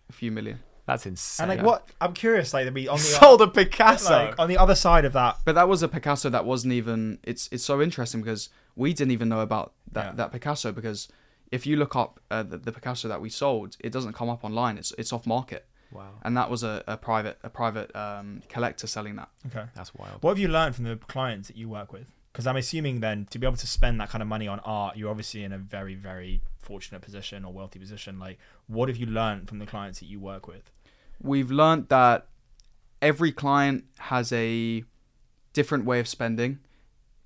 a 0.08 0.12
few 0.12 0.30
million. 0.30 0.60
That's 0.88 1.04
insane. 1.04 1.50
And 1.50 1.58
like, 1.58 1.66
what? 1.66 1.88
I'm 2.00 2.14
curious. 2.14 2.54
Like, 2.54 2.72
the 2.72 2.88
on 2.88 2.96
the 2.96 3.02
sold 3.02 3.42
a 3.42 3.46
Picasso. 3.46 4.10
like, 4.10 4.38
on 4.38 4.48
the 4.48 4.56
other 4.56 4.74
side 4.74 5.04
of 5.04 5.12
that. 5.12 5.36
But 5.44 5.54
that 5.54 5.68
was 5.68 5.82
a 5.82 5.88
Picasso 5.88 6.30
that 6.30 6.46
wasn't 6.46 6.72
even. 6.72 7.18
It's 7.22 7.46
it's 7.52 7.62
so 7.62 7.82
interesting 7.82 8.22
because 8.22 8.48
we 8.74 8.94
didn't 8.94 9.12
even 9.12 9.28
know 9.28 9.40
about 9.40 9.74
that 9.92 10.06
Yeah. 10.06 10.12
that 10.12 10.32
Picasso 10.32 10.72
because 10.72 11.06
if 11.52 11.66
you 11.66 11.76
look 11.76 11.94
up 11.94 12.20
uh, 12.30 12.42
the, 12.42 12.56
the 12.56 12.72
Picasso 12.72 13.06
that 13.06 13.20
we 13.20 13.28
sold, 13.28 13.76
it 13.80 13.92
doesn't 13.92 14.14
come 14.14 14.30
up 14.30 14.44
online. 14.44 14.78
It's 14.78 14.92
it's 14.96 15.12
off 15.12 15.26
market, 15.26 15.66
wow. 15.92 16.08
and 16.22 16.34
that 16.38 16.48
was 16.48 16.62
a, 16.62 16.82
a 16.86 16.96
private 16.96 17.38
a 17.42 17.50
private 17.50 17.94
um, 17.94 18.42
collector 18.48 18.86
selling 18.86 19.16
that. 19.16 19.28
Okay. 19.48 19.66
That's 19.74 19.94
wild. 19.94 20.22
What 20.22 20.30
have 20.30 20.38
you 20.38 20.48
learned 20.48 20.74
from 20.74 20.86
the 20.86 20.96
clients 20.96 21.48
that 21.48 21.56
you 21.58 21.68
work 21.68 21.92
with? 21.92 22.06
Because 22.32 22.46
I'm 22.46 22.56
assuming 22.56 23.00
then 23.00 23.26
to 23.30 23.38
be 23.38 23.46
able 23.46 23.56
to 23.58 23.66
spend 23.66 24.00
that 24.00 24.08
kind 24.10 24.22
of 24.22 24.28
money 24.28 24.46
on 24.48 24.60
art, 24.60 24.96
you're 24.96 25.10
obviously 25.10 25.42
in 25.44 25.52
a 25.52 25.58
very, 25.58 25.94
very 25.94 26.40
fortunate 26.60 27.00
position 27.02 27.44
or 27.44 27.52
wealthy 27.52 27.78
position. 27.80 28.18
Like, 28.20 28.38
what 28.68 28.88
have 28.88 28.96
you 28.96 29.06
learned 29.06 29.48
from 29.48 29.58
the 29.58 29.66
clients 29.66 29.98
that 29.98 30.06
you 30.06 30.20
work 30.20 30.46
with? 30.46 30.70
We've 31.20 31.50
learned 31.50 31.88
that 31.88 32.28
every 33.02 33.32
client 33.32 33.84
has 33.98 34.32
a 34.32 34.84
different 35.52 35.84
way 35.84 36.00
of 36.00 36.08
spending. 36.08 36.58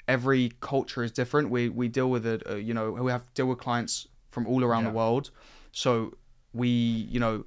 Every 0.08 0.52
culture 0.60 1.02
is 1.02 1.12
different. 1.12 1.50
We 1.50 1.68
we 1.68 1.88
deal 1.88 2.10
with 2.10 2.26
it. 2.26 2.42
Uh, 2.48 2.56
you 2.56 2.74
know, 2.74 2.90
we 2.92 3.10
have 3.10 3.32
deal 3.34 3.46
with 3.46 3.58
clients 3.58 4.08
from 4.30 4.46
all 4.46 4.64
around 4.64 4.84
Yeah. 4.84 4.90
the 4.90 4.96
world. 4.96 5.30
So 5.70 6.14
we, 6.52 6.68
you 6.68 7.20
know, 7.20 7.44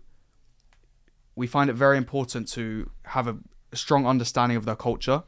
we 1.35 1.47
find 1.47 1.69
it 1.69 1.73
very 1.73 1.97
important 1.97 2.47
to 2.49 2.89
have 3.03 3.27
a, 3.27 3.37
a 3.71 3.75
strong 3.75 4.05
understanding 4.07 4.57
of 4.57 4.65
their 4.65 4.75
culture, 4.75 5.23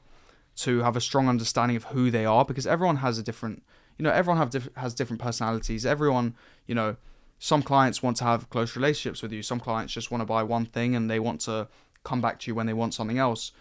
to 0.57 0.79
have 0.79 0.95
a 0.95 1.01
strong 1.01 1.27
understanding 1.27 1.75
of 1.75 1.85
who 1.85 2.09
they 2.09 2.25
are, 2.25 2.45
because 2.45 2.65
everyone 2.65 2.97
has 2.97 3.17
a 3.19 3.23
different. 3.23 3.63
You 3.97 4.03
know, 4.03 4.11
everyone 4.11 4.37
have 4.37 4.51
diff- 4.51 4.69
has 4.75 4.93
different 4.93 5.21
personalities. 5.21 5.85
Everyone, 5.85 6.35
you 6.67 6.75
know, 6.75 6.95
some 7.39 7.61
clients 7.61 8.01
want 8.01 8.17
to 8.17 8.23
have 8.23 8.49
close 8.49 8.75
relationships 8.75 9.21
with 9.21 9.31
you. 9.31 9.43
Some 9.43 9.59
clients 9.59 9.93
just 9.93 10.11
want 10.11 10.21
to 10.21 10.25
buy 10.25 10.43
one 10.43 10.65
thing 10.65 10.95
and 10.95 11.09
they 11.09 11.19
want 11.19 11.41
to 11.41 11.67
come 12.03 12.21
back 12.21 12.39
to 12.39 12.51
you 12.51 12.55
when 12.55 12.65
they 12.65 12.73
want 12.73 12.93
something 12.93 13.19
else. 13.19 13.51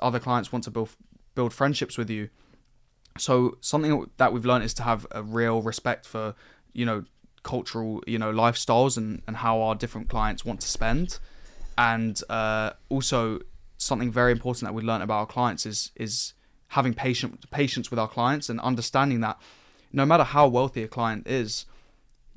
Other 0.00 0.18
clients 0.18 0.52
want 0.52 0.64
to 0.64 0.70
build 0.70 0.90
build 1.34 1.52
friendships 1.52 1.98
with 1.98 2.08
you. 2.08 2.30
So 3.18 3.58
something 3.60 4.10
that 4.16 4.32
we've 4.32 4.44
learned 4.44 4.64
is 4.64 4.74
to 4.74 4.82
have 4.82 5.06
a 5.10 5.22
real 5.22 5.62
respect 5.62 6.06
for, 6.06 6.34
you 6.72 6.86
know, 6.86 7.04
cultural, 7.42 8.02
you 8.06 8.18
know, 8.18 8.32
lifestyles 8.32 8.96
and, 8.96 9.22
and 9.26 9.36
how 9.36 9.60
our 9.60 9.74
different 9.74 10.08
clients 10.08 10.44
want 10.44 10.60
to 10.60 10.68
spend. 10.68 11.18
And 11.76 12.20
uh, 12.30 12.70
also 12.88 13.40
something 13.76 14.10
very 14.10 14.32
important 14.32 14.66
that 14.68 14.72
we 14.72 14.82
learned 14.82 15.02
about 15.02 15.18
our 15.18 15.26
clients 15.26 15.66
is 15.66 15.90
is 15.96 16.34
having 16.68 16.94
patient 16.94 17.50
patience 17.50 17.90
with 17.90 17.98
our 17.98 18.08
clients 18.08 18.48
and 18.48 18.58
understanding 18.60 19.20
that 19.20 19.38
no 19.92 20.06
matter 20.06 20.24
how 20.24 20.48
wealthy 20.48 20.82
a 20.82 20.88
client 20.88 21.26
is, 21.26 21.66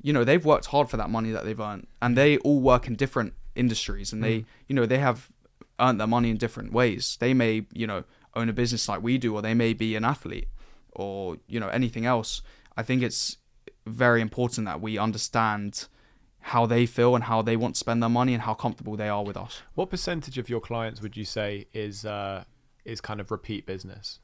you 0.02 0.12
know 0.12 0.24
they've 0.24 0.44
worked 0.44 0.66
hard 0.66 0.88
for 0.88 0.96
that 0.96 1.10
money 1.10 1.30
that 1.30 1.44
they've 1.44 1.60
earned 1.60 1.86
and 2.00 2.16
they 2.16 2.38
all 2.38 2.60
work 2.60 2.86
in 2.86 2.94
different 2.94 3.34
industries 3.54 4.12
and 4.12 4.22
they 4.22 4.44
you 4.68 4.74
know 4.74 4.86
they 4.86 4.98
have 4.98 5.30
earned 5.80 6.00
their 6.00 6.06
money 6.06 6.30
in 6.30 6.36
different 6.36 6.72
ways. 6.72 7.16
They 7.20 7.34
may 7.34 7.66
you 7.72 7.86
know 7.86 8.04
own 8.34 8.48
a 8.48 8.52
business 8.52 8.88
like 8.88 9.02
we 9.02 9.18
do 9.18 9.34
or 9.34 9.42
they 9.42 9.54
may 9.54 9.72
be 9.72 9.96
an 9.96 10.04
athlete 10.04 10.48
or 10.92 11.36
you 11.46 11.60
know 11.60 11.68
anything 11.68 12.06
else. 12.06 12.42
I 12.76 12.82
think 12.82 13.02
it's 13.02 13.38
very 13.86 14.20
important 14.20 14.66
that 14.66 14.80
we 14.80 14.98
understand 14.98 15.88
how 16.40 16.66
they 16.66 16.86
feel 16.86 17.14
and 17.14 17.24
how 17.24 17.42
they 17.42 17.56
want 17.56 17.74
to 17.74 17.78
spend 17.78 18.02
their 18.02 18.10
money 18.10 18.32
and 18.32 18.42
how 18.42 18.54
comfortable 18.54 18.96
they 18.96 19.08
are 19.08 19.24
with 19.24 19.36
us. 19.36 19.62
What 19.74 19.90
percentage 19.90 20.38
of 20.38 20.48
your 20.48 20.60
clients 20.60 21.02
would 21.02 21.16
you 21.16 21.24
say 21.24 21.66
is 21.72 22.04
uh, 22.04 22.44
is 22.84 23.00
kind 23.00 23.20
of 23.20 23.30
repeat 23.30 23.66
business, 23.66 24.20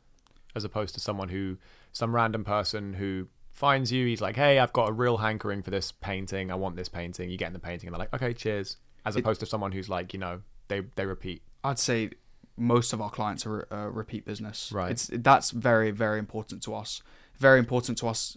as 0.55 0.65
opposed 0.65 0.95
to 0.95 1.01
someone 1.01 1.29
who, 1.29 1.59
some 1.93 2.15
random 2.15 2.45
person 2.45 2.95
who 2.95 3.29
finds 3.55 3.91
you, 3.91 4.07
he's 4.07 4.21
like, 4.21 4.37
"Hey, 4.37 4.59
I've 4.59 4.73
got 4.73 4.89
a 4.89 4.93
real 4.93 5.17
hankering 5.19 5.63
for 5.63 5.71
this 5.71 5.93
painting. 5.93 6.51
I 6.51 6.55
want 6.57 6.77
this 6.77 6.89
painting." 6.91 7.31
You 7.31 7.39
get 7.39 7.47
in 7.47 7.53
the 7.55 7.59
painting, 7.59 7.87
and 7.89 7.95
they're 7.95 8.01
like, 8.01 8.15
"Okay, 8.15 8.35
cheers." 8.35 8.77
As 9.07 9.17
It- 9.17 9.21
opposed 9.21 9.41
to 9.41 9.47
someone 9.47 9.73
who's 9.73 9.89
like, 9.89 10.13
you 10.13 10.19
know, 10.19 10.43
they 10.69 10.81
they 10.97 11.07
repeat. 11.07 11.43
I'd 11.63 11.79
say 11.79 12.11
most 12.57 12.93
of 12.93 13.01
our 13.01 13.11
clients 13.11 13.47
are 13.47 13.67
uh, 13.73 13.89
repeat 13.91 14.25
business. 14.25 14.71
Right. 14.73 14.91
It's 14.91 15.09
that's 15.13 15.51
very 15.51 15.91
very 15.91 16.19
important 16.19 16.63
to 16.65 16.75
us. 16.75 17.03
Very 17.39 17.59
important 17.59 17.99
to 17.99 18.09
us 18.09 18.37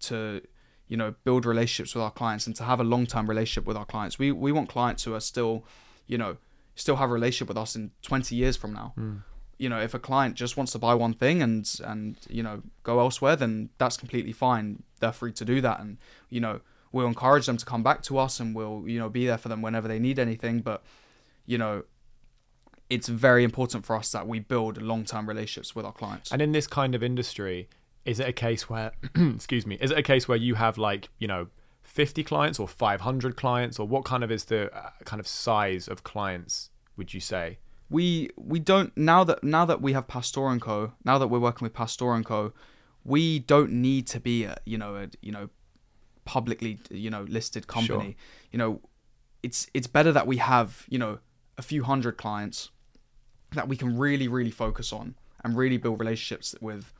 to 0.00 0.40
you 0.88 0.96
know 0.96 1.14
build 1.24 1.44
relationships 1.46 1.94
with 1.94 2.02
our 2.02 2.10
clients 2.10 2.46
and 2.46 2.54
to 2.56 2.64
have 2.64 2.80
a 2.80 2.84
long 2.84 3.06
term 3.06 3.28
relationship 3.28 3.66
with 3.66 3.76
our 3.76 3.84
clients. 3.84 4.18
We 4.18 4.32
we 4.32 4.52
want 4.52 4.68
clients 4.68 5.04
who 5.04 5.14
are 5.14 5.20
still, 5.20 5.64
you 6.06 6.18
know, 6.18 6.36
still 6.74 6.96
have 6.96 7.10
a 7.10 7.12
relationship 7.12 7.48
with 7.48 7.56
us 7.58 7.74
in 7.76 7.90
20 8.02 8.34
years 8.36 8.56
from 8.56 8.72
now. 8.72 8.94
You 9.58 9.68
know, 9.68 9.80
if 9.80 9.94
a 9.94 9.98
client 9.98 10.34
just 10.34 10.56
wants 10.56 10.72
to 10.72 10.78
buy 10.78 10.94
one 10.94 11.14
thing 11.14 11.42
and 11.42 11.68
and 11.84 12.16
you 12.28 12.42
know 12.42 12.62
go 12.82 13.00
elsewhere, 13.00 13.36
then 13.36 13.70
that's 13.78 13.96
completely 13.96 14.32
fine. 14.32 14.82
They're 15.00 15.12
free 15.12 15.32
to 15.32 15.44
do 15.44 15.60
that, 15.60 15.80
and 15.80 15.98
you 16.28 16.40
know 16.40 16.60
we'll 16.92 17.06
encourage 17.06 17.46
them 17.46 17.56
to 17.56 17.64
come 17.64 17.82
back 17.82 18.02
to 18.02 18.18
us, 18.18 18.40
and 18.40 18.54
we'll 18.54 18.84
you 18.86 18.98
know 18.98 19.08
be 19.08 19.26
there 19.26 19.38
for 19.38 19.48
them 19.48 19.62
whenever 19.62 19.88
they 19.88 19.98
need 19.98 20.18
anything. 20.18 20.60
But 20.60 20.82
you 21.46 21.58
know, 21.58 21.84
it's 22.90 23.08
very 23.08 23.44
important 23.44 23.86
for 23.86 23.96
us 23.96 24.12
that 24.12 24.28
we 24.28 24.40
build 24.40 24.80
long-term 24.82 25.28
relationships 25.28 25.74
with 25.74 25.86
our 25.86 25.92
clients. 25.92 26.30
And 26.30 26.42
in 26.42 26.52
this 26.52 26.66
kind 26.66 26.94
of 26.94 27.02
industry, 27.02 27.68
is 28.04 28.20
it 28.20 28.28
a 28.28 28.32
case 28.32 28.68
where, 28.68 28.92
excuse 29.14 29.66
me, 29.66 29.78
is 29.80 29.90
it 29.90 29.98
a 29.98 30.02
case 30.02 30.28
where 30.28 30.38
you 30.38 30.54
have 30.54 30.78
like, 30.78 31.08
you 31.18 31.26
know, 31.26 31.48
50 31.82 32.22
clients 32.24 32.58
or 32.58 32.68
500 32.68 33.36
clients 33.36 33.78
or 33.78 33.86
what 33.86 34.04
kind 34.04 34.22
of 34.22 34.30
is 34.30 34.44
the 34.44 34.74
uh, 34.76 34.90
kind 35.04 35.20
of 35.20 35.26
size 35.26 35.88
of 35.88 36.04
clients 36.04 36.70
would 36.96 37.14
you 37.14 37.20
say? 37.20 37.58
We 37.88 38.30
we 38.36 38.58
don't 38.58 38.96
now 38.96 39.24
that 39.24 39.44
now 39.44 39.64
that 39.64 39.80
we 39.80 39.92
have 39.92 40.08
Pastor 40.08 40.48
and 40.48 40.60
Co. 40.60 40.92
Now 41.04 41.18
that 41.18 41.28
we're 41.28 41.38
working 41.38 41.64
with 41.64 41.72
Pastor 41.72 42.12
and 42.12 42.24
Co. 42.24 42.52
We 43.04 43.38
don't 43.38 43.70
need 43.70 44.06
to 44.08 44.20
be 44.20 44.44
a 44.44 44.56
you 44.64 44.78
know 44.78 44.96
a 44.96 45.08
you 45.22 45.32
know 45.32 45.50
publicly 46.24 46.78
you 46.90 47.10
know 47.10 47.22
listed 47.22 47.66
company. 47.66 48.04
Sure. 48.04 48.14
You 48.50 48.58
know, 48.58 48.80
it's 49.42 49.68
it's 49.74 49.86
better 49.86 50.12
that 50.12 50.26
we 50.26 50.38
have 50.38 50.84
you 50.88 50.98
know 50.98 51.18
a 51.56 51.62
few 51.62 51.84
hundred 51.84 52.16
clients 52.16 52.70
that 53.52 53.68
we 53.68 53.76
can 53.76 53.96
really 53.96 54.28
really 54.28 54.50
focus 54.50 54.92
on 54.92 55.14
and 55.44 55.56
really 55.56 55.76
build 55.76 56.00
relationships 56.00 56.54
with 56.60 56.92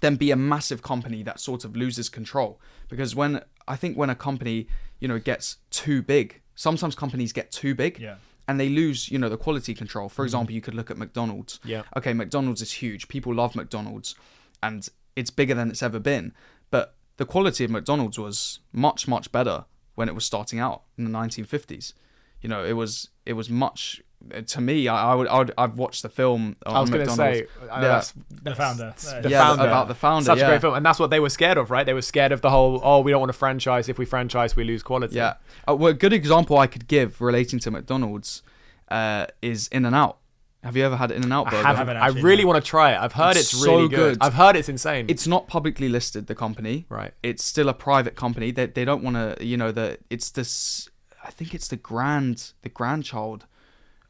then 0.00 0.16
be 0.16 0.30
a 0.30 0.36
massive 0.36 0.82
company 0.82 1.22
that 1.22 1.40
sort 1.40 1.64
of 1.64 1.74
loses 1.74 2.08
control 2.08 2.60
because 2.88 3.14
when 3.14 3.42
i 3.66 3.74
think 3.74 3.96
when 3.96 4.10
a 4.10 4.14
company 4.14 4.68
you 5.00 5.08
know 5.08 5.18
gets 5.18 5.56
too 5.70 6.02
big 6.02 6.40
sometimes 6.54 6.94
companies 6.94 7.32
get 7.32 7.50
too 7.50 7.74
big 7.74 7.98
Yeah. 7.98 8.16
And 8.48 8.58
they 8.58 8.68
lose 8.68 9.10
you 9.10 9.18
know 9.18 9.28
the 9.28 9.36
quality 9.36 9.74
control 9.74 10.08
for 10.08 10.22
mm-hmm. 10.22 10.26
example 10.26 10.54
you 10.54 10.60
could 10.60 10.74
look 10.74 10.90
at 10.90 10.96
mcdonald's 10.96 11.60
Yeah. 11.64 11.82
okay 11.96 12.12
mcdonald's 12.14 12.62
is 12.62 12.72
huge 12.72 13.06
people 13.06 13.32
love 13.34 13.54
mcdonald's 13.54 14.16
and 14.62 14.88
it's 15.18 15.30
bigger 15.30 15.54
than 15.54 15.68
it's 15.70 15.82
ever 15.82 15.98
been. 15.98 16.32
But 16.70 16.94
the 17.16 17.26
quality 17.26 17.64
of 17.64 17.70
McDonald's 17.70 18.18
was 18.18 18.60
much 18.72 19.08
much 19.08 19.32
better 19.32 19.64
when 19.94 20.08
it 20.08 20.14
was 20.14 20.24
starting 20.24 20.60
out 20.60 20.82
in 20.96 21.04
the 21.04 21.10
1950s. 21.10 21.92
You 22.40 22.48
know, 22.48 22.64
it 22.64 22.74
was 22.74 23.08
it 23.26 23.32
was 23.32 23.50
much 23.50 24.00
to 24.46 24.60
me. 24.60 24.88
I, 24.88 25.12
I 25.12 25.14
would 25.14 25.28
I 25.28 25.38
would 25.38 25.52
I've 25.56 25.78
watched 25.78 26.02
the 26.02 26.08
film. 26.08 26.56
On 26.66 26.76
I 26.76 26.80
was 26.80 26.90
going 26.90 27.06
to 27.06 27.12
say, 27.12 27.46
uh, 27.62 27.66
Yeah. 27.66 27.80
that's, 27.80 28.12
The 28.42 28.54
founder. 28.54 28.94
the 29.22 29.28
yeah, 29.30 29.42
founder. 29.46 29.64
about 29.64 29.88
the 29.88 29.94
founder. 29.94 30.24
such 30.26 30.38
yeah. 30.38 30.46
a 30.46 30.48
great 30.50 30.60
film, 30.60 30.74
and 30.74 30.84
that's 30.84 30.98
what 30.98 31.10
they 31.10 31.20
were 31.20 31.30
scared 31.30 31.56
of, 31.58 31.70
right? 31.70 31.86
They 31.86 31.94
were 31.94 32.02
scared 32.02 32.32
of 32.32 32.40
the 32.40 32.50
whole, 32.50 32.80
oh, 32.82 33.00
we 33.00 33.10
don't 33.10 33.20
want 33.20 33.30
to 33.32 33.38
franchise. 33.38 33.88
If 33.88 33.98
we 33.98 34.04
franchise, 34.04 34.56
we 34.56 34.64
lose 34.64 34.82
quality. 34.82 35.16
Yeah. 35.16 35.34
Uh, 35.68 35.74
well, 35.76 35.90
a 35.90 35.94
good 35.94 36.12
example 36.12 36.58
I 36.58 36.66
could 36.66 36.88
give 36.88 37.20
relating 37.20 37.58
to 37.60 37.70
McDonald's 37.70 38.42
uh, 38.90 39.26
is 39.42 39.68
In 39.68 39.84
and 39.84 39.94
Out. 39.94 40.18
Have 40.64 40.76
you 40.76 40.84
ever 40.84 40.96
had 40.96 41.12
In 41.12 41.22
and 41.22 41.32
Out 41.32 41.46
I 41.46 41.62
haven't. 41.62 41.76
haven't 41.96 41.96
I 41.98 42.08
really 42.20 42.42
no. 42.42 42.48
want 42.48 42.64
to 42.64 42.68
try 42.68 42.92
it. 42.92 42.98
I've 42.98 43.12
heard 43.12 43.36
it's, 43.36 43.52
It's 43.54 43.64
really 43.64 43.84
so 43.84 43.88
good. 43.88 44.18
good. 44.18 44.18
I've 44.20 44.34
heard 44.34 44.56
it's 44.56 44.68
insane. 44.68 45.06
It's 45.08 45.26
not 45.26 45.46
publicly 45.46 45.88
listed. 45.88 46.26
The 46.26 46.34
company. 46.34 46.84
right. 46.88 47.12
It's 47.22 47.44
still 47.44 47.68
a 47.68 47.74
private 47.74 48.16
company. 48.16 48.50
They 48.50 48.66
they 48.66 48.84
don't 48.84 49.04
want 49.04 49.14
to. 49.16 49.46
You 49.46 49.56
know 49.56 49.70
the 49.70 49.98
it's 50.10 50.30
this. 50.30 50.90
I 51.24 51.30
think 51.30 51.54
it's 51.54 51.68
the 51.68 51.76
grand 51.76 52.52
the 52.62 52.68
grandchild 52.68 53.46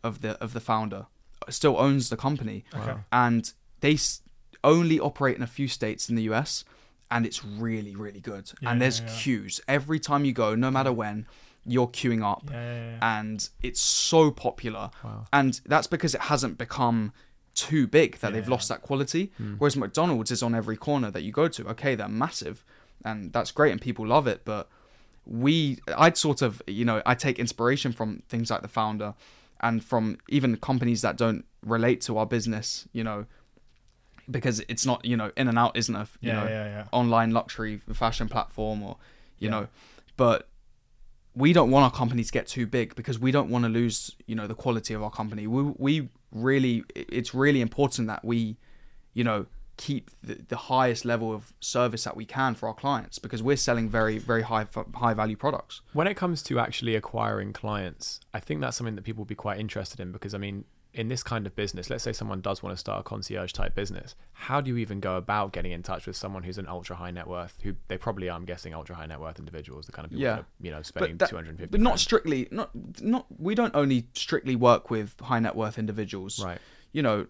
of 0.09 0.20
the 0.24 0.32
of 0.44 0.50
the 0.52 0.61
founder 0.61 1.02
uh, 1.46 1.50
still 1.50 1.76
owns 1.78 2.09
the 2.09 2.16
company, 2.16 2.64
Okay. 2.74 2.96
and 3.12 3.52
they 3.80 3.94
s- 3.94 4.22
only 4.64 4.98
operate 5.09 5.36
in 5.36 5.42
a 5.42 5.46
few 5.59 5.68
states 5.68 6.09
in 6.11 6.16
the 6.16 6.22
US, 6.32 6.64
and 7.11 7.24
it's 7.26 7.40
really 7.44 7.94
really 8.04 8.20
good. 8.20 8.44
Yeah, 8.61 8.70
and 8.70 8.82
there's 8.82 9.00
yeah, 9.00 9.06
yeah. 9.12 9.18
queues 9.22 9.61
every 9.68 10.00
time 10.09 10.22
you 10.24 10.32
go, 10.32 10.54
no 10.54 10.70
matter 10.70 10.92
when. 10.92 11.26
You're 11.70 11.88
queuing 12.00 12.22
up, 12.24 12.44
Yeah, 12.50 12.54
yeah, 12.54 12.90
yeah. 12.92 13.18
and 13.20 13.38
it's 13.68 13.82
so 13.82 14.30
popular. 14.30 14.90
Wow. 15.04 15.26
And 15.38 15.61
that's 15.66 15.86
because 15.86 16.14
it 16.14 16.22
hasn't 16.32 16.56
become 16.56 17.12
too 17.54 17.86
big 17.86 18.11
that 18.20 18.32
they've 18.32 18.44
Yeah. 18.48 18.56
lost 18.56 18.68
that 18.70 18.80
quality. 18.80 19.32
Hmm. 19.36 19.54
Whereas 19.59 19.76
McDonald's 19.76 20.30
is 20.30 20.42
on 20.42 20.54
every 20.54 20.78
corner 20.78 21.11
that 21.11 21.22
you 21.24 21.32
go 21.32 21.46
to. 21.48 21.68
Okay, 21.74 21.94
they're 21.94 22.09
massive, 22.26 22.64
and 23.04 23.34
that's 23.34 23.50
great, 23.50 23.72
and 23.72 23.80
people 23.82 24.06
love 24.06 24.26
it. 24.26 24.46
But 24.46 24.64
we, 25.26 25.78
I'd 25.94 26.16
sort 26.16 26.40
of, 26.40 26.62
you 26.66 26.84
know, 26.86 27.02
I 27.04 27.14
take 27.14 27.38
inspiration 27.38 27.92
from 27.92 28.22
things 28.30 28.50
like 28.50 28.62
the 28.62 28.68
founder, 28.68 29.12
and 29.61 29.84
from 29.84 30.18
even 30.28 30.56
companies 30.56 31.02
that 31.02 31.16
don't 31.16 31.44
relate 31.64 32.00
to 32.02 32.18
our 32.18 32.26
business. 32.26 32.88
You 32.92 33.04
know, 33.04 33.26
because 34.30 34.61
it's 34.68 34.84
not, 34.84 35.04
you 35.04 35.16
know, 35.16 35.32
In 35.36 35.48
and 35.48 35.59
Out 35.59 35.76
isn't 35.76 35.94
a, 35.94 36.06
you 36.20 36.28
Yeah, 36.28 36.34
know, 36.34 36.48
yeah, 36.48 36.64
yeah. 36.64 36.84
online 36.92 37.30
luxury 37.32 37.78
fashion 37.92 38.28
platform 38.28 38.82
or 38.82 38.96
you 39.38 39.48
know 39.48 39.68
but 40.16 40.48
we 41.34 41.52
don't 41.52 41.70
want 41.70 41.84
our 41.84 41.92
company 41.92 42.24
to 42.24 42.32
get 42.32 42.48
too 42.48 42.66
big 42.66 42.96
because 42.96 43.20
we 43.20 43.30
don't 43.30 43.48
want 43.50 43.64
to 43.64 43.68
lose 43.68 44.16
you 44.26 44.34
know 44.34 44.48
the 44.48 44.54
quality 44.54 44.92
of 44.94 45.02
our 45.02 45.11
company 45.12 45.46
we, 45.46 45.62
we 45.78 46.09
really 46.32 46.82
it's 46.96 47.32
really 47.32 47.61
important 47.61 48.09
that 48.09 48.24
we 48.24 48.56
you 49.14 49.22
know 49.22 49.46
keep 49.79 50.11
the, 50.22 50.35
the 50.49 50.57
highest 50.57 51.05
level 51.07 51.33
of 51.33 51.55
service 51.61 52.05
that 52.05 52.16
we 52.16 52.26
can 52.26 52.55
for 52.55 52.68
our 52.68 52.74
clients 52.74 53.18
because 53.18 53.43
we're 53.43 53.57
selling 53.57 53.89
very 53.89 54.18
very 54.18 54.43
high 54.43 54.66
high 54.95 55.14
value 55.14 55.37
products 55.37 55.81
When 55.95 56.07
it 56.07 56.16
comes 56.16 56.43
to 56.45 56.59
actually 56.59 56.95
acquiring 56.97 57.53
clients, 57.55 58.20
I 58.35 58.41
think 58.41 58.61
that's 58.61 58.76
something 58.76 58.97
that 58.97 59.03
people 59.05 59.22
will 59.22 59.26
be 59.37 59.43
quite 59.47 59.59
interested 59.59 59.99
in 60.01 60.12
because 60.12 60.35
I 60.35 60.39
mean, 60.39 60.64
in 60.95 61.09
this 61.09 61.22
kind 61.22 61.47
of 61.47 61.55
business, 61.55 61.91
let's 61.91 62.03
say 62.03 62.12
someone 62.12 62.41
does 62.41 62.62
want 62.62 62.74
to 62.74 62.79
start 62.81 62.99
a 63.01 63.03
concierge 63.05 63.53
type 63.53 63.74
business, 63.74 64.14
how 64.33 64.61
do 64.61 64.68
you 64.70 64.79
even 64.79 64.99
go 65.01 65.16
about 65.16 65.53
getting 65.53 65.70
in 65.70 65.83
touch 65.83 66.07
with 66.07 66.16
someone 66.16 66.43
who's 66.43 66.59
an 66.59 66.66
ultra 66.66 66.97
high 66.97 67.11
net 67.11 67.29
worth, 67.29 67.57
who 67.62 67.74
they 67.89 67.97
probably 67.99 68.29
are, 68.29 68.37
I'm 68.37 68.45
guessing, 68.47 68.74
ultra 68.74 68.97
high 68.97 69.07
net 69.07 69.20
worth 69.20 69.39
individuals, 69.39 69.87
the 69.87 69.93
kind 69.93 70.05
of 70.07 70.11
people 70.11 70.22
Yeah. 70.24 70.37
that 70.37 70.41
are, 70.41 70.47
you 70.61 70.70
know, 70.72 70.83
spending 70.83 71.16
that- 71.18 71.29
250 71.31 71.70
but 71.70 71.81
not 71.81 71.91
grand. 71.91 72.01
strictly 72.01 72.49
not 72.51 72.70
not 73.01 73.26
we 73.39 73.55
don't 73.55 73.74
only 73.76 74.09
strictly 74.14 74.57
work 74.57 74.91
with 74.91 75.09
high 75.20 75.39
net 75.41 75.55
worth 75.55 75.79
individuals 75.79 76.43
right. 76.43 76.59
you 76.93 77.03
know, 77.03 77.26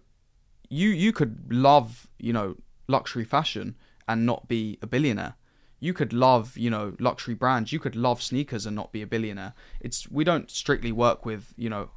you 0.69 0.89
you 0.89 1.11
could 1.11 1.51
love 1.51 2.07
you 2.19 2.31
know 2.31 2.55
luxury 2.87 3.25
fashion 3.25 3.75
and 4.07 4.25
not 4.25 4.47
be 4.47 4.77
a 4.81 4.87
billionaire. 4.87 5.35
You 5.79 5.93
could 5.93 6.13
love 6.13 6.57
you 6.57 6.69
know 6.69 6.95
luxury 6.99 7.35
brands. 7.35 7.71
You 7.71 7.79
could 7.79 7.95
love 7.95 8.21
sneakers 8.21 8.65
and 8.65 8.75
not 8.75 8.91
be 8.91 9.01
a 9.01 9.07
billionaire. 9.07 9.53
It's 9.79 10.09
we 10.09 10.23
don't 10.23 10.49
strictly 10.51 10.91
work 10.91 11.25
with 11.25 11.53
you 11.57 11.69
know 11.69 11.89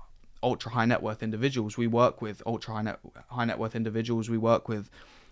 ultra 0.42 0.72
high 0.72 0.86
net 0.86 1.02
worth 1.02 1.22
individuals. 1.22 1.76
We 1.76 1.86
work 1.86 2.20
with 2.20 2.42
ultra 2.46 2.74
high 2.74 2.82
net 2.82 2.98
high 3.30 3.44
net 3.44 3.58
worth 3.58 3.76
individuals. 3.76 4.28
We 4.28 4.38
work 4.38 4.68
with 4.68 4.90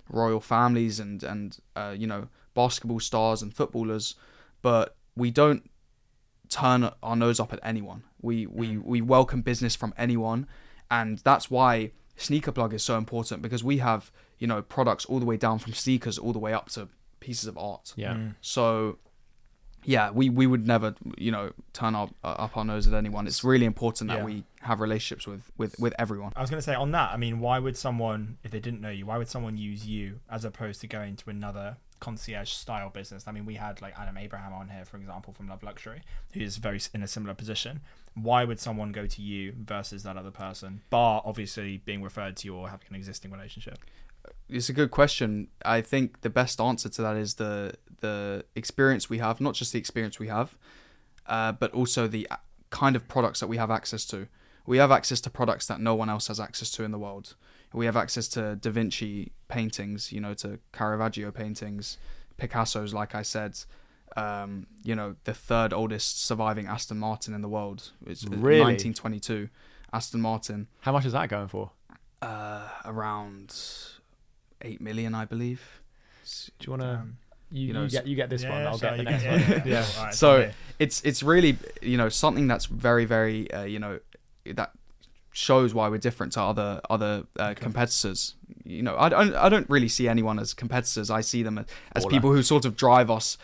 royal 0.08 0.40
families 0.40 1.00
and 1.00 1.22
and 1.22 1.58
uh, 1.76 1.94
you 1.96 2.06
know 2.06 2.28
basketball 2.54 3.00
stars 3.00 3.42
and 3.42 3.54
footballers, 3.54 4.14
but 4.62 4.96
we 5.16 5.30
don't 5.30 5.70
turn 6.48 6.90
our 7.02 7.16
nose 7.16 7.40
up 7.40 7.52
at 7.52 7.60
anyone. 7.62 8.02
We 8.20 8.46
we 8.46 8.76
we 8.76 9.00
welcome 9.00 9.42
business 9.42 9.76
from 9.76 9.94
anyone, 9.96 10.46
and 10.90 11.18
that's 11.18 11.50
why 11.50 11.92
Sneaker 12.20 12.52
Plug 12.52 12.74
is 12.74 12.82
so 12.82 12.96
important 12.96 13.42
because 13.42 13.64
we 13.64 13.78
have 13.78 14.10
you 14.38 14.46
know 14.46 14.62
products 14.62 15.04
all 15.06 15.18
the 15.20 15.26
way 15.26 15.36
down 15.36 15.58
from 15.58 15.72
sneakers 15.72 16.18
all 16.18 16.32
the 16.32 16.38
way 16.38 16.52
up 16.52 16.68
to 16.70 16.88
pieces 17.20 17.46
of 17.46 17.56
art. 17.58 17.92
Yeah. 17.96 18.14
Mm. 18.14 18.34
So 18.40 18.98
yeah, 19.84 20.10
we 20.10 20.28
we 20.28 20.46
would 20.46 20.66
never 20.66 20.94
you 21.16 21.30
know 21.32 21.52
turn 21.72 21.94
our, 21.94 22.10
uh, 22.22 22.26
up 22.44 22.56
our 22.56 22.64
nose 22.64 22.86
at 22.86 22.94
anyone. 22.94 23.26
It's 23.26 23.42
really 23.42 23.64
important 23.64 24.10
that 24.10 24.18
Yeah. 24.18 24.24
we 24.24 24.44
have 24.60 24.80
relationships 24.80 25.26
with 25.26 25.50
with 25.56 25.78
with 25.78 25.94
everyone. 25.98 26.32
I 26.36 26.42
was 26.42 26.50
going 26.50 26.58
to 26.58 26.62
say 26.64 26.74
on 26.74 26.90
that. 26.92 27.12
I 27.12 27.16
mean, 27.16 27.40
why 27.40 27.58
would 27.58 27.76
someone, 27.76 28.36
if 28.44 28.50
they 28.50 28.60
didn't 28.60 28.82
know 28.82 28.90
you, 28.90 29.06
why 29.06 29.16
would 29.16 29.28
someone 29.28 29.56
use 29.56 29.86
you 29.86 30.20
as 30.30 30.44
opposed 30.44 30.82
to 30.82 30.86
going 30.86 31.16
to 31.16 31.30
another 31.30 31.78
concierge 32.00 32.50
style 32.50 32.90
business? 32.90 33.24
I 33.26 33.32
mean, 33.32 33.46
we 33.46 33.54
had 33.54 33.80
like 33.80 33.98
Adam 33.98 34.16
Abraham 34.16 34.52
on 34.52 34.68
here, 34.68 34.84
for 34.84 34.96
example, 34.96 35.32
from 35.32 35.48
Love 35.48 35.62
Luxury, 35.62 36.02
who 36.32 36.40
is 36.40 36.56
very 36.56 36.80
in 36.92 37.02
a 37.02 37.08
similar 37.08 37.34
position. 37.34 37.80
Why 38.14 38.44
would 38.44 38.58
someone 38.58 38.92
go 38.92 39.06
to 39.06 39.22
you 39.22 39.54
versus 39.56 40.02
that 40.02 40.16
other 40.16 40.30
person? 40.30 40.82
Bar 40.90 41.22
obviously 41.24 41.78
being 41.78 42.02
referred 42.02 42.36
to 42.38 42.46
you 42.46 42.56
or 42.56 42.68
having 42.68 42.86
an 42.90 42.96
existing 42.96 43.30
relationship. 43.30 43.78
It's 44.48 44.68
a 44.68 44.72
good 44.72 44.90
question. 44.90 45.48
I 45.64 45.80
think 45.80 46.22
the 46.22 46.30
best 46.30 46.60
answer 46.60 46.88
to 46.88 47.02
that 47.02 47.16
is 47.16 47.34
the 47.34 47.74
the 48.00 48.44
experience 48.56 49.08
we 49.08 49.18
have, 49.18 49.40
not 49.40 49.54
just 49.54 49.72
the 49.72 49.78
experience 49.78 50.18
we 50.18 50.28
have, 50.28 50.56
uh, 51.26 51.52
but 51.52 51.72
also 51.72 52.06
the 52.06 52.28
kind 52.70 52.96
of 52.96 53.06
products 53.08 53.40
that 53.40 53.46
we 53.46 53.58
have 53.58 53.70
access 53.70 54.04
to. 54.06 54.26
We 54.66 54.78
have 54.78 54.90
access 54.90 55.20
to 55.22 55.30
products 55.30 55.66
that 55.66 55.80
no 55.80 55.94
one 55.94 56.08
else 56.08 56.28
has 56.28 56.40
access 56.40 56.70
to 56.72 56.84
in 56.84 56.90
the 56.90 56.98
world. 56.98 57.34
We 57.72 57.86
have 57.86 57.96
access 57.96 58.28
to 58.28 58.56
Da 58.56 58.70
Vinci 58.70 59.32
paintings, 59.50 60.12
you 60.12 60.20
know, 60.20 60.32
to 60.34 60.58
Caravaggio 60.72 61.30
paintings, 61.30 61.98
Picasso's, 62.38 62.94
like 62.94 63.14
I 63.14 63.22
said. 63.22 63.58
Um, 64.16 64.66
you 64.82 64.94
know, 64.96 65.14
the 65.24 65.34
third 65.34 65.72
oldest 65.72 66.24
surviving 66.26 66.66
Aston 66.66 66.98
Martin 66.98 67.34
in 67.34 67.42
the 67.42 67.48
world. 67.48 67.90
It's 68.06 68.24
Really? 68.24 68.60
1922 68.60 69.48
Aston 69.92 70.20
Martin 70.20 70.66
How 70.80 70.92
much 70.92 71.04
is 71.04 71.12
that 71.12 71.28
going 71.28 71.48
for? 71.48 71.70
uh, 72.22 72.68
around 72.84 73.54
eight 74.62 74.80
million, 74.80 75.14
I 75.14 75.24
believe. 75.26 75.80
Do 76.58 76.64
you 76.66 76.70
want 76.70 76.82
to? 76.82 76.88
Um, 76.88 77.16
you, 77.52 77.66
you 77.68 77.72
know, 77.72 77.82
you 77.84 77.90
get 77.90 78.06
you 78.06 78.16
get 78.16 78.30
this 78.30 78.42
yeah, 78.42 78.50
one. 78.52 78.66
I'll 78.66 78.78
so 78.78 78.88
get 78.90 78.96
the 78.98 79.02
next 79.04 79.22
get- 79.22 79.32
one. 79.32 79.40
yeah, 79.40 79.48
yeah, 79.48 79.62
Yeah. 79.80 79.86
All 79.98 80.04
right, 80.04 80.14
So 80.14 80.30
okay. 80.36 80.52
it's 80.78 81.00
it's 81.02 81.22
really 81.22 81.56
you 81.82 81.96
know 81.96 82.08
something 82.08 82.46
that's 82.48 82.66
very 82.66 83.04
very 83.04 83.50
uh, 83.52 83.62
you 83.64 83.78
know 83.78 83.98
that 84.54 84.72
shows 85.32 85.72
why 85.74 85.88
we're 85.88 85.98
different 85.98 86.32
to 86.34 86.40
other 86.42 86.80
other 86.90 87.24
uh, 87.38 87.54
competitors. 87.54 88.34
You 88.70 88.82
know, 88.82 88.96
I 88.98 89.08
don't 89.08 89.34
I 89.34 89.48
don't 89.48 89.68
really 89.68 89.88
see 89.88 90.08
anyone 90.08 90.38
as 90.38 90.54
competitors. 90.54 91.10
I 91.10 91.20
see 91.20 91.42
them 91.42 91.58
as, 91.58 91.66
as 91.94 92.06
people 92.06 92.32
who 92.32 92.42
sort 92.42 92.64
of 92.64 92.76
drive 92.76 93.10
us 93.10 93.36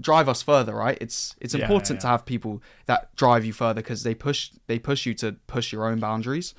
drive 0.00 0.28
us 0.28 0.42
further. 0.42 0.74
Right? 0.74 0.98
It's 1.00 1.36
it's 1.40 1.54
Yeah, 1.54 1.62
important 1.62 1.98
yeah, 1.98 2.02
to 2.02 2.06
have 2.08 2.26
people 2.26 2.62
that 2.86 3.14
drive 3.16 3.44
you 3.44 3.52
further 3.52 3.80
because 3.82 4.02
they 4.02 4.14
push 4.14 4.50
they 4.66 4.78
push 4.78 5.06
you 5.06 5.14
to 5.14 5.32
push 5.46 5.72
your 5.72 5.86
own 5.86 6.00
boundaries. 6.00 6.54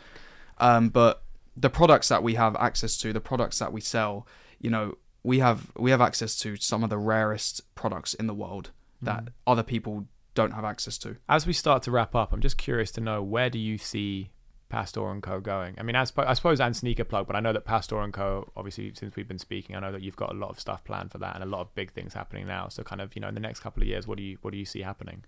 Um, 0.58 0.90
but 0.90 1.24
the 1.56 1.70
products 1.70 2.08
that 2.10 2.24
we 2.24 2.36
have 2.36 2.56
access 2.56 2.98
to, 3.00 3.14
the 3.14 3.22
products 3.22 3.60
that 3.60 3.72
we 3.72 3.82
sell, 3.82 4.28
you 4.60 4.70
know, 4.70 4.98
we 5.24 5.40
have 5.40 5.72
we 5.78 5.92
have 5.92 6.02
access 6.02 6.36
to 6.40 6.56
some 6.56 6.84
of 6.84 6.90
the 6.90 6.98
rarest 6.98 7.62
products 7.76 8.14
in 8.14 8.28
the 8.28 8.34
world 8.34 8.72
that 9.02 9.26
other 9.46 9.64
people 9.64 10.06
don't 10.34 10.52
have 10.52 10.64
access 10.64 10.98
to. 10.98 11.18
As 11.28 11.46
we 11.46 11.54
start 11.54 11.84
to 11.84 11.92
wrap 11.92 12.16
up, 12.16 12.34
I'm 12.34 12.40
just 12.42 12.58
curious 12.58 12.92
to 12.92 13.02
know 13.02 13.22
where 13.22 13.50
do 13.50 13.60
you 13.60 13.78
see 13.78 14.30
Pastor 14.74 15.08
and 15.12 15.22
Co 15.22 15.40
going? 15.40 15.76
I 15.78 15.84
mean, 15.84 15.96
I, 15.96 16.02
as 16.02 16.12
I 16.18 16.34
suppose 16.34 16.60
and 16.60 16.76
Sneaker 16.76 17.04
Plug, 17.04 17.28
but 17.28 17.36
I 17.36 17.40
know 17.42 17.54
that 17.54 17.64
Pastor 17.64 18.00
and 18.02 18.12
Co. 18.12 18.52
Obviously, 18.58 18.92
since 18.96 19.16
we've 19.16 19.28
been 19.28 19.38
speaking, 19.38 19.76
I 19.76 19.80
know 19.80 19.92
that 19.92 20.02
you've 20.02 20.16
got 20.16 20.32
a 20.32 20.34
lot 20.34 20.50
of 20.50 20.60
stuff 20.60 20.84
planned 20.84 21.12
for 21.12 21.20
that 21.20 21.36
and 21.36 21.44
a 21.44 21.48
lot 21.48 21.62
of 21.62 21.76
big 21.76 21.92
things 21.92 22.16
happening 22.16 22.48
now. 22.48 22.70
So, 22.70 22.82
kind 22.82 23.00
of, 23.00 23.16
you 23.16 23.22
know, 23.22 23.28
in 23.28 23.36
the 23.36 23.40
next 23.40 23.60
couple 23.60 23.84
of 23.84 23.88
years, 23.88 24.08
what 24.08 24.18
do 24.18 24.24
you 24.24 24.40
what 24.42 24.52
do 24.52 24.58
you 24.58 24.66
see 24.66 24.82
happening? 24.82 25.26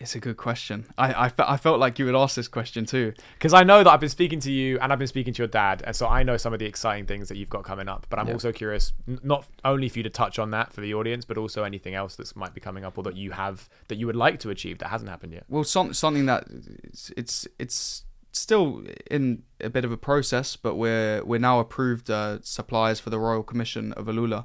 It's 0.00 0.14
a 0.14 0.20
good 0.20 0.38
question. 0.38 0.86
I 0.96 1.26
I, 1.26 1.30
I 1.38 1.56
felt 1.58 1.78
like 1.80 1.98
you 1.98 2.06
would 2.06 2.14
ask 2.14 2.34
this 2.34 2.48
question 2.48 2.86
too. 2.86 3.12
Because 3.34 3.52
I 3.52 3.62
know 3.62 3.84
that 3.84 3.90
I've 3.90 4.00
been 4.00 4.08
speaking 4.08 4.40
to 4.40 4.50
you 4.50 4.78
and 4.80 4.90
I've 4.90 4.98
been 4.98 5.06
speaking 5.06 5.34
to 5.34 5.42
your 5.42 5.48
dad, 5.48 5.82
and 5.86 5.94
so 5.94 6.06
I 6.08 6.22
know 6.22 6.38
some 6.38 6.54
of 6.54 6.58
the 6.60 6.64
exciting 6.64 7.04
things 7.04 7.28
that 7.28 7.36
you've 7.36 7.50
got 7.50 7.64
coming 7.64 7.88
up. 7.90 8.06
But 8.08 8.18
I'm 8.20 8.28
Yeah. 8.28 8.32
also 8.32 8.52
curious, 8.52 8.94
n- 9.06 9.20
not 9.22 9.46
only 9.66 9.90
for 9.90 9.98
you 9.98 10.02
to 10.04 10.08
touch 10.08 10.38
on 10.38 10.50
that 10.52 10.72
for 10.72 10.80
the 10.80 10.94
audience, 10.94 11.26
but 11.26 11.36
also 11.36 11.64
anything 11.64 11.94
else 11.94 12.16
that 12.16 12.34
might 12.34 12.54
be 12.54 12.60
coming 12.62 12.86
up 12.86 12.96
or 12.96 13.04
that 13.04 13.16
you 13.16 13.32
have 13.32 13.68
that 13.88 13.98
you 13.98 14.06
would 14.06 14.16
like 14.16 14.40
to 14.40 14.48
achieve 14.48 14.78
that 14.78 14.88
hasn't 14.88 15.10
happened 15.10 15.34
yet. 15.34 15.44
Well, 15.50 15.64
some, 15.64 15.92
something 15.92 16.24
that 16.24 16.44
it's, 16.84 17.12
it's 17.18 17.46
it's 17.58 18.04
still 18.32 18.84
in 19.10 19.42
a 19.60 19.70
bit 19.70 19.84
of 19.84 19.92
a 19.92 19.96
process, 19.96 20.56
but 20.56 20.76
we're 20.76 21.22
we're 21.24 21.40
now 21.40 21.60
approved 21.60 22.10
uh, 22.10 22.38
suppliers 22.42 23.00
for 23.00 23.10
the 23.10 23.18
Royal 23.18 23.42
Commission 23.42 23.92
of 23.94 24.06
Alula. 24.06 24.44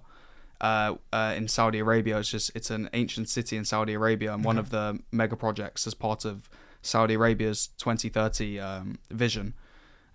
Uh, 0.62 0.95
uh, 1.12 1.34
in 1.36 1.48
Saudi 1.48 1.80
Arabia, 1.80 2.18
it's 2.20 2.30
just 2.30 2.52
it's 2.56 2.70
an 2.72 2.90
ancient 2.94 3.30
city 3.30 3.57
in 3.57 3.66
Saudi 3.66 3.94
Arabia, 3.94 4.34
and 4.34 4.44
one 4.45 4.57
of 4.57 4.70
the 4.70 4.99
mega 5.12 5.36
projects 5.36 5.86
as 5.86 5.94
part 5.94 6.26
of 6.26 6.49
Saudi 6.82 7.14
Arabia's 7.16 7.68
2030 7.78 8.60
um, 8.60 8.98
vision. 9.12 9.53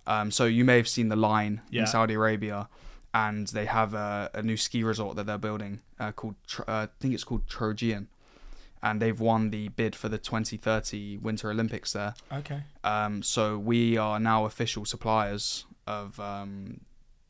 Um, 0.07 0.31
so 0.31 0.45
you 0.45 0.65
may 0.65 0.77
have 0.77 0.87
seen 0.87 1.09
the 1.09 1.15
line 1.15 1.61
Yeah. 1.69 1.81
in 1.81 1.87
Saudi 1.87 2.15
Arabia, 2.15 2.67
and 3.13 3.47
they 3.49 3.65
have 3.65 3.93
a, 3.93 4.31
a 4.33 4.41
new 4.41 4.57
ski 4.57 4.83
resort 4.83 5.15
that 5.15 5.27
they're 5.27 5.37
building 5.37 5.81
uh, 5.99 6.11
called 6.11 6.35
uh, 6.59 6.63
I 6.71 6.87
think 6.99 7.13
it's 7.13 7.23
called 7.23 7.45
Trojena, 7.47 8.07
and 8.83 9.01
they've 9.01 9.19
won 9.19 9.49
the 9.51 9.67
bid 9.69 9.95
for 9.95 10.09
the 10.09 10.17
2030 10.17 11.17
Winter 11.17 11.51
Olympics 11.51 11.93
there. 11.93 12.13
Okay. 12.31 12.63
Um, 12.83 13.21
so 13.23 13.57
we 13.57 13.97
are 13.97 14.19
now 14.19 14.45
official 14.45 14.85
suppliers 14.85 15.65
of 15.87 16.19
um, 16.19 16.81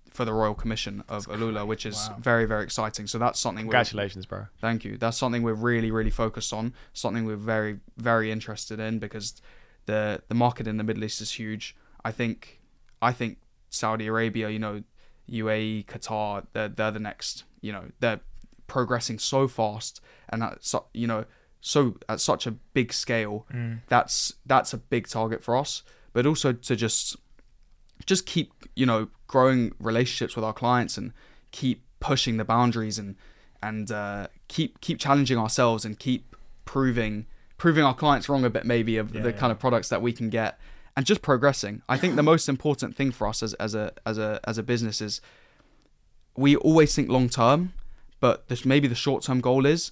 for 0.10 0.26
the 0.26 0.34
Royal 0.34 0.54
Commission 0.54 1.04
of 1.10 1.26
Alula, 1.28 1.66
which 1.66 1.86
is 1.86 2.10
Wow. 2.10 2.18
very 2.20 2.46
very 2.46 2.64
exciting. 2.64 3.08
So 3.08 3.18
that's 3.18 3.40
something. 3.40 3.66
we're- 3.66 3.72
Congratulations, 3.74 4.26
bro. 4.26 4.48
Thank 4.60 4.84
you. 4.86 4.98
That's 4.98 5.18
something 5.18 5.44
we're 5.44 5.54
really, 5.54 5.92
really 5.92 6.10
focused 6.10 6.54
on. 6.54 6.74
Something 6.94 7.26
we're 7.26 7.36
very, 7.38 7.80
very 7.98 8.32
interested 8.32 8.80
in 8.80 9.00
because 9.00 9.42
the 9.86 10.22
the 10.28 10.36
market 10.36 10.68
in 10.68 10.78
the 10.78 10.84
Middle 10.84 11.04
East 11.04 11.22
is 11.22 11.32
huge. 11.32 11.76
I 12.04 12.12
think, 12.12 12.60
I 13.02 13.12
think 13.12 13.38
Saudi 13.70 14.08
Arabia, 14.08 14.50
you 14.50 14.60
know, 14.60 14.84
UAE, 15.30 15.86
Qatar, 15.86 16.46
they're 16.54 16.68
they're 16.70 16.92
the 16.92 17.00
next. 17.00 17.44
You 17.62 17.72
know, 17.74 17.86
they're 18.00 18.22
progressing 18.68 19.20
so 19.20 19.48
fast 19.50 20.00
and 20.30 20.42
at 20.44 20.64
so, 20.64 20.86
you 20.94 21.06
know 21.06 21.26
so 21.62 21.96
at 22.10 22.20
such 22.20 22.46
a 22.48 22.52
big 22.52 22.92
scale. 22.92 23.46
That's 23.88 24.34
that's 24.46 24.74
a 24.74 24.78
big 24.78 25.08
target 25.08 25.44
for 25.44 25.56
us. 25.56 25.84
But 26.14 26.26
also 26.26 26.52
to 26.54 26.76
just 26.76 27.16
just 28.06 28.26
keep 28.26 28.52
you 28.76 28.86
know 28.86 29.08
growing 29.28 29.74
relationships 29.80 30.36
with 30.36 30.44
our 30.44 30.54
clients 30.54 30.98
and 30.98 31.14
keep 31.52 31.84
pushing 32.00 32.38
the 32.38 32.44
boundaries 32.46 32.98
and 33.00 33.16
and 33.62 33.92
uh, 33.92 34.28
keep 34.48 34.82
keep 34.82 35.00
challenging 35.00 35.38
ourselves 35.38 35.86
and 35.86 35.98
keep 36.00 36.36
proving 36.66 37.28
proving 37.58 37.84
our 37.84 37.94
clients 37.94 38.28
wrong 38.28 38.44
a 38.44 38.50
bit 38.50 38.66
maybe 38.66 38.98
of 38.98 39.14
Yeah, 39.14 39.22
the 39.22 39.30
yeah. 39.32 39.38
kind 39.38 39.52
of 39.52 39.60
products 39.60 39.90
that 39.90 40.02
we 40.02 40.12
can 40.12 40.30
get 40.30 40.60
and 40.98 41.06
just 41.06 41.22
progressing. 41.22 41.84
I 41.88 41.98
think 41.98 42.16
the 42.16 42.24
most 42.24 42.50
important 42.50 42.96
thing 42.96 43.12
for 43.12 43.28
us 43.28 43.44
as, 43.44 43.54
as 43.56 43.76
a 43.76 43.94
as 44.06 44.18
a 44.18 44.40
as 44.46 44.58
a 44.58 44.64
business 44.64 45.00
is 45.00 45.22
we 46.36 46.56
always 46.56 46.96
think 46.96 47.10
long 47.10 47.30
term, 47.30 47.74
but 48.20 48.48
this, 48.48 48.66
maybe 48.66 48.88
the 48.88 48.96
short 48.96 49.24
term 49.24 49.42
goal 49.42 49.66
is 49.66 49.92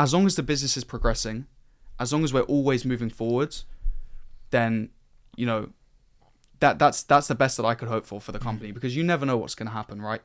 as 0.00 0.14
long 0.14 0.24
as 0.24 0.34
the 0.34 0.42
business 0.42 0.76
is 0.76 0.84
progressing, 0.84 1.46
as 1.98 2.10
long 2.12 2.24
as 2.24 2.32
we're 2.32 2.48
always 2.56 2.84
moving 2.86 3.10
forward, 3.10 3.54
then 4.48 4.88
you 5.36 5.44
know 5.44 5.68
that 6.60 6.78
that's 6.78 7.02
that's 7.02 7.28
the 7.28 7.34
best 7.34 7.58
that 7.58 7.66
I 7.66 7.74
could 7.74 7.88
hope 7.88 8.06
for 8.06 8.18
for 8.20 8.32
the 8.32 8.38
company 8.38 8.70
mm. 8.70 8.74
because 8.74 8.96
you 8.96 9.04
never 9.04 9.26
know 9.26 9.36
what's 9.36 9.54
going 9.54 9.68
to 9.68 9.72
happen, 9.74 10.00
right? 10.00 10.22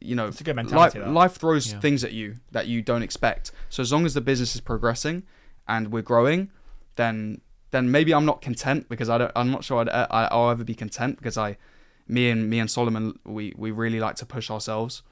You 0.00 0.14
know, 0.14 0.26
It's 0.28 0.40
a 0.40 0.44
good 0.44 0.56
life, 0.56 0.66
mentality, 0.66 0.98
that. 1.00 1.10
life 1.10 1.34
throws 1.34 1.72
Yeah. 1.72 1.80
things 1.80 2.04
at 2.04 2.12
you 2.12 2.36
that 2.52 2.66
you 2.66 2.82
don't 2.82 3.02
expect. 3.02 3.50
So 3.68 3.80
as 3.82 3.90
long 3.92 4.04
as 4.04 4.14
the 4.14 4.20
business 4.20 4.54
is 4.54 4.60
progressing 4.60 5.22
and 5.66 5.90
we're 5.92 6.02
growing, 6.02 6.50
then 6.96 7.40
then 7.72 7.90
maybe 7.90 8.12
I'm 8.12 8.24
not 8.24 8.42
content 8.42 8.88
because 8.88 9.08
I 9.08 9.18
don't. 9.18 9.32
I'm 9.34 9.50
not 9.50 9.64
sure 9.64 9.80
I'd, 9.80 9.88
I, 9.88 10.28
I'll 10.30 10.50
ever 10.50 10.64
be 10.64 10.74
content 10.74 11.16
because 11.16 11.36
I, 11.38 11.56
me 12.06 12.30
and 12.30 12.48
me 12.50 12.60
and 12.60 12.70
Solomon, 12.70 13.18
we 13.24 13.54
we 13.56 13.70
really 13.70 14.00
like 14.00 14.16
to 14.16 14.26
push 14.26 14.50
ourselves, 14.50 15.02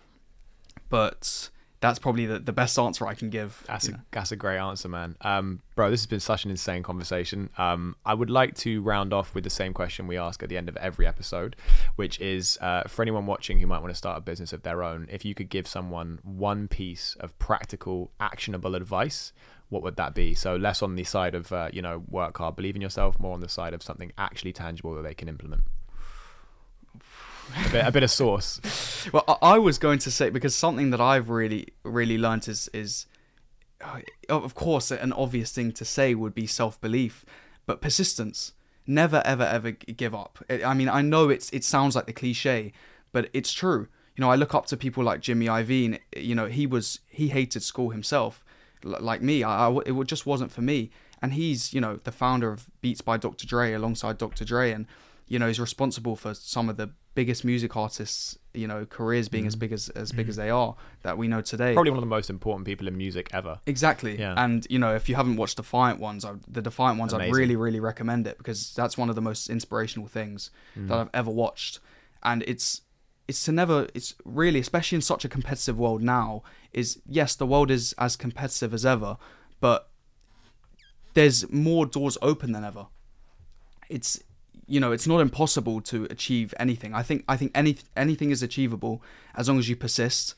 but 0.89 1.51
that's 1.81 1.99
probably 1.99 2.27
the, 2.27 2.39
the 2.39 2.53
best 2.53 2.79
answer 2.79 3.07
I 3.07 3.15
can 3.15 3.31
give. 3.31 3.63
That's 3.67 3.89
a 3.89 3.93
know. 3.93 3.99
that's 4.11 4.33
a 4.33 4.37
great 4.37 4.59
answer, 4.59 4.89
man. 4.89 5.17
Um, 5.21 5.61
bro, 5.77 5.91
this 5.91 6.01
has 6.01 6.07
been 6.07 6.21
such 6.21 6.45
an 6.45 6.51
insane 6.51 6.83
conversation. 6.83 7.51
Um, 7.57 7.95
I 8.05 8.15
would 8.15 8.31
like 8.31 8.55
to 8.57 8.83
round 8.83 9.13
off 9.13 9.35
with 9.35 9.45
the 9.45 9.51
same 9.51 9.73
question 9.73 10.07
we 10.07 10.17
ask 10.17 10.43
at 10.43 10.49
the 10.49 10.57
end 10.57 10.69
of 10.69 10.77
every 10.79 11.07
episode, 11.07 11.55
which 11.97 12.21
is 12.21 12.59
uh, 12.61 12.83
for 12.85 13.03
anyone 13.03 13.27
watching 13.27 13.61
who 13.61 13.67
might 13.67 13.79
want 13.79 13.91
to 13.91 13.99
start 13.99 14.19
a 14.19 14.21
business 14.21 14.53
of 14.53 14.63
their 14.63 14.83
own. 14.83 15.07
If 15.11 15.25
you 15.25 15.35
could 15.35 15.49
give 15.49 15.69
someone 15.69 16.19
one 16.25 16.67
piece 16.67 17.17
of 17.21 17.39
practical, 17.39 18.11
actionable 18.19 18.75
advice, 18.75 19.33
what 19.69 19.83
would 19.83 19.97
that 19.97 20.15
be? 20.15 20.35
So 20.35 20.57
less 20.57 20.83
on 20.83 20.97
the 20.97 21.05
side 21.05 21.35
of 21.35 21.53
uh, 21.53 21.69
you 21.73 21.83
know 21.83 22.03
work 22.09 22.39
hard, 22.39 22.57
believe 22.57 22.75
in 22.75 22.83
yourself, 22.83 23.21
more 23.21 23.35
on 23.35 23.41
the 23.41 23.49
side 23.49 23.75
of 23.75 23.83
something 23.83 24.13
actually 24.19 24.53
tangible 24.53 24.95
that 24.97 25.03
they 25.03 25.15
can 25.15 25.29
implement. 25.29 25.63
A 27.67 27.71
bit, 27.73 27.87
a 27.87 27.93
bit 27.93 28.03
of 28.03 28.11
sauce. 28.11 28.61
Well, 29.13 29.25
I, 29.27 29.55
I 29.55 29.59
was 29.59 29.79
going 29.79 29.99
to 30.01 30.11
say 30.11 30.29
because 30.29 30.55
something 30.55 30.91
that 30.91 31.01
I've 31.01 31.31
really 31.31 31.69
really 31.83 32.19
learnt 32.19 32.47
is 32.49 32.69
is 32.75 33.07
uh, 33.81 34.01
of 34.29 34.55
course 34.55 34.91
an 34.91 35.13
obvious 35.13 35.53
thing 35.53 35.73
to 35.73 35.85
say 35.85 36.15
would 36.15 36.35
be 36.35 36.47
self 36.47 36.81
belief, 36.81 37.25
but 37.67 37.81
persistence. 37.81 38.53
Never 38.87 39.23
ever 39.25 39.45
ever 39.45 39.71
give 39.73 40.15
up. 40.15 40.39
I 40.51 40.73
mean, 40.75 40.89
I 40.89 41.01
know 41.03 41.29
it's 41.29 41.51
it 41.51 41.63
sounds 41.65 41.95
like 41.97 42.07
the 42.07 42.13
cliche, 42.13 42.73
but 43.13 43.29
it's 43.33 43.53
true. 43.53 43.89
You 44.17 44.23
know, 44.23 44.31
I 44.31 44.35
look 44.37 44.55
up 44.55 44.67
to 44.67 44.77
people 44.77 45.05
like 45.05 45.21
Jimmy 45.21 45.47
Iovine. 45.47 46.01
You 46.17 46.35
know, 46.35 46.47
he 46.47 46.67
was 46.67 47.01
he 47.09 47.29
hated 47.29 47.63
school 47.63 47.91
himself, 47.91 48.45
L- 48.85 48.97
like 49.01 49.21
me. 49.23 49.43
I, 49.43 49.69
I- 49.69 49.81
it 49.87 50.07
just 50.07 50.25
wasn't 50.27 50.51
for 50.53 50.63
me. 50.63 50.91
And 51.23 51.35
he's 51.35 51.73
you 51.75 51.81
know 51.81 51.97
the 52.05 52.13
founder 52.13 52.51
of 52.51 52.71
Beats 52.81 53.01
by 53.03 53.17
Dr. 53.19 53.47
Dre 53.47 53.73
alongside 53.75 54.17
Dr. 54.19 54.45
Dre, 54.45 54.73
and 54.73 54.87
you 55.29 55.39
know 55.39 55.47
he's 55.49 55.61
responsible 55.61 56.17
for 56.17 56.33
some 56.35 56.69
of 56.71 56.77
the 56.79 56.91
biggest 57.21 57.45
music 57.45 57.77
artists. 57.77 58.39
You 58.55 58.67
know, 58.71 58.81
careers 58.87 59.29
being 59.29 59.47
as 59.47 59.57
big 59.57 59.73
as 59.73 59.89
as 60.03 60.11
big 60.19 60.29
as 60.29 60.37
they 60.37 60.51
are 60.51 60.75
that 61.03 61.17
we 61.21 61.27
know 61.33 61.43
today. 61.53 61.73
Probably 61.75 61.91
one 61.97 61.99
of 61.99 62.09
the 62.09 62.17
most 62.19 62.29
important 62.31 62.65
people 62.71 62.87
in 62.89 62.97
music 62.97 63.25
ever. 63.33 63.55
Exactly. 63.67 64.19
Yeah. 64.19 64.35
And 64.45 64.67
you 64.75 64.79
know, 64.79 64.95
if 65.01 65.09
you 65.09 65.15
haven't 65.21 65.37
watched 65.37 65.57
Defiant 65.57 65.99
ones, 66.01 66.25
I, 66.25 66.33
the 66.57 66.63
Defiant 66.63 66.99
ones, 66.99 67.13
I'd 67.15 67.33
really, 67.41 67.57
really 67.57 67.81
recommend 67.81 68.27
it 68.27 68.37
because 68.39 68.61
that's 68.75 68.97
one 69.03 69.09
of 69.11 69.17
the 69.17 69.23
most 69.31 69.43
inspirational 69.51 70.09
things 70.09 70.51
Mm. 70.77 70.89
that 70.89 70.97
I've 70.99 71.11
ever 71.15 71.31
watched. 71.31 71.81
And 72.23 72.43
it's 72.53 72.83
it's 73.29 73.45
to 73.45 73.53
never 73.53 73.87
it's 73.99 74.15
really 74.25 74.61
especially 74.67 74.97
in 74.97 75.03
such 75.13 75.25
a 75.25 75.29
competitive 75.37 75.77
world 75.85 76.03
now 76.03 76.43
is 76.73 76.99
yes 77.07 77.37
the 77.37 77.47
world 77.47 77.71
is 77.71 77.95
as 78.07 78.17
competitive 78.17 78.73
as 78.79 78.85
ever 78.87 79.19
but 79.61 79.81
there's 81.15 81.39
more 81.51 81.85
doors 81.87 82.17
open 82.23 82.53
than 82.53 82.65
ever 82.65 82.87
it's 83.97 84.19
you 84.69 84.79
know 84.79 84.93
it's 84.93 85.07
not 85.07 85.21
impossible 85.21 85.81
to 85.81 86.07
achieve 86.11 86.55
anything. 86.59 86.95
I 86.95 87.03
think 87.03 87.25
i 87.29 87.37
think 87.37 87.51
any 87.55 87.79
anything 87.97 88.31
is 88.31 88.43
achievable 88.43 89.03
as 89.35 89.49
long 89.49 89.59
as 89.59 89.69
you 89.69 89.77
persist 89.77 90.35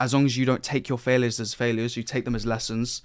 as 0.00 0.14
long 0.14 0.24
as 0.24 0.36
you 0.36 0.44
don't 0.44 0.62
take 0.62 0.88
your 0.88 0.98
failures 0.98 1.40
as 1.40 1.54
failures 1.54 1.96
you 1.96 2.02
take 2.02 2.24
them 2.24 2.34
as 2.34 2.46
lessons 2.46 3.02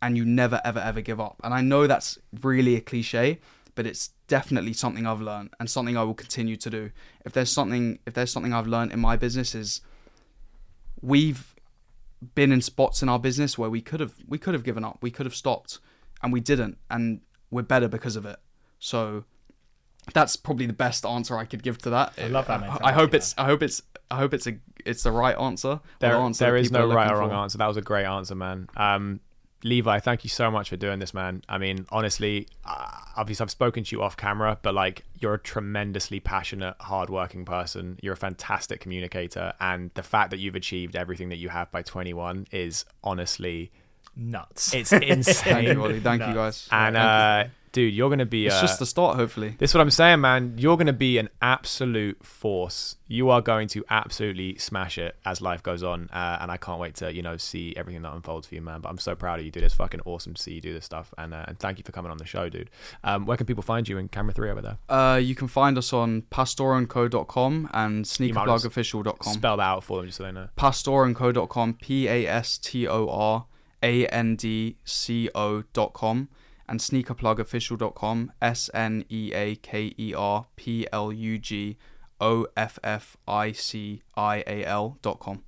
and 0.00 0.16
you 0.16 0.24
never 0.24 0.60
ever 0.64 0.78
ever 0.78 1.00
give 1.00 1.20
up. 1.20 1.40
And 1.42 1.52
i 1.52 1.60
know 1.60 1.86
that's 1.86 2.18
really 2.40 2.76
a 2.76 2.80
cliche 2.80 3.40
but 3.74 3.86
it's 3.86 4.10
definitely 4.28 4.72
something 4.72 5.06
i've 5.06 5.20
learned 5.20 5.50
and 5.58 5.68
something 5.68 5.96
i 5.96 6.02
will 6.02 6.14
continue 6.14 6.56
to 6.56 6.70
do. 6.70 6.90
If 7.24 7.32
there's 7.32 7.50
something 7.50 7.98
if 8.06 8.14
there's 8.14 8.32
something 8.32 8.52
i've 8.52 8.66
learned 8.66 8.92
in 8.92 9.00
my 9.00 9.16
business 9.16 9.54
is 9.54 9.80
we've 11.02 11.54
been 12.34 12.52
in 12.52 12.62
spots 12.62 13.02
in 13.02 13.08
our 13.08 13.18
business 13.18 13.58
where 13.58 13.68
we 13.68 13.82
could 13.82 14.00
have 14.00 14.14
we 14.26 14.38
could 14.38 14.54
have 14.54 14.62
given 14.62 14.84
up 14.84 14.98
we 15.02 15.10
could 15.10 15.26
have 15.26 15.34
stopped 15.34 15.78
and 16.22 16.32
we 16.32 16.40
didn't 16.40 16.78
and 16.90 17.20
we're 17.50 17.62
better 17.62 17.88
because 17.88 18.16
of 18.16 18.26
it. 18.26 18.36
So 18.78 19.24
that's 20.12 20.36
probably 20.36 20.66
the 20.66 20.72
best 20.72 21.06
answer 21.06 21.36
i 21.38 21.44
could 21.44 21.62
give 21.62 21.78
to 21.78 21.90
that 21.90 22.12
I 22.18 22.26
love 22.28 22.46
that 22.48 22.62
I- 22.62 22.88
i 22.88 22.92
hope 22.92 23.12
though. 23.12 23.16
it's 23.16 23.34
i 23.38 23.44
hope 23.46 23.62
it's 23.62 23.80
i 24.10 24.16
hope 24.16 24.34
it's 24.34 24.46
a 24.46 24.56
it's 24.84 25.02
the 25.02 25.12
right 25.12 25.36
answer 25.38 25.68
or 25.68 25.80
There, 26.00 26.14
answer 26.16 26.44
there 26.44 26.52
that 26.54 26.60
is 26.60 26.68
people 26.68 26.88
no 26.88 26.94
right 26.94 27.10
or 27.10 27.18
wrong 27.18 27.30
for. 27.30 27.36
answer. 27.36 27.56
That 27.58 27.66
was 27.68 27.78
a 27.78 27.82
great 27.82 28.04
answer, 28.04 28.34
man. 28.34 28.68
Um, 28.76 29.20
Levi, 29.62 29.98
thank 30.00 30.24
you 30.24 30.28
so 30.28 30.50
much 30.50 30.68
for 30.68 30.76
doing 30.76 30.98
this, 30.98 31.14
man. 31.14 31.42
I 31.48 31.56
mean, 31.56 31.86
honestly, 31.88 32.46
uh, 32.66 32.90
obviously 33.16 33.44
I've 33.44 33.50
spoken 33.50 33.82
to 33.82 33.96
you 33.96 34.02
off 34.02 34.14
camera, 34.14 34.58
but 34.60 34.74
like 34.74 35.04
you're 35.20 35.32
a 35.32 35.38
tremendously 35.38 36.20
passionate, 36.20 36.74
hardworking 36.80 37.46
person. 37.46 37.98
You're 38.02 38.12
a 38.12 38.16
fantastic 38.18 38.80
communicator, 38.80 39.54
and 39.58 39.90
the 39.94 40.02
fact 40.02 40.32
that 40.32 40.38
you've 40.38 40.54
achieved 40.54 40.96
everything 40.96 41.30
that 41.30 41.38
you 41.38 41.48
have 41.48 41.72
by 41.72 41.80
21 41.80 42.46
is 42.52 42.84
honestly, 43.02 43.72
Nuts. 44.14 44.74
it's 44.74 44.92
insane. 44.92 45.00
thank 45.00 45.10
insane. 45.28 45.64
you 45.64 45.82
Ollie. 45.82 46.00
thank 46.00 46.26
you 46.26 46.34
guys 46.34 46.68
and 46.70 46.94
Thank 46.94 47.48
you. 47.48 47.54
uh, 47.54 47.54
dude, 47.74 47.92
you're 47.92 48.08
gonna 48.08 48.24
be. 48.24 48.46
it's 48.46 48.54
uh, 48.54 48.60
just 48.62 48.78
the 48.78 48.86
start 48.86 49.16
hopefully 49.16 49.56
This 49.58 49.72
is 49.72 49.74
what 49.74 49.82
I'm 49.82 49.90
saying, 49.90 50.22
man. 50.22 50.54
You're 50.56 50.78
going 50.78 50.86
to 50.86 50.94
be 50.94 51.18
an 51.18 51.28
absolute 51.42 52.24
force. 52.24 52.96
You 53.06 53.28
are 53.28 53.42
going 53.42 53.68
to 53.68 53.84
absolutely 53.90 54.56
smash 54.56 54.96
it 54.96 55.16
as 55.26 55.42
life 55.42 55.62
goes 55.62 55.82
on, 55.82 56.08
uh, 56.10 56.38
and 56.40 56.50
I 56.50 56.56
can't 56.56 56.80
wait 56.80 56.94
to 56.96 57.12
you 57.12 57.20
know 57.20 57.36
see 57.36 57.74
everything 57.76 58.00
that 58.02 58.14
unfolds 58.14 58.46
for 58.46 58.54
you, 58.54 58.62
man. 58.62 58.80
But 58.80 58.88
I'm 58.88 58.98
so 58.98 59.14
proud 59.14 59.40
of 59.40 59.44
you, 59.44 59.50
dude. 59.50 59.64
It's 59.64 59.74
fucking 59.74 60.00
awesome 60.06 60.32
to 60.34 60.40
see 60.42 60.54
you 60.54 60.60
do 60.62 60.72
this 60.72 60.86
stuff, 60.86 61.12
and 61.18 61.34
uh, 61.34 61.44
and 61.48 61.58
thank 61.58 61.76
you 61.78 61.84
for 61.84 61.92
coming 61.92 62.10
on 62.10 62.16
the 62.16 62.24
show, 62.24 62.48
dude. 62.48 62.70
Um, 63.02 63.26
where 63.26 63.36
can 63.36 63.44
people 63.46 63.62
find 63.62 63.86
you 63.86 63.98
in 63.98 64.08
camera 64.08 64.32
three 64.32 64.50
over 64.50 64.62
there? 64.62 64.78
uh, 64.88 65.16
you 65.16 65.34
can 65.34 65.48
find 65.48 65.76
us 65.76 65.92
on 65.92 66.22
pastorandco.com 66.30 67.70
and 67.74 68.04
sneakerplugofficial.com 68.04 69.34
Spell 69.34 69.56
that 69.56 69.62
out 69.62 69.84
for 69.84 69.98
them 69.98 70.06
just 70.06 70.18
so 70.18 70.24
they 70.24 70.32
know. 70.32 70.48
pastorandco.com, 70.56 71.74
P 71.74 72.08
A 72.08 72.26
S 72.26 72.58
T 72.58 72.86
O 72.86 73.08
R 73.08 73.46
A 73.82 74.06
N 74.06 74.36
D 74.36 74.76
C 74.84 75.28
O.com, 75.34 76.28
and 76.68 76.80
sneakerplugofficial.com, 76.80 78.32
S 78.40 78.70
N 78.74 79.04
E 79.10 79.32
A 79.34 79.56
K 79.56 79.94
E 79.98 80.14
R 80.14 80.46
P 80.56 80.86
L 80.92 81.12
U 81.12 81.38
G 81.38 81.76
O 82.20 82.46
F 82.56 82.78
F 82.82 83.16
I 83.28 83.52
C 83.52 84.02
I 84.16 84.42
A 84.46 84.64
L.com. 84.64 85.42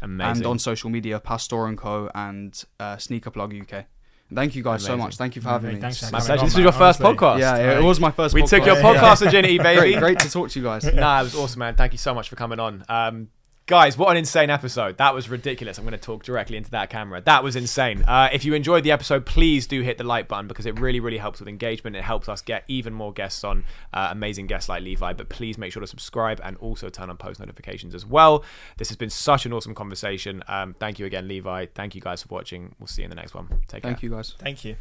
Amazing. 0.00 0.36
And 0.38 0.46
on 0.46 0.58
social 0.58 0.90
media, 0.90 1.20
Pastor 1.20 1.66
and 1.66 1.78
Co. 1.78 2.10
and 2.14 2.64
uh, 2.80 2.96
Sneakerplug 2.96 3.60
UK. 3.62 3.86
Thank 4.34 4.54
you 4.56 4.62
guys 4.62 4.82
so 4.82 4.96
much. 4.96 5.16
Thank 5.16 5.36
you 5.36 5.42
for 5.42 5.50
having 5.50 5.68
Mate, 5.68 5.74
me. 5.74 5.80
thanks 5.82 5.98
for 6.00 6.06
My 6.06 6.10
coming 6.20 6.24
pleasure. 6.26 6.32
on, 6.40 6.46
This 6.46 6.54
was 6.54 6.56
man, 6.56 6.62
your 6.64 6.72
first 6.72 7.00
honestly. 7.02 7.26
podcast. 7.26 7.38
Yeah, 7.40 7.78
it 7.78 7.82
was 7.82 8.00
my 8.00 8.10
first. 8.10 8.34
we 8.34 8.42
podcast. 8.42 8.48
took 8.48 8.66
your 8.66 8.76
Yeah. 8.76 8.82
podcast 8.82 9.22
virginity, 9.24 9.58
baby. 9.58 9.80
Great, 9.80 9.98
great 9.98 10.18
to 10.20 10.30
talk 10.30 10.48
to 10.50 10.58
you 10.58 10.64
guys. 10.64 10.84
nah, 10.94 11.20
it 11.20 11.24
was 11.24 11.34
awesome, 11.34 11.58
man. 11.58 11.74
Thank 11.74 11.92
you 11.92 11.98
so 11.98 12.14
much 12.14 12.30
for 12.30 12.36
coming 12.36 12.58
on. 12.58 12.82
Um, 12.88 13.28
Guys, 13.72 13.96
what 13.96 14.10
an 14.10 14.18
insane 14.18 14.50
episode. 14.50 14.98
That 14.98 15.14
was 15.14 15.30
ridiculous. 15.30 15.78
I'm 15.78 15.84
going 15.84 15.92
to 15.92 15.98
talk 15.98 16.24
directly 16.24 16.58
into 16.58 16.70
that 16.72 16.90
camera. 16.90 17.22
That 17.22 17.42
was 17.42 17.56
insane. 17.56 18.02
Uh, 18.02 18.28
if 18.30 18.44
you 18.44 18.52
enjoyed 18.52 18.84
the 18.84 18.90
episode, 18.92 19.24
please 19.24 19.66
do 19.66 19.80
hit 19.80 19.96
the 19.96 20.04
like 20.04 20.28
button 20.28 20.46
because 20.46 20.66
it 20.66 20.78
really, 20.78 21.00
really 21.00 21.16
helps 21.16 21.40
with 21.40 21.48
engagement. 21.48 21.96
It 21.96 22.02
helps 22.02 22.28
us 22.28 22.42
get 22.42 22.64
even 22.68 22.92
more 22.92 23.14
guests 23.14 23.44
on, 23.44 23.64
uh, 23.94 24.08
amazing 24.10 24.46
guests 24.46 24.68
like 24.68 24.82
Levi. 24.82 25.14
But 25.14 25.30
please 25.30 25.56
make 25.56 25.72
sure 25.72 25.80
to 25.80 25.86
subscribe 25.86 26.38
and 26.44 26.58
also 26.58 26.90
turn 26.90 27.08
on 27.08 27.16
post 27.16 27.40
notifications 27.40 27.94
as 27.94 28.04
well. 28.04 28.44
This 28.76 28.90
has 28.90 28.98
been 28.98 29.08
such 29.08 29.46
an 29.46 29.54
awesome 29.54 29.74
conversation. 29.74 30.44
Um, 30.48 30.74
thank 30.74 30.98
you 30.98 31.06
again, 31.06 31.26
Levi. 31.26 31.64
Thank 31.74 31.94
you 31.94 32.02
guys 32.02 32.22
for 32.22 32.28
watching. 32.28 32.74
We'll 32.78 32.88
see 32.88 33.00
you 33.00 33.06
in 33.06 33.10
the 33.10 33.16
next 33.16 33.32
one. 33.32 33.48
Take 33.68 33.84
care. 33.84 33.92
Thank 33.92 34.02
you 34.02 34.10
guys. 34.10 34.34
Thank 34.38 34.66
you. 34.66 34.76